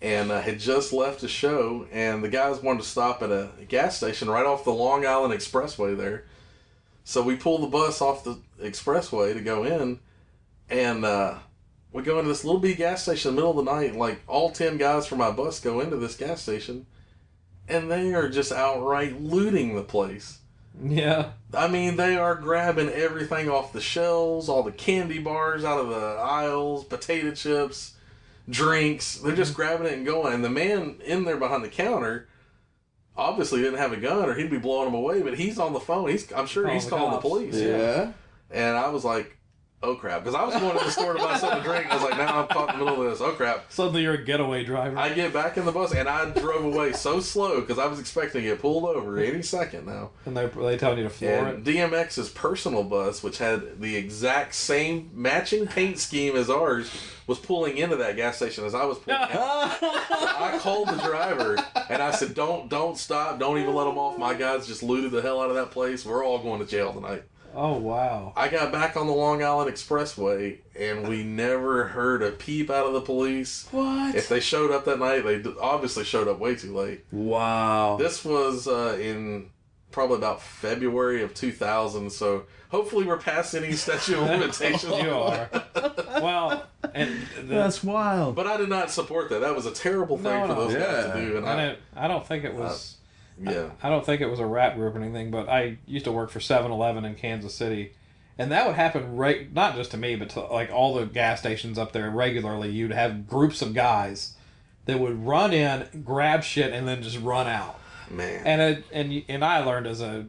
and 0.00 0.32
uh, 0.32 0.40
had 0.40 0.58
just 0.58 0.90
left 0.90 1.22
a 1.22 1.28
show. 1.28 1.86
And 1.92 2.24
the 2.24 2.30
guys 2.30 2.62
wanted 2.62 2.80
to 2.80 2.88
stop 2.88 3.22
at 3.22 3.30
a 3.30 3.50
gas 3.68 3.98
station 3.98 4.30
right 4.30 4.46
off 4.46 4.64
the 4.64 4.72
Long 4.72 5.04
Island 5.04 5.34
Expressway 5.34 5.94
there. 5.98 6.24
So 7.08 7.22
we 7.22 7.36
pull 7.36 7.56
the 7.56 7.68
bus 7.68 8.02
off 8.02 8.22
the 8.22 8.38
expressway 8.62 9.32
to 9.32 9.40
go 9.40 9.64
in, 9.64 9.98
and 10.68 11.06
uh, 11.06 11.38
we 11.90 12.02
go 12.02 12.18
into 12.18 12.28
this 12.28 12.44
little 12.44 12.60
bitty 12.60 12.74
gas 12.74 13.02
station 13.02 13.30
in 13.30 13.34
the 13.34 13.40
middle 13.40 13.58
of 13.58 13.64
the 13.64 13.72
night. 13.72 13.96
Like 13.96 14.20
all 14.26 14.50
ten 14.50 14.76
guys 14.76 15.06
from 15.06 15.16
my 15.16 15.30
bus 15.30 15.58
go 15.58 15.80
into 15.80 15.96
this 15.96 16.16
gas 16.16 16.42
station, 16.42 16.84
and 17.66 17.90
they 17.90 18.12
are 18.12 18.28
just 18.28 18.52
outright 18.52 19.22
looting 19.22 19.74
the 19.74 19.82
place. 19.82 20.40
Yeah. 20.84 21.30
I 21.54 21.66
mean, 21.66 21.96
they 21.96 22.14
are 22.18 22.34
grabbing 22.34 22.90
everything 22.90 23.48
off 23.48 23.72
the 23.72 23.80
shelves, 23.80 24.50
all 24.50 24.62
the 24.62 24.70
candy 24.70 25.18
bars 25.18 25.64
out 25.64 25.80
of 25.80 25.88
the 25.88 26.18
aisles, 26.20 26.84
potato 26.84 27.30
chips, 27.30 27.94
drinks. 28.50 29.16
They're 29.16 29.34
just 29.34 29.54
grabbing 29.54 29.86
it 29.86 29.94
and 29.94 30.04
going. 30.04 30.34
And 30.34 30.44
the 30.44 30.50
man 30.50 30.96
in 31.02 31.24
there 31.24 31.38
behind 31.38 31.64
the 31.64 31.70
counter 31.70 32.28
obviously 33.18 33.60
didn't 33.60 33.78
have 33.78 33.92
a 33.92 33.96
gun 33.96 34.28
or 34.28 34.34
he'd 34.34 34.50
be 34.50 34.58
blowing 34.58 34.86
them 34.86 34.94
away, 34.94 35.20
but 35.22 35.36
he's 35.36 35.58
on 35.58 35.72
the 35.74 35.80
phone. 35.80 36.08
He's 36.08 36.32
I'm 36.32 36.46
sure 36.46 36.62
Calling 36.62 36.76
he's 36.76 36.84
the 36.84 36.90
calling 36.90 37.10
the 37.10 37.16
cops. 37.16 37.28
police. 37.28 37.56
Yeah. 37.56 38.12
And 38.50 38.76
I 38.78 38.88
was 38.88 39.04
like, 39.04 39.36
oh 39.82 39.94
crap. 39.94 40.24
Because 40.24 40.34
I 40.34 40.44
was 40.44 40.54
going 40.54 40.76
to 40.78 40.84
the 40.84 40.90
store 40.90 41.14
to 41.14 41.18
buy 41.18 41.36
something 41.38 41.62
to 41.62 41.68
drink. 41.68 41.90
I 41.90 41.94
was 41.94 42.02
like, 42.02 42.16
now 42.18 42.40
I'm 42.42 42.48
caught 42.48 42.72
in 42.74 42.78
the 42.78 42.84
middle 42.84 43.02
of 43.02 43.10
this. 43.10 43.20
Oh 43.20 43.32
crap. 43.32 43.70
Suddenly 43.70 44.02
you're 44.02 44.14
a 44.14 44.24
getaway 44.24 44.64
driver. 44.64 44.98
I 44.98 45.10
get 45.12 45.32
back 45.32 45.56
in 45.56 45.64
the 45.64 45.72
bus 45.72 45.92
and 45.94 46.08
I 46.08 46.30
drove 46.30 46.64
away 46.64 46.92
so 46.92 47.20
slow 47.20 47.60
because 47.60 47.78
I 47.78 47.86
was 47.86 47.98
expecting 48.00 48.42
to 48.42 48.48
get 48.48 48.60
pulled 48.60 48.84
over 48.84 49.18
any 49.18 49.42
second 49.42 49.86
now. 49.86 50.10
and 50.26 50.36
they 50.36 50.46
they 50.46 50.76
telling 50.76 50.98
you 50.98 51.04
to 51.04 51.10
floor 51.10 51.30
And 51.48 51.66
it. 51.66 51.74
DMX's 51.76 52.28
personal 52.30 52.82
bus, 52.84 53.22
which 53.22 53.38
had 53.38 53.80
the 53.80 53.96
exact 53.96 54.54
same 54.54 55.10
matching 55.14 55.66
paint 55.66 55.98
scheme 55.98 56.36
as 56.36 56.50
ours, 56.50 56.90
was 57.26 57.38
pulling 57.38 57.76
into 57.76 57.96
that 57.96 58.16
gas 58.16 58.36
station 58.36 58.64
as 58.64 58.74
I 58.74 58.84
was 58.84 58.98
pulling 58.98 59.20
out. 59.20 59.30
I 59.82 60.58
called 60.60 60.88
the 60.88 60.96
driver 60.96 61.56
and 61.90 62.02
I 62.02 62.10
said, 62.10 62.34
"Don't, 62.34 62.68
don't 62.70 62.96
stop! 62.96 63.38
Don't 63.38 63.58
even 63.58 63.74
let 63.74 63.84
them 63.84 63.98
off. 63.98 64.18
My 64.18 64.34
guys 64.34 64.66
just 64.66 64.82
looted 64.82 65.10
the 65.10 65.20
hell 65.22 65.40
out 65.40 65.50
of 65.50 65.56
that 65.56 65.70
place. 65.70 66.04
We're 66.06 66.24
all 66.24 66.38
going 66.38 66.60
to 66.60 66.66
jail 66.66 66.92
tonight." 66.92 67.22
Oh 67.54 67.76
wow. 67.78 68.32
I 68.36 68.48
got 68.48 68.70
back 68.72 68.96
on 68.96 69.06
the 69.06 69.12
Long 69.12 69.42
Island 69.42 69.70
Expressway 69.70 70.58
and 70.78 71.08
we 71.08 71.22
never 71.24 71.84
heard 71.88 72.22
a 72.22 72.30
peep 72.30 72.70
out 72.70 72.86
of 72.86 72.92
the 72.92 73.00
police. 73.00 73.66
What? 73.70 74.14
If 74.14 74.28
they 74.28 74.40
showed 74.40 74.70
up 74.70 74.84
that 74.84 74.98
night, 74.98 75.24
they 75.24 75.42
obviously 75.60 76.04
showed 76.04 76.28
up 76.28 76.38
way 76.38 76.54
too 76.54 76.74
late. 76.76 77.04
Wow. 77.10 77.96
This 77.96 78.24
was 78.24 78.68
uh, 78.68 78.96
in 79.00 79.50
probably 79.90 80.18
about 80.18 80.42
February 80.42 81.22
of 81.22 81.32
2000, 81.34 82.10
so 82.10 82.44
hopefully 82.68 83.06
we're 83.06 83.16
past 83.16 83.54
any 83.54 83.72
statute 83.72 84.18
of 84.18 84.24
limitations. 84.28 85.02
you 85.02 85.10
are. 85.10 85.48
Well, 86.20 86.66
and 86.94 87.26
the, 87.38 87.54
That's 87.54 87.82
wild. 87.82 88.36
But 88.36 88.46
I 88.46 88.58
did 88.58 88.68
not 88.68 88.90
support 88.90 89.30
that. 89.30 89.40
That 89.40 89.56
was 89.56 89.64
a 89.66 89.72
terrible 89.72 90.16
thing 90.18 90.24
No, 90.24 90.42
for 90.42 90.48
no. 90.48 90.54
those 90.54 90.74
guys 90.74 91.06
Yeah. 91.06 91.12
to 91.14 91.20
do. 91.30 91.36
And 91.38 91.46
I 91.48 91.52
I, 91.52 91.56
don't, 91.66 91.78
I 91.96 92.08
don't 92.08 92.26
think 92.26 92.44
it 92.44 92.54
was. 92.54 92.97
Yeah, 93.40 93.70
I 93.82 93.88
don't 93.88 94.04
think 94.04 94.20
it 94.20 94.26
was 94.28 94.40
a 94.40 94.46
rap 94.46 94.74
group 94.76 94.94
or 94.94 95.00
anything, 95.00 95.30
but 95.30 95.48
I 95.48 95.78
used 95.86 96.04
to 96.06 96.12
work 96.12 96.30
for 96.30 96.38
7-Eleven 96.40 97.04
in 97.04 97.14
Kansas 97.14 97.54
City, 97.54 97.92
and 98.36 98.50
that 98.52 98.66
would 98.66 98.76
happen 98.76 99.16
right 99.16 99.52
not 99.52 99.74
just 99.74 99.90
to 99.92 99.96
me, 99.96 100.16
but 100.16 100.30
to 100.30 100.40
like 100.40 100.70
all 100.72 100.94
the 100.94 101.06
gas 101.06 101.40
stations 101.40 101.78
up 101.78 101.92
there 101.92 102.10
regularly. 102.10 102.70
You'd 102.70 102.92
have 102.92 103.26
groups 103.28 103.62
of 103.62 103.74
guys 103.74 104.34
that 104.86 104.98
would 105.00 105.26
run 105.26 105.52
in, 105.52 106.02
grab 106.04 106.42
shit, 106.42 106.72
and 106.72 106.86
then 106.88 107.02
just 107.02 107.20
run 107.20 107.46
out. 107.46 107.78
man. 108.10 108.42
And 108.46 108.60
it, 108.60 108.84
and 108.92 109.22
and 109.28 109.44
I 109.44 109.62
learned 109.64 109.86
as 109.86 110.00
a, 110.00 110.26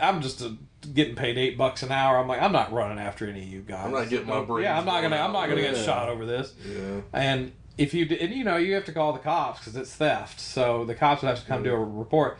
I'm 0.00 0.22
just 0.22 0.40
a, 0.40 0.56
getting 0.94 1.14
paid 1.16 1.36
eight 1.36 1.58
bucks 1.58 1.82
an 1.82 1.90
hour. 1.92 2.16
I'm 2.16 2.28
like, 2.28 2.40
I'm 2.40 2.52
not 2.52 2.72
running 2.72 2.98
after 2.98 3.26
any 3.28 3.42
of 3.42 3.48
you 3.48 3.60
guys. 3.60 3.84
I'm 3.84 3.92
not 3.92 4.08
getting 4.08 4.28
my 4.28 4.40
brains 4.42 4.64
Yeah, 4.64 4.78
I'm 4.78 4.84
not 4.86 5.02
gonna, 5.02 5.16
I'm 5.16 5.32
not 5.32 5.48
gonna 5.48 5.60
out. 5.62 5.74
get 5.74 5.84
shot 5.84 6.08
over 6.08 6.24
this. 6.24 6.54
yeah. 6.66 7.00
And 7.12 7.52
if 7.78 7.92
you, 7.94 8.06
and 8.20 8.32
you 8.34 8.44
know, 8.44 8.56
you 8.56 8.74
have 8.74 8.84
to 8.86 8.92
call 8.92 9.12
the 9.12 9.18
cops 9.18 9.60
because 9.60 9.76
it's 9.76 9.94
theft. 9.94 10.40
So 10.40 10.84
the 10.84 10.94
cops 10.94 11.22
would 11.22 11.28
have 11.28 11.40
to 11.40 11.46
come 11.46 11.62
do 11.62 11.72
a 11.74 11.78
report. 11.78 12.38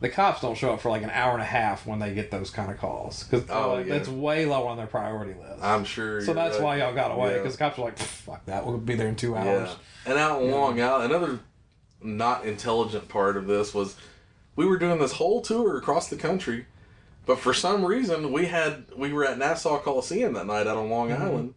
the 0.00 0.08
cops 0.10 0.42
don't 0.42 0.56
show 0.56 0.74
up 0.74 0.80
for 0.80 0.90
like 0.90 1.02
an 1.02 1.10
hour 1.10 1.32
and 1.32 1.40
a 1.40 1.46
half 1.46 1.86
when 1.86 1.98
they 1.98 2.12
get 2.12 2.30
those 2.30 2.50
kind 2.50 2.70
of 2.70 2.76
calls 2.78 3.24
because 3.24 3.48
Oh, 3.48 3.78
yeah. 3.78 3.84
that's 3.96 4.08
way 4.08 4.44
low 4.44 4.66
on 4.66 4.76
their 4.76 4.86
priority 4.86 5.32
list. 5.40 5.62
I'm 5.62 5.84
sure. 5.84 6.20
so 6.20 6.34
that's 6.34 6.56
right. 6.56 6.64
why 6.64 6.76
y'all 6.78 6.94
got 6.94 7.10
away 7.12 7.34
because 7.38 7.52
the 7.54 7.58
cops 7.58 7.78
were 7.78 7.84
like, 7.84 7.98
"Fuck 7.98 8.44
that, 8.46 8.66
we'll 8.66 8.76
be 8.76 8.94
there 8.96 9.08
in 9.08 9.16
two 9.16 9.34
hours." 9.36 9.70
Yeah. 10.04 10.10
And 10.10 10.18
out 10.18 10.42
in 10.42 10.50
Long 10.50 10.80
Island, 10.82 11.04
another 11.12 11.40
not 12.02 12.44
intelligent 12.44 13.08
part 13.08 13.36
of 13.38 13.46
this 13.46 13.72
was 13.72 13.96
we 14.56 14.66
were 14.66 14.76
doing 14.78 14.98
this 14.98 15.12
whole 15.12 15.40
tour 15.40 15.78
across 15.78 16.08
the 16.10 16.16
country, 16.16 16.66
but 17.24 17.38
for 17.38 17.54
some 17.54 17.82
reason 17.84 18.30
we 18.32 18.46
had 18.46 18.84
we 18.94 19.10
were 19.12 19.24
at 19.24 19.38
Nassau 19.38 19.78
Coliseum 19.78 20.34
that 20.34 20.46
night 20.46 20.66
out 20.66 20.76
on 20.76 20.90
Long 20.90 21.08
Mm-hmm. 21.08 21.22
Island. 21.22 21.54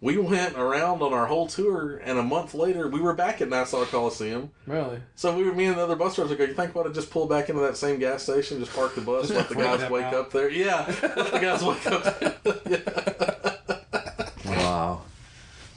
We 0.00 0.16
went 0.16 0.56
around 0.56 1.02
on 1.02 1.12
our 1.12 1.26
whole 1.26 1.48
tour, 1.48 1.96
and 2.04 2.18
a 2.18 2.22
month 2.22 2.54
later 2.54 2.86
we 2.88 3.00
were 3.00 3.14
back 3.14 3.40
at 3.40 3.48
Nassau 3.48 3.84
Coliseum. 3.84 4.50
Really? 4.66 5.00
So 5.16 5.36
we 5.36 5.42
were 5.42 5.52
me 5.52 5.66
and 5.66 5.76
the 5.76 5.82
other 5.82 5.96
bus 5.96 6.14
drivers 6.14 6.38
like, 6.38 6.48
you 6.48 6.54
think 6.54 6.70
about 6.70 6.86
I 6.86 6.90
just 6.90 7.10
pull 7.10 7.26
back 7.26 7.48
into 7.48 7.60
that 7.62 7.76
same 7.76 7.98
gas 7.98 8.22
station, 8.22 8.60
just 8.60 8.72
park 8.74 8.94
the 8.94 9.00
bus, 9.00 9.28
let 9.30 9.48
the 9.48 9.56
guys 9.56 9.90
wake 9.90 10.04
out. 10.04 10.14
up 10.14 10.30
there. 10.30 10.50
Yeah, 10.50 10.86
let 11.02 11.32
the 11.32 11.38
guys 11.40 11.64
wake 11.64 11.86
up. 11.86 13.54
Wow. 14.46 15.02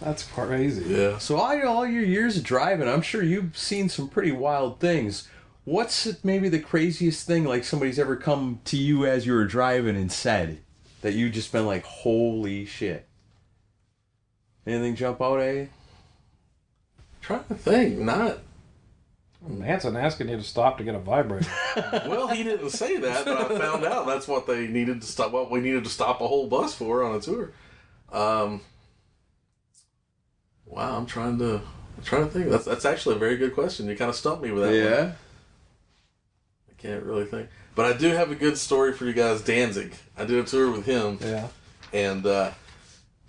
That's 0.01 0.23
crazy. 0.23 0.83
Yeah. 0.95 1.17
So 1.19 1.37
all, 1.37 1.67
all 1.67 1.87
your 1.87 2.03
years 2.03 2.37
of 2.37 2.43
driving, 2.43 2.87
I'm 2.87 3.01
sure 3.01 3.21
you've 3.21 3.57
seen 3.57 3.89
some 3.89 4.09
pretty 4.09 4.31
wild 4.31 4.79
things. 4.79 5.27
What's 5.63 6.23
maybe 6.23 6.49
the 6.49 6.59
craziest 6.59 7.27
thing 7.27 7.43
like 7.45 7.63
somebody's 7.63 7.99
ever 7.99 8.15
come 8.15 8.59
to 8.65 8.77
you 8.77 9.05
as 9.05 9.25
you 9.25 9.33
were 9.33 9.45
driving 9.45 9.95
and 9.95 10.11
said 10.11 10.59
that 11.01 11.13
you 11.13 11.29
just 11.29 11.51
been 11.51 11.65
like, 11.67 11.83
holy 11.83 12.65
shit? 12.65 13.07
Anything 14.65 14.95
jump 14.95 15.21
out 15.21 15.39
at 15.39 15.55
you? 15.55 15.69
Trying 17.21 17.43
to 17.45 17.55
think, 17.55 17.97
not. 17.97 18.39
Manson 19.47 19.95
asking 19.97 20.29
you 20.29 20.37
to 20.37 20.43
stop 20.43 20.77
to 20.77 20.83
get 20.83 20.93
a 20.93 20.99
vibrator. 20.99 21.49
Well, 22.05 22.27
he 22.27 22.43
didn't 22.43 22.69
say 22.69 22.97
that, 22.97 23.25
but 23.25 23.51
I 23.51 23.59
found 23.59 23.85
out 23.85 24.05
that's 24.05 24.27
what 24.27 24.45
they 24.45 24.67
needed 24.67 25.01
to 25.01 25.07
stop. 25.07 25.31
What 25.31 25.49
we 25.49 25.61
needed 25.61 25.83
to 25.85 25.89
stop 25.89 26.21
a 26.21 26.27
whole 26.27 26.47
bus 26.47 26.75
for 26.75 27.03
on 27.03 27.15
a 27.15 27.19
tour. 27.19 27.51
Um, 28.11 28.61
wow, 30.65 30.97
I'm 30.97 31.05
trying 31.05 31.39
to 31.39 31.55
I'm 31.55 32.03
trying 32.03 32.25
to 32.25 32.29
think. 32.31 32.49
That's 32.49 32.65
that's 32.65 32.85
actually 32.85 33.15
a 33.15 33.19
very 33.19 33.37
good 33.37 33.53
question. 33.53 33.87
You 33.87 33.95
kind 33.95 34.09
of 34.09 34.15
stumped 34.15 34.43
me 34.43 34.51
with 34.51 34.63
that. 34.63 34.69
one. 34.69 34.75
Yeah. 34.75 35.11
I 36.69 36.73
can't 36.81 37.03
really 37.03 37.25
think, 37.25 37.49
but 37.73 37.85
I 37.85 37.97
do 37.97 38.09
have 38.09 38.31
a 38.31 38.35
good 38.35 38.57
story 38.57 38.93
for 38.93 39.05
you 39.05 39.13
guys. 39.13 39.41
Danzig. 39.41 39.93
I 40.17 40.25
did 40.25 40.37
a 40.37 40.43
tour 40.43 40.71
with 40.71 40.85
him, 40.85 41.19
yeah. 41.21 41.47
and 41.93 42.25
uh, 42.25 42.51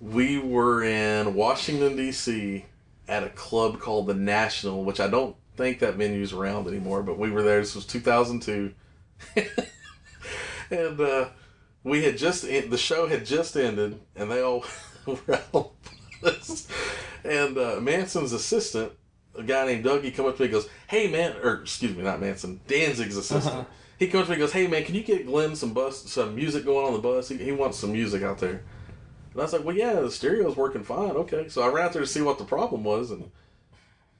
we 0.02 0.36
were 0.36 0.82
in 0.82 1.34
Washington 1.34 1.96
D.C. 1.96 2.64
at 3.06 3.22
a 3.22 3.28
club 3.28 3.78
called 3.78 4.08
the 4.08 4.14
National, 4.14 4.84
which 4.84 4.98
I 4.98 5.06
don't 5.06 5.36
think 5.56 5.78
that 5.78 5.94
venue's 5.94 6.32
around 6.32 6.66
anymore. 6.66 7.02
But 7.02 7.18
we 7.18 7.30
were 7.30 7.42
there. 7.42 7.60
This 7.60 7.76
was 7.76 7.86
2002, 7.86 8.74
and 10.70 11.00
uh, 11.00 11.28
we 11.84 12.02
had 12.02 12.18
just 12.18 12.42
the 12.42 12.76
show 12.76 13.06
had 13.06 13.24
just 13.24 13.56
ended, 13.56 14.00
and 14.16 14.30
they 14.30 14.42
all 14.42 14.64
were 15.06 15.40
out. 15.54 15.72
And 17.24 17.56
uh, 17.56 17.78
Manson's 17.80 18.32
assistant, 18.32 18.92
a 19.38 19.44
guy 19.44 19.66
named 19.66 19.84
Dougie, 19.84 20.12
come 20.12 20.26
up 20.26 20.36
to 20.36 20.42
me 20.42 20.46
and 20.46 20.52
goes, 20.54 20.68
"Hey 20.88 21.08
man," 21.08 21.36
or 21.44 21.62
excuse 21.62 21.96
me, 21.96 22.02
not 22.02 22.20
Manson, 22.20 22.60
Danzig's 22.66 23.16
assistant. 23.16 23.68
He 24.00 24.08
comes 24.08 24.24
to 24.24 24.30
me 24.30 24.34
and 24.34 24.40
goes, 24.40 24.52
"Hey 24.52 24.66
man, 24.66 24.82
can 24.82 24.96
you 24.96 25.04
get 25.04 25.26
Glenn 25.26 25.54
some 25.54 25.72
bus, 25.72 26.10
some 26.10 26.34
music 26.34 26.64
going 26.64 26.88
on 26.88 26.92
the 26.92 26.98
bus? 26.98 27.28
He, 27.28 27.36
he 27.36 27.52
wants 27.52 27.78
some 27.78 27.92
music 27.92 28.24
out 28.24 28.38
there." 28.38 28.64
And 29.32 29.40
I 29.40 29.44
was 29.44 29.52
like, 29.52 29.64
"Well, 29.64 29.76
yeah, 29.76 29.94
the 29.94 30.10
stereo's 30.10 30.56
working 30.56 30.84
fine. 30.84 31.12
Okay." 31.12 31.48
So 31.48 31.62
I 31.62 31.68
ran 31.68 31.86
out 31.86 31.92
there 31.92 32.02
to 32.02 32.08
see 32.08 32.22
what 32.22 32.38
the 32.38 32.44
problem 32.44 32.84
was, 32.84 33.10
and 33.10 33.30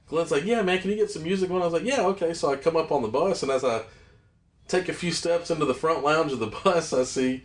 Glenn's 0.07 0.31
like, 0.31 0.45
"Yeah, 0.45 0.61
man, 0.61 0.79
can 0.79 0.89
you 0.89 0.97
get 0.97 1.11
some 1.11 1.23
music 1.23 1.49
going?" 1.49 1.61
I 1.61 1.65
was 1.65 1.73
like, 1.73 1.83
"Yeah, 1.83 2.01
okay." 2.07 2.33
So 2.33 2.51
I 2.51 2.55
come 2.55 2.75
up 2.75 2.91
on 2.91 3.01
the 3.01 3.07
bus, 3.07 3.43
and 3.43 3.51
as 3.51 3.63
I 3.63 3.83
take 4.67 4.89
a 4.89 4.93
few 4.93 5.11
steps 5.11 5.51
into 5.51 5.65
the 5.65 5.73
front 5.73 6.03
lounge 6.03 6.31
of 6.31 6.39
the 6.39 6.47
bus, 6.63 6.93
I 6.93 7.03
see 7.03 7.43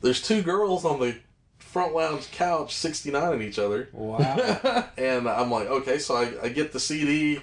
there's 0.00 0.22
two 0.22 0.42
girls 0.42 0.84
on 0.84 1.00
the 1.00 1.16
front 1.58 1.94
lounge 1.94 2.30
couch, 2.32 2.74
69 2.76 3.32
in 3.32 3.42
each 3.42 3.58
other. 3.58 3.88
Wow. 3.92 4.88
And 4.98 5.28
I'm 5.28 5.50
like, 5.50 5.68
okay, 5.68 5.98
so 5.98 6.16
I, 6.16 6.44
I 6.44 6.48
get 6.50 6.72
the 6.72 6.78
CD, 6.78 7.40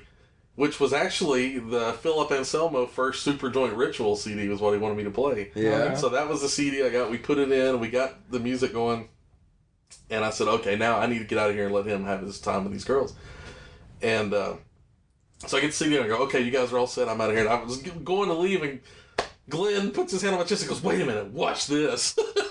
which 0.55 0.79
was 0.79 0.93
actually 0.93 1.57
the 1.57 1.93
Philip 1.93 2.31
Anselmo 2.31 2.85
first 2.85 3.23
Super 3.23 3.49
Joint 3.49 3.73
Ritual 3.73 4.15
CD, 4.15 4.47
was 4.47 4.61
what 4.61 4.73
he 4.73 4.79
wanted 4.79 4.97
me 4.97 5.03
to 5.05 5.11
play. 5.11 5.51
Yeah. 5.55 5.95
So 5.95 6.09
that 6.09 6.29
was 6.29 6.41
the 6.41 6.49
CD 6.49 6.83
I 6.83 6.89
got. 6.89 7.09
We 7.09 7.17
put 7.17 7.39
it 7.39 7.51
in, 7.51 7.79
we 7.79 7.89
got 7.89 8.31
the 8.31 8.39
music 8.39 8.71
going. 8.71 9.09
And 10.09 10.25
I 10.25 10.29
said, 10.29 10.47
okay, 10.47 10.75
now 10.75 10.97
I 10.97 11.05
need 11.05 11.19
to 11.19 11.25
get 11.25 11.37
out 11.37 11.49
of 11.49 11.55
here 11.55 11.65
and 11.65 11.73
let 11.73 11.85
him 11.85 12.05
have 12.05 12.21
his 12.21 12.39
time 12.39 12.63
with 12.63 12.73
these 12.73 12.83
girls. 12.83 13.13
And 14.01 14.33
uh, 14.33 14.55
so 15.45 15.57
I 15.57 15.61
get 15.61 15.67
the 15.67 15.73
CD 15.73 15.97
and 15.97 16.07
go, 16.07 16.23
okay, 16.23 16.41
you 16.41 16.51
guys 16.51 16.73
are 16.73 16.77
all 16.77 16.87
set. 16.87 17.07
I'm 17.07 17.21
out 17.21 17.29
of 17.29 17.35
here. 17.35 17.45
And 17.45 17.53
I 17.53 17.63
was 17.63 17.77
going 17.81 18.29
to 18.29 18.35
leave 18.35 18.63
and 18.63 18.79
Glenn 19.49 19.91
puts 19.91 20.11
his 20.13 20.21
hand 20.21 20.35
on 20.35 20.39
my 20.41 20.45
chest 20.45 20.61
and 20.61 20.69
goes, 20.69 20.83
wait 20.83 21.01
a 21.01 21.05
minute, 21.05 21.31
watch 21.31 21.67
this. 21.67 22.15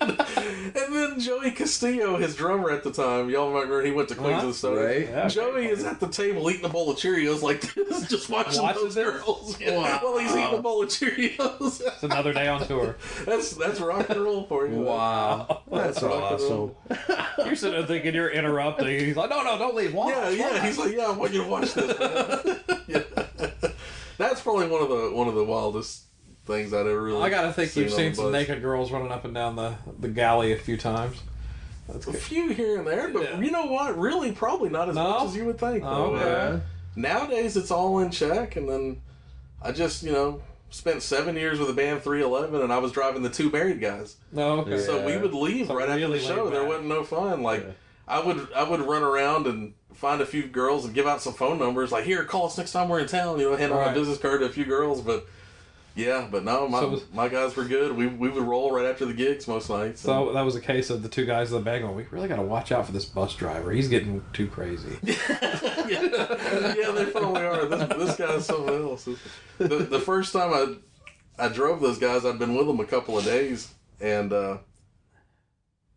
and 0.00 0.94
then 0.94 1.18
Joey 1.18 1.50
Castillo, 1.52 2.16
his 2.18 2.34
drummer 2.36 2.70
at 2.70 2.84
the 2.84 2.90
time, 2.92 3.30
y'all 3.30 3.50
remember 3.52 3.82
he 3.82 3.90
went 3.90 4.08
to 4.10 4.14
Queens 4.14 4.34
Uh-huh. 4.38 4.42
of 4.46 4.52
the 4.52 4.54
Stone. 4.58 4.76
Right. 4.76 5.08
Yeah, 5.08 5.28
Joey 5.28 5.66
is 5.66 5.84
at 5.84 5.98
the 6.00 6.08
table 6.08 6.50
eating 6.50 6.64
a 6.64 6.68
bowl 6.68 6.90
of 6.90 6.96
Cheerios 6.98 7.42
like 7.42 7.60
this, 7.74 8.08
just 8.10 8.28
watching 8.30 8.62
Watches 8.62 8.94
those 8.94 8.96
it? 8.96 9.04
girls 9.04 9.60
yeah, 9.60 10.02
while 10.02 10.18
he's 10.18 10.30
eating 10.32 10.58
a 10.58 10.62
bowl 10.62 10.82
of 10.82 10.88
Cheerios. 10.88 11.80
It's 11.84 12.02
another 12.02 12.32
day 12.32 12.48
on 12.48 12.66
tour. 12.66 12.96
that's 13.24 13.52
that's 13.52 13.80
rock 13.80 14.10
and 14.10 14.20
roll 14.22 14.44
for 14.46 14.66
you. 14.66 14.80
Wow. 14.80 15.62
That's 15.70 16.02
rock 16.02 16.12
and 16.14 16.22
awesome. 16.40 16.74
You're 17.46 17.56
sitting 17.56 17.78
there 17.78 17.86
thinking 17.86 18.14
you're 18.14 18.30
interrupting. 18.30 18.86
He's 19.00 19.16
like, 19.16 19.30
no, 19.30 19.42
no, 19.42 19.58
don't 19.58 19.74
leave. 19.74 19.94
Watch, 19.94 20.14
Yeah, 20.14 20.28
yeah. 20.30 20.52
watch." 20.52 20.62
He's 20.62 20.78
like, 20.78 20.92
yeah, 20.92 21.04
I 21.06 21.10
want 21.12 21.32
you 21.32 21.42
to 21.44 21.48
watch 21.48 21.74
this. 21.74 22.58
yeah. 22.88 23.02
That's 24.20 24.40
probably 24.40 24.68
one 24.68 24.82
of 24.82 24.88
the 24.90 25.10
one 25.12 25.28
of 25.28 25.34
the 25.34 25.44
wildest 25.44 26.04
things 26.44 26.72
I'd 26.74 26.80
ever 26.86 27.02
really. 27.02 27.22
I 27.22 27.30
gotta 27.30 27.52
think 27.52 27.74
you've 27.74 27.92
seen 27.92 28.14
some 28.14 28.30
naked 28.32 28.60
girls 28.62 28.92
running 28.92 29.10
up 29.10 29.24
and 29.24 29.34
down 29.34 29.56
the, 29.56 29.74
the 29.98 30.08
galley 30.08 30.52
a 30.52 30.56
few 30.58 30.76
times. 30.76 31.16
That's 31.88 32.06
A 32.06 32.12
good. 32.12 32.20
few 32.20 32.50
here 32.50 32.78
and 32.78 32.86
there, 32.86 33.08
but 33.08 33.22
Yeah. 33.22 33.40
you 33.40 33.50
know 33.50 33.66
what? 33.66 33.98
Really, 33.98 34.32
probably 34.32 34.68
not 34.68 34.88
as 34.88 34.94
No? 34.94 35.10
much 35.10 35.22
as 35.30 35.36
you 35.36 35.44
would 35.46 35.58
think. 35.58 35.82
Oh, 35.84 36.14
okay. 36.14 36.56
Uh, 36.56 36.60
nowadays, 36.96 37.56
it's 37.56 37.70
all 37.70 37.98
in 38.00 38.10
check, 38.10 38.56
and 38.56 38.68
then 38.68 39.02
I 39.62 39.72
just, 39.72 40.02
you 40.02 40.12
know, 40.12 40.40
spent 40.70 41.02
seven 41.02 41.34
years 41.34 41.58
with 41.58 41.66
the 41.68 41.74
band 41.74 42.02
311, 42.02 42.60
and 42.62 42.72
I 42.72 42.78
was 42.78 42.92
driving 42.92 43.22
the 43.22 43.28
two 43.30 43.50
married 43.50 43.80
guys. 43.80 44.16
No, 44.32 44.60
okay. 44.60 44.78
So 44.78 45.04
we 45.04 45.16
would 45.16 45.34
leave 45.34 45.66
So 45.66 45.74
right 45.74 45.88
after 45.88 46.08
the 46.08 46.20
show. 46.20 46.48
There 46.50 46.64
wasn't 46.64 46.86
no 46.88 47.02
fun. 47.04 47.42
Like 47.42 47.66
I 48.06 48.20
would, 48.20 48.48
I 48.54 48.62
would 48.62 48.80
run 48.80 49.02
around 49.02 49.46
and 49.46 49.74
find 50.00 50.20
a 50.22 50.26
few 50.26 50.44
girls 50.46 50.84
and 50.86 50.94
give 50.94 51.06
out 51.06 51.20
some 51.20 51.34
phone 51.34 51.58
numbers. 51.58 51.92
Like 51.92 52.04
here, 52.04 52.24
call 52.24 52.46
us 52.46 52.56
next 52.56 52.72
time 52.72 52.88
we're 52.88 53.00
in 53.00 53.06
town. 53.06 53.38
You 53.38 53.50
know, 53.50 53.56
hand 53.56 53.72
out 53.72 53.78
Right. 53.80 53.90
a 53.90 53.94
business 53.94 54.18
card 54.18 54.40
to 54.40 54.46
a 54.46 54.48
few 54.48 54.64
girls. 54.64 55.02
But 55.02 55.26
yeah, 55.94 56.26
but 56.30 56.44
no, 56.44 56.66
my 56.68 56.80
So 56.80 56.88
was- 56.88 57.02
my 57.12 57.28
guys 57.28 57.54
were 57.54 57.64
good. 57.64 57.94
We 57.94 58.06
we 58.06 58.30
would 58.30 58.42
roll 58.44 58.72
right 58.72 58.86
after 58.86 59.04
the 59.04 59.12
gigs 59.12 59.46
most 59.46 59.68
nights. 59.68 60.00
So 60.00 60.32
that 60.32 60.40
was 60.42 60.56
a 60.56 60.60
case 60.60 60.88
of 60.88 61.02
the 61.02 61.08
two 61.08 61.26
guys 61.26 61.50
in 61.52 61.58
the 61.58 61.64
bag 61.64 61.82
going, 61.82 61.94
we 61.96 62.06
really 62.10 62.28
got 62.28 62.36
to 62.36 62.42
watch 62.42 62.72
out 62.72 62.86
for 62.86 62.92
this 62.92 63.04
bus 63.04 63.34
driver. 63.34 63.70
He's 63.72 63.88
getting 63.88 64.22
too 64.32 64.46
crazy. 64.46 64.96
yeah, 65.02 65.16
yeah, 65.88 66.90
they 66.92 67.06
probably 67.12 67.42
are. 67.42 67.66
This, 67.66 67.88
this 67.98 68.16
guy's 68.16 68.46
something 68.46 68.74
else. 68.74 69.06
The, 69.58 69.66
the 69.66 70.00
first 70.00 70.32
time 70.32 70.52
I 70.54 71.44
I 71.44 71.48
drove 71.48 71.80
those 71.80 71.98
guys, 71.98 72.24
I'd 72.24 72.38
been 72.38 72.54
with 72.54 72.66
them 72.66 72.80
a 72.80 72.84
couple 72.86 73.18
of 73.18 73.24
days, 73.24 73.72
and 74.00 74.32
uh, 74.32 74.58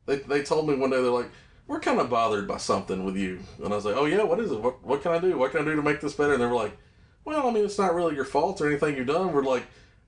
they 0.05 0.17
they 0.17 0.43
told 0.43 0.67
me 0.67 0.75
one 0.75 0.89
day 0.89 1.01
they're 1.01 1.11
like, 1.11 1.29
"We're 1.67 1.79
kind 1.79 1.99
of 1.99 2.09
bothered 2.09 2.47
by 2.47 2.57
something 2.57 3.05
with 3.05 3.15
you," 3.15 3.39
and 3.63 3.73
I 3.73 3.75
was 3.75 3.85
like, 3.85 3.95
"Oh 3.95 4.05
yeah, 4.05 4.23
what 4.23 4.39
is 4.39 4.51
it? 4.51 4.59
What 4.59 4.83
what 4.83 5.01
can 5.01 5.11
I 5.11 5.19
do? 5.19 5.37
What 5.37 5.51
can 5.51 5.61
I 5.61 5.65
do 5.65 5.75
to 5.75 5.81
make 5.81 6.01
this 6.01 6.13
better?" 6.13 6.33
And 6.33 6.41
they 6.41 6.47
were 6.47 6.53
like, 6.53 6.77
"Well, 7.25 7.47
I 7.47 7.51
mean, 7.51 7.65
it's 7.65 7.79
not 7.79 7.95
really 7.95 8.15
your 8.15 8.25
fault 8.25 8.61
or 8.61 8.67
anything 8.67 8.95
you've 8.97 9.07
done." 9.07 9.33
We're 9.33 9.43
like, 9.43 9.65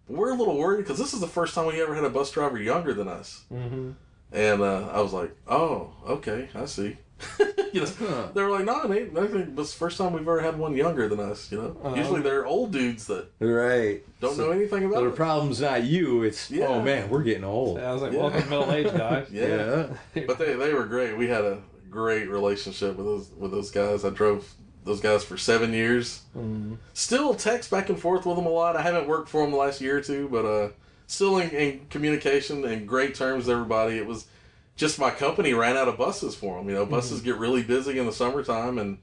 "We're 0.07 0.33
a 0.33 0.37
little 0.37 0.57
worried 0.57 0.83
because 0.83 0.97
this 0.97 1.13
is 1.13 1.19
the 1.19 1.27
first 1.27 1.55
time 1.55 1.67
we 1.67 1.81
ever 1.81 1.95
had 1.95 2.03
a 2.03 2.09
bus 2.09 2.31
driver 2.31 2.59
younger 2.59 2.93
than 2.93 3.07
us." 3.07 3.43
Mm-hmm. 3.53 3.91
And 4.31 4.61
uh, 4.61 4.89
I 4.91 5.01
was 5.01 5.13
like, 5.13 5.35
"Oh, 5.47 5.93
okay, 6.07 6.49
I 6.55 6.65
see." 6.65 6.97
you 7.73 7.81
know, 7.81 8.29
they 8.33 8.43
were 8.43 8.49
like, 8.49 8.65
"No, 8.65 8.87
they, 8.87 9.03
I 9.03 9.27
think 9.27 9.55
this 9.55 9.67
is 9.67 9.73
the 9.73 9.77
first 9.79 9.97
time 9.97 10.13
we've 10.13 10.21
ever 10.21 10.41
had 10.41 10.57
one 10.57 10.75
younger 10.75 11.07
than 11.07 11.19
us." 11.19 11.51
You 11.51 11.57
know, 11.61 11.77
Uh-huh. 11.83 11.95
usually 11.95 12.21
they're 12.21 12.45
old 12.45 12.71
dudes 12.71 13.07
that 13.07 13.27
Right. 13.39 14.03
don't 14.19 14.37
know 14.37 14.51
anything 14.51 14.83
about 14.85 14.95
So 14.99 15.05
the 15.05 15.11
problem's 15.15 15.61
not 15.61 15.83
you. 15.83 16.23
It's 16.23 16.51
Yeah. 16.51 16.67
oh 16.67 16.81
man, 16.81 17.09
we're 17.09 17.23
getting 17.23 17.43
old. 17.45 17.79
I 17.79 17.93
was 17.93 18.01
like, 18.01 18.11
Yeah. 18.13 18.19
welcome 18.19 18.49
middle 18.49 18.71
age 18.71 18.91
guys. 18.93 19.27
Yeah. 19.31 19.87
but 20.27 20.37
they 20.37 20.53
they 20.53 20.73
were 20.73 20.85
great. 20.85 21.17
We 21.17 21.27
had 21.27 21.43
a 21.45 21.59
great 21.89 22.29
relationship 22.29 22.97
with 22.97 23.05
those 23.05 23.29
with 23.37 23.51
those 23.51 23.71
guys. 23.71 24.03
I 24.03 24.09
drove 24.09 24.53
those 24.83 24.99
guys 25.01 25.23
for 25.23 25.37
seven 25.37 25.73
years. 25.73 26.21
Mm. 26.37 26.77
Still 26.93 27.33
text 27.33 27.71
back 27.71 27.89
and 27.89 27.99
forth 27.99 28.25
with 28.25 28.35
them 28.35 28.45
a 28.45 28.49
lot. 28.49 28.75
I 28.75 28.81
haven't 28.83 29.07
worked 29.07 29.29
for 29.29 29.41
them 29.41 29.51
the 29.51 29.57
last 29.57 29.81
year 29.81 29.97
or 29.97 30.01
two, 30.01 30.27
but 30.29 30.45
uh, 30.45 30.69
still 31.07 31.39
in, 31.39 31.49
in 31.49 31.87
communication 31.89 32.63
and 32.65 32.87
great 32.87 33.15
terms 33.15 33.45
with 33.47 33.53
everybody. 33.53 33.97
It 33.97 34.05
was 34.05 34.27
just 34.75 34.99
my 34.99 35.11
company 35.11 35.53
ran 35.53 35.77
out 35.77 35.87
of 35.87 35.97
buses 35.97 36.35
for 36.35 36.57
them. 36.57 36.69
You 36.69 36.75
know, 36.75 36.85
buses 36.85 37.19
mm-hmm. 37.19 37.25
get 37.25 37.37
really 37.37 37.63
busy 37.63 37.97
in 37.97 38.05
the 38.05 38.11
summertime, 38.11 38.77
and 38.77 38.97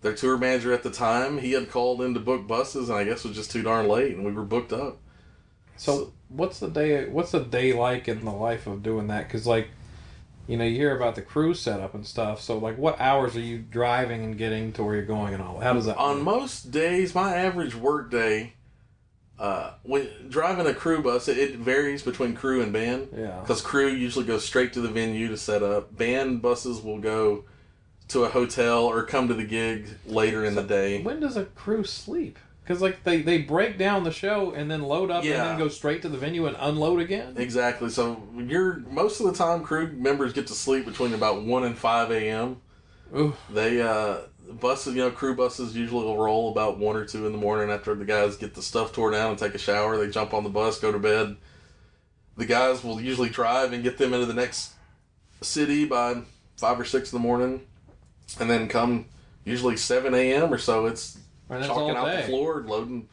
their 0.00 0.14
tour 0.14 0.38
manager 0.38 0.72
at 0.72 0.82
the 0.82 0.90
time 0.90 1.38
he 1.38 1.52
had 1.52 1.70
called 1.70 2.00
in 2.02 2.14
to 2.14 2.20
book 2.20 2.46
buses, 2.46 2.88
and 2.88 2.98
I 2.98 3.04
guess 3.04 3.24
it 3.24 3.28
was 3.28 3.36
just 3.36 3.50
too 3.50 3.62
darn 3.62 3.88
late, 3.88 4.16
and 4.16 4.24
we 4.24 4.32
were 4.32 4.44
booked 4.44 4.72
up. 4.72 4.98
So 5.76 6.12
what's 6.28 6.58
the 6.58 6.68
day? 6.68 7.08
What's 7.08 7.32
the 7.32 7.40
day 7.40 7.72
like 7.72 8.08
in 8.08 8.24
the 8.24 8.32
life 8.32 8.66
of 8.66 8.82
doing 8.82 9.08
that? 9.08 9.28
Because 9.28 9.46
like, 9.46 9.68
you 10.46 10.56
know, 10.56 10.64
you 10.64 10.76
hear 10.76 10.96
about 10.96 11.14
the 11.14 11.22
cruise 11.22 11.60
setup 11.60 11.94
and 11.94 12.06
stuff. 12.06 12.40
So 12.40 12.58
like, 12.58 12.78
what 12.78 13.00
hours 13.00 13.36
are 13.36 13.40
you 13.40 13.58
driving 13.58 14.24
and 14.24 14.38
getting 14.38 14.72
to 14.72 14.84
where 14.84 14.96
you're 14.96 15.04
going 15.04 15.34
and 15.34 15.42
all? 15.42 15.60
How 15.60 15.74
does 15.74 15.86
that? 15.86 15.96
On 15.96 16.16
work? 16.16 16.24
most 16.24 16.70
days, 16.70 17.14
my 17.14 17.36
average 17.36 17.74
work 17.74 18.10
day 18.10 18.54
Uh, 19.38 19.72
when 19.84 20.08
driving 20.28 20.66
a 20.66 20.74
crew 20.74 21.00
bus, 21.02 21.28
it, 21.28 21.38
it 21.38 21.56
varies 21.56 22.02
between 22.02 22.34
crew 22.34 22.60
and 22.60 22.72
band. 22.72 23.08
Yeah. 23.16 23.38
Because 23.40 23.62
crew 23.62 23.86
usually 23.88 24.24
goes 24.24 24.44
straight 24.44 24.72
to 24.72 24.80
the 24.80 24.88
venue 24.88 25.28
to 25.28 25.36
set 25.36 25.62
up. 25.62 25.96
Band 25.96 26.42
buses 26.42 26.80
will 26.80 26.98
go 26.98 27.44
to 28.08 28.24
a 28.24 28.28
hotel 28.28 28.84
or 28.84 29.04
come 29.04 29.28
to 29.28 29.34
the 29.34 29.44
gig 29.44 29.86
later 30.06 30.44
in 30.44 30.54
the 30.54 30.62
day. 30.62 31.02
When 31.02 31.20
does 31.20 31.36
a 31.36 31.44
crew 31.44 31.84
sleep? 31.84 32.38
Because 32.64 32.82
like 32.82 33.04
they, 33.04 33.22
they 33.22 33.38
break 33.38 33.78
down 33.78 34.04
the 34.04 34.10
show 34.10 34.50
and 34.52 34.70
then 34.70 34.82
load 34.82 35.10
up 35.10 35.24
Yeah. 35.24 35.34
and 35.34 35.42
then 35.50 35.58
go 35.58 35.68
straight 35.68 36.02
to 36.02 36.08
the 36.08 36.18
venue 36.18 36.46
and 36.46 36.56
unload 36.58 37.00
again. 37.00 37.34
Exactly. 37.36 37.88
So 37.90 38.22
you're 38.36 38.78
most 38.90 39.20
of 39.20 39.26
the 39.26 39.32
time 39.32 39.62
crew 39.62 39.92
members 39.92 40.32
get 40.32 40.46
to 40.48 40.54
sleep 40.54 40.84
between 40.84 41.14
about 41.14 41.42
one 41.44 41.64
and 41.64 41.78
five 41.78 42.10
a.m. 42.10 42.60
Ooh. 43.16 43.34
They 43.50 43.80
uh 43.80 44.18
buses, 44.60 44.94
you 44.94 45.02
know, 45.02 45.10
crew 45.10 45.34
buses 45.34 45.76
usually 45.76 46.04
will 46.04 46.16
roll 46.16 46.50
about 46.50 46.78
one 46.78 46.96
or 46.96 47.04
two 47.04 47.26
in 47.26 47.32
the 47.32 47.38
morning 47.38 47.70
after 47.70 47.94
the 47.94 48.04
guys 48.04 48.36
get 48.36 48.54
the 48.54 48.62
stuff 48.62 48.92
tore 48.92 49.10
down 49.10 49.30
and 49.30 49.38
take 49.38 49.54
a 49.54 49.58
shower. 49.58 49.96
They 49.96 50.10
jump 50.10 50.34
on 50.34 50.44
the 50.44 50.50
bus, 50.50 50.80
go 50.80 50.92
to 50.92 50.98
bed. 50.98 51.36
The 52.36 52.46
guys 52.46 52.84
will 52.84 53.00
usually 53.00 53.28
drive 53.28 53.72
and 53.72 53.82
get 53.82 53.98
them 53.98 54.14
into 54.14 54.26
the 54.26 54.34
next 54.34 54.74
city 55.42 55.84
by 55.84 56.22
five 56.56 56.78
or 56.78 56.84
six 56.84 57.12
in 57.12 57.18
the 57.18 57.22
morning, 57.22 57.66
and 58.40 58.48
then 58.48 58.68
come 58.68 59.06
usually 59.44 59.76
seven 59.76 60.14
a.m. 60.14 60.52
or 60.52 60.58
so. 60.58 60.86
It's 60.86 61.18
that's 61.48 61.66
chalking 61.66 61.96
out 61.96 62.16
the 62.16 62.22
floor, 62.22 62.62
loading, 62.66 63.08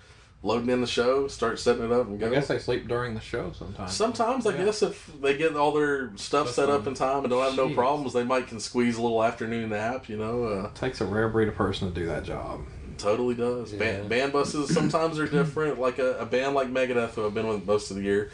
loading 0.45 0.69
in 0.69 0.80
the 0.80 0.88
show, 0.88 1.27
start 1.27 1.59
setting 1.59 1.84
it 1.85 1.91
up, 1.91 2.05
and 2.07 2.19
go. 2.19 2.27
I 2.27 2.30
guess 2.30 2.47
they 2.47 2.59
sleep 2.59 2.88
during 2.88 3.15
the 3.15 3.19
show 3.22 3.51
sometimes. 3.51 3.93
Sometimes 3.93 4.45
I 4.45 4.51
Yeah. 4.55 4.65
guess 4.65 4.84
if 4.84 5.09
they 5.19 5.35
get 5.35 5.55
all 5.55 5.72
their 5.72 6.11
stuff 6.17 6.51
set 6.51 6.69
up 6.69 6.85
in 6.85 6.93
time 6.93 7.19
and 7.23 7.30
don't 7.30 7.41
have 7.43 7.57
no 7.57 7.69
problems, 7.69 8.13
they 8.13 8.23
might 8.23 8.47
can 8.47 8.59
squeeze 8.59 8.95
a 8.97 9.01
little 9.01 9.23
afternoon 9.23 9.72
nap. 9.72 10.07
You 10.07 10.17
know, 10.17 10.43
uh, 10.45 10.69
takes 10.73 11.01
a 11.01 11.05
rare 11.05 11.27
breed 11.30 11.47
of 11.47 11.55
person 11.55 11.91
to 11.91 11.99
do 11.99 12.05
that 12.05 12.23
job. 12.23 12.61
totally 12.97 13.35
does. 13.35 13.72
Band, 13.73 14.07
band 14.07 14.31
buses 14.31 14.73
sometimes 14.73 15.19
are 15.19 15.27
different. 15.27 15.80
Like 15.80 15.99
a, 15.99 16.17
a 16.19 16.26
band 16.26 16.53
like 16.55 16.69
Megadeth, 16.69 17.15
who 17.15 17.26
I've 17.26 17.34
been 17.34 17.47
with 17.47 17.65
most 17.65 17.89
of 17.91 17.97
the 17.97 18.03
year, 18.03 18.30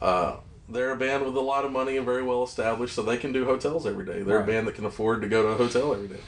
uh, 0.00 0.36
they're 0.68 0.92
a 0.92 0.96
band 0.96 1.24
with 1.24 1.36
a 1.36 1.40
lot 1.40 1.64
of 1.64 1.72
money 1.72 1.96
and 1.96 2.06
very 2.06 2.22
well 2.22 2.42
established, 2.42 2.94
so 2.94 3.02
they 3.02 3.16
can 3.18 3.32
do 3.32 3.44
hotels 3.44 3.86
every 3.86 4.04
day. 4.06 4.22
They're 4.22 4.38
Right. 4.38 4.44
a 4.48 4.52
band 4.52 4.66
that 4.68 4.74
can 4.76 4.84
afford 4.86 5.20
to 5.22 5.28
go 5.28 5.42
to 5.42 5.48
a 5.48 5.54
hotel 5.56 5.92
every 5.92 6.08
day. 6.08 6.20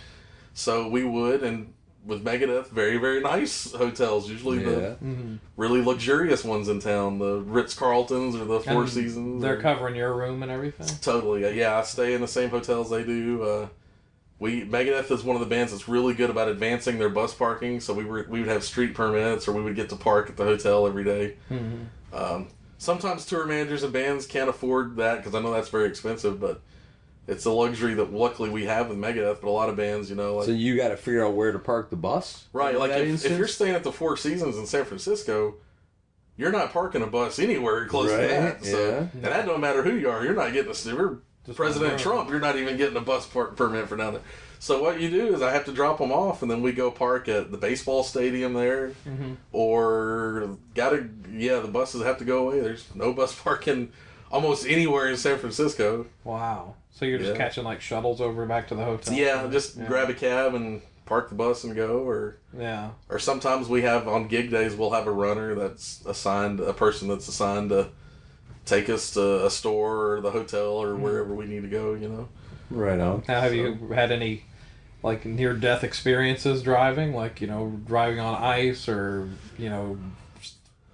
So 0.52 0.88
we 0.88 1.04
would, 1.04 1.42
and 1.42 1.72
with 2.08 2.24
Megadeth, 2.24 2.70
very 2.70 2.96
very 2.96 3.20
nice 3.20 3.70
hotels. 3.72 4.28
Usually 4.28 4.58
Yeah. 4.64 4.94
the 5.00 5.38
really 5.56 5.82
luxurious 5.82 6.42
ones 6.42 6.68
in 6.68 6.80
town, 6.80 7.18
the 7.18 7.40
Ritz 7.42 7.74
Carltons 7.74 8.34
or 8.34 8.44
the 8.46 8.60
Four 8.60 8.82
And 8.82 8.90
Seasons. 8.90 9.42
They're 9.42 9.58
or- 9.58 9.62
covering 9.62 9.94
your 9.94 10.14
room 10.14 10.42
and 10.42 10.50
everything. 10.50 10.86
Totally. 11.02 11.56
Yeah, 11.56 11.78
I 11.78 11.82
stay 11.82 12.14
in 12.14 12.20
the 12.22 12.26
same 12.26 12.48
hotels 12.48 12.88
they 12.90 13.04
do. 13.04 13.42
Uh, 13.42 13.66
we 14.40 14.64
Megadeth 14.64 15.10
is 15.10 15.22
one 15.22 15.36
of 15.36 15.40
the 15.40 15.46
bands 15.54 15.70
that's 15.72 15.86
really 15.88 16.14
good 16.14 16.30
about 16.30 16.48
advancing 16.48 16.98
their 16.98 17.10
bus 17.10 17.34
parking. 17.34 17.78
So 17.78 17.92
we 17.92 18.04
were 18.04 18.26
we 18.28 18.40
would 18.40 18.48
have 18.48 18.64
street 18.64 18.94
permits, 18.94 19.46
or 19.46 19.52
we 19.52 19.62
would 19.62 19.76
get 19.76 19.90
to 19.90 19.96
park 19.96 20.30
at 20.30 20.36
the 20.36 20.44
hotel 20.44 20.86
every 20.86 21.04
day. 21.04 21.34
Um, 22.12 22.48
sometimes 22.78 23.26
tour 23.26 23.44
managers 23.44 23.82
and 23.82 23.92
bands 23.92 24.26
can't 24.26 24.48
afford 24.48 24.96
that 24.96 25.18
because 25.18 25.34
I 25.34 25.42
know 25.42 25.52
that's 25.52 25.68
very 25.68 25.86
expensive, 25.88 26.40
but 26.40 26.62
it's 27.28 27.44
a 27.44 27.50
luxury 27.52 27.94
that 27.94 28.12
luckily 28.12 28.50
we 28.50 28.64
have 28.64 28.88
with 28.88 28.98
Megadeth. 28.98 29.40
But 29.40 29.48
a 29.48 29.50
lot 29.50 29.68
of 29.68 29.76
bands, 29.76 30.10
you 30.10 30.16
know, 30.16 30.34
like 30.36 30.46
So 30.46 30.50
you 30.52 30.76
got 30.76 30.88
to 30.88 30.96
figure 30.96 31.24
out 31.24 31.34
where 31.34 31.52
to 31.52 31.58
park 31.60 31.90
the 31.90 31.96
bus. 31.96 32.46
Right, 32.52 32.76
like 32.76 32.90
if, 32.90 33.24
if 33.24 33.38
you're 33.38 33.46
staying 33.46 33.74
at 33.76 33.84
the 33.84 33.92
Four 33.92 34.16
Seasons 34.16 34.56
in 34.56 34.66
San 34.66 34.84
Francisco, 34.84 35.54
you're 36.36 36.50
not 36.52 36.72
parking 36.72 37.02
a 37.02 37.06
bus 37.06 37.38
anywhere 37.38 37.86
close 37.86 38.10
Right, 38.10 38.22
to 38.22 38.26
that. 38.28 38.64
So, 38.64 38.88
yeah. 38.90 38.96
and 39.12 39.22
that 39.24 39.46
don't 39.46 39.60
matter 39.60 39.82
who 39.84 39.92
you 39.94 40.08
are. 40.10 40.24
You're 40.24 40.34
not 40.34 40.52
getting 40.52 40.70
a. 40.70 40.74
If 40.74 40.86
you're 40.86 41.20
President 41.54 41.98
Trump, 41.98 42.28
you're 42.30 42.40
not 42.40 42.56
even 42.56 42.76
getting 42.76 42.96
a 42.96 43.00
bus 43.00 43.26
park 43.26 43.56
permit 43.56 43.88
for 43.88 43.96
down 43.96 44.14
there. 44.14 44.22
So 44.60 44.82
what 44.82 45.00
you 45.00 45.08
do 45.08 45.34
is 45.34 45.40
I 45.40 45.52
have 45.52 45.64
to 45.66 45.72
drop 45.72 45.98
them 45.98 46.10
off, 46.12 46.42
and 46.42 46.50
then 46.50 46.62
we 46.62 46.72
go 46.72 46.90
park 46.90 47.28
at 47.28 47.50
the 47.52 47.56
baseball 47.56 48.02
stadium 48.04 48.54
there, 48.54 48.88
Mm-hmm. 49.08 49.34
or 49.52 50.56
gotta 50.74 51.08
yeah, 51.32 51.60
the 51.60 51.68
buses 51.68 52.02
have 52.02 52.18
to 52.18 52.24
go 52.24 52.46
away. 52.48 52.60
There's 52.60 52.84
no 52.94 53.12
bus 53.12 53.34
parking 53.42 53.92
almost 54.30 54.66
anywhere 54.66 55.08
in 55.08 55.16
San 55.16 55.38
Francisco. 55.38 56.06
Wow. 56.24 56.74
So 56.98 57.04
you're 57.04 57.18
just 57.18 57.32
Yeah. 57.32 57.36
catching 57.36 57.62
like 57.62 57.80
shuttles 57.80 58.20
over 58.20 58.44
back 58.44 58.66
to 58.68 58.74
the 58.74 58.84
hotel. 58.84 59.14
Yeah, 59.14 59.46
just 59.50 59.78
grab 59.86 60.10
a 60.10 60.14
cab 60.14 60.54
and 60.54 60.82
park 61.06 61.28
the 61.28 61.36
bus 61.36 61.62
and 61.62 61.76
go, 61.76 61.98
or 62.00 62.38
Yeah. 62.58 62.90
or 63.08 63.20
sometimes 63.20 63.68
we 63.68 63.82
have 63.82 64.08
on 64.08 64.26
gig 64.26 64.50
days 64.50 64.74
we'll 64.74 64.90
have 64.90 65.06
a 65.06 65.12
runner 65.12 65.54
that's 65.54 66.04
assigned 66.06 66.58
a 66.58 66.72
person 66.72 67.06
that's 67.06 67.28
assigned 67.28 67.70
to 67.70 67.88
take 68.66 68.90
us 68.90 69.12
to 69.12 69.46
a 69.46 69.50
store 69.50 70.12
or 70.12 70.20
the 70.20 70.32
hotel 70.32 70.72
or 70.72 70.94
hmm. 70.94 71.02
wherever 71.02 71.34
we 71.34 71.46
need 71.46 71.62
to 71.62 71.68
go 71.68 71.94
you 71.94 72.08
know 72.08 72.28
right 72.68 72.98
on. 72.98 73.22
Now, 73.28 73.42
have 73.42 73.54
you 73.54 73.74
had 73.94 74.10
any 74.10 74.44
like 75.02 75.24
near 75.24 75.54
death 75.54 75.84
experiences 75.84 76.62
driving? 76.62 77.14
Like 77.14 77.40
you 77.40 77.46
know, 77.46 77.80
driving 77.86 78.18
on 78.18 78.42
ice 78.42 78.88
or 78.88 79.28
you 79.56 79.70
know, 79.70 79.98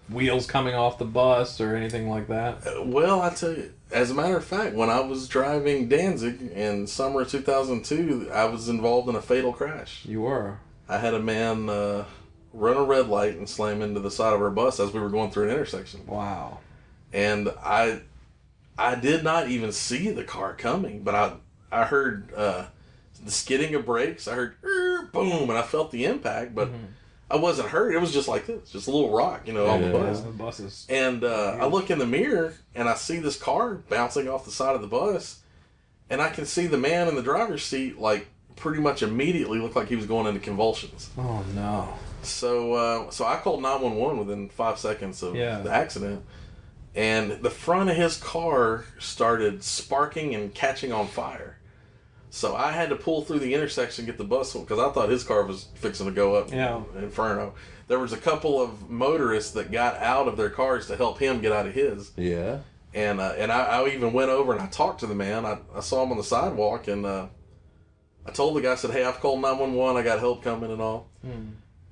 wheels 0.08 0.46
coming 0.46 0.74
off 0.74 0.98
the 0.98 1.04
bus 1.04 1.60
or 1.60 1.74
anything 1.76 2.08
like 2.08 2.28
that? 2.28 2.86
well 2.86 3.20
i 3.22 3.30
tell 3.30 3.52
you 3.52 3.72
as 3.90 4.10
a 4.10 4.14
matter 4.14 4.36
of 4.36 4.44
fact 4.44 4.74
when 4.74 4.90
i 4.90 5.00
was 5.00 5.28
driving 5.28 5.88
danzig 5.88 6.40
in 6.52 6.86
summer 6.86 7.22
of 7.22 7.30
2002 7.30 8.30
i 8.32 8.44
was 8.44 8.68
involved 8.68 9.08
in 9.08 9.14
a 9.16 9.22
fatal 9.22 9.52
crash 9.52 10.04
You 10.04 10.22
were. 10.22 10.58
i 10.88 10.98
had 10.98 11.14
a 11.14 11.20
man 11.20 11.68
uh, 11.70 12.04
run 12.52 12.76
a 12.76 12.84
red 12.84 13.08
light 13.08 13.36
and 13.36 13.48
slam 13.48 13.80
into 13.82 14.00
the 14.00 14.10
side 14.10 14.32
of 14.34 14.40
our 14.42 14.50
bus 14.50 14.78
as 14.78 14.92
we 14.92 15.00
were 15.00 15.08
going 15.10 15.30
through 15.30 15.44
an 15.44 15.50
intersection 15.50 16.06
Wow. 16.06 16.58
and 17.12 17.48
I 17.62 18.00
I 18.76 18.96
did 18.96 19.22
not 19.22 19.48
even 19.48 19.70
see 19.70 20.10
the 20.10 20.24
car 20.24 20.52
coming, 20.54 21.04
but 21.04 21.14
I 21.14 21.34
I 21.70 21.84
heard 21.84 22.34
uh, 22.34 22.64
the 23.24 23.30
skidding 23.30 23.72
of 23.76 23.86
brakes. 23.86 24.26
I 24.26 24.34
heard 24.34 24.56
boom, 25.12 25.48
and 25.48 25.52
I 25.52 25.62
felt 25.62 25.92
the 25.92 26.04
impact, 26.06 26.56
but 26.56 26.70
I 27.30 27.36
wasn't 27.36 27.68
hurt. 27.70 27.94
It 27.94 28.00
was 28.00 28.12
just 28.12 28.28
like 28.28 28.46
this, 28.46 28.70
just 28.70 28.86
a 28.86 28.90
little 28.90 29.10
rock, 29.16 29.46
you 29.46 29.52
know, 29.54 29.66
on 29.66 29.80
the 29.80 29.88
bus. 29.90 30.00
Yeah. 30.02 30.08
bus. 30.10 30.20
The 30.20 30.30
buses. 30.30 30.86
And 30.90 31.24
uh, 31.24 31.56
I 31.60 31.66
look 31.66 31.90
in 31.90 31.98
the 31.98 32.06
mirror 32.06 32.54
and 32.74 32.88
I 32.88 32.94
see 32.94 33.18
this 33.18 33.36
car 33.38 33.74
bouncing 33.74 34.28
off 34.28 34.44
the 34.44 34.50
side 34.50 34.74
of 34.74 34.82
the 34.82 34.86
bus, 34.86 35.40
and 36.10 36.20
I 36.20 36.28
can 36.28 36.44
see 36.44 36.66
the 36.66 36.78
man 36.78 37.08
in 37.08 37.14
the 37.14 37.22
driver's 37.22 37.64
seat 37.64 37.98
like 37.98 38.26
pretty 38.56 38.80
much 38.80 39.02
immediately 39.02 39.58
look 39.58 39.74
like 39.74 39.88
he 39.88 39.96
was 39.96 40.06
going 40.06 40.26
into 40.26 40.38
convulsions. 40.40 41.10
Oh 41.18 41.44
no. 41.54 41.88
So 42.22 42.74
uh, 42.74 43.10
so 43.10 43.24
I 43.24 43.36
called 43.36 43.62
nine 43.62 43.80
one 43.80 43.96
one 43.96 44.18
within 44.18 44.48
five 44.50 44.78
seconds 44.78 45.22
of 45.22 45.34
Yeah. 45.34 45.60
the 45.60 45.70
accident, 45.72 46.22
and 46.94 47.32
the 47.42 47.50
front 47.50 47.90
of 47.90 47.96
his 47.96 48.16
car 48.18 48.84
started 48.98 49.64
sparking 49.64 50.34
and 50.34 50.54
catching 50.54 50.92
on 50.92 51.06
fire. 51.06 51.58
So 52.34 52.56
I 52.56 52.72
had 52.72 52.88
to 52.88 52.96
pull 52.96 53.22
through 53.22 53.38
the 53.38 53.54
intersection, 53.54 54.06
get 54.06 54.18
the 54.18 54.24
bus 54.24 54.54
because 54.54 54.80
I 54.80 54.90
thought 54.90 55.08
his 55.08 55.22
car 55.22 55.44
was 55.44 55.68
fixing 55.76 56.06
to 56.06 56.12
go 56.12 56.34
up 56.34 56.50
Yeah. 56.50 56.80
inferno. 56.98 57.54
There 57.86 58.00
was 58.00 58.12
a 58.12 58.16
couple 58.16 58.60
of 58.60 58.90
motorists 58.90 59.52
that 59.52 59.70
got 59.70 59.98
out 59.98 60.26
of 60.26 60.36
their 60.36 60.50
cars 60.50 60.88
to 60.88 60.96
help 60.96 61.20
him 61.20 61.40
get 61.40 61.52
out 61.52 61.66
of 61.68 61.74
his, 61.74 62.10
Yeah. 62.16 62.58
and 62.92 63.20
uh, 63.20 63.34
and 63.38 63.52
I, 63.52 63.82
I 63.82 63.88
even 63.90 64.12
went 64.12 64.30
over 64.30 64.52
and 64.52 64.60
I 64.60 64.66
talked 64.66 64.98
to 65.00 65.06
the 65.06 65.14
man. 65.14 65.46
I, 65.46 65.58
I 65.76 65.80
saw 65.80 66.02
him 66.02 66.10
on 66.10 66.16
the 66.16 66.24
sidewalk, 66.24 66.88
and 66.88 67.06
uh, 67.06 67.26
I 68.26 68.32
told 68.32 68.56
the 68.56 68.62
guy, 68.62 68.72
I 68.72 68.76
said, 68.76 68.90
"Hey, 68.90 69.04
I've 69.04 69.20
called 69.20 69.40
nine 69.40 69.58
one 69.58 69.74
one. 69.74 69.96
I 69.96 70.02
got 70.02 70.18
help 70.18 70.42
coming 70.42 70.72
and 70.72 70.80
all." 70.82 71.06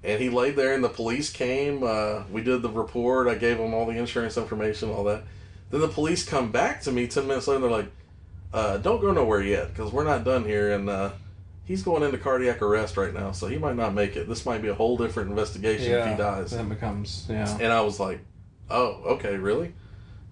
And 0.05 0.21
he 0.21 0.29
laid 0.29 0.57
there, 0.57 0.75
and 0.75 0.83
the 0.83 0.89
police 0.89 1.31
came. 1.31 1.85
Uh, 1.85 2.25
we 2.33 2.43
did 2.43 2.63
the 2.63 2.69
report. 2.71 3.29
I 3.29 3.37
gave 3.37 3.59
them 3.59 3.73
all 3.75 3.87
the 3.87 3.93
insurance 3.97 4.37
information, 4.37 4.91
all 4.91 5.05
that. 5.05 5.23
Then 5.71 5.83
the 5.83 5.89
police 5.89 6.25
come 6.25 6.51
back 6.51 6.83
to 6.83 6.91
me 6.91 7.07
ten 7.07 7.29
minutes 7.29 7.47
later. 7.47 7.57
and 7.57 7.65
They're 7.65 7.79
like, 7.83 7.93
uh, 8.53 8.77
"Don't 8.79 9.01
go 9.01 9.13
nowhere 9.13 9.43
yet, 9.43 9.69
because 9.69 9.93
we're 9.93 10.05
not 10.05 10.25
done 10.25 10.45
here." 10.45 10.73
And 10.73 10.89
uh, 10.89 11.11
he's 11.65 11.83
going 11.83 12.03
into 12.03 12.19
cardiac 12.19 12.63
arrest 12.63 12.97
right 12.97 13.13
now, 13.15 13.33
so 13.33 13.47
he 13.47 13.59
might 13.59 13.77
not 13.77 13.95
make 13.95 14.17
it. 14.17 14.29
This 14.29 14.45
might 14.47 14.63
be 14.63 14.69
a 14.69 14.75
whole 14.75 14.97
different 14.97 15.31
investigation 15.31 15.91
if 15.93 16.11
he 16.11 16.17
dies. 16.17 16.51
Then 16.51 16.67
it 16.67 16.69
becomes 16.69 17.27
yeah. 17.29 17.57
And 17.61 17.73
I 17.73 17.81
was 17.83 17.99
like, 18.01 18.21
"Oh, 18.71 19.03
okay, 19.15 19.37
really?" 19.37 19.73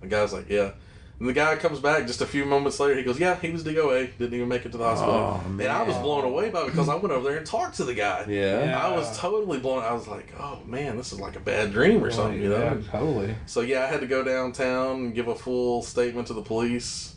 The 0.00 0.06
guy's 0.08 0.32
like, 0.32 0.48
"Yeah." 0.48 0.72
And 1.18 1.28
the 1.28 1.34
guy 1.34 1.54
comes 1.56 1.80
back 1.80 2.06
just 2.06 2.22
a 2.22 2.26
few 2.26 2.46
moments 2.46 2.80
later. 2.80 2.94
He 2.96 3.02
goes, 3.02 3.20
"Yeah, 3.20 3.38
he 3.38 3.50
was 3.50 3.62
DOA. 3.62 4.16
Didn't 4.16 4.32
even 4.32 4.48
make 4.48 4.64
it 4.64 4.72
to 4.72 4.78
the 4.78 4.84
hospital." 4.84 5.14
Oh, 5.14 5.42
and 5.46 5.62
I 5.68 5.82
was 5.82 5.94
blown 5.98 6.24
away 6.24 6.48
by 6.48 6.62
it 6.62 6.66
because 6.66 6.88
I 6.88 6.94
went 6.94 7.12
over 7.12 7.28
there 7.28 7.36
and 7.36 7.46
talked 7.46 7.76
to 7.76 7.84
the 7.84 7.92
guy. 7.92 8.24
Yeah. 8.26 8.64
Yeah. 8.64 8.86
I 8.86 8.96
was 8.96 9.18
totally 9.18 9.58
blown. 9.58 9.84
I 9.84 9.92
was 9.92 10.08
like, 10.08 10.32
"Oh 10.40 10.60
man, 10.64 10.96
this 10.96 11.12
is 11.12 11.20
like 11.20 11.36
a 11.36 11.40
bad 11.40 11.72
dream 11.72 12.02
or 12.02 12.10
something," 12.10 12.40
you 12.40 12.48
know. 12.48 12.56
Yeah, 12.62 12.90
totally. 12.90 13.34
So 13.44 13.60
yeah, 13.60 13.84
I 13.84 13.86
had 13.88 14.00
to 14.00 14.06
go 14.06 14.24
downtown 14.24 14.96
and 14.96 15.14
give 15.14 15.28
a 15.28 15.34
full 15.34 15.82
statement 15.82 16.26
to 16.28 16.32
the 16.32 16.40
police. 16.42 17.14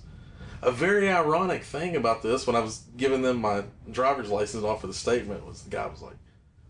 A 0.65 0.71
very 0.71 1.09
ironic 1.09 1.63
thing 1.63 1.95
about 1.95 2.21
this, 2.23 2.47
when 2.47 2.55
I 2.55 2.59
was 2.61 2.83
giving 2.95 3.21
them 3.21 3.41
my 3.41 3.63
driver's 3.91 4.29
license 4.29 4.63
off 4.63 4.83
of 4.83 4.89
the 4.89 4.93
statement, 4.93 5.45
was 5.45 5.61
the 5.63 5.69
guy 5.69 5.85
was 5.87 6.01
like, 6.01 6.15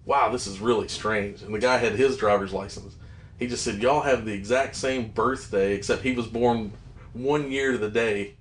"Wow, 0.05 0.29
this 0.31 0.47
is 0.47 0.59
really 0.59 0.87
strange." 0.87 1.41
And 1.43 1.53
the 1.53 1.59
guy 1.59 1.77
had 1.77 1.93
his 1.93 2.17
driver's 2.17 2.51
license. 2.53 2.95
He 3.37 3.47
just 3.47 3.63
said, 3.63 3.81
"Y'all 3.81 4.01
have 4.01 4.25
the 4.25 4.33
exact 4.33 4.75
same 4.75 5.09
birthday, 5.09 5.73
except 5.75 6.01
he 6.01 6.13
was 6.13 6.27
born 6.27 6.71
one 7.13 7.51
year 7.51 7.71
to 7.71 7.77
the 7.77 7.89
day 7.89 8.35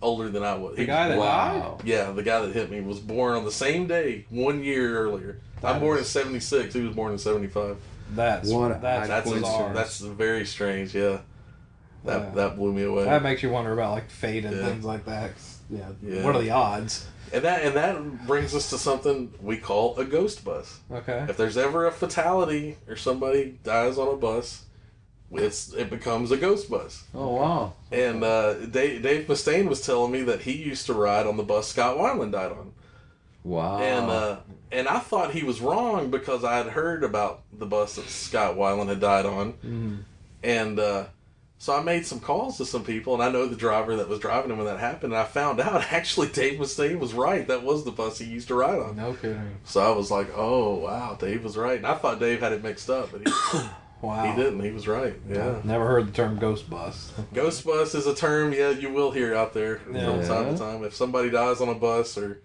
older 0.00 0.28
than 0.30 0.42
I 0.42 0.54
was." 0.56 0.76
The 0.76 0.82
He- 0.82 0.86
guy 0.86 1.08
that 1.08 1.18
Wow. 1.18 1.78
yeah, 1.84 2.10
the 2.12 2.22
guy 2.22 2.40
that 2.40 2.52
hit 2.54 2.70
me 2.70 2.80
was 2.80 2.98
born 2.98 3.34
on 3.34 3.44
the 3.44 3.52
same 3.52 3.86
day, 3.86 4.24
one 4.30 4.62
year 4.64 4.98
earlier. 4.98 5.38
I'm 5.62 5.74
That 5.74 5.80
born 5.80 5.98
in 5.98 6.04
'76. 6.04 6.74
He 6.74 6.80
was 6.82 6.94
born 6.94 7.12
in 7.12 7.18
'75. 7.18 7.76
That's 8.14 8.48
What 8.48 8.80
that's 8.80 9.08
That's 9.08 9.30
that's 9.74 10.00
very 10.00 10.46
strange. 10.46 10.94
Yeah, 10.94 11.18
that 12.06 12.20
Yeah. 12.22 12.30
that 12.34 12.56
blew 12.56 12.72
me 12.72 12.82
away. 12.84 13.04
that 13.04 13.22
makes 13.22 13.42
you 13.42 13.50
wonder 13.50 13.72
about 13.72 13.92
like 13.92 14.10
fate 14.10 14.44
and 14.44 14.56
Yeah. 14.56 14.64
things 14.66 14.84
like 14.84 15.04
that. 15.06 15.32
Yeah. 15.70 15.88
Yeah. 16.02 16.24
What 16.24 16.34
are 16.36 16.42
the 16.42 16.50
odds? 16.50 17.06
and 17.32 17.42
that 17.44 17.62
and 17.64 17.74
that 17.74 18.26
brings 18.26 18.54
us 18.54 18.70
to 18.70 18.78
something 18.78 19.32
we 19.42 19.56
call 19.58 19.96
a 19.98 20.04
ghost 20.04 20.44
bus. 20.44 20.78
Okay. 20.92 21.26
If 21.28 21.36
there's 21.36 21.56
ever 21.56 21.86
a 21.86 21.92
fatality 21.92 22.76
or 22.88 22.94
somebody 22.96 23.58
dies 23.64 23.98
on 23.98 24.08
a 24.08 24.16
bus, 24.16 24.62
it's 25.32 25.72
it 25.72 25.90
becomes 25.90 26.30
a 26.30 26.36
ghost 26.36 26.70
bus. 26.70 27.02
Oh 27.12 27.34
wow! 27.34 27.72
And 27.90 28.22
uh, 28.22 28.54
Dave, 28.54 29.02
Dave 29.02 29.26
Mustaine 29.26 29.68
was 29.68 29.80
telling 29.84 30.12
me 30.12 30.22
that 30.22 30.42
he 30.42 30.52
used 30.52 30.86
to 30.86 30.94
ride 30.94 31.26
on 31.26 31.36
the 31.36 31.42
bus 31.42 31.66
Scott 31.68 31.96
Weiland 31.98 32.30
died 32.30 32.52
on. 32.52 32.72
Wow. 33.42 33.78
And 33.78 34.08
uh, 34.10 34.36
and 34.70 34.86
I 34.86 35.00
thought 35.00 35.32
he 35.32 35.42
was 35.42 35.60
wrong 35.60 36.10
because 36.10 36.44
I 36.44 36.56
had 36.58 36.66
heard 36.66 37.02
about 37.02 37.42
the 37.52 37.66
bus 37.66 37.96
that 37.96 38.08
Scott 38.08 38.56
Weiland 38.56 38.88
had 38.88 39.00
died 39.00 39.26
on, 39.26 39.54
Mhm. 39.64 39.98
and 40.44 40.78
uh, 40.78 41.04
so 41.58 41.74
I 41.74 41.82
made 41.82 42.04
some 42.06 42.20
calls 42.20 42.58
to 42.58 42.66
some 42.66 42.84
people, 42.84 43.14
and 43.14 43.22
I 43.22 43.30
know 43.30 43.46
the 43.46 43.56
driver 43.56 43.96
that 43.96 44.08
was 44.08 44.18
driving 44.18 44.50
him 44.50 44.58
when 44.58 44.66
that 44.66 44.78
happened, 44.78 45.12
and 45.14 45.20
I 45.20 45.24
found 45.24 45.60
out 45.60 45.92
actually 45.92 46.28
Dave 46.28 46.58
Mustaine 46.60 46.98
was 46.98 47.14
right. 47.14 47.46
That 47.48 47.62
was 47.62 47.84
the 47.84 47.90
bus 47.90 48.18
he 48.18 48.26
used 48.26 48.48
to 48.48 48.54
ride 48.54 48.78
on. 48.78 48.96
No 48.96 49.14
kidding. 49.14 49.56
So 49.64 49.80
I 49.80 49.96
was 49.96 50.10
like, 50.10 50.28
oh 50.36 50.74
wow, 50.76 51.16
Dave 51.18 51.44
was 51.44 51.56
right, 51.56 51.78
and 51.78 51.86
I 51.86 51.94
thought 51.94 52.20
Dave 52.20 52.40
had 52.40 52.52
it 52.52 52.62
mixed 52.62 52.90
up, 52.90 53.10
but 53.12 53.22
he, 53.26 53.62
Wow. 54.02 54.24
he 54.30 54.36
didn't. 54.40 54.60
He 54.62 54.70
was 54.70 54.86
right. 54.86 55.14
Yeah. 55.26 55.60
Never 55.64 55.86
heard 55.86 56.08
the 56.08 56.12
term 56.12 56.38
ghost 56.38 56.68
bus. 56.68 57.12
Ghost 57.34 57.64
bus 57.64 57.94
is 57.94 58.06
a 58.06 58.14
term, 58.14 58.52
yeah, 58.52 58.68
you 58.70 58.92
will 58.92 59.10
hear 59.10 59.34
out 59.34 59.54
there 59.54 59.78
from 59.78 59.94
time 59.94 60.52
to 60.52 60.58
time. 60.58 60.84
If 60.84 60.94
somebody 60.94 61.30
dies 61.30 61.62
on 61.62 61.70
a 61.70 61.74
bus, 61.74 62.18
or 62.18 62.42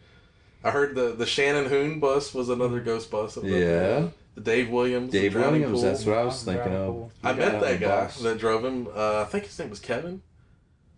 I 0.63 0.71
heard 0.71 0.95
the 0.95 1.11
the 1.11 1.25
Shannon 1.25 1.65
Hoon 1.65 1.99
bus 1.99 2.33
was 2.33 2.47
another 2.49 2.79
ghost 2.79 3.11
bus. 3.11 3.37
Yeah. 3.43 3.51
there. 3.59 4.11
The 4.35 4.41
Dave 4.41 4.69
Williams. 4.69 5.11
Dave 5.11 5.35
Williams, 5.35 5.73
Pool. 5.73 5.81
that's 5.81 6.05
what 6.05 6.17
I 6.17 6.23
was 6.23 6.43
thinking 6.43 6.73
of. 6.73 7.11
I 7.23 7.33
met 7.33 7.59
that 7.61 7.79
guy 7.79 8.05
bus. 8.05 8.19
that 8.21 8.37
drove 8.37 8.63
him. 8.63 8.87
Uh, 8.95 9.21
I 9.21 9.25
think 9.25 9.45
his 9.45 9.59
name 9.59 9.69
was 9.69 9.79
Kevin, 9.79 10.21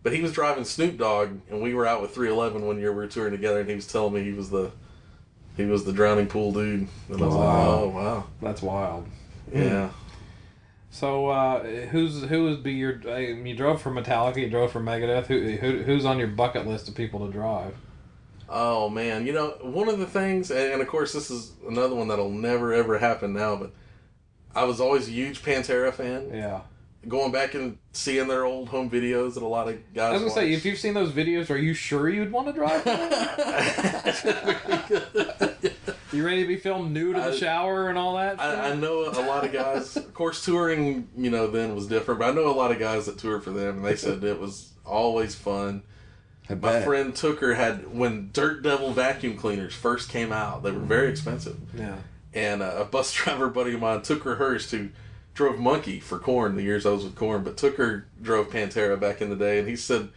but 0.04 0.12
he 0.12 0.20
was 0.22 0.32
driving 0.32 0.64
Snoop 0.64 0.98
Dogg, 0.98 1.30
and 1.50 1.60
we 1.60 1.74
were 1.74 1.84
out 1.86 2.00
with 2.00 2.14
311 2.14 2.66
one 2.66 2.78
year. 2.78 2.90
We 2.92 2.98
were 2.98 3.06
touring 3.08 3.32
together, 3.32 3.60
and 3.60 3.68
he 3.68 3.74
was 3.74 3.86
telling 3.88 4.14
me 4.14 4.22
he 4.22 4.32
was 4.32 4.50
the 4.50 4.70
he 5.56 5.64
was 5.64 5.84
the 5.84 5.92
Drowning 5.92 6.26
Pool 6.28 6.52
dude. 6.52 6.86
And 7.08 7.22
I 7.22 7.26
was 7.26 7.34
like, 7.34 7.44
Wow. 7.48 7.80
oh 7.84 7.88
wow, 7.88 8.24
That's 8.40 8.62
wild. 8.62 9.06
yeah. 9.52 9.90
So, 10.90 11.26
uh, 11.28 11.64
who's 11.88 12.22
who 12.24 12.44
would 12.44 12.62
be 12.62 12.74
your? 12.74 13.00
uh, 13.04 13.16
You 13.16 13.56
drove 13.56 13.82
for 13.82 13.90
Metallica. 13.90 14.36
You 14.36 14.48
drove 14.48 14.70
for 14.70 14.80
Megadeth. 14.80 15.26
Who, 15.26 15.50
who 15.56 15.82
who's 15.82 16.04
on 16.04 16.18
your 16.20 16.28
bucket 16.28 16.68
list 16.68 16.86
of 16.88 16.94
people 16.94 17.26
to 17.26 17.32
drive? 17.32 17.74
Oh 18.48 18.88
man, 18.88 19.26
you 19.26 19.32
know 19.32 19.56
one 19.62 19.88
of 19.88 19.98
the 19.98 20.06
things, 20.06 20.50
and, 20.50 20.80
of 20.82 20.88
course 20.88 21.12
this 21.12 21.30
is 21.30 21.52
another 21.68 21.94
one 21.94 22.08
that'll 22.08 22.30
never 22.30 22.72
ever 22.72 22.98
happen 22.98 23.32
now. 23.32 23.56
But 23.56 23.72
I 24.54 24.64
was 24.64 24.80
always 24.80 25.08
a 25.08 25.12
huge 25.12 25.42
Pantera 25.42 25.92
fan. 25.92 26.30
Yeah. 26.32 26.60
Going 27.06 27.32
back 27.32 27.52
and 27.54 27.76
seeing 27.92 28.28
their 28.28 28.46
old 28.46 28.70
home 28.70 28.88
videos 28.88 29.34
that 29.34 29.42
a 29.42 29.46
lot 29.46 29.68
of 29.68 29.78
guys. 29.92 30.10
I 30.10 30.12
was 30.12 30.22
gonna 30.22 30.34
say, 30.34 30.52
if 30.52 30.64
you've 30.64 30.78
seen 30.78 30.94
those 30.94 31.12
videos, 31.12 31.50
are 31.50 31.56
you 31.56 31.74
sure 31.74 32.08
you'd 32.08 32.32
want 32.32 32.46
to 32.46 32.52
drive? 32.54 32.82
you 36.12 36.24
ready 36.24 36.42
to 36.42 36.48
be 36.48 36.56
filmed 36.56 36.92
nude 36.92 37.16
in 37.16 37.22
the 37.22 37.28
I- 37.28 37.36
shower 37.36 37.88
and 37.88 37.98
all 37.98 38.16
that? 38.16 38.40
I, 38.40 38.70
I 38.70 38.74
know 38.74 39.08
a 39.08 39.24
lot 39.26 39.44
of 39.44 39.52
guys. 39.52 39.96
Of 39.96 40.14
course, 40.14 40.44
touring, 40.44 41.08
you 41.16 41.30
know, 41.30 41.46
then 41.46 41.74
was 41.74 41.86
different. 41.86 42.20
But 42.20 42.30
I 42.30 42.32
know 42.32 42.50
a 42.50 42.56
lot 42.56 42.70
of 42.70 42.78
guys 42.78 43.06
that 43.06 43.18
toured 43.18 43.44
for 43.44 43.50
them, 43.50 43.76
and 43.76 43.84
they 43.84 43.96
said 43.96 44.22
it 44.24 44.40
was 44.40 44.70
always 44.86 45.34
fun. 45.34 45.82
I 46.48 46.54
My 46.54 46.72
bet. 46.72 46.84
friend 46.84 47.14
Tooker 47.14 47.54
had 47.54 47.94
when 47.96 48.30
Dirt 48.32 48.62
Devil 48.62 48.92
vacuum 48.92 49.36
cleaners 49.36 49.74
first 49.74 50.08
came 50.10 50.32
out. 50.32 50.62
They 50.62 50.70
were 50.72 50.78
very 50.80 51.08
expensive. 51.10 51.56
Yeah. 51.76 51.96
And 52.34 52.62
uh, 52.62 52.74
a 52.78 52.84
bus 52.84 53.12
driver 53.14 53.48
buddy 53.48 53.74
of 53.74 53.80
mine, 53.80 54.00
Tooker 54.02 54.36
Hurst, 54.36 54.70
who 54.72 54.90
drove 55.34 55.58
Monkey 55.58 56.00
for 56.00 56.18
Korn 56.18 56.54
the 56.56 56.62
years 56.62 56.84
I 56.86 56.90
was 56.90 57.04
with 57.04 57.14
Korn, 57.16 57.42
but 57.44 57.56
Tooker 57.56 58.04
drove 58.20 58.50
Pantera 58.50 58.98
back 59.00 59.20
in 59.22 59.30
the 59.30 59.36
day, 59.36 59.58
and 59.58 59.68
he 59.68 59.74
said 59.76 60.10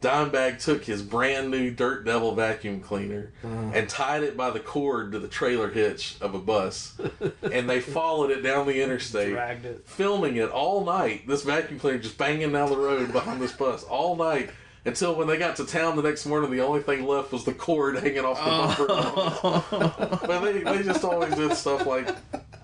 Dimebag 0.00 0.60
took 0.60 0.84
his 0.84 1.00
brand 1.00 1.50
new 1.52 1.70
Dirt 1.70 2.04
Devil 2.04 2.34
vacuum 2.34 2.80
cleaner 2.80 3.32
and 3.44 3.88
tied 3.88 4.24
it 4.24 4.36
by 4.36 4.50
the 4.50 4.58
cord 4.58 5.12
to 5.12 5.20
the 5.20 5.28
trailer 5.28 5.70
hitch 5.70 6.16
of 6.20 6.34
a 6.34 6.40
bus, 6.40 7.00
and 7.52 7.70
they 7.70 7.80
followed 7.80 8.32
it 8.32 8.42
down 8.42 8.66
the 8.66 8.82
interstate, 8.82 9.30
Dragged 9.32 9.64
it. 9.64 9.82
filming 9.86 10.36
it 10.36 10.50
all 10.50 10.84
night. 10.84 11.28
This 11.28 11.42
vacuum 11.44 11.78
cleaner 11.78 11.98
just 11.98 12.18
banging 12.18 12.50
down 12.52 12.68
the 12.70 12.76
road 12.76 13.12
behind 13.12 13.40
this 13.40 13.52
bus 13.52 13.84
all 13.84 14.16
night. 14.16 14.50
Until 14.84 15.14
when 15.14 15.28
they 15.28 15.38
got 15.38 15.56
to 15.56 15.66
town 15.66 15.96
the 15.96 16.02
next 16.02 16.26
morning, 16.26 16.50
the 16.50 16.60
only 16.60 16.82
thing 16.82 17.06
left 17.06 17.32
was 17.32 17.44
the 17.44 17.54
cord 17.54 17.96
hanging 17.96 18.24
off 18.24 18.38
the 18.78 18.86
bumper. 18.86 20.26
but 20.26 20.40
they, 20.40 20.60
they 20.60 20.82
just 20.82 21.04
always 21.04 21.34
did 21.34 21.54
stuff 21.54 21.86
like 21.86 22.08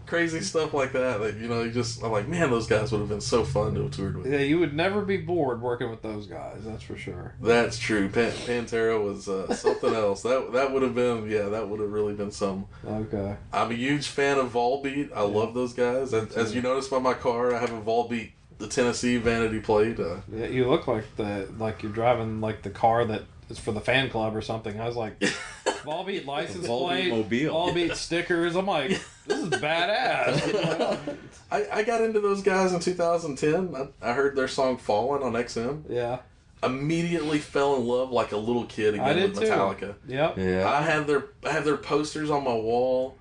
crazy 0.09 0.41
stuff 0.41 0.75
like 0.75 0.93
that. 0.93 1.21
That 1.21 1.37
you 1.37 1.49
know, 1.49 1.63
you 1.63 1.71
just 1.71 2.03
I'm 2.03 2.11
like, 2.11 2.27
man, 2.27 2.51
those 2.51 2.67
guys 2.67 2.91
would 2.91 2.99
have 2.99 3.09
been 3.09 3.21
so 3.21 3.45
fun 3.45 3.75
to 3.75 3.83
have 3.83 3.93
toured 3.93 4.17
with. 4.17 4.33
Yeah, 4.33 4.39
you 4.39 4.59
would 4.59 4.75
never 4.75 5.03
be 5.03 5.19
bored 5.19 5.63
working 5.63 5.91
with 5.91 6.03
those 6.03 6.27
guys. 6.27 6.65
That's 6.65 6.83
for 6.83 6.97
sure. 6.97 7.35
That's 7.41 7.79
true. 7.79 8.09
Pan- 8.09 8.33
Pantera 8.33 9.03
was 9.03 9.29
uh, 9.29 9.55
something 9.55 9.95
else. 9.95 10.23
That 10.23 10.53
that 10.55 10.73
would 10.73 10.83
have 10.83 10.95
been 10.95 11.31
yeah, 11.31 11.49
that 11.51 11.69
would 11.69 11.81
have 11.81 11.91
really 11.91 12.15
been 12.15 12.33
some. 12.33 12.67
Okay. 12.85 13.37
I'm 13.53 13.71
a 13.71 13.75
huge 13.75 14.09
fan 14.09 14.39
of 14.39 14.53
Volbeat. 14.53 15.11
I 15.15 15.23
love 15.23 15.55
those 15.55 15.75
guys. 15.75 16.13
As 16.13 16.55
you 16.55 16.63
notice 16.63 16.89
by 16.89 16.99
my 16.99 17.15
car, 17.15 17.55
I 17.55 17.61
have 17.61 17.73
a 17.73 17.81
Volbeat, 17.81 18.33
the 18.59 18.67
Tennessee 18.69 19.17
vanity 19.17 19.61
plate. 19.61 19.99
Uh, 20.01 20.17
Yeah, 20.33 20.47
you 20.47 20.69
look 20.69 20.87
like 20.87 21.05
the 21.17 21.49
like 21.59 21.83
you're 21.83 21.93
driving 21.93 22.41
like 22.41 22.63
the 22.63 22.71
car 22.71 23.05
that 23.07 23.23
is 23.49 23.59
for 23.59 23.73
the 23.73 23.81
fan 23.81 24.11
club 24.11 24.37
or 24.37 24.43
something. 24.43 24.79
I 24.81 24.87
was 24.87 24.97
like, 24.97 25.19
Volbeat 25.85 26.27
license 26.27 26.67
Volbeat 26.67 26.87
plate, 26.89 27.11
mobile. 27.11 27.73
Volbeat 27.73 27.95
stickers. 27.95 28.57
I'm 28.57 28.67
like, 28.67 28.91
this 29.27 29.39
is 29.39 29.49
badass. 29.51 31.01
I, 31.51 31.67
I 31.73 31.83
got 31.83 32.03
into 32.03 32.21
those 32.21 32.43
guys 32.43 32.73
in 32.75 32.81
2010. 32.81 33.75
I, 34.03 34.11
I 34.11 34.13
heard 34.13 34.37
their 34.37 34.49
song 34.49 34.77
"Fallen" 34.77 35.23
on 35.23 35.33
XM. 35.33 35.85
yeah, 35.89 36.19
Immediately 36.63 37.39
fell 37.39 37.77
in 37.77 37.87
love 37.87 38.11
like 38.11 38.33
a 38.33 38.37
little 38.37 38.65
kid 38.67 38.95
again 38.95 39.07
I 39.07 39.13
did 39.15 39.31
with 39.31 39.41
too. 39.41 39.47
Metallica. 39.49 39.95
Yep. 40.09 40.37
Yeah. 40.39 40.69
I 40.69 40.83
have 40.83 41.07
their 41.07 41.27
I 41.45 41.53
had 41.53 41.65
their 41.65 41.77
posters 41.77 42.31
on 42.31 42.45
my 42.45 42.53
wall. 42.55 43.17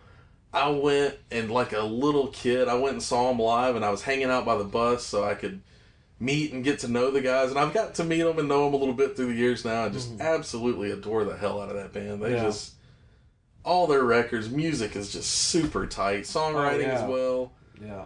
I 0.54 0.70
went 0.70 1.16
and 1.32 1.52
like 1.52 1.74
a 1.74 1.82
little 1.82 2.28
kid, 2.28 2.68
I 2.68 2.76
went 2.76 2.94
and 2.94 3.04
saw 3.04 3.30
them 3.30 3.40
live, 3.40 3.76
and 3.76 3.84
I 3.86 3.90
was 3.90 4.02
hanging 4.04 4.30
out 4.30 4.46
by 4.46 4.58
the 4.58 4.64
bus 4.64 5.04
so 5.04 5.24
I 5.24 5.36
could 5.36 5.62
meet 6.20 6.52
and 6.54 6.64
get 6.64 6.80
to 6.80 6.88
know 6.88 7.12
the 7.12 7.22
guys. 7.22 7.50
And 7.52 7.60
I've 7.60 7.74
got 7.74 7.96
to 7.96 8.04
meet 8.04 8.22
them 8.24 8.40
and 8.40 8.48
know 8.48 8.66
them 8.66 8.74
a 8.74 8.78
little 8.78 8.94
bit 8.96 9.16
through 9.16 9.28
the 9.34 9.40
years 9.40 9.64
now. 9.66 9.86
I 9.86 9.90
just 9.90 10.20
absolutely 10.20 10.90
adore 10.92 11.26
the 11.26 11.38
hell 11.38 11.62
out 11.62 11.70
of 11.70 11.76
that 11.76 11.94
band. 11.94 12.22
They 12.24 12.28
Mm-hmm. 12.30 12.36
Yeah. 12.38 12.44
just 12.44 12.74
all 13.64 13.86
their 13.88 14.04
records, 14.04 14.50
music 14.50 14.96
is 14.96 15.12
just 15.12 15.30
super 15.30 15.86
tight, 15.86 16.24
songwriting 16.24 16.76
Oh, 16.86 16.88
yeah. 16.88 17.02
as 17.04 17.10
well. 17.10 17.52
Yeah. 17.82 18.04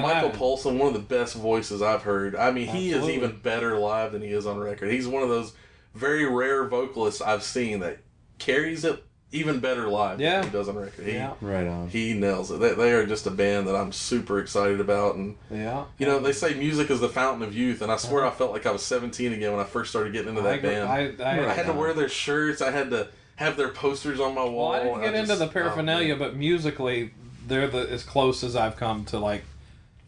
Michael 0.00 0.30
Poulsen, 0.30 0.78
one 0.78 0.88
of 0.88 0.94
the 0.94 1.00
best 1.00 1.34
voices 1.34 1.82
I've 1.82 2.02
heard. 2.02 2.34
I 2.34 2.50
mean, 2.50 2.66
he 2.68 2.92
is 2.92 3.06
even 3.10 3.38
better 3.40 3.76
live 3.78 4.12
than 4.12 4.22
he 4.22 4.28
is 4.28 4.46
on 4.46 4.58
record. 4.58 4.90
He's 4.90 5.06
one 5.06 5.22
of 5.22 5.28
those 5.28 5.52
very 5.94 6.24
rare 6.24 6.64
vocalists 6.66 7.20
I've 7.20 7.42
seen 7.42 7.80
that 7.80 7.98
carries 8.38 8.86
it 8.86 9.04
even 9.32 9.60
better 9.60 9.88
live 9.88 10.20
Yeah. 10.20 10.40
than 10.40 10.50
he 10.50 10.56
does 10.56 10.68
on 10.68 10.76
record. 10.76 11.06
He, 11.06 11.12
Yeah. 11.12 11.32
Right 11.40 11.66
on. 11.66 11.88
he 11.88 12.12
nails 12.14 12.50
it. 12.50 12.60
They, 12.60 12.74
they 12.74 12.92
are 12.92 13.06
just 13.06 13.26
a 13.26 13.30
band 13.30 13.66
that 13.66 13.74
I'm 13.74 13.90
super 13.92 14.38
excited 14.38 14.78
about. 14.80 15.14
And, 15.16 15.36
Yeah. 15.50 15.84
you 15.98 16.06
know, 16.06 16.18
they 16.18 16.32
say 16.32 16.54
music 16.54 16.90
is 16.90 17.00
the 17.00 17.08
fountain 17.08 17.42
of 17.42 17.54
youth. 17.56 17.80
And 17.82 17.90
I 17.90 17.96
swear 17.96 18.26
I 18.26 18.30
felt 18.30 18.52
like 18.52 18.66
I 18.66 18.70
was 18.70 18.82
17 18.82 19.32
again 19.32 19.52
when 19.52 19.60
I 19.60 19.64
first 19.64 19.90
started 19.90 20.12
getting 20.12 20.28
into 20.36 20.40
Uh-huh. 20.42 20.50
I, 20.50 20.56
that 20.58 21.16
band. 21.18 21.22
I, 21.22 21.24
I, 21.46 21.50
I 21.50 21.52
had 21.54 21.66
to 21.66 21.72
wear 21.72 21.94
their 21.94 22.08
shirts. 22.10 22.60
I 22.60 22.70
had 22.70 22.90
to 22.90 23.08
have 23.36 23.56
their 23.56 23.68
posters 23.70 24.20
on 24.20 24.34
my 24.34 24.44
wall. 24.44 24.72
Well, 24.72 24.80
I 24.80 24.82
didn't 24.84 25.00
get 25.00 25.14
into 25.14 25.26
just- 25.28 25.40
the 25.40 25.48
paraphernalia, 25.48 26.14
oh, 26.14 26.18
but 26.18 26.36
musically, 26.36 27.12
they're 27.48 27.66
the 27.68 27.90
as 27.90 28.04
close 28.04 28.44
as 28.44 28.54
I've 28.54 28.76
come 28.76 29.04
to 29.06 29.18
like 29.18 29.44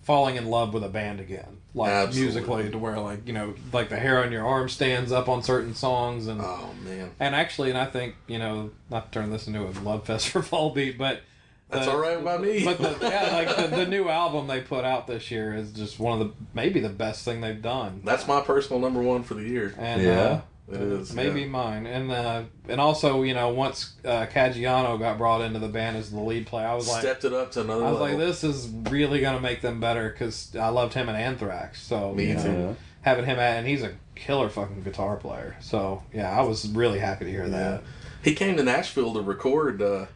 falling 0.03 0.37
in 0.37 0.47
love 0.47 0.75
with 0.75 0.85
a 0.85 0.89
band 0.89 1.19
again. 1.21 1.57
Like 1.77 1.91
Absolutely. 1.91 2.23
musically, 2.23 2.71
to 2.71 2.79
where 2.79 2.99
like 3.01 3.27
you 3.27 3.33
know, 3.33 3.55
like 3.73 3.89
the 3.89 3.97
hair 3.97 4.23
on 4.23 4.31
your 4.31 4.47
arm 4.47 4.69
stands 4.69 5.11
up 5.11 5.29
on 5.29 5.43
certain 5.43 5.75
songs, 5.75 6.29
and 6.29 6.41
oh 6.41 6.71
man. 6.85 7.11
and 7.19 7.35
actually, 7.35 7.71
and 7.71 7.79
I 7.79 7.87
think 7.87 8.15
you 8.29 8.39
know, 8.39 8.71
not 8.91 9.11
to 9.11 9.19
turn 9.21 9.31
this 9.31 9.49
into 9.49 9.61
a 9.63 9.71
love 9.83 10.07
fest 10.07 10.29
for 10.31 10.41
Volbeat, 10.41 10.97
but 10.97 11.23
That's 11.71 11.87
the- 11.87 11.93
all 11.93 11.99
right 11.99 12.23
by 12.25 12.39
me. 12.39 12.65
But 12.65 12.79
the, 12.79 12.97
yeah, 13.09 13.31
like 13.33 13.57
the, 13.57 13.77
the 13.77 13.87
new 13.87 14.09
album 14.09 14.47
they 14.47 14.61
put 14.61 14.85
out 14.85 15.09
this 15.09 15.33
year 15.33 15.53
is 15.53 15.73
just 15.73 15.99
one 15.99 16.21
of 16.21 16.29
the 16.29 16.35
maybe 16.55 16.79
the 16.79 16.89
best 16.91 17.25
thing 17.25 17.41
they've 17.41 17.61
done. 17.61 18.03
That's 18.05 18.29
my 18.29 18.41
personal 18.41 18.79
number 18.81 19.03
one 19.03 19.25
for 19.25 19.35
the 19.35 19.43
year. 19.43 19.75
And 19.77 20.01
Yeah. 20.01 20.21
uh, 20.21 20.41
It 20.67 20.81
is, 20.81 21.13
maybe 21.13 21.43
yeah. 21.43 21.49
mine, 21.49 21.87
and 21.87 22.11
uh, 22.11 22.45
and 22.69 22.81
also 22.81 23.23
you 23.23 23.35
know 23.35 23.51
once 23.51 23.93
uh, 24.05 24.27
Caggiano 24.27 24.99
got 24.99 25.19
brought 25.19 25.43
into 25.43 25.59
the 25.59 25.69
band 25.69 25.99
as 25.99 26.11
the 26.11 26.21
lead 26.21 26.47
player, 26.47 26.67
I 26.67 26.75
was 26.75 26.89
like, 26.89 27.03
Stepped 27.03 27.25
it 27.25 27.35
up 27.35 27.53
to 27.53 27.61
another 27.61 27.85
I 27.85 27.91
was 27.91 28.01
level. 28.01 28.17
like, 28.17 28.27
this 28.27 28.43
is 28.43 28.69
really 28.91 29.21
gonna 29.21 29.41
make 29.41 29.61
them 29.61 29.79
better 29.79 30.09
because 30.09 30.57
I 30.57 30.69
loved 30.69 30.95
him 30.95 31.11
in 31.11 31.17
Anthrax. 31.17 31.83
So 31.83 32.15
Me 32.15 32.29
you 32.29 32.35
know, 32.35 32.77
having 33.03 33.27
him 33.27 33.39
at, 33.39 33.59
and 33.59 33.67
he's 33.67 33.83
a 33.83 33.93
killer 34.15 34.49
fucking 34.49 34.83
guitar 34.85 35.17
player. 35.17 35.55
So 35.61 36.03
yeah, 36.15 36.31
I 36.31 36.43
was 36.43 36.67
really 36.71 36.99
happy 36.99 37.27
to 37.27 37.31
hear 37.31 37.49
that. 37.49 37.83
He 38.23 38.35
came 38.35 38.57
to 38.57 38.63
Nashville 38.63 39.13
to 39.13 39.21
record 39.21 39.83
uh, 39.83 40.07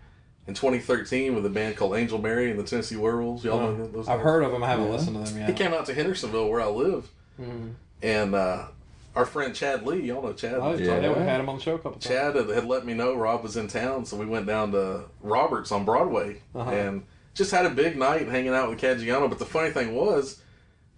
in 0.47 0.55
2013 0.55 1.35
with 1.35 1.45
a 1.45 1.51
band 1.51 1.77
called 1.77 1.95
Angel 1.95 2.19
Mary 2.19 2.51
and 2.51 2.59
the 2.59 2.65
Tennessee 2.65 2.97
Werewolves. 2.97 3.45
Y'all 3.45 3.61
know 3.61 3.87
those? 3.87 4.09
I've 4.09 4.17
guys? 4.17 4.25
heard 4.25 4.45
of 4.45 4.53
him. 4.55 4.65
I 4.65 4.69
haven't 4.69 4.91
listened 4.91 5.23
to 5.23 5.31
them 5.31 5.41
yet. 5.41 5.51
He 5.51 5.55
came 5.55 5.75
out 5.75 5.85
to 5.87 5.95
Hendersonville 5.95 6.49
where 6.49 6.63
I 6.63 6.69
live, 6.69 7.11
and 8.03 8.35
uh, 8.35 8.69
our 9.15 9.27
friend 9.27 9.55
Chad 9.55 9.85
Lee, 9.87 10.01
y'all 10.03 10.23
know 10.23 10.33
Chad. 10.33 10.55
Oh, 10.55 10.75
yeah, 10.75 11.01
Yeah. 11.01 11.09
we've 11.09 11.17
had 11.19 11.41
him 11.41 11.49
on 11.49 11.57
the 11.57 11.63
show 11.63 11.75
a 11.75 11.79
couple 11.79 11.93
times. 11.99 12.07
Chad 12.07 12.35
had, 12.37 12.49
had 12.51 12.65
let 12.67 12.87
me 12.87 12.95
know 12.95 13.15
Rob 13.15 13.43
was 13.43 13.57
in 13.57 13.67
town, 13.69 14.05
so 14.05 14.17
we 14.17 14.27
went 14.27 14.47
down 14.47 14.73
to 14.73 15.05
Roberts 15.21 15.73
on 15.73 15.85
Broadway 15.85 16.41
Uh-huh. 16.55 16.71
and 16.71 17.05
just 17.35 17.51
had 17.51 17.67
a 17.67 17.71
big 17.71 17.97
night 17.97 18.29
hanging 18.29 18.55
out 18.55 18.69
with 18.71 18.81
Caggiano. 18.81 19.29
But 19.29 19.39
the 19.39 19.45
funny 19.47 19.71
thing 19.71 19.95
was, 19.95 20.41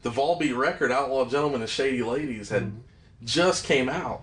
the 0.03 0.11
Volbeat 0.11 0.57
record, 0.57 0.91
Outlaw 0.93 1.25
Gentlemen 1.27 1.61
and 1.63 1.71
Shady 1.71 2.03
Ladies, 2.03 2.49
had 2.51 2.65
Mm-hmm. 2.65 2.79
just 3.27 3.65
came 3.67 3.89
out, 3.89 4.23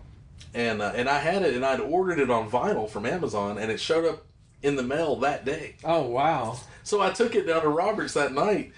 and 0.55 0.81
uh, 0.81 0.91
and 0.95 1.07
I 1.07 1.19
had 1.19 1.43
it, 1.43 1.53
and 1.55 1.63
I'd 1.65 1.79
ordered 1.79 2.19
it 2.19 2.29
on 2.31 2.49
vinyl 2.49 2.89
from 2.89 3.05
Amazon, 3.05 3.57
and 3.59 3.71
it 3.71 3.79
showed 3.79 4.05
up 4.05 4.23
in 4.63 4.75
the 4.75 4.81
mail 4.83 5.15
that 5.17 5.45
day. 5.45 5.75
Oh 5.83 6.01
wow! 6.07 6.57
So 6.83 6.99
I 7.01 7.11
took 7.11 7.35
it 7.35 7.45
down 7.45 7.61
to 7.61 7.69
Roberts 7.69 8.13
that 8.15 8.33
night, 8.33 8.73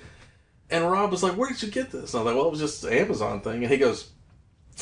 And 0.69 0.89
Rob 0.91 1.09
was 1.11 1.23
like, 1.23 1.37
"Where 1.37 1.49
did 1.49 1.63
you 1.63 1.71
get 1.71 1.89
this?" 1.89 2.13
And 2.13 2.19
I 2.19 2.23
was 2.23 2.25
like, 2.25 2.35
"Well, 2.35 2.47
it 2.47 2.51
was 2.51 2.59
just 2.59 2.83
an 2.83 2.91
Amazon 2.93 3.39
thing." 3.41 3.63
And 3.63 3.71
he 3.71 3.77
goes, 3.77 4.09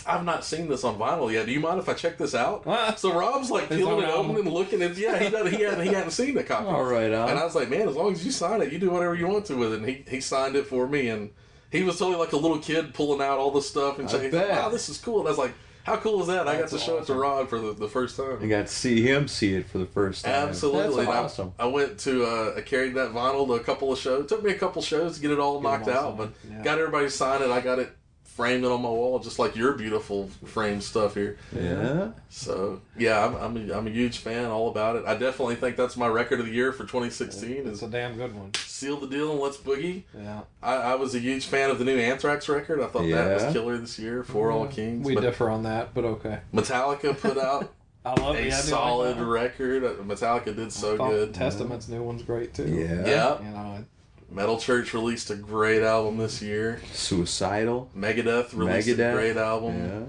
"I've 0.05 0.23
not 0.25 0.43
seen 0.43 0.67
this 0.67 0.83
on 0.83 0.97
vinyl 0.97 1.31
yet. 1.31 1.45
Do 1.45 1.51
you 1.51 1.59
mind 1.59 1.79
if 1.79 1.87
I 1.89 1.93
check 1.93 2.17
this 2.17 2.35
out?" 2.35 2.63
so 2.99 3.13
Rob's 3.17 3.49
like 3.49 3.69
His 3.69 3.77
peeling 3.79 4.03
it 4.03 4.09
open 4.09 4.35
and 4.35 4.51
looking 4.51 4.81
at 4.81 4.97
yeah, 4.97 5.17
he 5.17 5.29
doesn't, 5.29 5.53
he 5.53 5.63
hadn't 5.63 5.81
he 5.85 5.93
hadn't 5.93 6.11
seen 6.11 6.35
the 6.35 6.43
copy. 6.43 6.67
All 6.67 6.83
right, 6.83 7.11
on. 7.11 7.29
And 7.29 7.39
I 7.39 7.43
was 7.45 7.55
like, 7.55 7.69
"Man, 7.69 7.87
as 7.87 7.95
long 7.95 8.11
as 8.11 8.25
you 8.25 8.31
sign 8.31 8.61
it, 8.61 8.71
you 8.71 8.79
do 8.79 8.89
whatever 8.91 9.15
you 9.15 9.27
want 9.27 9.45
to 9.45 9.55
with 9.55 9.73
it." 9.73 9.79
And 9.79 9.87
he 9.87 10.03
he 10.07 10.21
signed 10.21 10.55
it 10.55 10.67
for 10.67 10.87
me, 10.87 11.09
and 11.09 11.31
he 11.71 11.83
was 11.83 11.97
totally 11.99 12.17
like 12.17 12.33
a 12.33 12.37
little 12.37 12.59
kid 12.59 12.93
pulling 12.93 13.21
out 13.21 13.39
all 13.39 13.51
the 13.51 13.61
stuff 13.61 13.99
and 13.99 14.09
saying, 14.09 14.31
like, 14.33 14.49
"Wow, 14.49 14.69
this 14.69 14.89
is 14.89 14.97
cool." 14.97 15.19
And 15.19 15.27
I 15.27 15.31
was 15.31 15.37
like. 15.39 15.53
How 15.83 15.95
cool 15.95 16.19
is 16.19 16.27
that? 16.27 16.49
I 16.49 16.59
got 16.59 16.67
to 16.67 16.79
show 16.79 16.97
it 16.97 17.05
to 17.05 17.13
awesome. 17.13 17.17
Rob 17.17 17.47
for 17.47 17.59
the, 17.61 17.71
the 17.71 17.87
first 17.87 18.17
time. 18.17 18.39
I 18.43 18.47
got 18.47 18.67
to 18.67 18.73
see 18.73 19.01
him 19.03 19.25
see 19.29 19.53
it 19.55 19.69
for 19.69 19.77
the 19.77 19.85
first 19.85 20.25
time. 20.25 20.49
Absolutely. 20.49 21.05
That's 21.05 21.07
And 21.07 21.07
I- 21.07 21.17
awesome. 21.21 21.53
I, 21.57 21.65
went 21.67 21.97
to, 21.99 22.25
uh, 22.25 22.55
I 22.57 22.61
carried 22.61 22.95
that 22.95 23.13
vinyl 23.13 23.47
to 23.47 23.53
a 23.53 23.61
couple 23.61 23.93
of 23.93 23.97
shows. 23.97 24.25
It 24.25 24.27
took 24.27 24.43
me 24.43 24.51
a 24.51 24.57
couple 24.57 24.81
shows 24.81 25.15
to 25.15 25.21
get 25.21 25.31
it 25.31 25.39
all 25.39 25.61
Get 25.61 25.69
knocked 25.69 25.87
all 25.87 26.09
out, 26.09 26.17
but 26.17 26.33
yeah. 26.51 26.61
got 26.61 26.77
everybody 26.77 27.05
to 27.05 27.09
sign 27.09 27.41
it. 27.41 27.49
I 27.49 27.61
got 27.61 27.79
it 27.79 27.89
framed 28.37 28.63
it 28.63 28.71
on 28.71 28.83
my 28.83 28.89
wall, 28.89 29.17
just 29.17 29.39
like 29.39 29.55
your 29.55 29.73
beautiful 29.73 30.29
framed 30.45 30.83
stuff 30.83 31.15
here. 31.15 31.39
Yeah. 31.51 32.09
So, 32.29 32.81
yeah, 32.95 33.25
I'm, 33.25 33.35
I'm, 33.35 33.57
a, 33.57 33.73
I'm 33.75 33.87
a 33.87 33.89
huge 33.89 34.19
fan, 34.19 34.45
all 34.45 34.69
about 34.69 34.95
it. 34.95 35.05
I 35.07 35.15
definitely 35.15 35.55
think 35.55 35.75
that's 35.75 35.97
my 35.97 36.07
record 36.07 36.39
of 36.39 36.45
the 36.45 36.51
year 36.51 36.71
for 36.71 36.83
2016 36.83 37.67
It's 37.67 37.81
a 37.81 37.89
damn 37.89 38.15
good 38.15 38.35
one. 38.35 38.53
Seal 38.53 38.97
the 38.97 39.07
Deal 39.07 39.31
and 39.31 39.39
Let's 39.39 39.57
Boogie. 39.57 40.03
Yeah. 40.15 40.41
I, 40.61 40.75
I 40.75 40.95
was 40.95 41.15
a 41.15 41.19
huge 41.19 41.47
fan 41.47 41.71
of 41.71 41.79
the 41.79 41.85
new 41.85 41.97
Anthrax 41.97 42.47
record. 42.47 42.79
I 42.79 42.85
thought 42.85 43.09
that 43.09 43.33
was 43.33 43.53
killer 43.53 43.75
this 43.79 43.97
year, 43.97 44.23
For 44.23 44.51
All 44.51 44.67
Kings. 44.67 45.03
We 45.03 45.15
but 45.15 45.21
differ 45.21 45.49
on 45.49 45.63
that, 45.63 45.95
but 45.95 46.05
okay. 46.05 46.41
Metallica 46.53 47.19
put 47.19 47.39
out 47.39 47.73
I 48.05 48.21
love 48.21 48.35
a 48.35 48.39
it. 48.39 48.47
Yeah, 48.49 48.57
I 48.57 48.61
do 48.61 48.67
like 48.67 48.69
solid 48.69 49.19
record. 49.19 49.83
Uh, 49.83 49.93
Metallica 50.03 50.55
did 50.55 50.71
so 50.71 50.93
I 50.93 51.09
good. 51.09 51.33
Testament's 51.33 51.89
new 51.89 52.03
one's 52.03 52.21
great 52.21 52.53
too. 52.53 52.67
Yeah. 52.67 53.05
Yeah. 53.05 53.41
You 53.41 53.49
know, 53.49 53.85
Metal 54.29 54.57
Church 54.59 54.93
released 54.93 55.29
a 55.29 55.35
great 55.35 55.81
album 55.81 56.17
this 56.17 56.41
year. 56.41 56.81
Suicidal. 56.93 57.89
Megadeth 57.97 58.53
released 58.53 58.87
a 58.89 58.95
great 59.13 59.37
album. 59.37 59.77
Yeah. 59.83 59.99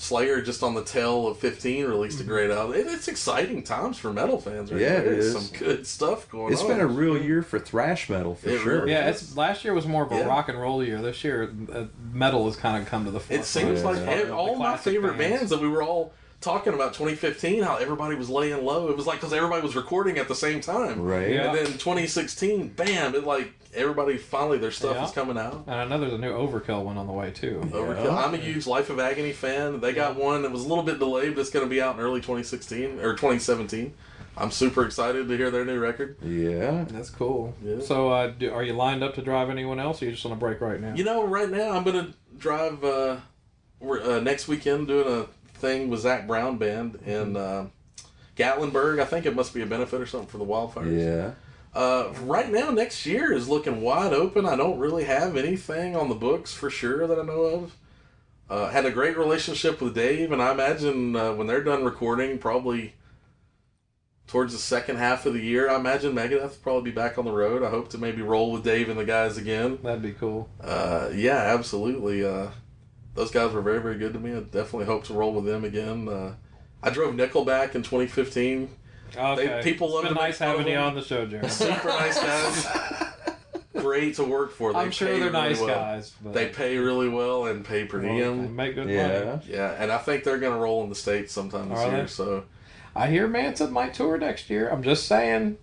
Slayer, 0.00 0.40
just 0.40 0.62
on 0.62 0.74
the 0.74 0.84
tail 0.84 1.26
of 1.26 1.38
15, 1.38 1.84
released 1.86 2.20
a 2.20 2.24
great 2.24 2.52
album. 2.52 2.76
It, 2.76 2.86
it's 2.86 3.08
exciting 3.08 3.64
times 3.64 3.98
for 3.98 4.12
metal 4.12 4.40
fans 4.40 4.70
right 4.70 4.80
Yeah, 4.80 4.90
now. 4.92 4.98
it 4.98 5.02
There's 5.04 5.32
some 5.32 5.58
good 5.58 5.86
stuff 5.88 6.30
going 6.30 6.52
It's 6.52 6.62
on. 6.62 6.68
been 6.68 6.78
a 6.80 6.86
real 6.86 7.18
year 7.20 7.42
for 7.42 7.58
thrash 7.58 8.08
metal 8.08 8.36
for 8.36 8.48
It 8.48 8.60
sure. 8.60 8.74
really 8.82 8.92
yeah. 8.92 9.08
It's 9.08 9.36
last 9.36 9.64
year 9.64 9.74
was 9.74 9.86
more 9.88 10.04
of 10.04 10.12
a 10.12 10.16
Yeah. 10.18 10.26
rock 10.26 10.48
and 10.48 10.58
roll 10.60 10.84
year. 10.84 11.02
This 11.02 11.24
year, 11.24 11.50
uh, 11.72 11.86
metal 12.12 12.44
has 12.46 12.54
kind 12.54 12.80
of 12.80 12.88
come 12.88 13.06
to 13.06 13.10
the 13.10 13.18
forefront. 13.18 13.42
It 13.42 13.46
seems 13.46 13.80
Yeah. 13.80 13.86
like 13.86 13.96
Yeah. 13.98 14.10
ev- 14.12 14.30
all 14.30 14.54
my 14.54 14.76
favorite 14.76 15.18
bands. 15.18 15.38
bands 15.38 15.50
that 15.50 15.60
we 15.60 15.68
were 15.68 15.82
all 15.82 16.12
talking 16.40 16.72
about 16.74 16.94
2015, 16.94 17.62
how 17.62 17.76
everybody 17.76 18.14
was 18.14 18.30
laying 18.30 18.64
low. 18.64 18.88
It 18.88 18.96
was 18.96 19.06
like 19.06 19.18
because 19.20 19.32
everybody 19.32 19.62
was 19.62 19.74
recording 19.76 20.18
at 20.18 20.28
the 20.28 20.34
same 20.34 20.60
time. 20.60 21.02
Right. 21.02 21.30
Yeah. 21.32 21.48
And 21.48 21.58
then 21.58 21.66
2016, 21.66 22.68
bam! 22.68 23.14
It 23.14 23.24
like 23.24 23.52
everybody 23.74 24.16
finally 24.16 24.58
their 24.58 24.70
stuff 24.70 24.96
Yeah. 24.96 25.04
is 25.04 25.10
coming 25.10 25.36
out. 25.36 25.64
And 25.66 25.74
I 25.74 25.84
know 25.84 25.98
there's 26.00 26.12
a 26.14 26.18
new 26.18 26.32
Overkill 26.32 26.84
one 26.84 26.96
on 26.96 27.06
the 27.06 27.12
way 27.12 27.30
too. 27.30 27.60
Overkill. 27.72 28.16
I'm 28.16 28.34
a 28.34 28.38
huge 28.38 28.66
Life 28.66 28.88
of 28.90 28.98
Agony 28.98 29.32
fan. 29.32 29.80
They 29.80 29.92
got 29.92 30.16
one 30.16 30.42
that 30.42 30.50
was 30.52 30.64
a 30.64 30.68
little 30.68 30.84
bit 30.84 30.98
delayed, 30.98 31.34
but 31.34 31.40
it's 31.42 31.50
going 31.50 31.66
to 31.66 31.70
be 31.70 31.80
out 31.82 31.94
in 31.96 32.00
early 32.00 32.20
2016 32.20 33.00
or 33.00 33.12
2017. 33.12 33.92
I'm 34.38 34.50
super 34.52 34.84
excited 34.86 35.26
to 35.28 35.36
hear 35.36 35.50
their 35.50 35.64
new 35.64 35.78
record. 35.80 36.16
Yeah. 36.22 36.84
That's 36.88 37.10
cool. 37.10 37.54
Yeah. 37.62 37.80
So, 37.80 38.10
uh, 38.10 38.28
do, 38.28 38.52
are 38.52 38.62
you 38.62 38.72
lined 38.72 39.02
up 39.02 39.14
to 39.16 39.22
drive 39.22 39.50
anyone 39.50 39.80
else, 39.80 40.00
or 40.00 40.04
you 40.06 40.12
just 40.12 40.24
on 40.24 40.32
a 40.32 40.36
break 40.36 40.60
right 40.60 40.80
now? 40.80 40.94
You 40.94 41.02
know, 41.04 41.24
right 41.26 41.50
now 41.50 41.72
I'm 41.72 41.82
going 41.82 42.06
to 42.06 42.14
drive. 42.38 42.82
Uh, 42.84 43.16
we're 43.80 44.00
uh, 44.00 44.20
next 44.20 44.46
weekend 44.48 44.86
doing 44.88 45.06
a 45.22 45.26
thing 45.58 45.88
with 45.88 46.00
Zac 46.00 46.26
Brown 46.26 46.56
band 46.56 46.96
in 47.06 47.36
uh, 47.36 47.66
Gatlinburg. 48.36 49.00
I 49.00 49.04
think 49.04 49.26
it 49.26 49.34
must 49.34 49.52
be 49.52 49.62
a 49.62 49.66
benefit 49.66 50.00
or 50.00 50.06
something 50.06 50.28
for 50.28 50.38
the 50.38 50.44
wildfires. 50.44 50.98
Yeah. 50.98 51.32
Uh, 51.74 52.12
right 52.22 52.50
now, 52.50 52.70
next 52.70 53.04
year 53.06 53.32
is 53.32 53.48
looking 53.48 53.82
wide 53.82 54.12
open. 54.12 54.46
I 54.46 54.56
don't 54.56 54.78
really 54.78 55.04
have 55.04 55.36
anything 55.36 55.94
on 55.94 56.08
the 56.08 56.14
books 56.14 56.52
for 56.52 56.70
sure 56.70 57.06
that 57.06 57.18
I 57.18 57.22
know 57.22 57.42
of. 57.42 57.76
Uh, 58.48 58.70
had 58.70 58.86
a 58.86 58.90
great 58.90 59.18
relationship 59.18 59.80
with 59.80 59.94
Dave, 59.94 60.32
and 60.32 60.42
I 60.42 60.52
imagine 60.52 61.14
uh, 61.14 61.34
when 61.34 61.46
they're 61.46 61.62
done 61.62 61.84
recording, 61.84 62.38
probably 62.38 62.94
towards 64.26 64.52
the 64.52 64.58
second 64.58 64.96
half 64.96 65.26
of 65.26 65.34
the 65.34 65.40
year, 65.40 65.68
I 65.68 65.76
imagine 65.76 66.14
Megadeth 66.14 66.40
will 66.42 66.62
probably 66.62 66.90
be 66.90 66.94
back 66.94 67.18
on 67.18 67.26
the 67.26 67.32
road. 67.32 67.62
I 67.62 67.70
hope 67.70 67.90
to 67.90 67.98
maybe 67.98 68.22
roll 68.22 68.52
with 68.52 68.64
Dave 68.64 68.88
and 68.88 68.98
the 68.98 69.04
guys 69.04 69.36
again. 69.36 69.78
That'd 69.82 70.02
be 70.02 70.12
cool. 70.12 70.48
Uh, 70.62 71.10
yeah, 71.14 71.36
absolutely. 71.36 72.24
Those 73.18 73.32
guys 73.32 73.52
were 73.52 73.62
very, 73.62 73.80
very 73.80 73.96
good 73.98 74.12
to 74.12 74.20
me. 74.20 74.30
I 74.30 74.38
definitely 74.42 74.84
hope 74.84 75.02
to 75.06 75.12
roll 75.12 75.32
with 75.32 75.44
them 75.44 75.64
again. 75.64 76.08
Uh, 76.08 76.34
I 76.84 76.90
drove 76.90 77.16
Nickelback 77.16 77.74
in 77.74 77.82
2015. 77.82 78.68
Okay. 79.16 79.60
people 79.64 79.92
love 79.92 80.04
it's 80.04 80.14
been 80.14 80.22
nice 80.22 80.38
having 80.38 80.68
you 80.68 80.76
on 80.76 80.94
the 80.94 81.02
show, 81.02 81.26
Jeremy. 81.26 81.48
Super 81.48 81.88
nice 81.88 82.16
guys. 82.20 83.34
Great 83.76 84.14
to 84.16 84.22
work 84.24 84.52
for. 84.52 84.72
They 84.72 84.78
I'm 84.78 84.92
sure 84.92 85.08
they're 85.08 85.18
really 85.18 85.32
nice 85.32 85.58
well. 85.58 85.66
guys. 85.66 86.14
But 86.22 86.32
They 86.32 86.48
pay 86.50 86.76
really 86.78 87.08
well 87.08 87.46
and 87.46 87.64
pay 87.64 87.86
per 87.86 88.00
well, 88.00 88.14
diem. 88.14 88.54
make 88.54 88.76
good 88.76 88.88
Yeah. 88.88 89.24
money. 89.24 89.42
Yeah, 89.48 89.74
and 89.76 89.90
I 89.90 89.98
think 89.98 90.22
they're 90.22 90.38
going 90.38 90.52
to 90.54 90.60
roll 90.60 90.84
in 90.84 90.88
the 90.88 90.94
states 90.94 91.32
sometime 91.32 91.70
this 91.70 91.78
Are 91.80 91.88
year. 91.90 92.00
they? 92.02 92.06
So, 92.06 92.44
I 92.98 93.08
hear 93.08 93.28
Manson 93.28 93.72
might 93.72 93.94
tour 93.94 94.18
next 94.18 94.50
year. 94.50 94.68
I'm 94.68 94.82
just 94.82 95.06
saying. 95.06 95.56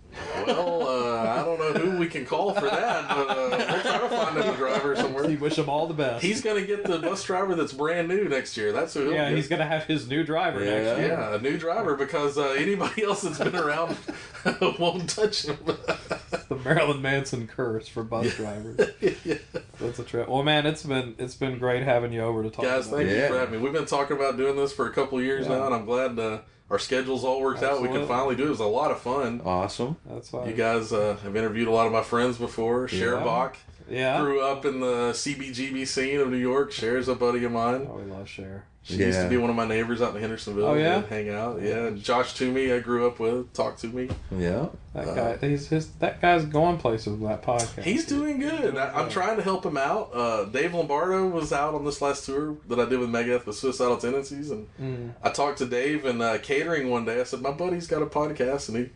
well, 0.48 0.88
uh, 0.88 1.42
I 1.42 1.44
don't 1.44 1.60
know 1.60 1.74
who 1.74 1.98
we 2.00 2.08
can 2.08 2.26
call 2.26 2.54
for 2.54 2.62
that, 2.62 3.10
but 3.10 3.30
uh, 3.30 3.48
we'll 3.52 3.82
try 3.82 3.98
to 4.00 4.08
find 4.10 4.38
him 4.38 4.54
a 4.54 4.56
driver 4.58 4.90
We 4.92 4.96
somewhere. 4.96 5.38
wish 5.38 5.58
him 5.58 5.68
all 5.68 5.88
the 5.88 5.94
best. 5.94 6.24
He's 6.24 6.42
going 6.42 6.62
to 6.62 6.66
get 6.66 6.86
the 6.86 7.00
bus 7.00 7.22
driver 7.26 7.54
that's 7.54 7.74
brand 7.74 8.08
new 8.08 8.30
next 8.30 8.56
year. 8.56 8.72
That's 8.72 8.94
who 8.94 9.12
yeah, 9.12 9.30
he's 9.32 9.50
gonna 9.50 9.66
have 9.66 9.84
his 9.84 10.08
new 10.08 10.24
driver 10.24 10.64
Yeah. 10.64 10.72
next 10.84 11.00
year. 11.00 11.08
Yeah, 11.10 11.36
a 11.36 11.42
new 11.42 11.58
driver 11.58 11.96
because 11.96 12.38
uh, 12.38 12.56
anybody 12.58 13.04
else 13.04 13.24
that's 13.24 13.40
been 13.40 13.56
around 13.58 13.98
won't 14.80 15.10
touch 15.10 15.44
him. 15.44 15.58
The 15.66 16.56
Marilyn 16.64 17.02
Manson 17.02 17.48
curse 17.48 17.90
for 17.90 18.04
bus 18.04 18.34
drivers. 18.38 18.80
That's 19.86 20.00
a 20.00 20.04
trip. 20.04 20.28
Well, 20.30 20.44
man, 20.44 20.66
it's 20.66 20.84
been 20.84 21.16
it's 21.18 21.36
been 21.36 21.58
great 21.60 21.84
having 21.84 22.12
you 22.12 22.22
over 22.22 22.44
to 22.44 22.50
talk. 22.50 22.66
Guys, 22.66 22.88
about 22.88 22.98
thank 22.98 23.10
it. 23.10 23.22
you 23.22 23.28
for 23.28 23.38
having 23.40 23.60
me. 23.60 23.64
We've 23.64 23.74
been 23.74 23.86
talking 23.86 24.16
about 24.18 24.38
doing 24.38 24.56
this 24.56 24.74
for 24.74 24.88
a 24.88 24.92
couple 24.92 25.18
of 25.18 25.24
years 25.24 25.48
Yeah. 25.48 25.58
now, 25.58 25.66
and 25.68 25.76
I'm 25.76 25.86
glad 25.86 26.18
uh, 26.20 26.40
our 26.70 26.80
schedules 26.80 27.24
all 27.24 27.42
worked 27.42 27.64
out. 27.64 27.82
We 27.82 27.88
can 27.90 28.08
finally 28.08 28.36
do 28.36 28.44
it. 28.44 28.48
It 28.48 28.50
was 28.50 28.60
a 28.60 28.66
lot 28.66 28.92
of 28.92 29.00
fun. 29.00 29.42
Awesome. 29.46 29.98
That's 30.06 30.32
why. 30.34 30.48
You 30.48 30.54
guys 30.54 30.92
uh, 30.92 31.18
have 31.24 31.36
interviewed 31.36 31.68
a 31.68 31.72
lot 31.72 31.86
of 31.88 31.94
my 31.94 32.02
friends 32.04 32.38
before. 32.38 32.88
Cher 32.88 33.16
Yeah. 33.16 33.24
Bach 33.24 33.58
yeah. 33.90 34.20
grew 34.22 34.42
up 34.42 34.66
in 34.66 34.80
the 34.80 35.12
CBGB 35.14 35.88
scene 35.88 36.20
of 36.20 36.30
New 36.30 36.38
York. 36.38 36.72
Cher's 36.72 37.08
a 37.08 37.16
buddy 37.16 37.44
of 37.44 37.52
mine. 37.52 37.88
Oh, 37.90 37.96
we 37.98 38.04
love 38.12 38.28
Cher. 38.30 38.66
She 38.84 38.98
used 38.98 39.20
to 39.20 39.28
be 39.28 39.38
one 39.38 39.50
of 39.50 39.56
my 39.56 39.66
neighbors 39.68 40.00
out 40.00 40.14
in 40.16 40.22
Hendersonville. 40.22 40.64
Oh, 40.68 40.74
yeah? 40.76 41.02
Hang 41.08 41.28
out. 41.32 41.60
Yeah, 41.60 41.88
and 41.88 42.00
Josh 42.04 42.36
Toomey, 42.36 42.72
I 42.72 42.78
grew 42.78 43.08
up 43.08 43.20
with, 43.20 43.52
talked 43.52 43.82
to 43.82 43.88
me. 43.88 44.10
Yeah. 44.30 44.68
That 44.94 45.08
Uh, 45.08 45.16
guy, 45.16 45.48
he's 45.48 45.68
his. 45.70 45.88
That 45.94 46.22
guy's 46.22 46.46
going 46.46 46.78
places 46.78 47.18
with 47.18 47.28
that 47.28 47.42
podcast. 47.42 47.82
He's 47.82 48.06
doing 48.06 48.38
good. 48.40 48.78
I, 48.78 48.92
I'm 48.92 49.10
trying 49.10 49.38
to 49.38 49.42
help 49.42 49.66
him 49.66 49.76
out. 49.76 50.12
Uh, 50.14 50.44
Dave 50.46 50.76
Lombardo 50.76 51.28
was 51.28 51.52
out 51.52 51.74
on 51.74 51.84
this 51.84 52.00
last 52.00 52.28
tour 52.28 52.58
that 52.70 52.80
I 52.80 52.86
did 52.86 53.00
with 53.00 53.10
Megadeth 53.10 53.48
with 53.48 53.56
Suicidal 53.56 53.98
Tendencies, 53.98 54.52
and 54.52 54.68
Mm. 54.80 55.14
I 55.24 55.32
talked 55.32 55.58
to 55.58 55.66
Dave 55.66 56.06
and 56.06 56.22
uh, 56.22 56.38
catering 56.38 56.92
one 56.92 57.06
day. 57.06 57.20
I 57.20 57.24
said, 57.24 57.42
"My 57.42 57.52
buddy's 57.52 57.88
got 57.88 58.04
a 58.04 58.06
podcast, 58.06 58.70
and 58.70 58.78
he 58.78 58.90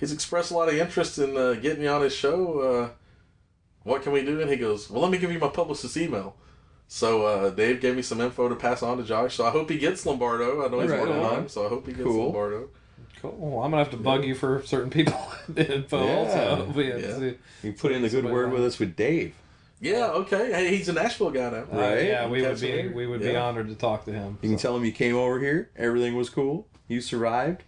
he's 0.00 0.10
expressed 0.10 0.52
a 0.52 0.54
lot 0.54 0.68
of 0.70 0.74
interest 0.74 1.18
in 1.18 1.36
uh, 1.36 1.52
getting 1.52 1.82
me 1.82 1.86
on 1.88 2.00
his 2.00 2.14
show. 2.14 2.90
What 3.84 4.02
can 4.02 4.12
we 4.12 4.24
do?" 4.24 4.40
And 4.40 4.50
he 4.50 4.56
goes, 4.56 4.90
"Well, 4.90 5.02
let 5.02 5.10
me 5.10 5.18
give 5.18 5.30
you 5.32 5.38
my 5.38 5.48
publicist's 5.48 5.96
email." 5.96 6.34
So 6.88 7.22
uh, 7.26 7.50
Dave 7.50 7.80
gave 7.80 7.96
me 7.96 8.02
some 8.02 8.20
info 8.20 8.48
to 8.48 8.54
pass 8.56 8.82
on 8.82 8.98
to 8.98 9.04
Josh. 9.04 9.36
So 9.36 9.46
I 9.46 9.50
hope 9.50 9.70
he 9.70 9.78
gets 9.78 10.04
Lombardo. 10.04 10.64
I 10.64 10.68
know 10.68 10.80
he's 10.80 10.90
Right 10.90 11.00
working 11.00 11.16
on 11.16 11.24
on. 11.24 11.38
him, 11.42 11.48
so 11.48 11.64
I 11.64 11.68
hope 11.68 11.86
he 11.86 11.92
gets 11.92 12.04
Cool. 12.04 12.24
Lombardo. 12.24 12.68
Cool. 13.22 13.36
Well, 13.38 13.62
I'm 13.64 13.70
gonna 13.70 13.82
have 13.82 13.92
to 13.92 13.96
bug 13.96 14.24
you 14.24 14.34
for 14.34 14.62
certain 14.66 14.90
people 14.90 15.18
info. 15.56 16.04
Yeah. 16.04 16.14
Also. 16.16 16.72
We 16.74 16.86
have 16.88 17.00
Yeah. 17.00 17.18
see- 17.18 17.36
You 17.62 17.72
put 17.72 17.92
in 17.92 18.02
the 18.02 18.08
good 18.10 18.24
word 18.26 18.46
like- 18.46 18.52
with 18.54 18.64
us 18.64 18.78
with 18.78 18.96
Dave. 18.96 19.34
Yeah, 19.80 20.08
okay. 20.12 20.50
Hey, 20.52 20.76
he's 20.76 20.88
a 20.88 20.92
Nashville 20.92 21.30
guy 21.30 21.50
now. 21.50 21.56
Uh, 21.70 21.76
Right. 21.78 22.04
yeah, 22.06 22.26
we 22.28 22.40
would 22.42 22.60
be 22.60 22.72
later. 22.72 22.92
we 22.94 23.06
would 23.06 23.20
be 23.20 23.34
honored 23.36 23.68
to 23.68 23.74
talk 23.74 24.04
to 24.06 24.12
him. 24.12 24.38
You 24.40 24.48
can 24.50 24.58
tell 24.58 24.76
him 24.76 24.84
you 24.84 24.92
came 24.92 25.16
over 25.16 25.38
here. 25.40 25.70
Everything 25.76 26.14
was 26.16 26.30
cool. 26.30 26.68
You 26.88 27.00
survived. 27.00 27.64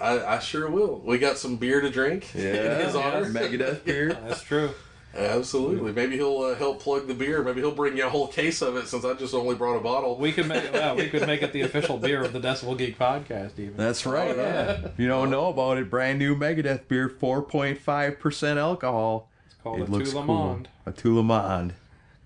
I, 0.00 0.20
I 0.24 0.38
sure 0.38 0.68
will. 0.70 1.00
We 1.04 1.18
got 1.18 1.38
some 1.38 1.56
beer 1.56 1.80
to 1.80 1.88
drink 1.90 2.26
in 2.34 2.40
his 2.80 2.94
honor. 2.94 3.24
Megadeth 3.24 3.84
beer. 3.84 4.12
That's 4.12 4.42
true. 4.42 4.70
Absolutely. 5.16 5.92
Maybe 5.92 6.16
he'll 6.16 6.38
uh, 6.42 6.54
help 6.54 6.80
plug 6.80 7.06
the 7.06 7.14
beer. 7.14 7.42
Maybe 7.42 7.60
he'll 7.60 7.70
bring 7.74 7.96
you 7.96 8.06
a 8.06 8.08
whole 8.08 8.28
case 8.28 8.62
of 8.62 8.76
it 8.76 8.86
since 8.88 9.04
I 9.04 9.14
just 9.14 9.34
only 9.34 9.54
brought 9.54 9.76
a 9.76 9.80
bottle. 9.80 10.16
We 10.18 10.32
could 10.32 10.46
make 10.46 10.64
it. 10.64 10.74
Yeah, 10.74 10.94
we 10.94 11.08
could 11.08 11.26
make 11.26 11.42
it 11.42 11.52
the 11.52 11.60
official 11.62 11.98
beer 11.98 12.22
of 12.24 12.32
the 12.32 12.40
Decibel 12.40 12.76
Geek 12.76 12.98
podcast. 12.98 13.58
Even. 13.58 13.76
That's 13.76 14.04
right. 14.06 14.36
Yeah. 14.36 14.86
If 14.86 14.98
you 14.98 15.08
don't 15.08 15.30
know 15.30 15.48
about 15.48 15.78
it, 15.78 15.88
brand 15.90 16.18
new 16.18 16.36
Megadeth 16.36 16.88
beer, 16.88 17.08
4.5% 17.08 18.56
alcohol. 18.56 19.28
It's 19.46 19.54
called 19.62 19.80
it 19.80 19.88
a 19.88 19.90
looks 19.90 20.10
Tula 20.12 20.24
cool. 20.24 20.34
Monde. 20.34 20.68
À 20.86 20.94
Tout 20.96 21.14
le 21.16 21.22
Monde. 21.22 21.74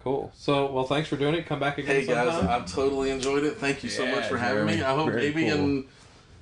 Cool. 0.02 0.32
So, 0.34 0.72
well, 0.72 0.84
thanks 0.84 1.08
for 1.08 1.16
doing 1.16 1.34
it. 1.34 1.46
Come 1.46 1.60
back 1.60 1.76
again 1.78 2.00
Hey 2.00 2.06
guys. 2.06 2.28
I've 2.44 2.66
totally 2.72 3.10
enjoyed 3.10 3.44
it. 3.44 3.56
Thank 3.58 3.82
you 3.84 3.90
so 3.90 4.04
Yeah, 4.04 4.14
much 4.14 4.28
for 4.28 4.38
having 4.38 4.64
very- 4.64 4.78
me. 4.78 4.82
I 4.82 4.94
hope 4.94 5.12
maybe 5.12 5.44
cool. 5.44 5.52
in 5.58 5.84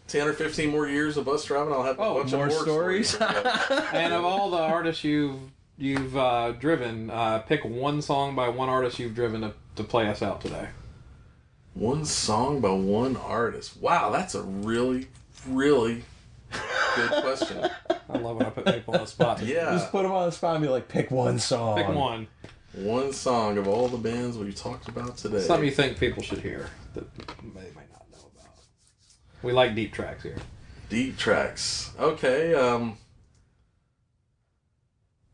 ten 0.07 0.29
or 0.29 0.33
fifteen 0.33 0.71
more 0.71 0.87
years 0.87 1.17
of 1.17 1.25
bus 1.25 1.45
driving, 1.45 1.73
I'll 1.73 1.83
have 1.83 1.99
a 1.99 2.03
Oh, 2.03 2.15
bunch 2.21 2.33
more 2.33 2.47
of 2.47 2.53
more 2.53 2.63
stories? 2.63 3.15
and 3.93 4.13
of 4.15 4.25
all 4.25 4.51
the 4.53 4.59
artists 4.59 5.03
you've 5.03 5.35
you've 5.79 6.17
uh, 6.17 6.53
driven, 6.53 7.11
uh, 7.11 7.39
pick 7.41 7.65
one 7.65 8.03
song 8.03 8.35
by 8.35 8.49
one 8.49 8.69
artist 8.69 8.99
you've 8.99 9.15
driven 9.15 9.41
to, 9.43 9.53
to 9.77 9.85
play 9.85 10.09
us 10.09 10.23
out 10.23 10.41
today. 10.41 10.69
one 11.75 12.05
song 12.05 12.61
by 12.61 12.71
one 12.71 13.17
artist. 13.17 13.77
Wow, 13.81 14.11
that's 14.11 14.35
a 14.35 14.43
really, 14.43 15.07
really 15.49 16.03
good 16.97 17.11
question. 17.23 17.71
I 18.11 18.19
love 18.19 18.37
when 18.37 18.47
I 18.47 18.51
put 18.51 18.65
people 18.67 18.95
on 18.95 19.01
the 19.01 19.07
spot. 19.07 19.43
Yeah. 19.43 19.71
Just 19.73 19.91
put 19.93 20.03
them 20.03 20.13
on 20.13 20.27
the 20.27 20.33
spot 20.33 20.57
and 20.57 20.63
be 20.65 20.69
like, 20.69 20.89
pick 20.89 21.11
one 21.11 21.39
song. 21.39 21.77
Pick 21.77 21.89
one. 21.89 22.27
One 22.75 23.13
song 23.13 23.59
of 23.59 23.67
all 23.69 23.89
the 23.89 23.99
bands 23.99 24.37
we've 24.39 24.55
talked 24.55 24.89
about 24.89 25.17
today. 25.17 25.41
Something 25.41 25.67
you 25.67 25.75
think 25.75 25.99
people 25.99 26.23
should 26.23 26.39
hear 26.39 26.69
that 26.95 27.13
they 27.17 27.71
might 27.75 27.91
not 27.93 28.07
know 28.11 28.31
about. 28.35 28.55
We 29.43 29.53
like 29.53 29.75
deep 29.75 29.93
tracks 29.93 30.23
here. 30.23 30.37
Deep 30.89 31.17
tracks. 31.19 31.93
Okay. 31.99 32.55
Um. 32.55 32.97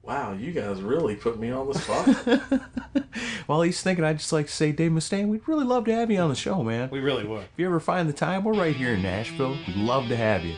Wow, 0.06 0.34
you 0.34 0.52
guys 0.52 0.82
really 0.82 1.16
put 1.16 1.40
me 1.40 1.50
on 1.50 1.66
the 1.66 1.78
spot. 1.78 2.06
While 3.46 3.62
he's 3.62 3.80
thinking 3.80 4.04
I'd 4.04 4.18
just 4.18 4.34
like 4.34 4.46
to 4.46 4.52
say, 4.52 4.70
Dave 4.70 4.90
Mustaine, 4.90 5.28
we'd 5.28 5.48
really 5.48 5.64
love 5.64 5.86
to 5.86 5.94
have 5.94 6.10
you 6.10 6.18
on 6.18 6.28
the 6.28 6.34
show, 6.34 6.62
man. 6.62 6.90
We 6.90 7.00
really 7.00 7.24
would. 7.24 7.40
If 7.44 7.48
you 7.56 7.66
ever 7.66 7.80
find 7.80 8.06
the 8.06 8.12
time, 8.12 8.44
we're 8.44 8.52
right 8.52 8.76
here 8.76 8.94
in 8.94 9.02
Nashville. 9.02 9.56
We'd 9.66 9.76
love 9.76 10.08
to 10.08 10.16
have 10.16 10.44
you. 10.44 10.56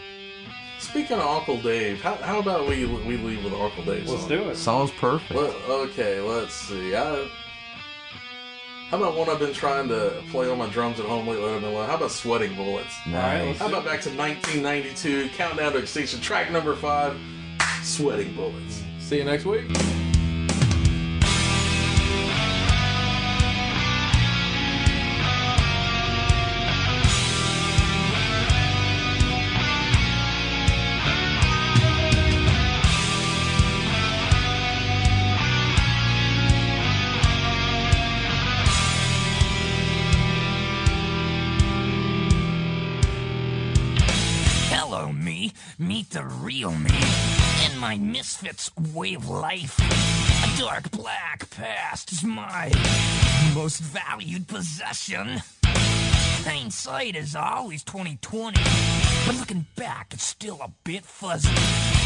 Speaking 0.81 1.19
of 1.19 1.27
Uncle 1.27 1.61
Dave, 1.63 2.01
how, 2.03 2.17
how 2.17 2.41
about 2.41 2.67
we 2.67 2.87
we 2.87 3.17
leave 3.19 3.45
with 3.45 3.53
Uncle 3.53 3.85
Dave? 3.85 4.09
Let's 4.09 4.23
song? 4.23 4.29
do 4.29 4.49
it. 4.49 4.57
Sounds 4.57 4.91
perfect. 4.93 5.33
Let, 5.33 5.55
okay, 5.69 6.21
let's 6.21 6.53
see. 6.53 6.97
I, 6.97 7.29
how 8.91 8.97
about 8.97 9.17
one 9.17 9.29
I've 9.29 9.39
been 9.39 9.55
trying 9.55 9.89
to 9.89 10.23
play 10.31 10.51
on 10.51 10.59
my 10.59 10.69
drums 10.69 10.99
at 10.99 11.07
home 11.07 11.27
lately? 11.29 11.55
I've 11.55 11.61
been 11.61 11.73
like, 11.73 11.89
how 11.89 11.97
about 11.97 12.11
Sweating 12.11 12.57
Bullets? 12.57 12.95
Nice. 13.07 13.59
How 13.59 13.69
about 13.69 13.85
back 13.85 14.01
to 14.03 14.11
1992, 14.11 15.29
Countdown 15.31 15.73
to 15.73 15.79
Extinction, 15.79 16.21
track 16.21 16.51
number 16.51 16.75
five, 16.75 17.17
Sweating 17.83 18.35
Bullets. 18.35 18.83
See 19.07 19.19
you 19.19 19.25
next 19.25 19.45
week. 19.45 20.16
Meet 45.79 46.11
the 46.11 46.25
real 46.25 46.73
me. 46.73 46.91
and 47.65 47.79
my 47.79 47.97
misfits 47.97 48.71
way 48.95 49.15
of 49.15 49.29
life. 49.29 49.79
A 49.79 50.59
dark 50.59 50.91
black 50.91 51.51
past 51.51 52.13
is 52.13 52.25
my 52.25 52.71
most 53.55 53.81
valued 53.81 54.49
possession. 54.49 55.43
Hindsight 56.45 57.15
is 57.17 57.37
always 57.37 57.83
2020, 57.85 58.59
but 59.27 59.35
looking 59.37 59.67
back, 59.77 60.15
it's 60.15 60.25
still 60.25 60.61
a 60.63 60.71
bit 60.85 61.05
fuzzy. 61.05 61.55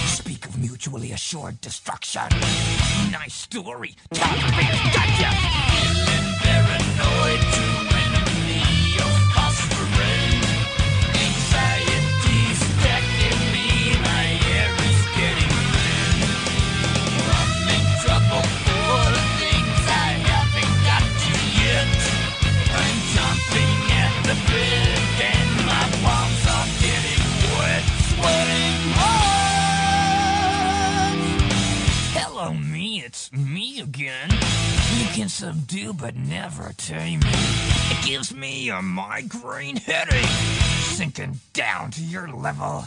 Speak 0.07 0.47
of 0.47 0.59
mutually 0.59 1.13
assured 1.13 1.61
destruction. 1.61 2.23
Nice 3.13 3.35
story. 3.35 3.95
Talk 4.13 4.37
about 4.37 4.95
gotcha. 4.95 5.31
Paranoid 6.43 7.41
to 7.85 7.90
can 35.21 35.29
subdue 35.29 35.93
but 35.93 36.17
never 36.17 36.73
tame 36.79 37.21
me. 37.21 37.29
It 37.29 38.07
gives 38.07 38.35
me 38.35 38.71
a 38.71 38.81
migraine 38.81 39.77
headache, 39.77 40.25
sinking 40.97 41.41
down 41.53 41.91
to 41.91 42.03
your 42.03 42.29
level. 42.29 42.85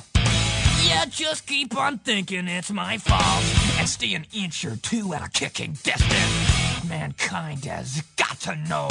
Yeah, 0.84 1.05
just 1.05 1.45
keep 1.45 1.77
on 1.77 1.99
thinking 1.99 2.47
it's 2.47 2.72
my 2.72 2.97
fault 2.97 3.43
and 3.77 3.88
stay 3.88 4.15
an 4.15 4.26
inch 4.34 4.65
or 4.65 4.77
two 4.77 5.14
at 5.14 5.23
a 5.23 5.30
kicking 5.30 5.73
distance. 5.84 6.89
Mankind 6.89 7.65
has 7.65 8.01
got 8.15 8.39
to 8.39 8.55
know 8.68 8.88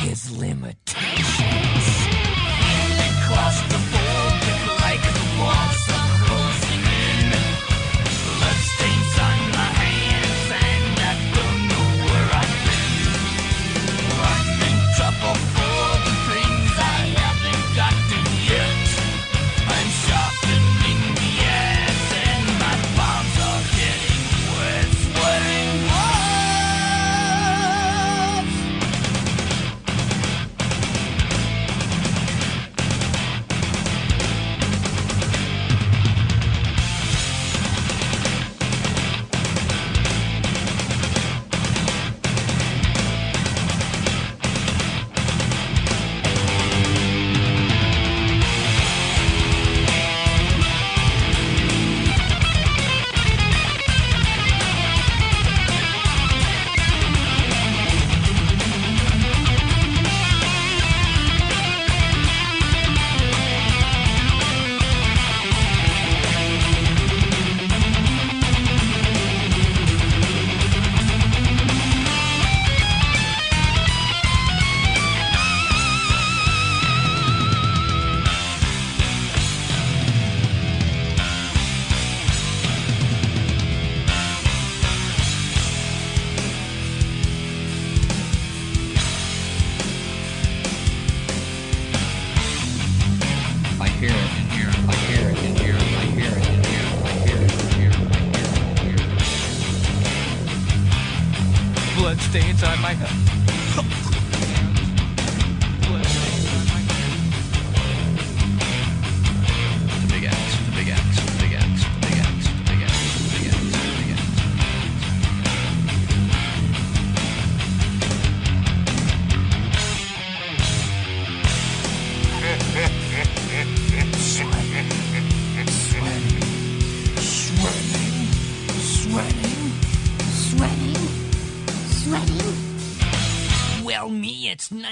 his 0.00 0.36
limitations. 0.36 1.06
Feeling 2.66 3.16
claustrophobic 3.28 3.95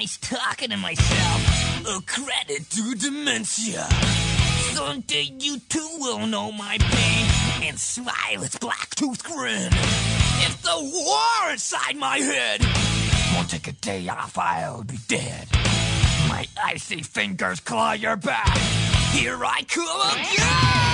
nice 0.04 0.18
talking 0.18 0.68
to 0.68 0.76
myself. 0.76 1.86
A 1.86 2.02
credit 2.02 2.68
to 2.68 2.94
dementia. 2.94 3.88
Someday 4.74 5.30
you 5.40 5.58
too 5.70 5.88
will 5.98 6.26
know 6.26 6.52
my 6.52 6.76
pain 6.78 7.68
and 7.68 7.78
smile 7.78 8.42
its 8.42 8.58
black 8.58 8.90
tooth 8.96 9.24
grin. 9.24 9.70
If 9.72 10.60
the 10.60 10.76
war 10.78 11.52
inside 11.52 11.96
my 11.96 12.18
head 12.18 12.60
won't 13.34 13.48
take 13.48 13.66
a 13.68 13.72
day 13.72 14.06
off, 14.08 14.36
I'll 14.36 14.84
be 14.84 14.98
dead. 15.08 15.48
My 16.28 16.46
icy 16.62 17.02
fingers 17.02 17.60
claw 17.60 17.92
your 17.92 18.16
back. 18.16 18.58
Here 19.12 19.42
I 19.42 19.62
come 19.62 20.20
again! 20.20 20.93